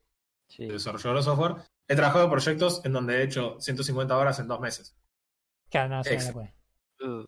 sí. 0.49 0.67
de 0.67 0.75
desarrollador 0.75 1.17
de 1.19 1.23
software. 1.23 1.55
He 1.89 1.97
trabajado 1.97 2.25
en 2.25 2.31
proyectos 2.31 2.83
en 2.85 2.93
donde 2.93 3.17
he 3.19 3.23
hecho 3.23 3.57
150 3.61 4.17
horas 4.17 4.39
en 4.39 4.49
dos 4.49 4.61
meses. 4.61 4.97
Claro, 5.71 5.89
no, 5.89 6.03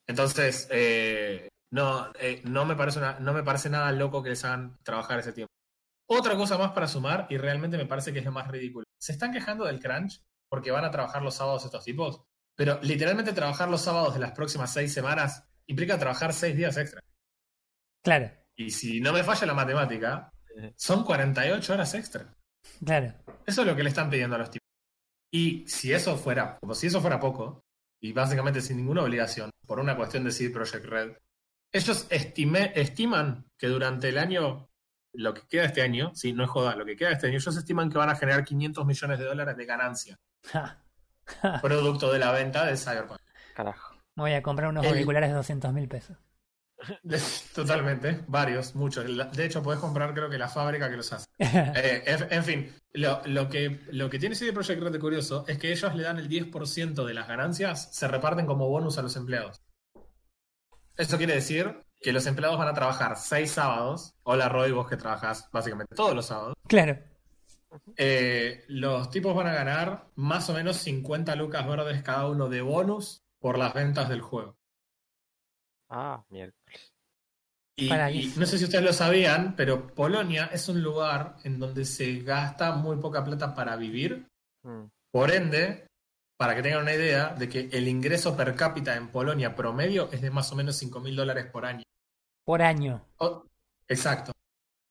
Entonces, 0.06 0.68
eh, 0.70 1.48
no, 1.70 2.10
eh, 2.18 2.40
no, 2.44 2.64
me 2.64 2.76
parece 2.76 2.98
una- 2.98 3.18
no 3.20 3.32
me 3.32 3.42
parece 3.42 3.68
nada 3.68 3.92
loco 3.92 4.22
que 4.22 4.30
les 4.30 4.44
hagan 4.44 4.78
trabajar 4.82 5.18
ese 5.18 5.32
tiempo. 5.32 5.49
Otra 6.12 6.34
cosa 6.36 6.58
más 6.58 6.72
para 6.72 6.88
sumar, 6.88 7.26
y 7.30 7.36
realmente 7.36 7.76
me 7.76 7.86
parece 7.86 8.12
que 8.12 8.18
es 8.18 8.24
lo 8.24 8.32
más 8.32 8.48
ridículo. 8.48 8.84
Se 8.98 9.12
están 9.12 9.32
quejando 9.32 9.64
del 9.64 9.78
crunch 9.80 10.20
porque 10.48 10.70
van 10.72 10.84
a 10.84 10.90
trabajar 10.90 11.22
los 11.22 11.34
sábados 11.36 11.64
estos 11.64 11.84
tipos, 11.84 12.22
pero 12.56 12.80
literalmente 12.82 13.32
trabajar 13.32 13.68
los 13.70 13.80
sábados 13.82 14.14
de 14.14 14.20
las 14.20 14.32
próximas 14.32 14.72
seis 14.72 14.92
semanas 14.92 15.44
implica 15.66 15.98
trabajar 15.98 16.32
seis 16.32 16.56
días 16.56 16.76
extra. 16.76 17.00
Claro, 18.02 18.30
Y 18.56 18.70
si 18.70 19.00
no 19.00 19.12
me 19.12 19.22
falla 19.22 19.46
la 19.46 19.54
matemática, 19.54 20.30
son 20.76 21.04
48 21.04 21.72
horas 21.74 21.94
extra. 21.94 22.34
claro. 22.84 23.14
Eso 23.46 23.60
es 23.62 23.66
lo 23.66 23.76
que 23.76 23.82
le 23.82 23.88
están 23.90 24.10
pidiendo 24.10 24.36
a 24.36 24.40
los 24.40 24.50
tipos. 24.50 24.66
Y 25.32 25.66
si 25.68 25.92
eso 25.92 26.16
fuera, 26.16 26.58
como 26.58 26.74
si 26.74 26.88
eso 26.88 27.00
fuera 27.00 27.20
poco, 27.20 27.62
y 28.02 28.12
básicamente 28.12 28.60
sin 28.60 28.78
ninguna 28.78 29.02
obligación, 29.04 29.50
por 29.66 29.78
una 29.78 29.96
cuestión 29.96 30.24
de 30.24 30.32
CD 30.32 30.50
Projekt 30.50 30.84
Red, 30.86 31.16
ellos 31.72 32.06
estime- 32.10 32.72
estiman 32.74 33.46
que 33.56 33.68
durante 33.68 34.08
el 34.08 34.18
año 34.18 34.69
lo 35.12 35.34
que 35.34 35.42
queda 35.48 35.64
este 35.64 35.82
año, 35.82 36.12
sí, 36.14 36.32
no 36.32 36.44
es 36.44 36.50
joda, 36.50 36.76
lo 36.76 36.84
que 36.84 36.96
queda 36.96 37.10
este 37.12 37.26
año, 37.26 37.36
ellos 37.36 37.56
estiman 37.56 37.90
que 37.90 37.98
van 37.98 38.10
a 38.10 38.16
generar 38.16 38.44
500 38.44 38.86
millones 38.86 39.18
de 39.18 39.24
dólares 39.24 39.56
de 39.56 39.64
ganancia, 39.66 40.18
producto 41.62 42.12
de 42.12 42.18
la 42.18 42.32
venta 42.32 42.64
de 42.66 42.76
Cyberpunk. 42.76 43.18
Carajo. 43.54 43.94
Me 44.16 44.22
voy 44.24 44.32
a 44.32 44.42
comprar 44.42 44.68
unos 44.70 44.84
El- 44.84 44.90
auriculares 44.92 45.30
de 45.30 45.36
200 45.36 45.72
mil 45.72 45.88
pesos. 45.88 46.16
Totalmente, 47.54 48.24
varios, 48.26 48.74
muchos. 48.74 49.04
De 49.36 49.44
hecho, 49.44 49.62
podés 49.62 49.80
comprar, 49.80 50.14
creo 50.14 50.30
que 50.30 50.38
la 50.38 50.48
fábrica 50.48 50.88
que 50.88 50.96
los 50.96 51.12
hace. 51.12 51.26
Eh, 51.38 52.02
en, 52.06 52.32
en 52.32 52.44
fin, 52.44 52.74
lo, 52.92 53.20
lo 53.26 53.48
que, 53.48 53.80
lo 53.92 54.08
que 54.08 54.18
tiene 54.18 54.34
CD 54.34 54.52
Projekt 54.52 54.80
Red 54.82 54.92
de 54.92 54.98
curioso 54.98 55.44
es 55.46 55.58
que 55.58 55.72
ellos 55.72 55.94
le 55.94 56.04
dan 56.04 56.18
el 56.18 56.28
10% 56.28 57.04
de 57.04 57.14
las 57.14 57.28
ganancias, 57.28 57.94
se 57.94 58.08
reparten 58.08 58.46
como 58.46 58.68
bonus 58.68 58.96
a 58.98 59.02
los 59.02 59.14
empleados. 59.16 59.60
Eso 60.96 61.16
quiere 61.18 61.34
decir 61.34 61.80
que 62.00 62.12
los 62.12 62.26
empleados 62.26 62.58
van 62.58 62.68
a 62.68 62.74
trabajar 62.74 63.16
seis 63.18 63.52
sábados. 63.52 64.14
Hola 64.22 64.48
Roy, 64.48 64.72
vos 64.72 64.88
que 64.88 64.96
trabajas 64.96 65.48
básicamente 65.52 65.94
todos 65.94 66.14
los 66.14 66.26
sábados. 66.26 66.54
claro. 66.66 66.98
Eh, 67.96 68.64
los 68.66 69.10
tipos 69.10 69.32
van 69.32 69.46
a 69.46 69.54
ganar 69.54 70.08
más 70.16 70.50
o 70.50 70.54
menos 70.54 70.76
50 70.78 71.36
lucas 71.36 71.64
verdes 71.68 72.02
cada 72.02 72.26
uno 72.26 72.48
de 72.48 72.62
bonus 72.62 73.22
por 73.38 73.58
las 73.58 73.72
ventas 73.74 74.08
del 74.08 74.22
juego. 74.22 74.56
Ah, 75.88 76.24
miércoles. 76.30 76.92
Y, 77.76 77.88
no 78.36 78.44
sé 78.44 78.58
si 78.58 78.64
ustedes 78.64 78.84
lo 78.84 78.92
sabían, 78.92 79.54
pero 79.54 79.86
Polonia 79.86 80.50
es 80.52 80.68
un 80.68 80.82
lugar 80.82 81.36
en 81.44 81.60
donde 81.60 81.84
se 81.84 82.18
gasta 82.20 82.72
muy 82.72 82.96
poca 82.96 83.24
plata 83.24 83.54
para 83.54 83.76
vivir. 83.76 84.26
Mm. 84.64 84.86
Por 85.12 85.30
ende, 85.30 85.86
para 86.36 86.54
que 86.56 86.62
tengan 86.62 86.82
una 86.82 86.94
idea 86.94 87.34
de 87.34 87.48
que 87.48 87.68
el 87.72 87.86
ingreso 87.86 88.36
per 88.36 88.54
cápita 88.56 88.96
en 88.96 89.08
Polonia 89.08 89.54
promedio 89.54 90.10
es 90.12 90.20
de 90.20 90.30
más 90.30 90.50
o 90.52 90.56
menos 90.56 90.76
5 90.76 91.00
mil 91.00 91.14
dólares 91.14 91.46
por 91.46 91.64
año. 91.64 91.84
Por 92.50 92.62
año. 92.62 93.00
Exacto. 93.86 94.32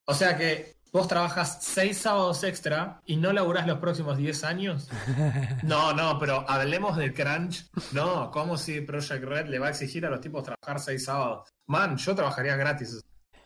O 0.06 0.14
sea 0.14 0.34
que 0.38 0.76
vos 0.94 1.06
trabajas 1.06 1.58
6 1.60 1.98
sábados 1.98 2.42
extra 2.42 3.02
y 3.04 3.16
no 3.16 3.34
laburás 3.34 3.66
los 3.66 3.78
próximos 3.80 4.16
10 4.16 4.44
años. 4.44 4.88
No, 5.62 5.92
no, 5.92 6.18
pero 6.18 6.48
hablemos 6.48 6.96
del 6.96 7.12
crunch. 7.12 7.66
No, 7.92 8.30
¿cómo 8.30 8.56
si 8.56 8.80
Project 8.80 9.24
Red 9.24 9.46
le 9.48 9.58
va 9.58 9.66
a 9.66 9.70
exigir 9.70 10.06
a 10.06 10.10
los 10.10 10.22
tipos 10.22 10.42
trabajar 10.42 10.80
6 10.80 11.04
sábados? 11.04 11.50
Man, 11.66 11.98
yo 11.98 12.14
trabajaría 12.14 12.56
gratis. 12.56 12.98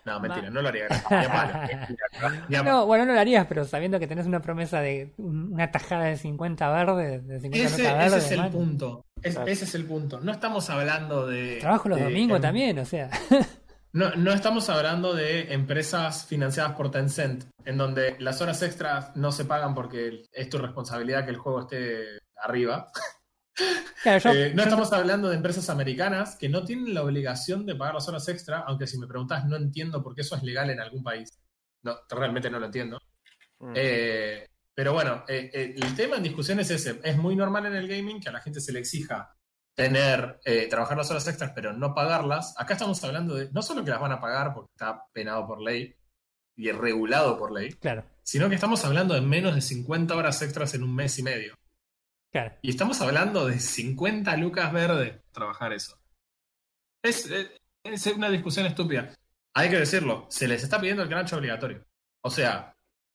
No, 0.05 0.21
mentira, 0.21 0.49
no 0.49 0.63
lo 0.63 0.69
haría 0.69 0.85
gratis. 0.85 1.07
Ni 1.11 1.17
a 1.17 1.33
palo. 1.33 1.53
Ni 2.49 2.57
a 2.57 2.63
palo. 2.63 2.71
No, 2.73 2.87
bueno, 2.87 3.05
no 3.07 3.15
lo 3.15 3.21
harías, 3.21 3.47
pero 3.49 3.65
sabiendo 3.65 3.99
que 3.99 4.07
tenés 4.07 4.27
una 4.27 4.41
promesa 4.41 4.81
de 4.81 5.13
un- 5.17 5.55
una 5.55 5.71
tajada 5.73 6.05
de 6.05 6.17
50 6.19 6.71
verdes, 6.71 7.27
de 7.27 7.41
50 7.41 7.67
Ese, 7.67 7.83
notas 7.83 7.95
ese 7.97 8.11
verdes, 8.11 8.25
es 8.27 8.31
el 8.33 8.39
man. 8.39 8.51
punto. 8.53 9.05
Es- 9.23 9.35
Claro. 9.35 9.51
ese 9.51 9.65
es 9.65 9.75
el 9.75 9.85
punto. 9.87 10.21
No 10.21 10.31
estamos 10.31 10.71
hablando 10.71 11.27
de. 11.27 11.57
Trabajo 11.61 11.89
los 11.89 11.99
de- 11.99 12.05
domingos 12.05 12.41
también, 12.41 12.79
o 12.79 12.85
sea. 12.85 13.11
No, 13.95 14.11
no 14.17 14.33
estamos 14.33 14.69
hablando 14.71 15.15
de 15.15 15.53
empresas 15.53 16.27
financiadas 16.27 16.73
por 16.75 16.91
Tencent, 16.91 17.45
en 17.65 17.79
donde 17.79 18.17
las 18.19 18.41
horas 18.41 18.61
extras 18.63 19.15
no 19.15 19.31
se 19.31 19.45
pagan 19.45 19.73
porque 19.73 20.25
es 20.33 20.49
tu 20.49 20.59
responsabilidad 20.59 21.25
que 21.25 21.31
el 21.31 21.37
juego 21.37 21.61
esté 21.61 22.19
arriba. 22.37 22.91
Claro, 24.03 24.19
yo, 24.19 24.31
Eh, 24.35 24.51
no 24.53 24.63
yo- 24.63 24.65
estamos 24.65 24.93
hablando 24.93 25.29
de 25.29 25.37
empresas 25.37 25.71
americanas 25.71 26.35
que 26.37 26.49
no 26.49 26.65
tienen 26.65 26.93
la 26.93 27.05
obligación 27.05 27.65
de 27.67 27.77
pagar 27.77 27.95
las 27.95 28.09
horas 28.09 28.29
extra, 28.29 28.65
aunque 28.67 28.89
si 28.89 28.99
me 28.99 29.07
preguntas 29.07 29.45
no 29.47 29.55
entiendo 29.57 30.03
por 30.03 30.15
qué 30.15 30.23
eso 30.23 30.35
es 30.35 30.43
legal 30.43 30.69
en 30.71 30.81
algún 30.81 31.05
país. 31.05 31.39
No, 31.83 31.97
realmente 32.11 32.51
no 32.51 32.59
lo 32.59 32.67
entiendo. 32.67 33.01
Mm. 33.61 33.73
Eh, 33.77 34.49
pero 34.75 34.93
bueno, 34.93 35.23
eh, 35.29 35.51
eh, 35.55 35.75
el 35.81 35.95
tema 35.95 36.17
en 36.17 36.25
discusión 36.25 36.59
es 36.59 36.69
ese. 36.71 36.99
Es 37.05 37.17
muy 37.17 37.37
normal 37.37 37.67
en 37.67 37.77
el 37.77 37.87
gaming 37.87 38.21
que 38.21 38.29
a 38.29 38.33
la 38.33 38.41
gente 38.41 38.61
se 38.61 38.73
le 38.73 38.81
exija 38.81 39.33
tener, 39.75 40.41
eh, 40.45 40.67
trabajar 40.69 40.97
las 40.97 41.11
horas 41.11 41.27
extras, 41.29 41.53
pero 41.55 41.73
no 41.73 41.95
pagarlas. 41.95 42.55
Acá 42.59 42.75
estamos 42.75 43.03
hablando 43.05 43.35
de 43.35 43.51
no 43.53 43.63
solo 43.63 43.85
que 43.85 43.91
las 43.91 44.01
van 44.01 44.13
a 44.13 44.21
pagar 44.21 44.55
porque 44.55 44.71
está 44.73 45.05
penado 45.13 45.47
por 45.47 45.61
ley 45.61 45.95
y 46.57 46.71
regulado 46.71 47.37
por 47.39 47.51
ley, 47.53 47.73
Claro, 47.73 48.05
sino 48.23 48.49
que 48.49 48.55
estamos 48.55 48.85
hablando 48.85 49.15
de 49.15 49.21
menos 49.21 49.55
de 49.55 49.61
50 49.61 50.15
horas 50.15 50.41
extras 50.43 50.73
en 50.75 50.85
un 50.85 50.95
mes 50.95 51.19
y 51.19 51.23
medio. 51.25 51.55
claro. 52.33 52.55
Y 52.63 52.71
estamos 52.71 53.01
hablando 53.01 53.47
de 53.47 53.59
50 53.59 54.37
lucas 54.37 54.73
verdes 54.73 55.21
trabajar 55.33 55.73
eso. 55.73 55.99
Es, 57.03 57.27
es- 57.31 57.51
es 57.85 58.07
una 58.07 58.31
discusión 58.31 58.65
estúpida. 58.67 59.13
Hay 59.55 59.69
que 59.69 59.77
decirlo, 59.79 60.27
se 60.31 60.49
les 60.49 60.63
está 60.63 60.81
pidiendo 60.81 61.03
el 61.03 61.09
crunch 61.09 61.33
obligatorio. 61.35 61.85
O 62.23 62.31
sea, 62.31 62.73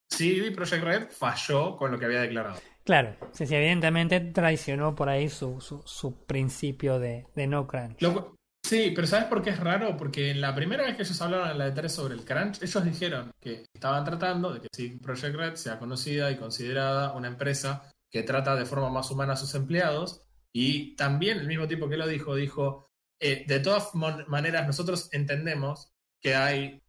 CD 0.09 0.51
Projekt 0.51 0.83
Red 0.83 1.09
falló 1.11 1.75
con 1.75 1.91
lo 1.91 1.97
que 1.99 2.05
había 2.05 2.21
declarado. 2.21 2.59
Claro, 2.89 3.15
sí, 3.33 3.45
sí, 3.45 3.53
evidentemente 3.53 4.19
traicionó 4.19 4.95
por 4.95 5.09
ahí 5.09 5.29
su, 5.29 5.61
su, 5.61 5.83
su 5.85 6.25
principio 6.25 6.97
de, 6.97 7.27
de 7.35 7.45
no 7.45 7.67
crunch. 7.67 8.01
Lo 8.01 8.35
sí, 8.65 8.93
pero 8.95 9.05
¿sabes 9.05 9.27
por 9.27 9.43
qué 9.43 9.51
es 9.51 9.59
raro? 9.59 9.95
Porque 9.95 10.31
en 10.31 10.41
la 10.41 10.55
primera 10.55 10.85
vez 10.85 10.95
que 10.95 11.03
ellos 11.03 11.21
hablaron 11.21 11.51
en 11.51 11.59
la 11.59 11.65
de 11.65 11.73
3 11.73 11.91
sobre 11.93 12.15
el 12.15 12.25
crunch, 12.25 12.63
ellos 12.63 12.83
dijeron 12.83 13.29
que 13.39 13.63
estaban 13.71 14.03
tratando 14.03 14.51
de 14.51 14.61
que 14.61 14.69
CD 14.75 14.97
Projekt 14.99 15.35
Red 15.35 15.53
sea 15.53 15.77
conocida 15.77 16.31
y 16.31 16.37
considerada 16.37 17.13
una 17.13 17.27
empresa 17.27 17.91
que 18.09 18.23
trata 18.23 18.55
de 18.55 18.65
forma 18.65 18.89
más 18.89 19.11
humana 19.11 19.33
a 19.33 19.37
sus 19.37 19.53
empleados. 19.53 20.23
Y 20.51 20.95
también 20.95 21.37
el 21.37 21.47
mismo 21.47 21.67
tipo 21.67 21.89
que 21.89 21.97
lo 21.97 22.07
dijo, 22.07 22.33
dijo, 22.33 22.87
eh, 23.21 23.45
de 23.47 23.59
todas 23.59 23.93
maneras 23.93 24.65
nosotros 24.65 25.09
entendemos 25.11 25.91
que 26.19 26.33
hay 26.33 26.81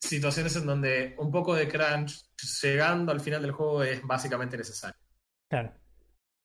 situaciones 0.00 0.54
en 0.54 0.66
donde 0.66 1.16
un 1.18 1.32
poco 1.32 1.56
de 1.56 1.66
crunch 1.66 2.26
llegando 2.62 3.10
al 3.10 3.18
final 3.18 3.42
del 3.42 3.50
juego 3.50 3.82
es 3.82 4.00
básicamente 4.04 4.56
necesario. 4.56 5.07
Claro, 5.48 5.72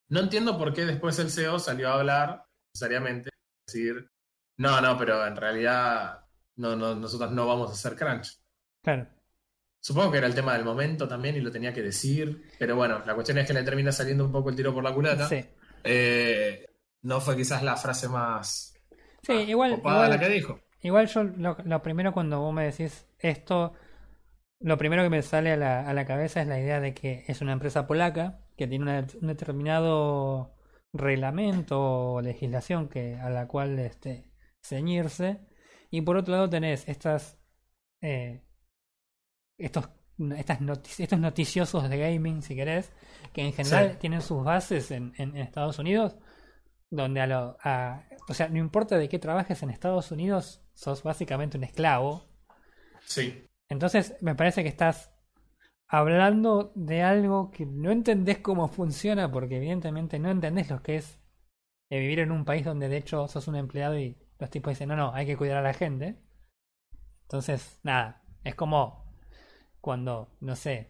No 0.09 0.19
entiendo 0.21 0.57
por 0.57 0.73
qué 0.73 0.85
después 0.85 1.17
el 1.19 1.29
CEO 1.31 1.59
salió 1.59 1.89
a 1.89 1.95
hablar, 1.99 2.45
necesariamente, 2.73 3.29
decir, 3.67 4.07
no, 4.57 4.79
no, 4.81 4.97
pero 4.97 5.25
en 5.25 5.35
realidad 5.35 6.25
no, 6.57 6.75
no, 6.75 6.95
nosotros 6.95 7.31
no 7.31 7.47
vamos 7.47 7.69
a 7.71 7.73
hacer 7.73 7.95
crunch. 7.95 8.39
claro. 8.81 9.07
Supongo 9.81 10.11
que 10.11 10.17
era 10.19 10.27
el 10.27 10.35
tema 10.35 10.53
del 10.53 10.63
momento 10.63 11.07
también 11.09 11.35
y 11.35 11.41
lo 11.41 11.51
tenía 11.51 11.73
que 11.73 11.81
decir, 11.81 12.49
pero 12.57 12.75
bueno, 12.75 13.03
la 13.05 13.13
cuestión 13.15 13.37
es 13.39 13.45
que 13.47 13.53
le 13.53 13.63
termina 13.63 13.91
saliendo 13.91 14.23
un 14.25 14.31
poco 14.31 14.49
el 14.49 14.55
tiro 14.55 14.73
por 14.73 14.83
la 14.83 14.93
culata. 14.93 15.27
Sí, 15.27 15.43
Eh, 15.83 16.65
no 17.01 17.19
fue 17.19 17.35
quizás 17.35 17.61
la 17.63 17.75
frase 17.75 18.07
más 18.07 18.73
sí 19.23 19.33
igual, 19.33 19.71
copada 19.71 20.07
la 20.09 20.15
igual, 20.15 20.19
que 20.19 20.29
dijo. 20.29 20.59
igual 20.81 21.07
yo 21.07 21.23
lo, 21.23 21.57
lo 21.65 21.81
primero 21.81 22.13
cuando 22.13 22.39
vos 22.41 22.53
me 22.53 22.65
decís 22.65 23.07
esto, 23.19 23.73
lo 24.59 24.77
primero 24.77 25.03
que 25.03 25.09
me 25.09 25.21
sale 25.23 25.53
a 25.53 25.57
la, 25.57 25.89
a 25.89 25.93
la 25.93 26.05
cabeza 26.05 26.41
es 26.41 26.47
la 26.47 26.59
idea 26.59 26.79
de 26.81 26.93
que 26.93 27.25
es 27.27 27.41
una 27.41 27.53
empresa 27.53 27.87
polaca 27.87 28.42
que 28.57 28.67
tiene 28.67 28.83
una- 28.83 29.07
un 29.21 29.27
determinado 29.27 30.55
reglamento 30.93 32.13
o 32.15 32.21
legislación 32.21 32.87
que, 32.87 33.15
a 33.15 33.29
la 33.29 33.47
cual 33.47 33.77
este, 33.79 34.31
ceñirse. 34.63 35.39
Y 35.89 36.01
por 36.01 36.17
otro 36.17 36.33
lado 36.33 36.49
tenés 36.49 36.87
estas 36.87 37.37
eh, 38.01 38.43
estos 39.57 39.89
estas 40.37 40.59
estos 40.99 41.19
noticiosos 41.19 41.89
de 41.89 41.97
gaming, 41.97 42.41
si 42.43 42.55
querés, 42.55 42.91
que 43.33 43.41
en 43.41 43.53
general 43.53 43.91
Sí. 43.93 43.97
tienen 43.99 44.21
sus 44.21 44.43
bases 44.43 44.91
en, 44.91 45.13
en- 45.17 45.35
en 45.35 45.37
Estados 45.37 45.79
Unidos, 45.79 46.15
donde 46.91 47.21
a 47.21 47.27
lo, 47.27 47.57
a- 47.63 48.03
o 48.29 48.33
sea, 48.33 48.47
no 48.49 48.57
importa 48.59 48.97
de 48.97 49.09
qué 49.09 49.17
trabajes 49.19 49.63
en 49.63 49.69
Estados 49.71 50.11
Unidos, 50.11 50.61
sos 50.73 51.01
básicamente 51.03 51.57
un 51.57 51.63
esclavo. 51.63 52.25
Sí, 53.05 53.47
Entonces, 53.69 54.15
me 54.21 54.35
parece 54.35 54.61
que 54.63 54.69
estás 54.69 55.11
hablando 55.93 56.73
de 56.75 57.03
algo 57.03 57.51
que 57.51 57.65
no 57.65 57.91
entendés 57.91 58.39
cómo 58.39 58.67
funciona, 58.67 59.31
porque 59.31 59.57
evidentemente 59.57 60.19
no 60.19 60.29
entendés 60.31 60.69
lo 60.69 60.83
que 60.83 60.97
es 60.97 61.19
eh, 61.91 61.99
vivir 61.99 62.19
en 62.19 62.31
un 62.31 62.45
país 62.45 62.65
donde 62.65 62.89
de 62.89 62.97
hecho 62.97 63.27
sos 63.29 63.47
un 63.49 63.55
empleado 63.57 63.97
y 63.99 64.17
los 64.39 64.49
tipos 64.51 64.71
dicen, 64.73 64.89
no, 64.89 64.95
no, 64.97 65.13
hay 65.13 65.25
que 65.27 65.37
cuidar 65.37 65.57
a 65.59 65.63
la 65.63 65.73
gente. 65.73 66.17
Entonces, 67.23 67.79
nada, 67.83 68.21
es 68.43 68.55
como 68.55 69.03
cuando, 69.81 70.29
no 70.41 70.55
sé, 70.55 70.89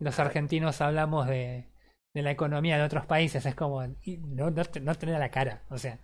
los 0.00 0.18
argentinos 0.18 0.80
hablamos 0.80 1.26
de, 1.26 1.68
de 2.14 2.22
la 2.22 2.30
economía 2.30 2.76
de 2.78 2.84
otros 2.84 3.06
países, 3.06 3.44
es 3.46 3.54
como, 3.54 3.82
y 4.02 4.18
no, 4.18 4.50
no, 4.50 4.64
te- 4.64 4.80
no 4.80 4.94
tener 4.94 5.18
la 5.18 5.30
cara, 5.30 5.62
o 5.70 5.78
sea, 5.78 5.98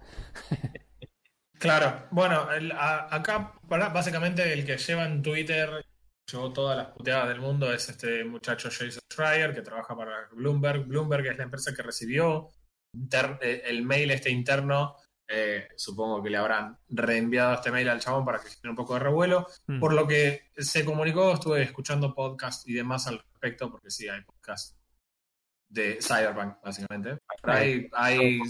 claro. 1.59 2.07
Bueno, 2.11 2.51
el- 2.53 2.73
a- 2.73 3.14
acá 3.14 3.55
básicamente 3.62 4.53
el 4.53 4.64
que 4.66 4.77
lleva 4.79 5.05
en 5.07 5.23
Twitter, 5.23 5.85
llevó 6.31 6.53
todas 6.53 6.76
las 6.76 6.89
puteadas 6.89 7.29
del 7.29 7.41
mundo, 7.41 7.72
es 7.72 7.89
este 7.89 8.24
muchacho 8.24 8.68
Jason 8.70 9.01
Schreier, 9.12 9.55
que 9.55 9.62
trabaja 9.62 9.97
para 9.97 10.29
Bloomberg. 10.33 10.85
Bloomberg 10.87 11.26
es 11.26 11.39
la 11.39 11.45
empresa 11.45 11.74
que 11.74 11.83
recibió 11.83 12.49
eh, 13.41 13.62
el 13.66 13.85
mail 13.85 14.11
este 14.11 14.31
interno. 14.31 14.97
eh, 15.31 15.68
supongo 15.76 16.22
que 16.22 16.31
le 16.31 16.39
habrán 16.39 16.79
reenviado 16.89 17.55
este 17.55 17.70
mail 17.70 17.89
al 17.91 18.01
chabón 18.01 18.24
para 18.24 18.39
que 18.39 18.49
genere 18.49 18.70
un 18.70 18.76
poco 18.76 18.95
de 18.95 19.01
revuelo. 19.01 19.47
mm, 19.66 19.79
Por 19.79 19.93
lo 19.93 20.07
que 20.07 20.51
se 20.57 20.85
comunicó, 20.85 21.33
estuve 21.35 21.62
escuchando 21.62 22.14
podcast 22.14 22.66
y 22.66 22.72
demás 22.72 23.07
al 23.07 23.18
respecto, 23.18 23.70
porque 23.70 23.91
sí, 23.91 24.09
hay 24.09 24.22
podcast 24.22 24.76
de 25.68 25.99
Cyberpunk, 26.01 26.55
básicamente. 26.62 27.18
Hay, 27.43 27.89
hay 27.93 28.41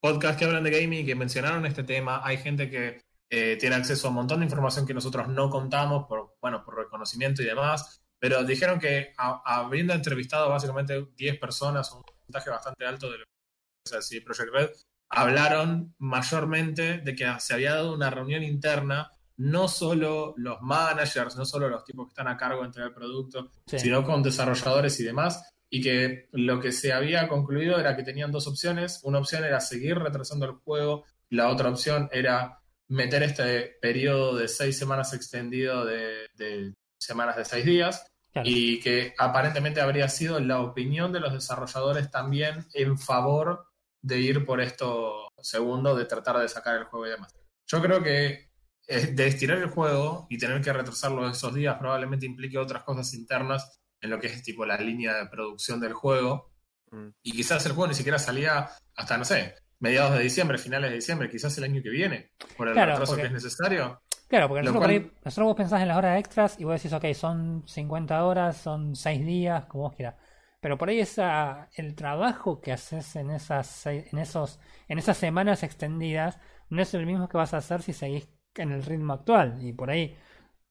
podcasts 0.00 0.38
que 0.38 0.46
hablan 0.46 0.64
de 0.64 0.70
gaming 0.70 1.00
y 1.00 1.06
que 1.06 1.14
mencionaron 1.14 1.66
este 1.66 1.84
tema. 1.84 2.22
Hay 2.24 2.38
gente 2.38 2.70
que 2.70 3.00
eh, 3.30 3.56
tiene 3.58 3.76
acceso 3.76 4.06
a 4.06 4.10
un 4.10 4.16
montón 4.16 4.40
de 4.40 4.46
información 4.46 4.86
que 4.86 4.94
nosotros 4.94 5.28
no 5.28 5.50
contamos 5.50 6.06
por, 6.08 6.36
bueno, 6.40 6.64
por 6.64 6.76
reconocimiento 6.76 7.42
y 7.42 7.46
demás. 7.46 8.00
Pero 8.18 8.42
dijeron 8.44 8.78
que 8.78 9.12
a- 9.18 9.42
habiendo 9.44 9.92
entrevistado 9.92 10.48
básicamente 10.48 11.06
10 11.16 11.38
personas, 11.38 11.90
un 11.92 12.02
porcentaje 12.02 12.50
bastante 12.50 12.86
alto 12.86 13.10
de 13.10 13.18
lo 13.18 13.24
que 13.24 13.98
es 13.98 14.22
Project 14.24 14.50
Red, 14.52 14.70
hablaron 15.10 15.94
mayormente 15.98 16.98
de 16.98 17.14
que 17.14 17.26
se 17.38 17.54
había 17.54 17.74
dado 17.74 17.94
una 17.94 18.10
reunión 18.10 18.42
interna 18.42 19.10
no 19.36 19.66
solo 19.68 20.32
los 20.36 20.60
managers, 20.62 21.36
no 21.36 21.44
solo 21.44 21.68
los 21.68 21.84
tipos 21.84 22.06
que 22.06 22.10
están 22.10 22.28
a 22.28 22.36
cargo 22.36 22.60
de 22.60 22.66
entregar 22.66 22.90
el 22.90 22.94
producto, 22.94 23.50
Sí. 23.66 23.78
sino 23.80 24.04
con 24.04 24.22
desarrolladores 24.22 24.98
y 25.00 25.04
demás, 25.04 25.50
y 25.68 25.82
que 25.82 26.28
lo 26.32 26.60
que 26.60 26.70
se 26.70 26.92
había 26.92 27.26
concluido 27.28 27.78
era 27.80 27.96
que 27.96 28.04
tenían 28.04 28.30
dos 28.30 28.46
opciones. 28.46 29.00
Una 29.02 29.18
opción 29.18 29.44
era 29.44 29.58
seguir 29.60 29.98
retrasando 29.98 30.46
el 30.46 30.52
juego, 30.52 31.04
la 31.30 31.48
otra 31.48 31.68
opción 31.68 32.08
era 32.12 32.60
meter 32.88 33.22
este 33.22 33.76
periodo 33.80 34.36
de 34.36 34.48
seis 34.48 34.78
semanas 34.78 35.12
extendido 35.12 35.84
de, 35.84 36.28
de 36.34 36.74
semanas 36.98 37.36
de 37.36 37.44
seis 37.44 37.64
días, 37.64 38.06
Claro. 38.34 38.48
y 38.50 38.80
que 38.80 39.14
aparentemente 39.16 39.80
habría 39.80 40.08
sido 40.08 40.40
la 40.40 40.60
opinión 40.60 41.12
de 41.12 41.20
los 41.20 41.32
desarrolladores 41.32 42.10
también 42.10 42.66
en 42.74 42.98
favor 42.98 43.68
de 44.02 44.18
ir 44.18 44.44
por 44.44 44.60
esto 44.60 45.28
segundo, 45.40 45.94
de 45.94 46.04
tratar 46.04 46.38
de 46.38 46.48
sacar 46.48 46.76
el 46.76 46.84
juego 46.84 47.06
y 47.06 47.10
demás. 47.10 47.32
Yo 47.68 47.80
creo 47.80 48.02
que 48.02 48.50
eh, 48.88 49.06
de 49.06 49.26
estirar 49.28 49.58
el 49.58 49.68
juego 49.68 50.26
y 50.28 50.36
tener 50.36 50.60
que 50.60 50.72
retrasarlo 50.72 51.30
esos 51.30 51.54
días 51.54 51.78
probablemente 51.78 52.26
implique 52.26 52.58
otras 52.58 52.82
cosas 52.82 53.14
internas 53.14 53.80
en 54.00 54.10
lo 54.10 54.18
que 54.18 54.26
es 54.26 54.42
tipo 54.42 54.66
la 54.66 54.78
línea 54.78 55.14
de 55.14 55.26
producción 55.26 55.78
del 55.78 55.92
juego. 55.94 56.50
Mm. 56.90 57.10
Y 57.22 57.32
quizás 57.32 57.64
el 57.66 57.72
juego 57.72 57.86
ni 57.86 57.94
siquiera 57.94 58.18
salía 58.18 58.68
hasta, 58.96 59.16
no 59.16 59.24
sé, 59.24 59.54
mediados 59.84 60.16
de 60.16 60.22
diciembre, 60.24 60.58
finales 60.58 60.90
de 60.90 60.96
diciembre, 60.96 61.30
quizás 61.30 61.56
el 61.58 61.64
año 61.64 61.82
que 61.82 61.90
viene, 61.90 62.30
por 62.56 62.66
el 62.68 62.74
Claro, 62.74 62.92
retraso 62.92 63.12
porque- 63.12 63.22
que 63.22 63.26
es 63.28 63.32
necesario. 63.34 64.02
Claro, 64.26 64.48
porque 64.48 64.62
nosotros, 64.62 64.84
cual- 64.84 65.00
por 65.00 65.10
ahí- 65.10 65.18
nosotros 65.24 65.46
vos 65.46 65.56
pensás 65.56 65.82
en 65.82 65.88
las 65.88 65.96
horas 65.98 66.18
extras 66.18 66.58
y 66.58 66.64
vos 66.64 66.74
decís, 66.82 66.92
ok, 66.92 67.04
son 67.14 67.62
50 67.68 68.24
horas, 68.24 68.56
son 68.56 68.96
6 68.96 69.24
días, 69.24 69.66
como 69.66 69.84
vos 69.84 69.94
quieras. 69.94 70.16
Pero 70.60 70.78
por 70.78 70.88
ahí 70.88 70.98
esa, 70.98 71.68
el 71.76 71.94
trabajo 71.94 72.60
que 72.60 72.72
haces 72.72 73.16
en 73.16 73.30
esas, 73.30 73.86
en, 73.86 74.18
esos, 74.18 74.58
en 74.88 74.98
esas 74.98 75.18
semanas 75.18 75.62
extendidas 75.62 76.38
no 76.70 76.80
es 76.80 76.94
el 76.94 77.04
mismo 77.06 77.28
que 77.28 77.36
vas 77.36 77.52
a 77.52 77.58
hacer 77.58 77.82
si 77.82 77.92
seguís 77.92 78.26
en 78.54 78.72
el 78.72 78.82
ritmo 78.82 79.12
actual. 79.12 79.58
Y 79.60 79.74
por 79.74 79.90
ahí 79.90 80.16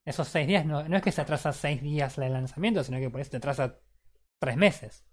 esos 0.04 0.26
6 0.28 0.48
días 0.48 0.66
no, 0.66 0.86
no 0.88 0.96
es 0.96 1.02
que 1.02 1.12
se 1.12 1.20
atrasa 1.20 1.52
6 1.52 1.80
días 1.80 2.18
el 2.18 2.32
lanzamiento, 2.32 2.82
sino 2.82 2.98
que 2.98 3.08
por 3.08 3.20
ahí 3.20 3.24
se 3.24 3.30
te 3.30 3.36
atrasa 3.36 3.78
3 4.40 4.56
meses. 4.56 5.04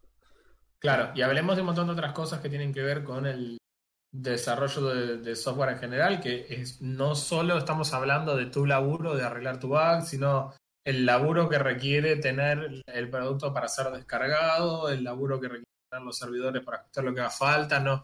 Claro, 0.79 1.11
y 1.13 1.21
hablemos 1.21 1.55
de 1.55 1.61
un 1.61 1.67
montón 1.67 1.85
de 1.85 1.93
otras 1.93 2.11
cosas 2.13 2.39
que 2.41 2.49
tienen 2.49 2.73
que 2.73 2.81
ver 2.81 3.03
con 3.03 3.27
el 3.27 3.57
desarrollo 4.11 4.93
de, 4.93 5.17
de 5.17 5.35
software 5.35 5.71
en 5.71 5.79
general, 5.79 6.19
que 6.19 6.45
es 6.49 6.81
no 6.81 7.15
solo 7.15 7.57
estamos 7.57 7.93
hablando 7.93 8.35
de 8.35 8.47
tu 8.47 8.65
laburo 8.65 9.15
de 9.15 9.23
arreglar 9.23 9.59
tu 9.59 9.69
bug, 9.69 10.03
sino 10.05 10.53
el 10.83 11.05
laburo 11.05 11.47
que 11.47 11.59
requiere 11.59 12.15
tener 12.17 12.81
el 12.85 13.09
producto 13.09 13.53
para 13.53 13.67
ser 13.67 13.91
descargado, 13.91 14.89
el 14.89 15.03
laburo 15.03 15.39
que 15.39 15.47
requiere 15.47 15.65
tener 15.89 16.05
los 16.05 16.17
servidores 16.17 16.63
para 16.63 16.77
ajustar 16.77 17.03
lo 17.03 17.13
que 17.13 17.21
haga 17.21 17.29
falta, 17.29 17.79
no 17.79 18.03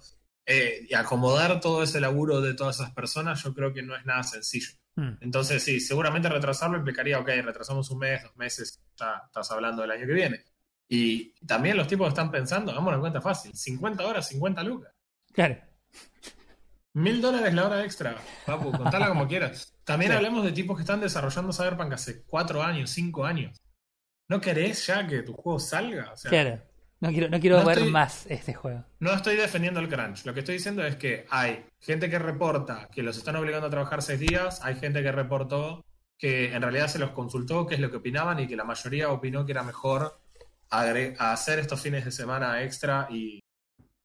Eh, 0.50 0.88
y 0.90 0.94
acomodar 0.94 1.60
todo 1.60 1.84
ese 1.84 2.00
laburo 2.00 2.40
de 2.40 2.54
todas 2.54 2.80
esas 2.80 2.94
personas, 2.94 3.44
yo 3.44 3.54
creo 3.54 3.74
que 3.74 3.84
no 3.84 3.98
es 3.98 4.06
nada 4.06 4.24
sencillo. 4.24 4.70
Hmm. 4.96 5.18
Entonces, 5.20 5.62
sí, 5.62 5.82
seguramente 5.82 6.30
retrasarlo 6.30 6.78
implicaría, 6.78 7.20
ok, 7.20 7.28
retrasamos 7.44 7.92
un 7.92 8.00
mes, 8.00 8.24
dos 8.24 8.38
meses, 8.38 8.80
ya 8.96 9.24
estás 9.26 9.52
hablando 9.52 9.82
del 9.82 9.92
año 9.92 10.08
que 10.08 10.14
viene. 10.14 10.46
Y 10.88 11.34
también 11.46 11.76
los 11.76 11.88
tipos 11.88 12.08
están 12.08 12.32
pensando, 12.32 12.72
hagamos 12.72 12.94
una 12.94 13.02
cuenta 13.02 13.20
fácil, 13.20 13.54
50 13.54 14.08
horas, 14.08 14.30
50 14.30 14.64
lucas. 14.64 14.94
Claro. 15.34 15.67
Mil 16.94 17.22
dólares 17.22 17.54
la 17.54 17.66
hora 17.68 17.84
extra, 17.84 18.16
papu, 18.46 18.72
contala 18.72 19.08
como 19.10 19.28
quieras. 19.28 19.74
También 19.84 20.12
Sí. 20.12 20.18
hablemos 20.18 20.44
de 20.44 20.52
tipos 20.52 20.76
que 20.78 20.82
están 20.82 21.00
desarrollando 21.00 21.54
Cyberpunk 21.54 21.94
hace 21.94 22.24
cuatro 22.24 22.64
años, 22.64 22.90
cinco 22.90 23.24
años. 23.26 23.56
¿No 24.30 24.42
querés 24.42 24.86
ya 24.88 25.06
que 25.06 25.22
tu 25.22 25.34
juego 25.34 25.60
salga? 25.60 26.12
O 26.12 26.18
sea, 26.18 26.30
Claro. 26.30 26.60
No 27.00 27.10
quiero, 27.10 27.30
no 27.30 27.40
quiero 27.40 27.60
No 27.60 27.66
ver 27.66 27.78
estoy- 27.78 27.92
más 27.92 28.26
este 28.28 28.56
juego. 28.56 28.84
No 29.00 29.14
estoy 29.14 29.36
defendiendo 29.36 29.80
el 29.80 29.88
crunch. 29.88 30.26
Lo 30.26 30.34
que 30.34 30.40
estoy 30.40 30.56
diciendo 30.56 30.84
es 30.84 30.96
que 30.96 31.28
hay 31.30 31.64
gente 31.80 32.10
que 32.10 32.18
reporta 32.18 32.90
que 32.92 33.04
los 33.04 33.16
están 33.18 33.36
obligando 33.36 33.68
a 33.68 33.70
trabajar 33.70 34.02
seis 34.02 34.20
días, 34.20 34.60
hay 34.64 34.76
gente 34.76 35.04
que 35.04 35.12
reportó 35.12 35.86
que 36.18 36.52
en 36.56 36.62
realidad 36.64 36.88
se 36.88 36.98
los 36.98 37.12
consultó 37.12 37.68
qué 37.68 37.76
es 37.76 37.80
lo 37.82 37.92
que 37.92 37.98
opinaban 37.98 38.40
y 38.40 38.48
que 38.48 38.56
la 38.56 38.64
mayoría 38.64 39.12
opinó 39.12 39.46
que 39.46 39.52
era 39.52 39.62
mejor 39.62 40.20
hacer 40.72 41.60
estos 41.60 41.80
fines 41.80 42.04
de 42.04 42.12
semana 42.12 42.64
extra 42.64 43.08
y, 43.12 43.40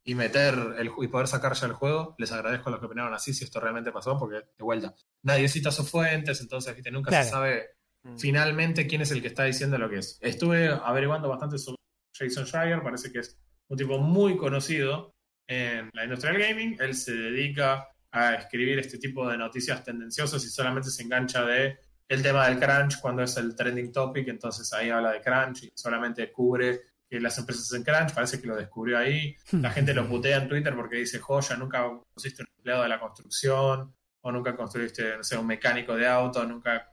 y 0.04 0.14
meter 0.14 0.54
el 0.78 0.90
y 1.00 1.08
poder 1.08 1.26
sacar 1.28 1.54
ya 1.54 1.66
el 1.66 1.72
juego. 1.74 2.14
Les 2.18 2.32
agradezco 2.32 2.68
a 2.68 2.72
los 2.72 2.80
que 2.80 2.86
opinaron 2.86 3.14
así 3.14 3.32
si 3.32 3.44
esto 3.44 3.60
realmente 3.60 3.92
pasó, 3.92 4.18
porque 4.18 4.36
de 4.36 4.64
vuelta, 4.64 4.94
nadie 5.22 5.48
cita 5.48 5.70
sus 5.70 5.88
fuentes, 5.90 6.40
entonces 6.40 6.74
¿viste? 6.74 6.90
nunca 6.90 7.10
Claro. 7.10 7.24
se 7.24 7.30
sabe 7.30 7.68
Mm. 8.04 8.18
finalmente 8.18 8.86
quién 8.88 9.00
es 9.02 9.12
el 9.12 9.22
que 9.22 9.28
está 9.28 9.44
diciendo 9.44 9.78
lo 9.78 9.88
que 9.88 9.98
es. 9.98 10.18
Estuve 10.20 10.68
averiguando 10.68 11.28
bastante 11.28 11.56
sobre 11.56 11.76
Jason 12.12 12.44
Schreier, 12.46 12.82
parece 12.82 13.12
que 13.12 13.20
es 13.20 13.38
un 13.68 13.78
tipo 13.78 13.96
muy 13.98 14.36
conocido 14.36 15.14
en 15.46 15.88
la 15.92 16.02
industria 16.04 16.32
del 16.32 16.42
gaming. 16.42 16.76
Él 16.80 16.94
se 16.96 17.14
dedica 17.14 17.86
a 18.10 18.34
escribir 18.34 18.80
este 18.80 18.98
tipo 18.98 19.28
de 19.28 19.38
noticias 19.38 19.84
tendenciosas 19.84 20.44
y 20.44 20.48
solamente 20.48 20.90
se 20.90 21.04
engancha 21.04 21.44
de 21.44 21.78
el 22.08 22.22
tema 22.22 22.48
del 22.48 22.58
crunch 22.58 23.00
cuando 23.00 23.22
es 23.22 23.36
el 23.36 23.54
trending 23.54 23.92
topic, 23.92 24.26
entonces 24.28 24.70
ahí 24.72 24.90
habla 24.90 25.12
de 25.12 25.20
crunch 25.20 25.62
y 25.62 25.72
solamente 25.74 26.30
cubre 26.32 26.80
que 27.12 27.20
las 27.20 27.36
empresas 27.36 27.64
hacen 27.66 27.82
crunch, 27.82 28.14
parece 28.14 28.40
que 28.40 28.46
lo 28.46 28.56
descubrió 28.56 28.96
ahí. 28.96 29.36
La 29.52 29.70
gente 29.70 29.92
lo 29.92 30.08
putea 30.08 30.38
en 30.38 30.48
Twitter 30.48 30.74
porque 30.74 30.96
dice, 30.96 31.18
joya, 31.18 31.56
nunca 31.56 31.86
pusiste 32.14 32.42
un 32.42 32.48
empleado 32.56 32.84
de 32.84 32.88
la 32.88 32.98
construcción, 32.98 33.94
o 34.22 34.32
nunca 34.32 34.56
construiste, 34.56 35.18
no 35.18 35.22
sé, 35.22 35.36
un 35.36 35.46
mecánico 35.46 35.94
de 35.94 36.06
auto, 36.08 36.42
nunca 36.46 36.90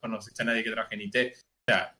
conociste 0.00 0.42
a 0.42 0.46
nadie 0.46 0.62
que 0.62 0.70
trabaje 0.70 0.94
en 0.94 1.00
IT. 1.00 1.16
O 1.16 1.72
sea, 1.72 1.96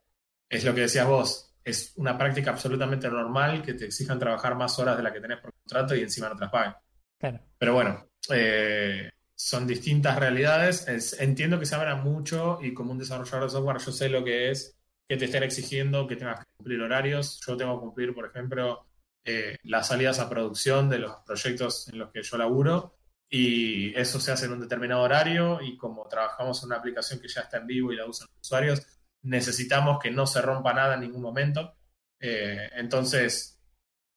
es 0.48 0.64
lo 0.64 0.72
que 0.72 0.82
decías 0.82 1.06
vos, 1.09 1.52
es 1.64 1.94
una 1.96 2.16
práctica 2.16 2.52
absolutamente 2.52 3.09
normal 3.11 3.61
que 3.62 3.74
te 3.74 3.86
exijan 3.86 4.20
trabajar 4.20 4.54
más 4.54 4.78
horas 4.78 4.96
de 4.96 5.02
la 5.02 5.12
que 5.12 5.20
tenés 5.20 5.40
por 5.40 5.52
contrato 5.52 5.96
y 5.96 6.02
encima 6.02 6.28
no 6.28 6.36
te 6.36 6.42
las 6.42 6.50
paguen. 6.52 6.74
Claro. 7.18 7.40
Pero 7.59 7.74
bueno, 7.74 8.06
eh, 8.32 9.11
son 9.34 9.66
distintas 9.66 10.16
realidades. 10.16 10.86
Es- 10.86 11.18
entiendo 11.20 11.59
que 11.59 11.66
se 11.66 11.74
abra 11.74 11.96
mucho 11.96 12.61
y 12.62 12.72
como 12.72 12.92
un 12.92 12.98
desarrollador 12.98 13.42
de 13.44 13.50
software 13.50 13.78
yo 13.78 13.90
sé 13.90 14.09
lo 14.09 14.22
que 14.22 14.50
es 14.52 14.78
que 15.09 15.16
te 15.16 15.24
estén 15.24 15.42
exigiendo 15.42 16.06
que 16.06 16.16
tengas 16.16 16.40
que 16.40 16.46
cumplir 16.59 16.82
horarios. 16.82 17.40
Yo 17.46 17.56
tengo 17.56 17.76
que 17.76 17.86
cumplir, 17.86 18.14
por 18.14 18.26
ejemplo, 18.26 18.86
eh, 19.24 19.56
las 19.64 19.88
salidas 19.88 20.18
a 20.18 20.28
producción 20.28 20.88
de 20.88 20.98
los 20.98 21.16
proyectos 21.26 21.88
en 21.88 21.98
los 21.98 22.11
que 22.11 22.22
yo 22.22 22.36
laburo 22.36 22.94
y 23.30 23.94
eso 23.98 24.20
se 24.20 24.32
hace 24.32 24.46
en 24.46 24.52
un 24.52 24.61
determinado 24.61 25.02
horario 25.02 25.61
y 25.61 25.76
como 25.76 26.06
trabajamos 26.09 26.62
en 26.62 26.68
una 26.68 26.76
aplicación 26.76 27.20
que 27.20 27.28
ya 27.28 27.42
está 27.42 27.59
en 27.59 27.66
vivo 27.66 27.92
y 27.92 27.96
la 27.96 28.06
usan 28.06 28.28
los 28.30 28.40
usuarios, 28.40 28.86
necesitamos 29.22 29.98
que 29.98 30.11
no 30.11 30.26
se 30.26 30.40
rompa 30.40 30.72
nada 30.72 30.94
en 30.94 31.00
ningún 31.00 31.22
momento. 31.22 31.74
Eh, 32.20 32.70
entonces, 32.74 33.61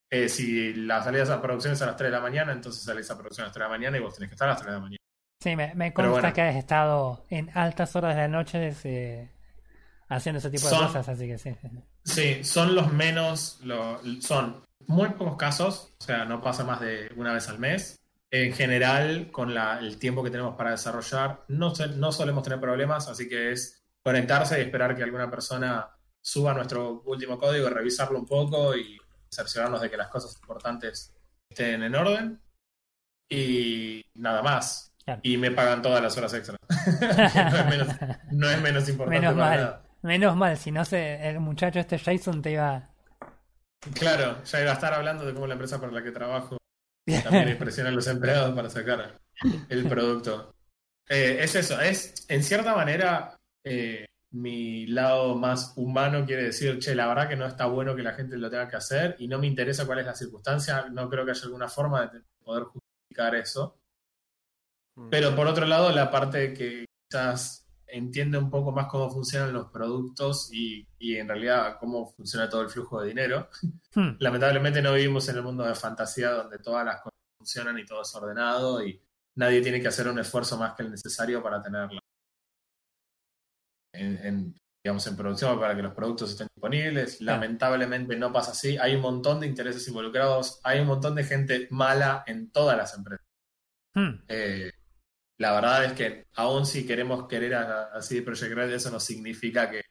eh, 0.09 0.27
si 0.27 0.73
la 0.73 1.01
salida 1.03 1.33
a 1.33 1.41
producción 1.41 1.73
es 1.73 1.81
a 1.81 1.87
las 1.87 1.95
3 1.95 2.09
de 2.09 2.17
la 2.17 2.21
mañana, 2.21 2.51
entonces 2.51 2.83
salís 2.83 3.09
a 3.11 3.17
producción 3.17 3.45
a 3.45 3.47
las 3.47 3.53
3 3.53 3.63
de 3.63 3.69
la 3.69 3.77
mañana 3.77 3.97
y 3.97 4.01
vos 4.01 4.13
tenés 4.13 4.29
que 4.29 4.35
estar 4.35 4.47
a 4.47 4.51
las 4.51 4.61
3 4.61 4.67
de 4.67 4.73
la 4.73 4.81
mañana. 4.81 4.97
Sí, 5.41 5.55
me, 5.55 5.93
consta 5.93 6.11
bueno. 6.11 6.33
que 6.33 6.41
has 6.41 6.55
estado 6.55 7.25
en 7.29 7.49
altas 7.55 7.95
horas 7.95 8.15
de 8.15 8.21
la 8.21 8.27
noche 8.27 8.73
eh, 8.83 9.31
haciendo 10.15 10.39
ese 10.39 10.49
tipo 10.49 10.65
de 10.67 10.75
Son- 10.75 10.87
cosas, 10.87 11.09
así 11.09 11.27
que 11.27 11.37
sí. 11.37 11.55
sí, 12.03 12.43
son 12.43 12.75
los 12.75 12.91
menos, 12.93 13.59
lo- 13.63 13.99
son 14.21 14.63
muy 14.87 15.09
pocos 15.09 15.37
casos, 15.37 15.93
o 15.99 16.03
sea, 16.03 16.25
no 16.25 16.41
pasa 16.41 16.63
más 16.63 16.79
de 16.81 17.11
una 17.15 17.33
vez 17.33 17.47
al 17.49 17.59
mes. 17.59 17.97
En 18.31 18.53
general, 18.53 19.29
con 19.31 19.53
la- 19.53 19.79
el 19.79 19.97
tiempo 19.97 20.23
que 20.23 20.29
tenemos 20.31 20.55
para 20.55 20.71
desarrollar, 20.71 21.43
no, 21.49 21.73
no 21.97 22.11
solemos 22.11 22.43
tener 22.43 22.59
problemas, 22.59 23.07
así 23.07 23.27
que 23.27 23.51
es 23.51 23.83
conectarse 24.03 24.57
y 24.59 24.63
esperar 24.63 24.95
que 24.95 25.03
alguna 25.03 25.29
persona 25.29 25.87
suba 26.23 26.53
nuestro 26.53 27.01
último 27.05 27.37
código, 27.39 27.69
revisarlo 27.69 28.17
un 28.19 28.25
poco 28.25 28.75
y 28.75 28.97
cerciorarnos 29.33 29.81
de 29.81 29.89
que 29.89 29.97
las 29.97 30.07
cosas 30.09 30.35
importantes 30.41 31.13
estén 31.49 31.83
en 31.83 31.95
orden. 31.95 32.41
Y 33.29 34.03
nada 34.15 34.41
más. 34.41 34.93
Claro. 35.03 35.19
Y 35.23 35.37
me 35.37 35.51
pagan 35.51 35.81
todas 35.81 36.01
las 36.01 36.17
horas 36.17 36.33
extras. 36.33 36.57
No, 37.51 37.57
es 37.57 37.65
menos, 37.67 37.87
no 38.31 38.49
es 38.49 38.61
menos 38.61 38.89
importante 38.89 39.19
Menos 39.19 39.35
para 39.35 39.49
mal. 39.49 39.59
nada. 39.59 39.83
Menos 40.03 40.35
mal, 40.35 40.57
si 40.57 40.71
no 40.71 40.83
sé, 40.83 41.29
el 41.29 41.39
muchacho 41.39 41.79
este 41.79 41.99
Jason 41.99 42.41
te 42.41 42.51
iba. 42.51 42.89
Claro, 43.93 44.43
ya 44.43 44.61
iba 44.61 44.71
a 44.71 44.73
estar 44.73 44.93
hablando 44.93 45.25
de 45.25 45.33
cómo 45.33 45.47
la 45.47 45.53
empresa 45.53 45.79
para 45.79 45.91
la 45.91 46.03
que 46.03 46.11
trabajo 46.11 46.57
también 47.23 47.57
presiona 47.57 47.89
a 47.89 47.93
los 47.93 48.07
empleados 48.07 48.55
para 48.55 48.69
sacar 48.69 49.19
el 49.69 49.87
producto. 49.87 50.53
Eh, 51.09 51.39
es 51.41 51.55
eso, 51.55 51.79
es 51.79 52.25
en 52.29 52.43
cierta 52.43 52.75
manera 52.75 53.37
eh, 53.63 54.05
mi 54.31 54.87
lado 54.87 55.35
más 55.35 55.73
humano 55.75 56.25
quiere 56.25 56.43
decir, 56.43 56.79
che, 56.79 56.95
la 56.95 57.07
verdad 57.07 57.27
que 57.27 57.35
no 57.35 57.45
está 57.45 57.65
bueno 57.65 57.95
que 57.95 58.03
la 58.03 58.13
gente 58.13 58.37
lo 58.37 58.49
tenga 58.49 58.67
que 58.67 58.77
hacer 58.77 59.15
y 59.19 59.27
no 59.27 59.39
me 59.39 59.47
interesa 59.47 59.85
cuál 59.85 59.99
es 59.99 60.05
la 60.05 60.15
circunstancia, 60.15 60.87
no 60.89 61.09
creo 61.09 61.25
que 61.25 61.31
haya 61.31 61.43
alguna 61.43 61.67
forma 61.67 62.07
de 62.07 62.21
poder 62.43 62.63
justificar 62.63 63.35
eso. 63.35 63.77
Mm. 64.95 65.09
Pero 65.09 65.35
por 65.35 65.47
otro 65.47 65.65
lado, 65.65 65.91
la 65.91 66.09
parte 66.09 66.53
que 66.53 66.85
quizás 67.09 67.67
entiende 67.91 68.37
un 68.37 68.49
poco 68.49 68.71
más 68.71 68.87
cómo 68.87 69.09
funcionan 69.09 69.53
los 69.53 69.69
productos 69.69 70.49
y, 70.53 70.87
y 70.99 71.17
en 71.17 71.27
realidad 71.27 71.77
cómo 71.79 72.11
funciona 72.13 72.49
todo 72.49 72.61
el 72.61 72.69
flujo 72.69 73.01
de 73.01 73.09
dinero. 73.09 73.49
Hmm, 73.93 74.15
Lamentablemente 74.19 74.81
no 74.81 74.93
vivimos 74.93 75.27
en 75.27 75.35
el 75.35 75.43
mundo 75.43 75.65
de 75.65 75.75
fantasía 75.75 76.29
donde 76.29 76.59
todas 76.59 76.85
las 76.85 77.01
cosas 77.01 77.19
funcionan 77.37 77.77
y 77.77 77.85
todo 77.85 78.03
es 78.03 78.15
ordenado 78.15 78.81
y 78.85 79.01
nadie 79.35 79.61
tiene 79.61 79.81
que 79.81 79.89
hacer 79.89 80.07
un 80.07 80.17
esfuerzo 80.17 80.57
más 80.57 80.75
que 80.75 80.83
el 80.83 80.91
necesario 80.91 81.43
para 81.43 81.61
tenerlo 81.61 81.99
en, 83.93 84.25
en, 84.25 84.55
digamos, 84.83 85.05
en 85.07 85.17
producción 85.17 85.59
para 85.59 85.75
que 85.75 85.81
los 85.81 85.93
productos 85.93 86.31
estén 86.31 86.47
disponibles. 86.55 87.21
Lamentablemente 87.21 88.15
no 88.15 88.31
pasa 88.31 88.51
así. 88.51 88.77
Hay 88.77 88.95
un 88.95 89.01
montón 89.01 89.39
de 89.39 89.47
intereses 89.47 89.85
involucrados, 89.87 90.59
hay 90.63 90.79
un 90.79 90.87
montón 90.87 91.15
de 91.15 91.23
gente 91.23 91.67
mala 91.69 92.23
en 92.27 92.49
todas 92.51 92.77
las 92.77 92.95
empresas. 92.95 93.25
hmm. 93.93 94.23
Eh, 94.29 94.71
la 95.41 95.51
verdad 95.53 95.85
es 95.85 95.93
que 95.93 96.25
aún 96.35 96.65
si 96.65 96.85
queremos 96.85 97.27
querer 97.27 97.55
a, 97.55 97.83
a 97.93 98.01
CD 98.01 98.21
Projekt 98.21 98.53
Red, 98.53 98.71
eso 98.71 98.89
no 98.91 98.99
significa 98.99 99.69
que 99.69 99.81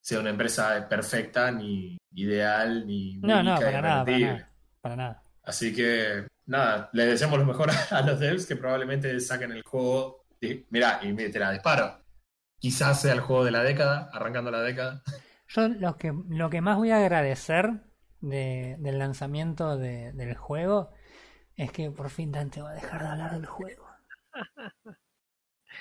sea 0.00 0.20
una 0.20 0.30
empresa 0.30 0.88
perfecta, 0.88 1.50
ni 1.50 1.98
ideal, 2.12 2.86
ni 2.86 3.18
No, 3.18 3.42
no, 3.42 3.58
para 3.60 3.82
nada, 3.82 4.04
para 4.04 4.18
nada. 4.18 4.50
Para 4.80 4.96
nada. 4.96 5.22
Así 5.44 5.74
que, 5.74 6.26
nada, 6.46 6.90
le 6.92 7.06
deseamos 7.06 7.38
lo 7.38 7.44
mejor 7.44 7.70
a 7.90 8.00
los 8.02 8.18
devs 8.18 8.46
que 8.46 8.56
probablemente 8.56 9.18
saquen 9.20 9.52
el 9.52 9.62
juego. 9.62 10.24
Y, 10.40 10.66
mirá, 10.70 11.00
y 11.02 11.14
te 11.14 11.38
la 11.38 11.52
disparo. 11.52 12.00
Quizás 12.58 13.00
sea 13.02 13.12
el 13.12 13.20
juego 13.20 13.44
de 13.44 13.50
la 13.50 13.62
década, 13.62 14.10
arrancando 14.12 14.50
la 14.50 14.62
década. 14.62 15.02
Yo 15.48 15.68
lo 15.68 15.96
que, 15.96 16.12
lo 16.28 16.50
que 16.50 16.60
más 16.60 16.76
voy 16.76 16.90
a 16.90 16.98
agradecer 16.98 17.82
de- 18.20 18.76
del 18.78 18.98
lanzamiento 18.98 19.76
de- 19.76 20.12
del 20.12 20.36
juego 20.36 20.90
es 21.56 21.72
que 21.72 21.90
por 21.90 22.10
fin 22.10 22.30
Dante 22.32 22.60
va 22.62 22.70
a 22.70 22.74
dejar 22.74 23.02
de 23.02 23.08
hablar 23.08 23.32
del 23.32 23.46
juego. 23.46 23.87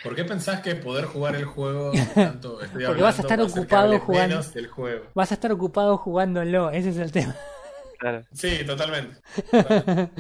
¿Por 0.04 0.16
qué 0.16 0.24
pensás 0.26 0.62
que 0.62 0.76
poder 0.76 1.06
jugar 1.06 1.36
el 1.36 1.46
juego 1.46 1.92
tanto 2.16 2.62
estoy 2.62 2.86
Porque 2.86 3.02
vas 3.02 3.18
a 3.18 3.22
estar 3.24 3.42
ocupado 3.42 4.00
jugando. 4.00 4.28
menos 4.36 4.54
del 4.54 4.68
juego? 4.68 5.06
Vas 5.16 5.32
a 5.32 5.36
estar 5.36 5.52
ocupado 5.52 5.98
jugándolo, 5.98 6.70
ese 6.72 6.90
es 6.90 6.98
el 6.98 7.12
tema. 7.12 7.36
Claro. 8.00 8.24
Sí, 8.32 8.64
totalmente. 8.64 9.18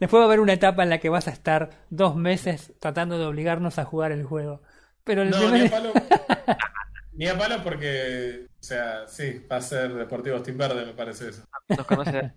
Después 0.00 0.18
va 0.18 0.22
a 0.22 0.24
haber 0.24 0.40
una 0.40 0.54
etapa 0.54 0.82
en 0.82 0.88
la 0.88 0.98
que 0.98 1.10
vas 1.10 1.28
a 1.28 1.30
estar 1.30 1.68
dos 1.90 2.16
meses 2.16 2.72
tratando 2.80 3.18
de 3.18 3.26
obligarnos 3.26 3.78
a 3.78 3.84
jugar 3.84 4.12
el 4.12 4.24
juego. 4.24 4.62
Pero 5.04 5.20
el 5.22 5.30
No, 5.30 5.36
primer- 5.36 5.60
ni 5.60 5.66
a 5.66 5.70
palo. 5.70 5.92
ni 7.12 7.26
a 7.28 7.36
palo 7.38 7.62
porque, 7.62 8.46
o 8.48 8.62
sea, 8.62 9.06
sí, 9.08 9.44
va 9.50 9.56
a 9.56 9.60
ser 9.60 9.92
Deportivo 9.92 10.40
Team 10.40 10.56
Verde, 10.56 10.86
me 10.86 10.94
parece 10.94 11.28
eso. 11.28 11.44
Nos 11.68 11.86
conoce. 11.86 12.32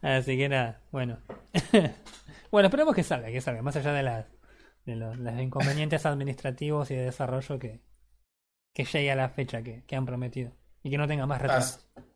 Así 0.00 0.38
que 0.38 0.48
nada, 0.48 0.80
bueno. 0.90 1.18
Bueno, 2.56 2.68
esperemos 2.68 2.94
que 2.94 3.02
salga, 3.02 3.28
que 3.28 3.42
salga, 3.42 3.60
más 3.60 3.76
allá 3.76 3.92
de 3.92 4.02
las 4.02 4.26
de 4.86 4.96
los, 4.96 5.18
los 5.18 5.38
inconvenientes 5.38 6.06
administrativos 6.06 6.90
y 6.90 6.94
de 6.94 7.04
desarrollo 7.04 7.58
que, 7.58 7.82
que 8.72 8.84
llegue 8.86 9.12
a 9.12 9.14
la 9.16 9.28
fecha 9.28 9.62
que, 9.62 9.84
que 9.86 9.94
han 9.94 10.06
prometido. 10.06 10.56
Y 10.82 10.88
que 10.90 10.96
no 10.96 11.06
tenga 11.06 11.26
más 11.26 11.42
retraso. 11.42 11.80
Así, 11.94 12.06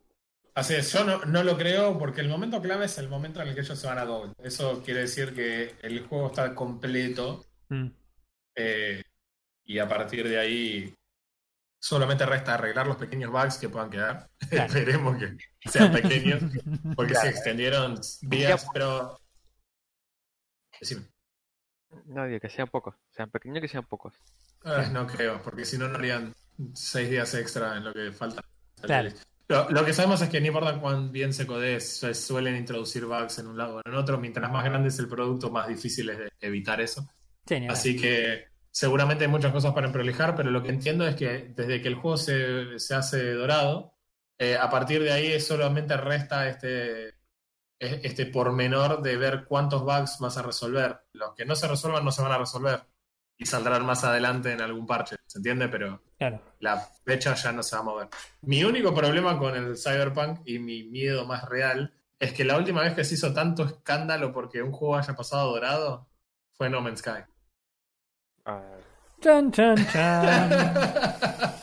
así 0.55 0.73
es, 0.75 0.93
yo 0.93 1.03
no, 1.03 1.25
no 1.25 1.43
lo 1.43 1.57
creo 1.57 1.99
porque 1.99 2.21
el 2.21 2.27
momento 2.29 2.59
clave 2.59 2.85
es 2.85 2.97
el 2.97 3.07
momento 3.07 3.39
en 3.41 3.49
el 3.49 3.53
que 3.53 3.61
ellos 3.61 3.77
se 3.77 3.85
van 3.85 3.99
a 3.99 4.05
Gold. 4.05 4.33
Eso 4.43 4.81
quiere 4.81 5.01
decir 5.01 5.35
que 5.35 5.75
el 5.83 6.05
juego 6.07 6.27
está 6.27 6.55
completo 6.55 7.45
Mm. 7.69 7.87
eh, 8.55 9.01
y 9.65 9.79
a 9.79 9.87
partir 9.87 10.27
de 10.27 10.37
ahí 10.39 10.93
solamente 11.79 12.25
resta 12.25 12.55
arreglar 12.55 12.85
los 12.87 12.97
pequeños 12.97 13.31
bugs 13.31 13.57
que 13.57 13.69
puedan 13.69 13.89
quedar. 13.91 14.27
Claro. 14.49 14.65
Esperemos 14.73 15.17
que 15.17 15.69
sean 15.69 15.91
pequeños 15.93 16.41
porque 16.95 17.13
Claro. 17.13 17.27
se 17.27 17.29
extendieron 17.29 17.99
días, 18.23 18.67
pero... 18.73 19.20
Decime. 20.81 21.03
No 22.07 22.25
digo 22.25 22.39
que 22.39 22.49
sean 22.49 22.67
pocos. 22.67 22.95
Sean 23.11 23.29
pequeños 23.29 23.61
que 23.61 23.67
sean 23.67 23.85
pocos. 23.85 24.13
Ah, 24.65 24.89
no 24.91 25.07
creo, 25.07 25.41
porque 25.41 25.63
si 25.63 25.77
no, 25.77 25.87
no 25.87 25.95
harían 25.95 26.33
seis 26.73 27.09
días 27.09 27.33
extra 27.35 27.77
en 27.77 27.85
lo 27.85 27.93
que 27.93 28.11
falta. 28.11 28.43
Claro. 28.81 29.09
Lo, 29.47 29.69
lo 29.69 29.85
que 29.85 29.93
sabemos 29.93 30.21
es 30.21 30.29
que 30.29 30.39
no 30.39 30.47
importa 30.47 30.79
cuán 30.79 31.11
bien 31.11 31.33
se 31.33 31.45
codee, 31.45 31.79
se 31.79 32.13
suelen 32.13 32.55
introducir 32.55 33.05
bugs 33.05 33.39
en 33.39 33.47
un 33.47 33.57
lado 33.57 33.77
o 33.77 33.81
en 33.85 33.95
otro. 33.95 34.17
Mientras 34.17 34.51
más 34.51 34.63
grande 34.63 34.89
es 34.89 34.99
el 34.99 35.07
producto, 35.07 35.51
más 35.51 35.67
difícil 35.67 36.09
es 36.09 36.17
de 36.17 36.31
evitar 36.41 36.81
eso. 36.81 37.07
Así 37.69 37.99
que 37.99 38.45
seguramente 38.71 39.25
hay 39.25 39.29
muchas 39.29 39.51
cosas 39.51 39.73
para 39.73 39.91
prolijar, 39.91 40.35
pero 40.35 40.49
lo 40.51 40.63
que 40.63 40.69
entiendo 40.69 41.07
es 41.07 41.15
que 41.15 41.53
desde 41.55 41.81
que 41.81 41.89
el 41.89 41.95
juego 41.95 42.17
se, 42.17 42.79
se 42.79 42.95
hace 42.95 43.33
dorado, 43.33 43.93
eh, 44.37 44.57
a 44.57 44.69
partir 44.69 45.03
de 45.03 45.11
ahí 45.11 45.39
solamente 45.39 45.97
resta 45.97 46.47
este, 46.47 47.13
este 47.81 48.27
pormenor 48.27 49.01
de 49.01 49.17
ver 49.17 49.45
cuántos 49.45 49.81
bugs 49.83 50.17
vas 50.19 50.37
a 50.37 50.43
resolver. 50.43 51.01
Los 51.13 51.33
que 51.33 51.45
no 51.45 51.55
se 51.55 51.67
resuelvan 51.67 52.05
no 52.05 52.11
se 52.11 52.21
van 52.21 52.31
a 52.31 52.37
resolver 52.37 52.83
y 53.37 53.45
saldrán 53.47 53.85
más 53.85 54.03
adelante 54.03 54.51
en 54.51 54.61
algún 54.61 54.85
parche, 54.85 55.15
¿se 55.25 55.39
entiende? 55.39 55.67
Pero 55.67 56.03
Claro. 56.19 56.39
la 56.59 56.77
fecha 57.03 57.33
ya 57.33 57.51
no 57.51 57.63
se 57.63 57.75
va 57.75 57.81
a 57.81 57.85
mover. 57.85 58.07
Mi 58.41 58.63
único 58.63 58.93
problema 58.93 59.37
con 59.39 59.55
el 59.55 59.75
Cyberpunk 59.77 60.41
y 60.45 60.59
mi 60.59 60.83
miedo 60.83 61.25
más 61.25 61.49
real 61.49 61.91
es 62.19 62.33
que 62.33 62.45
la 62.45 62.55
última 62.57 62.81
vez 62.83 62.93
que 62.93 63.03
se 63.03 63.15
hizo 63.15 63.33
tanto 63.33 63.63
escándalo 63.65 64.31
porque 64.31 64.61
un 64.61 64.71
juego 64.71 64.95
haya 64.95 65.15
pasado 65.15 65.51
dorado 65.51 66.07
fue 66.53 66.69
No 66.69 66.81
Man's 66.81 66.99
Sky. 66.99 67.23
Ah, 68.45 68.61
Chan, 69.21 69.51
chan, 69.51 69.75
chan. 69.91 70.49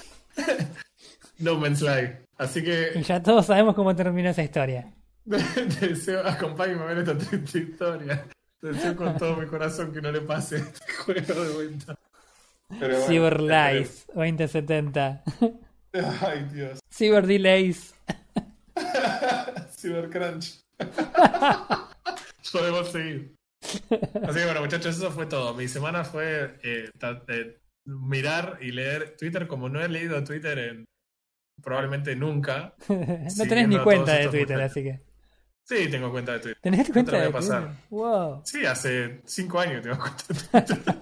no 1.39 1.57
Man's 1.59 1.79
Sky. 1.79 2.11
Así 2.39 2.61
y 2.61 2.65
que 2.65 3.03
ya 3.03 3.23
todos 3.23 3.47
sabemos 3.47 3.75
cómo 3.77 3.95
termina 3.95 4.31
esa 4.31 4.43
historia. 4.43 4.93
Te 5.29 5.89
deseo, 5.89 6.27
acompáñame 6.27 6.83
a 6.83 6.87
ver 6.87 6.99
esta 6.99 7.19
triste 7.19 7.59
historia. 7.59 8.27
Te 8.61 8.69
deseo 8.69 8.97
con 8.97 9.17
todo 9.17 9.37
mi 9.37 9.47
corazón 9.47 9.93
que 9.93 10.01
no 10.01 10.11
le 10.11 10.21
pase 10.23 10.57
este 10.57 10.93
juego 11.05 11.45
de 11.45 11.55
vuelta. 11.55 11.99
Bueno, 12.69 12.97
Cyber 13.07 13.41
Lies 13.41 14.07
2070. 14.15 15.23
esperemos. 15.27 16.23
Ay, 16.23 16.49
Dios. 16.53 16.81
Cyber 16.93 17.27
Delays. 17.27 17.95
Cybercrunch. 19.77 20.61
Podemos 22.53 22.91
seguir. 22.91 23.35
Así 23.63 24.39
que 24.39 24.45
bueno, 24.45 24.61
muchachos, 24.61 24.97
eso 24.97 25.11
fue 25.11 25.27
todo. 25.27 25.55
Mi 25.55 25.69
semana 25.69 26.05
fue 26.05 26.59
eh, 26.63 26.91
eh, 27.29 27.59
mirar 27.85 28.59
y 28.61 28.71
leer 28.73 29.17
Twitter 29.17 29.47
como 29.47 29.69
no 29.69 29.81
he 29.81 29.89
leído 29.89 30.23
Twitter 30.25 30.59
en 30.59 30.85
probablemente 31.63 32.15
nunca. 32.15 32.75
no 32.89 33.45
tenés 33.49 33.69
ni 33.69 33.79
cuenta 33.79 34.15
de 34.15 34.29
Twitter, 34.29 34.61
así 34.61 34.83
que. 34.83 35.08
Sí, 35.69 35.91
tengo 35.91 36.11
cuenta 36.11 36.33
de 36.33 36.39
Twitter. 36.39 36.59
¿Tenés 36.63 36.91
cuenta 36.91 37.13
voy 37.13 37.21
a 37.21 37.25
de 37.25 37.31
pasar. 37.31 37.63
Twitter? 37.63 37.85
Wow. 37.91 38.41
Sí, 38.43 38.65
hace 38.65 39.21
cinco 39.27 39.61
años 39.61 39.83
tengo 39.83 39.99
cuenta 39.99 40.25
de 40.61 40.63
Twitter. 40.75 40.95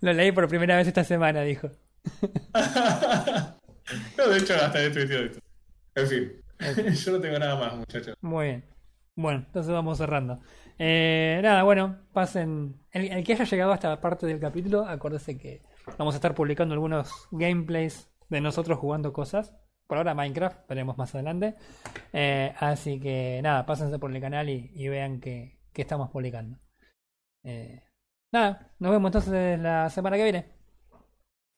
Lo 0.00 0.12
leí 0.12 0.30
por 0.30 0.46
primera 0.46 0.76
vez 0.76 0.86
esta 0.86 1.02
semana, 1.02 1.40
dijo. 1.42 1.70
no, 4.16 4.28
de 4.28 4.38
hecho, 4.38 4.54
hasta 4.54 4.80
he 4.80 4.90
tuiteado 4.90 5.24
esto. 5.24 5.40
En 5.96 6.06
fin, 6.06 6.32
yo 6.94 7.12
no 7.12 7.20
tengo 7.20 7.38
nada 7.40 7.56
más, 7.56 7.74
muchachos. 7.74 8.14
Muy 8.20 8.46
bien. 8.46 8.64
Bueno, 9.16 9.42
entonces 9.44 9.72
vamos 9.72 9.98
cerrando. 9.98 10.38
Eh, 10.78 11.40
nada, 11.42 11.64
bueno, 11.64 11.98
pasen. 12.12 12.80
El, 12.92 13.10
el 13.10 13.24
que 13.24 13.32
haya 13.32 13.44
llegado 13.44 13.72
a 13.72 13.74
esta 13.74 14.00
parte 14.00 14.26
del 14.26 14.38
capítulo, 14.38 14.86
acuérdese 14.86 15.36
que 15.36 15.62
vamos 15.98 16.14
a 16.14 16.18
estar 16.18 16.32
publicando 16.36 16.74
algunos 16.74 17.10
gameplays 17.32 18.08
de 18.28 18.40
nosotros 18.40 18.78
jugando 18.78 19.12
cosas. 19.12 19.52
Por 19.92 19.98
ahora 19.98 20.14
Minecraft, 20.14 20.66
veremos 20.70 20.96
más 20.96 21.14
adelante. 21.14 21.54
Eh, 22.14 22.54
así 22.58 22.98
que 22.98 23.40
nada, 23.42 23.66
pásense 23.66 23.98
por 23.98 24.10
el 24.10 24.22
canal 24.22 24.48
y, 24.48 24.70
y 24.74 24.88
vean 24.88 25.20
que, 25.20 25.60
que 25.70 25.82
estamos 25.82 26.08
publicando. 26.08 26.58
Eh, 27.44 27.86
nada, 28.32 28.72
nos 28.78 28.90
vemos 28.90 29.10
entonces 29.10 29.60
la 29.60 29.90
semana 29.90 30.16
que 30.16 30.22
viene. 30.22 30.50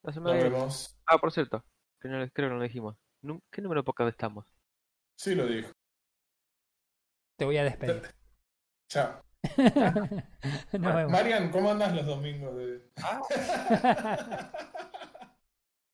la 0.02 0.12
semana 0.12 0.34
Nos 0.34 0.42
que- 0.42 0.50
vemos. 0.50 0.98
Ah, 1.06 1.18
por 1.18 1.30
cierto. 1.30 1.64
Que 2.00 2.08
no, 2.08 2.28
creo 2.32 2.48
que 2.48 2.54
no 2.54 2.56
lo 2.56 2.64
dijimos. 2.64 2.96
¿Qué 3.52 3.62
número 3.62 3.82
de 3.82 3.84
podcast 3.84 4.10
estamos? 4.10 4.44
Sí, 5.16 5.36
lo 5.36 5.46
dijo. 5.46 5.70
Te 7.38 7.44
voy 7.44 7.58
a 7.58 7.62
despedir. 7.62 8.02
Chao. 8.90 9.22
Nos 10.72 10.94
vemos. 10.96 11.12
Marian, 11.12 11.52
¿cómo 11.52 11.70
andas 11.70 11.94
los 11.94 12.04
domingos? 12.04 12.56
De... 12.56 12.90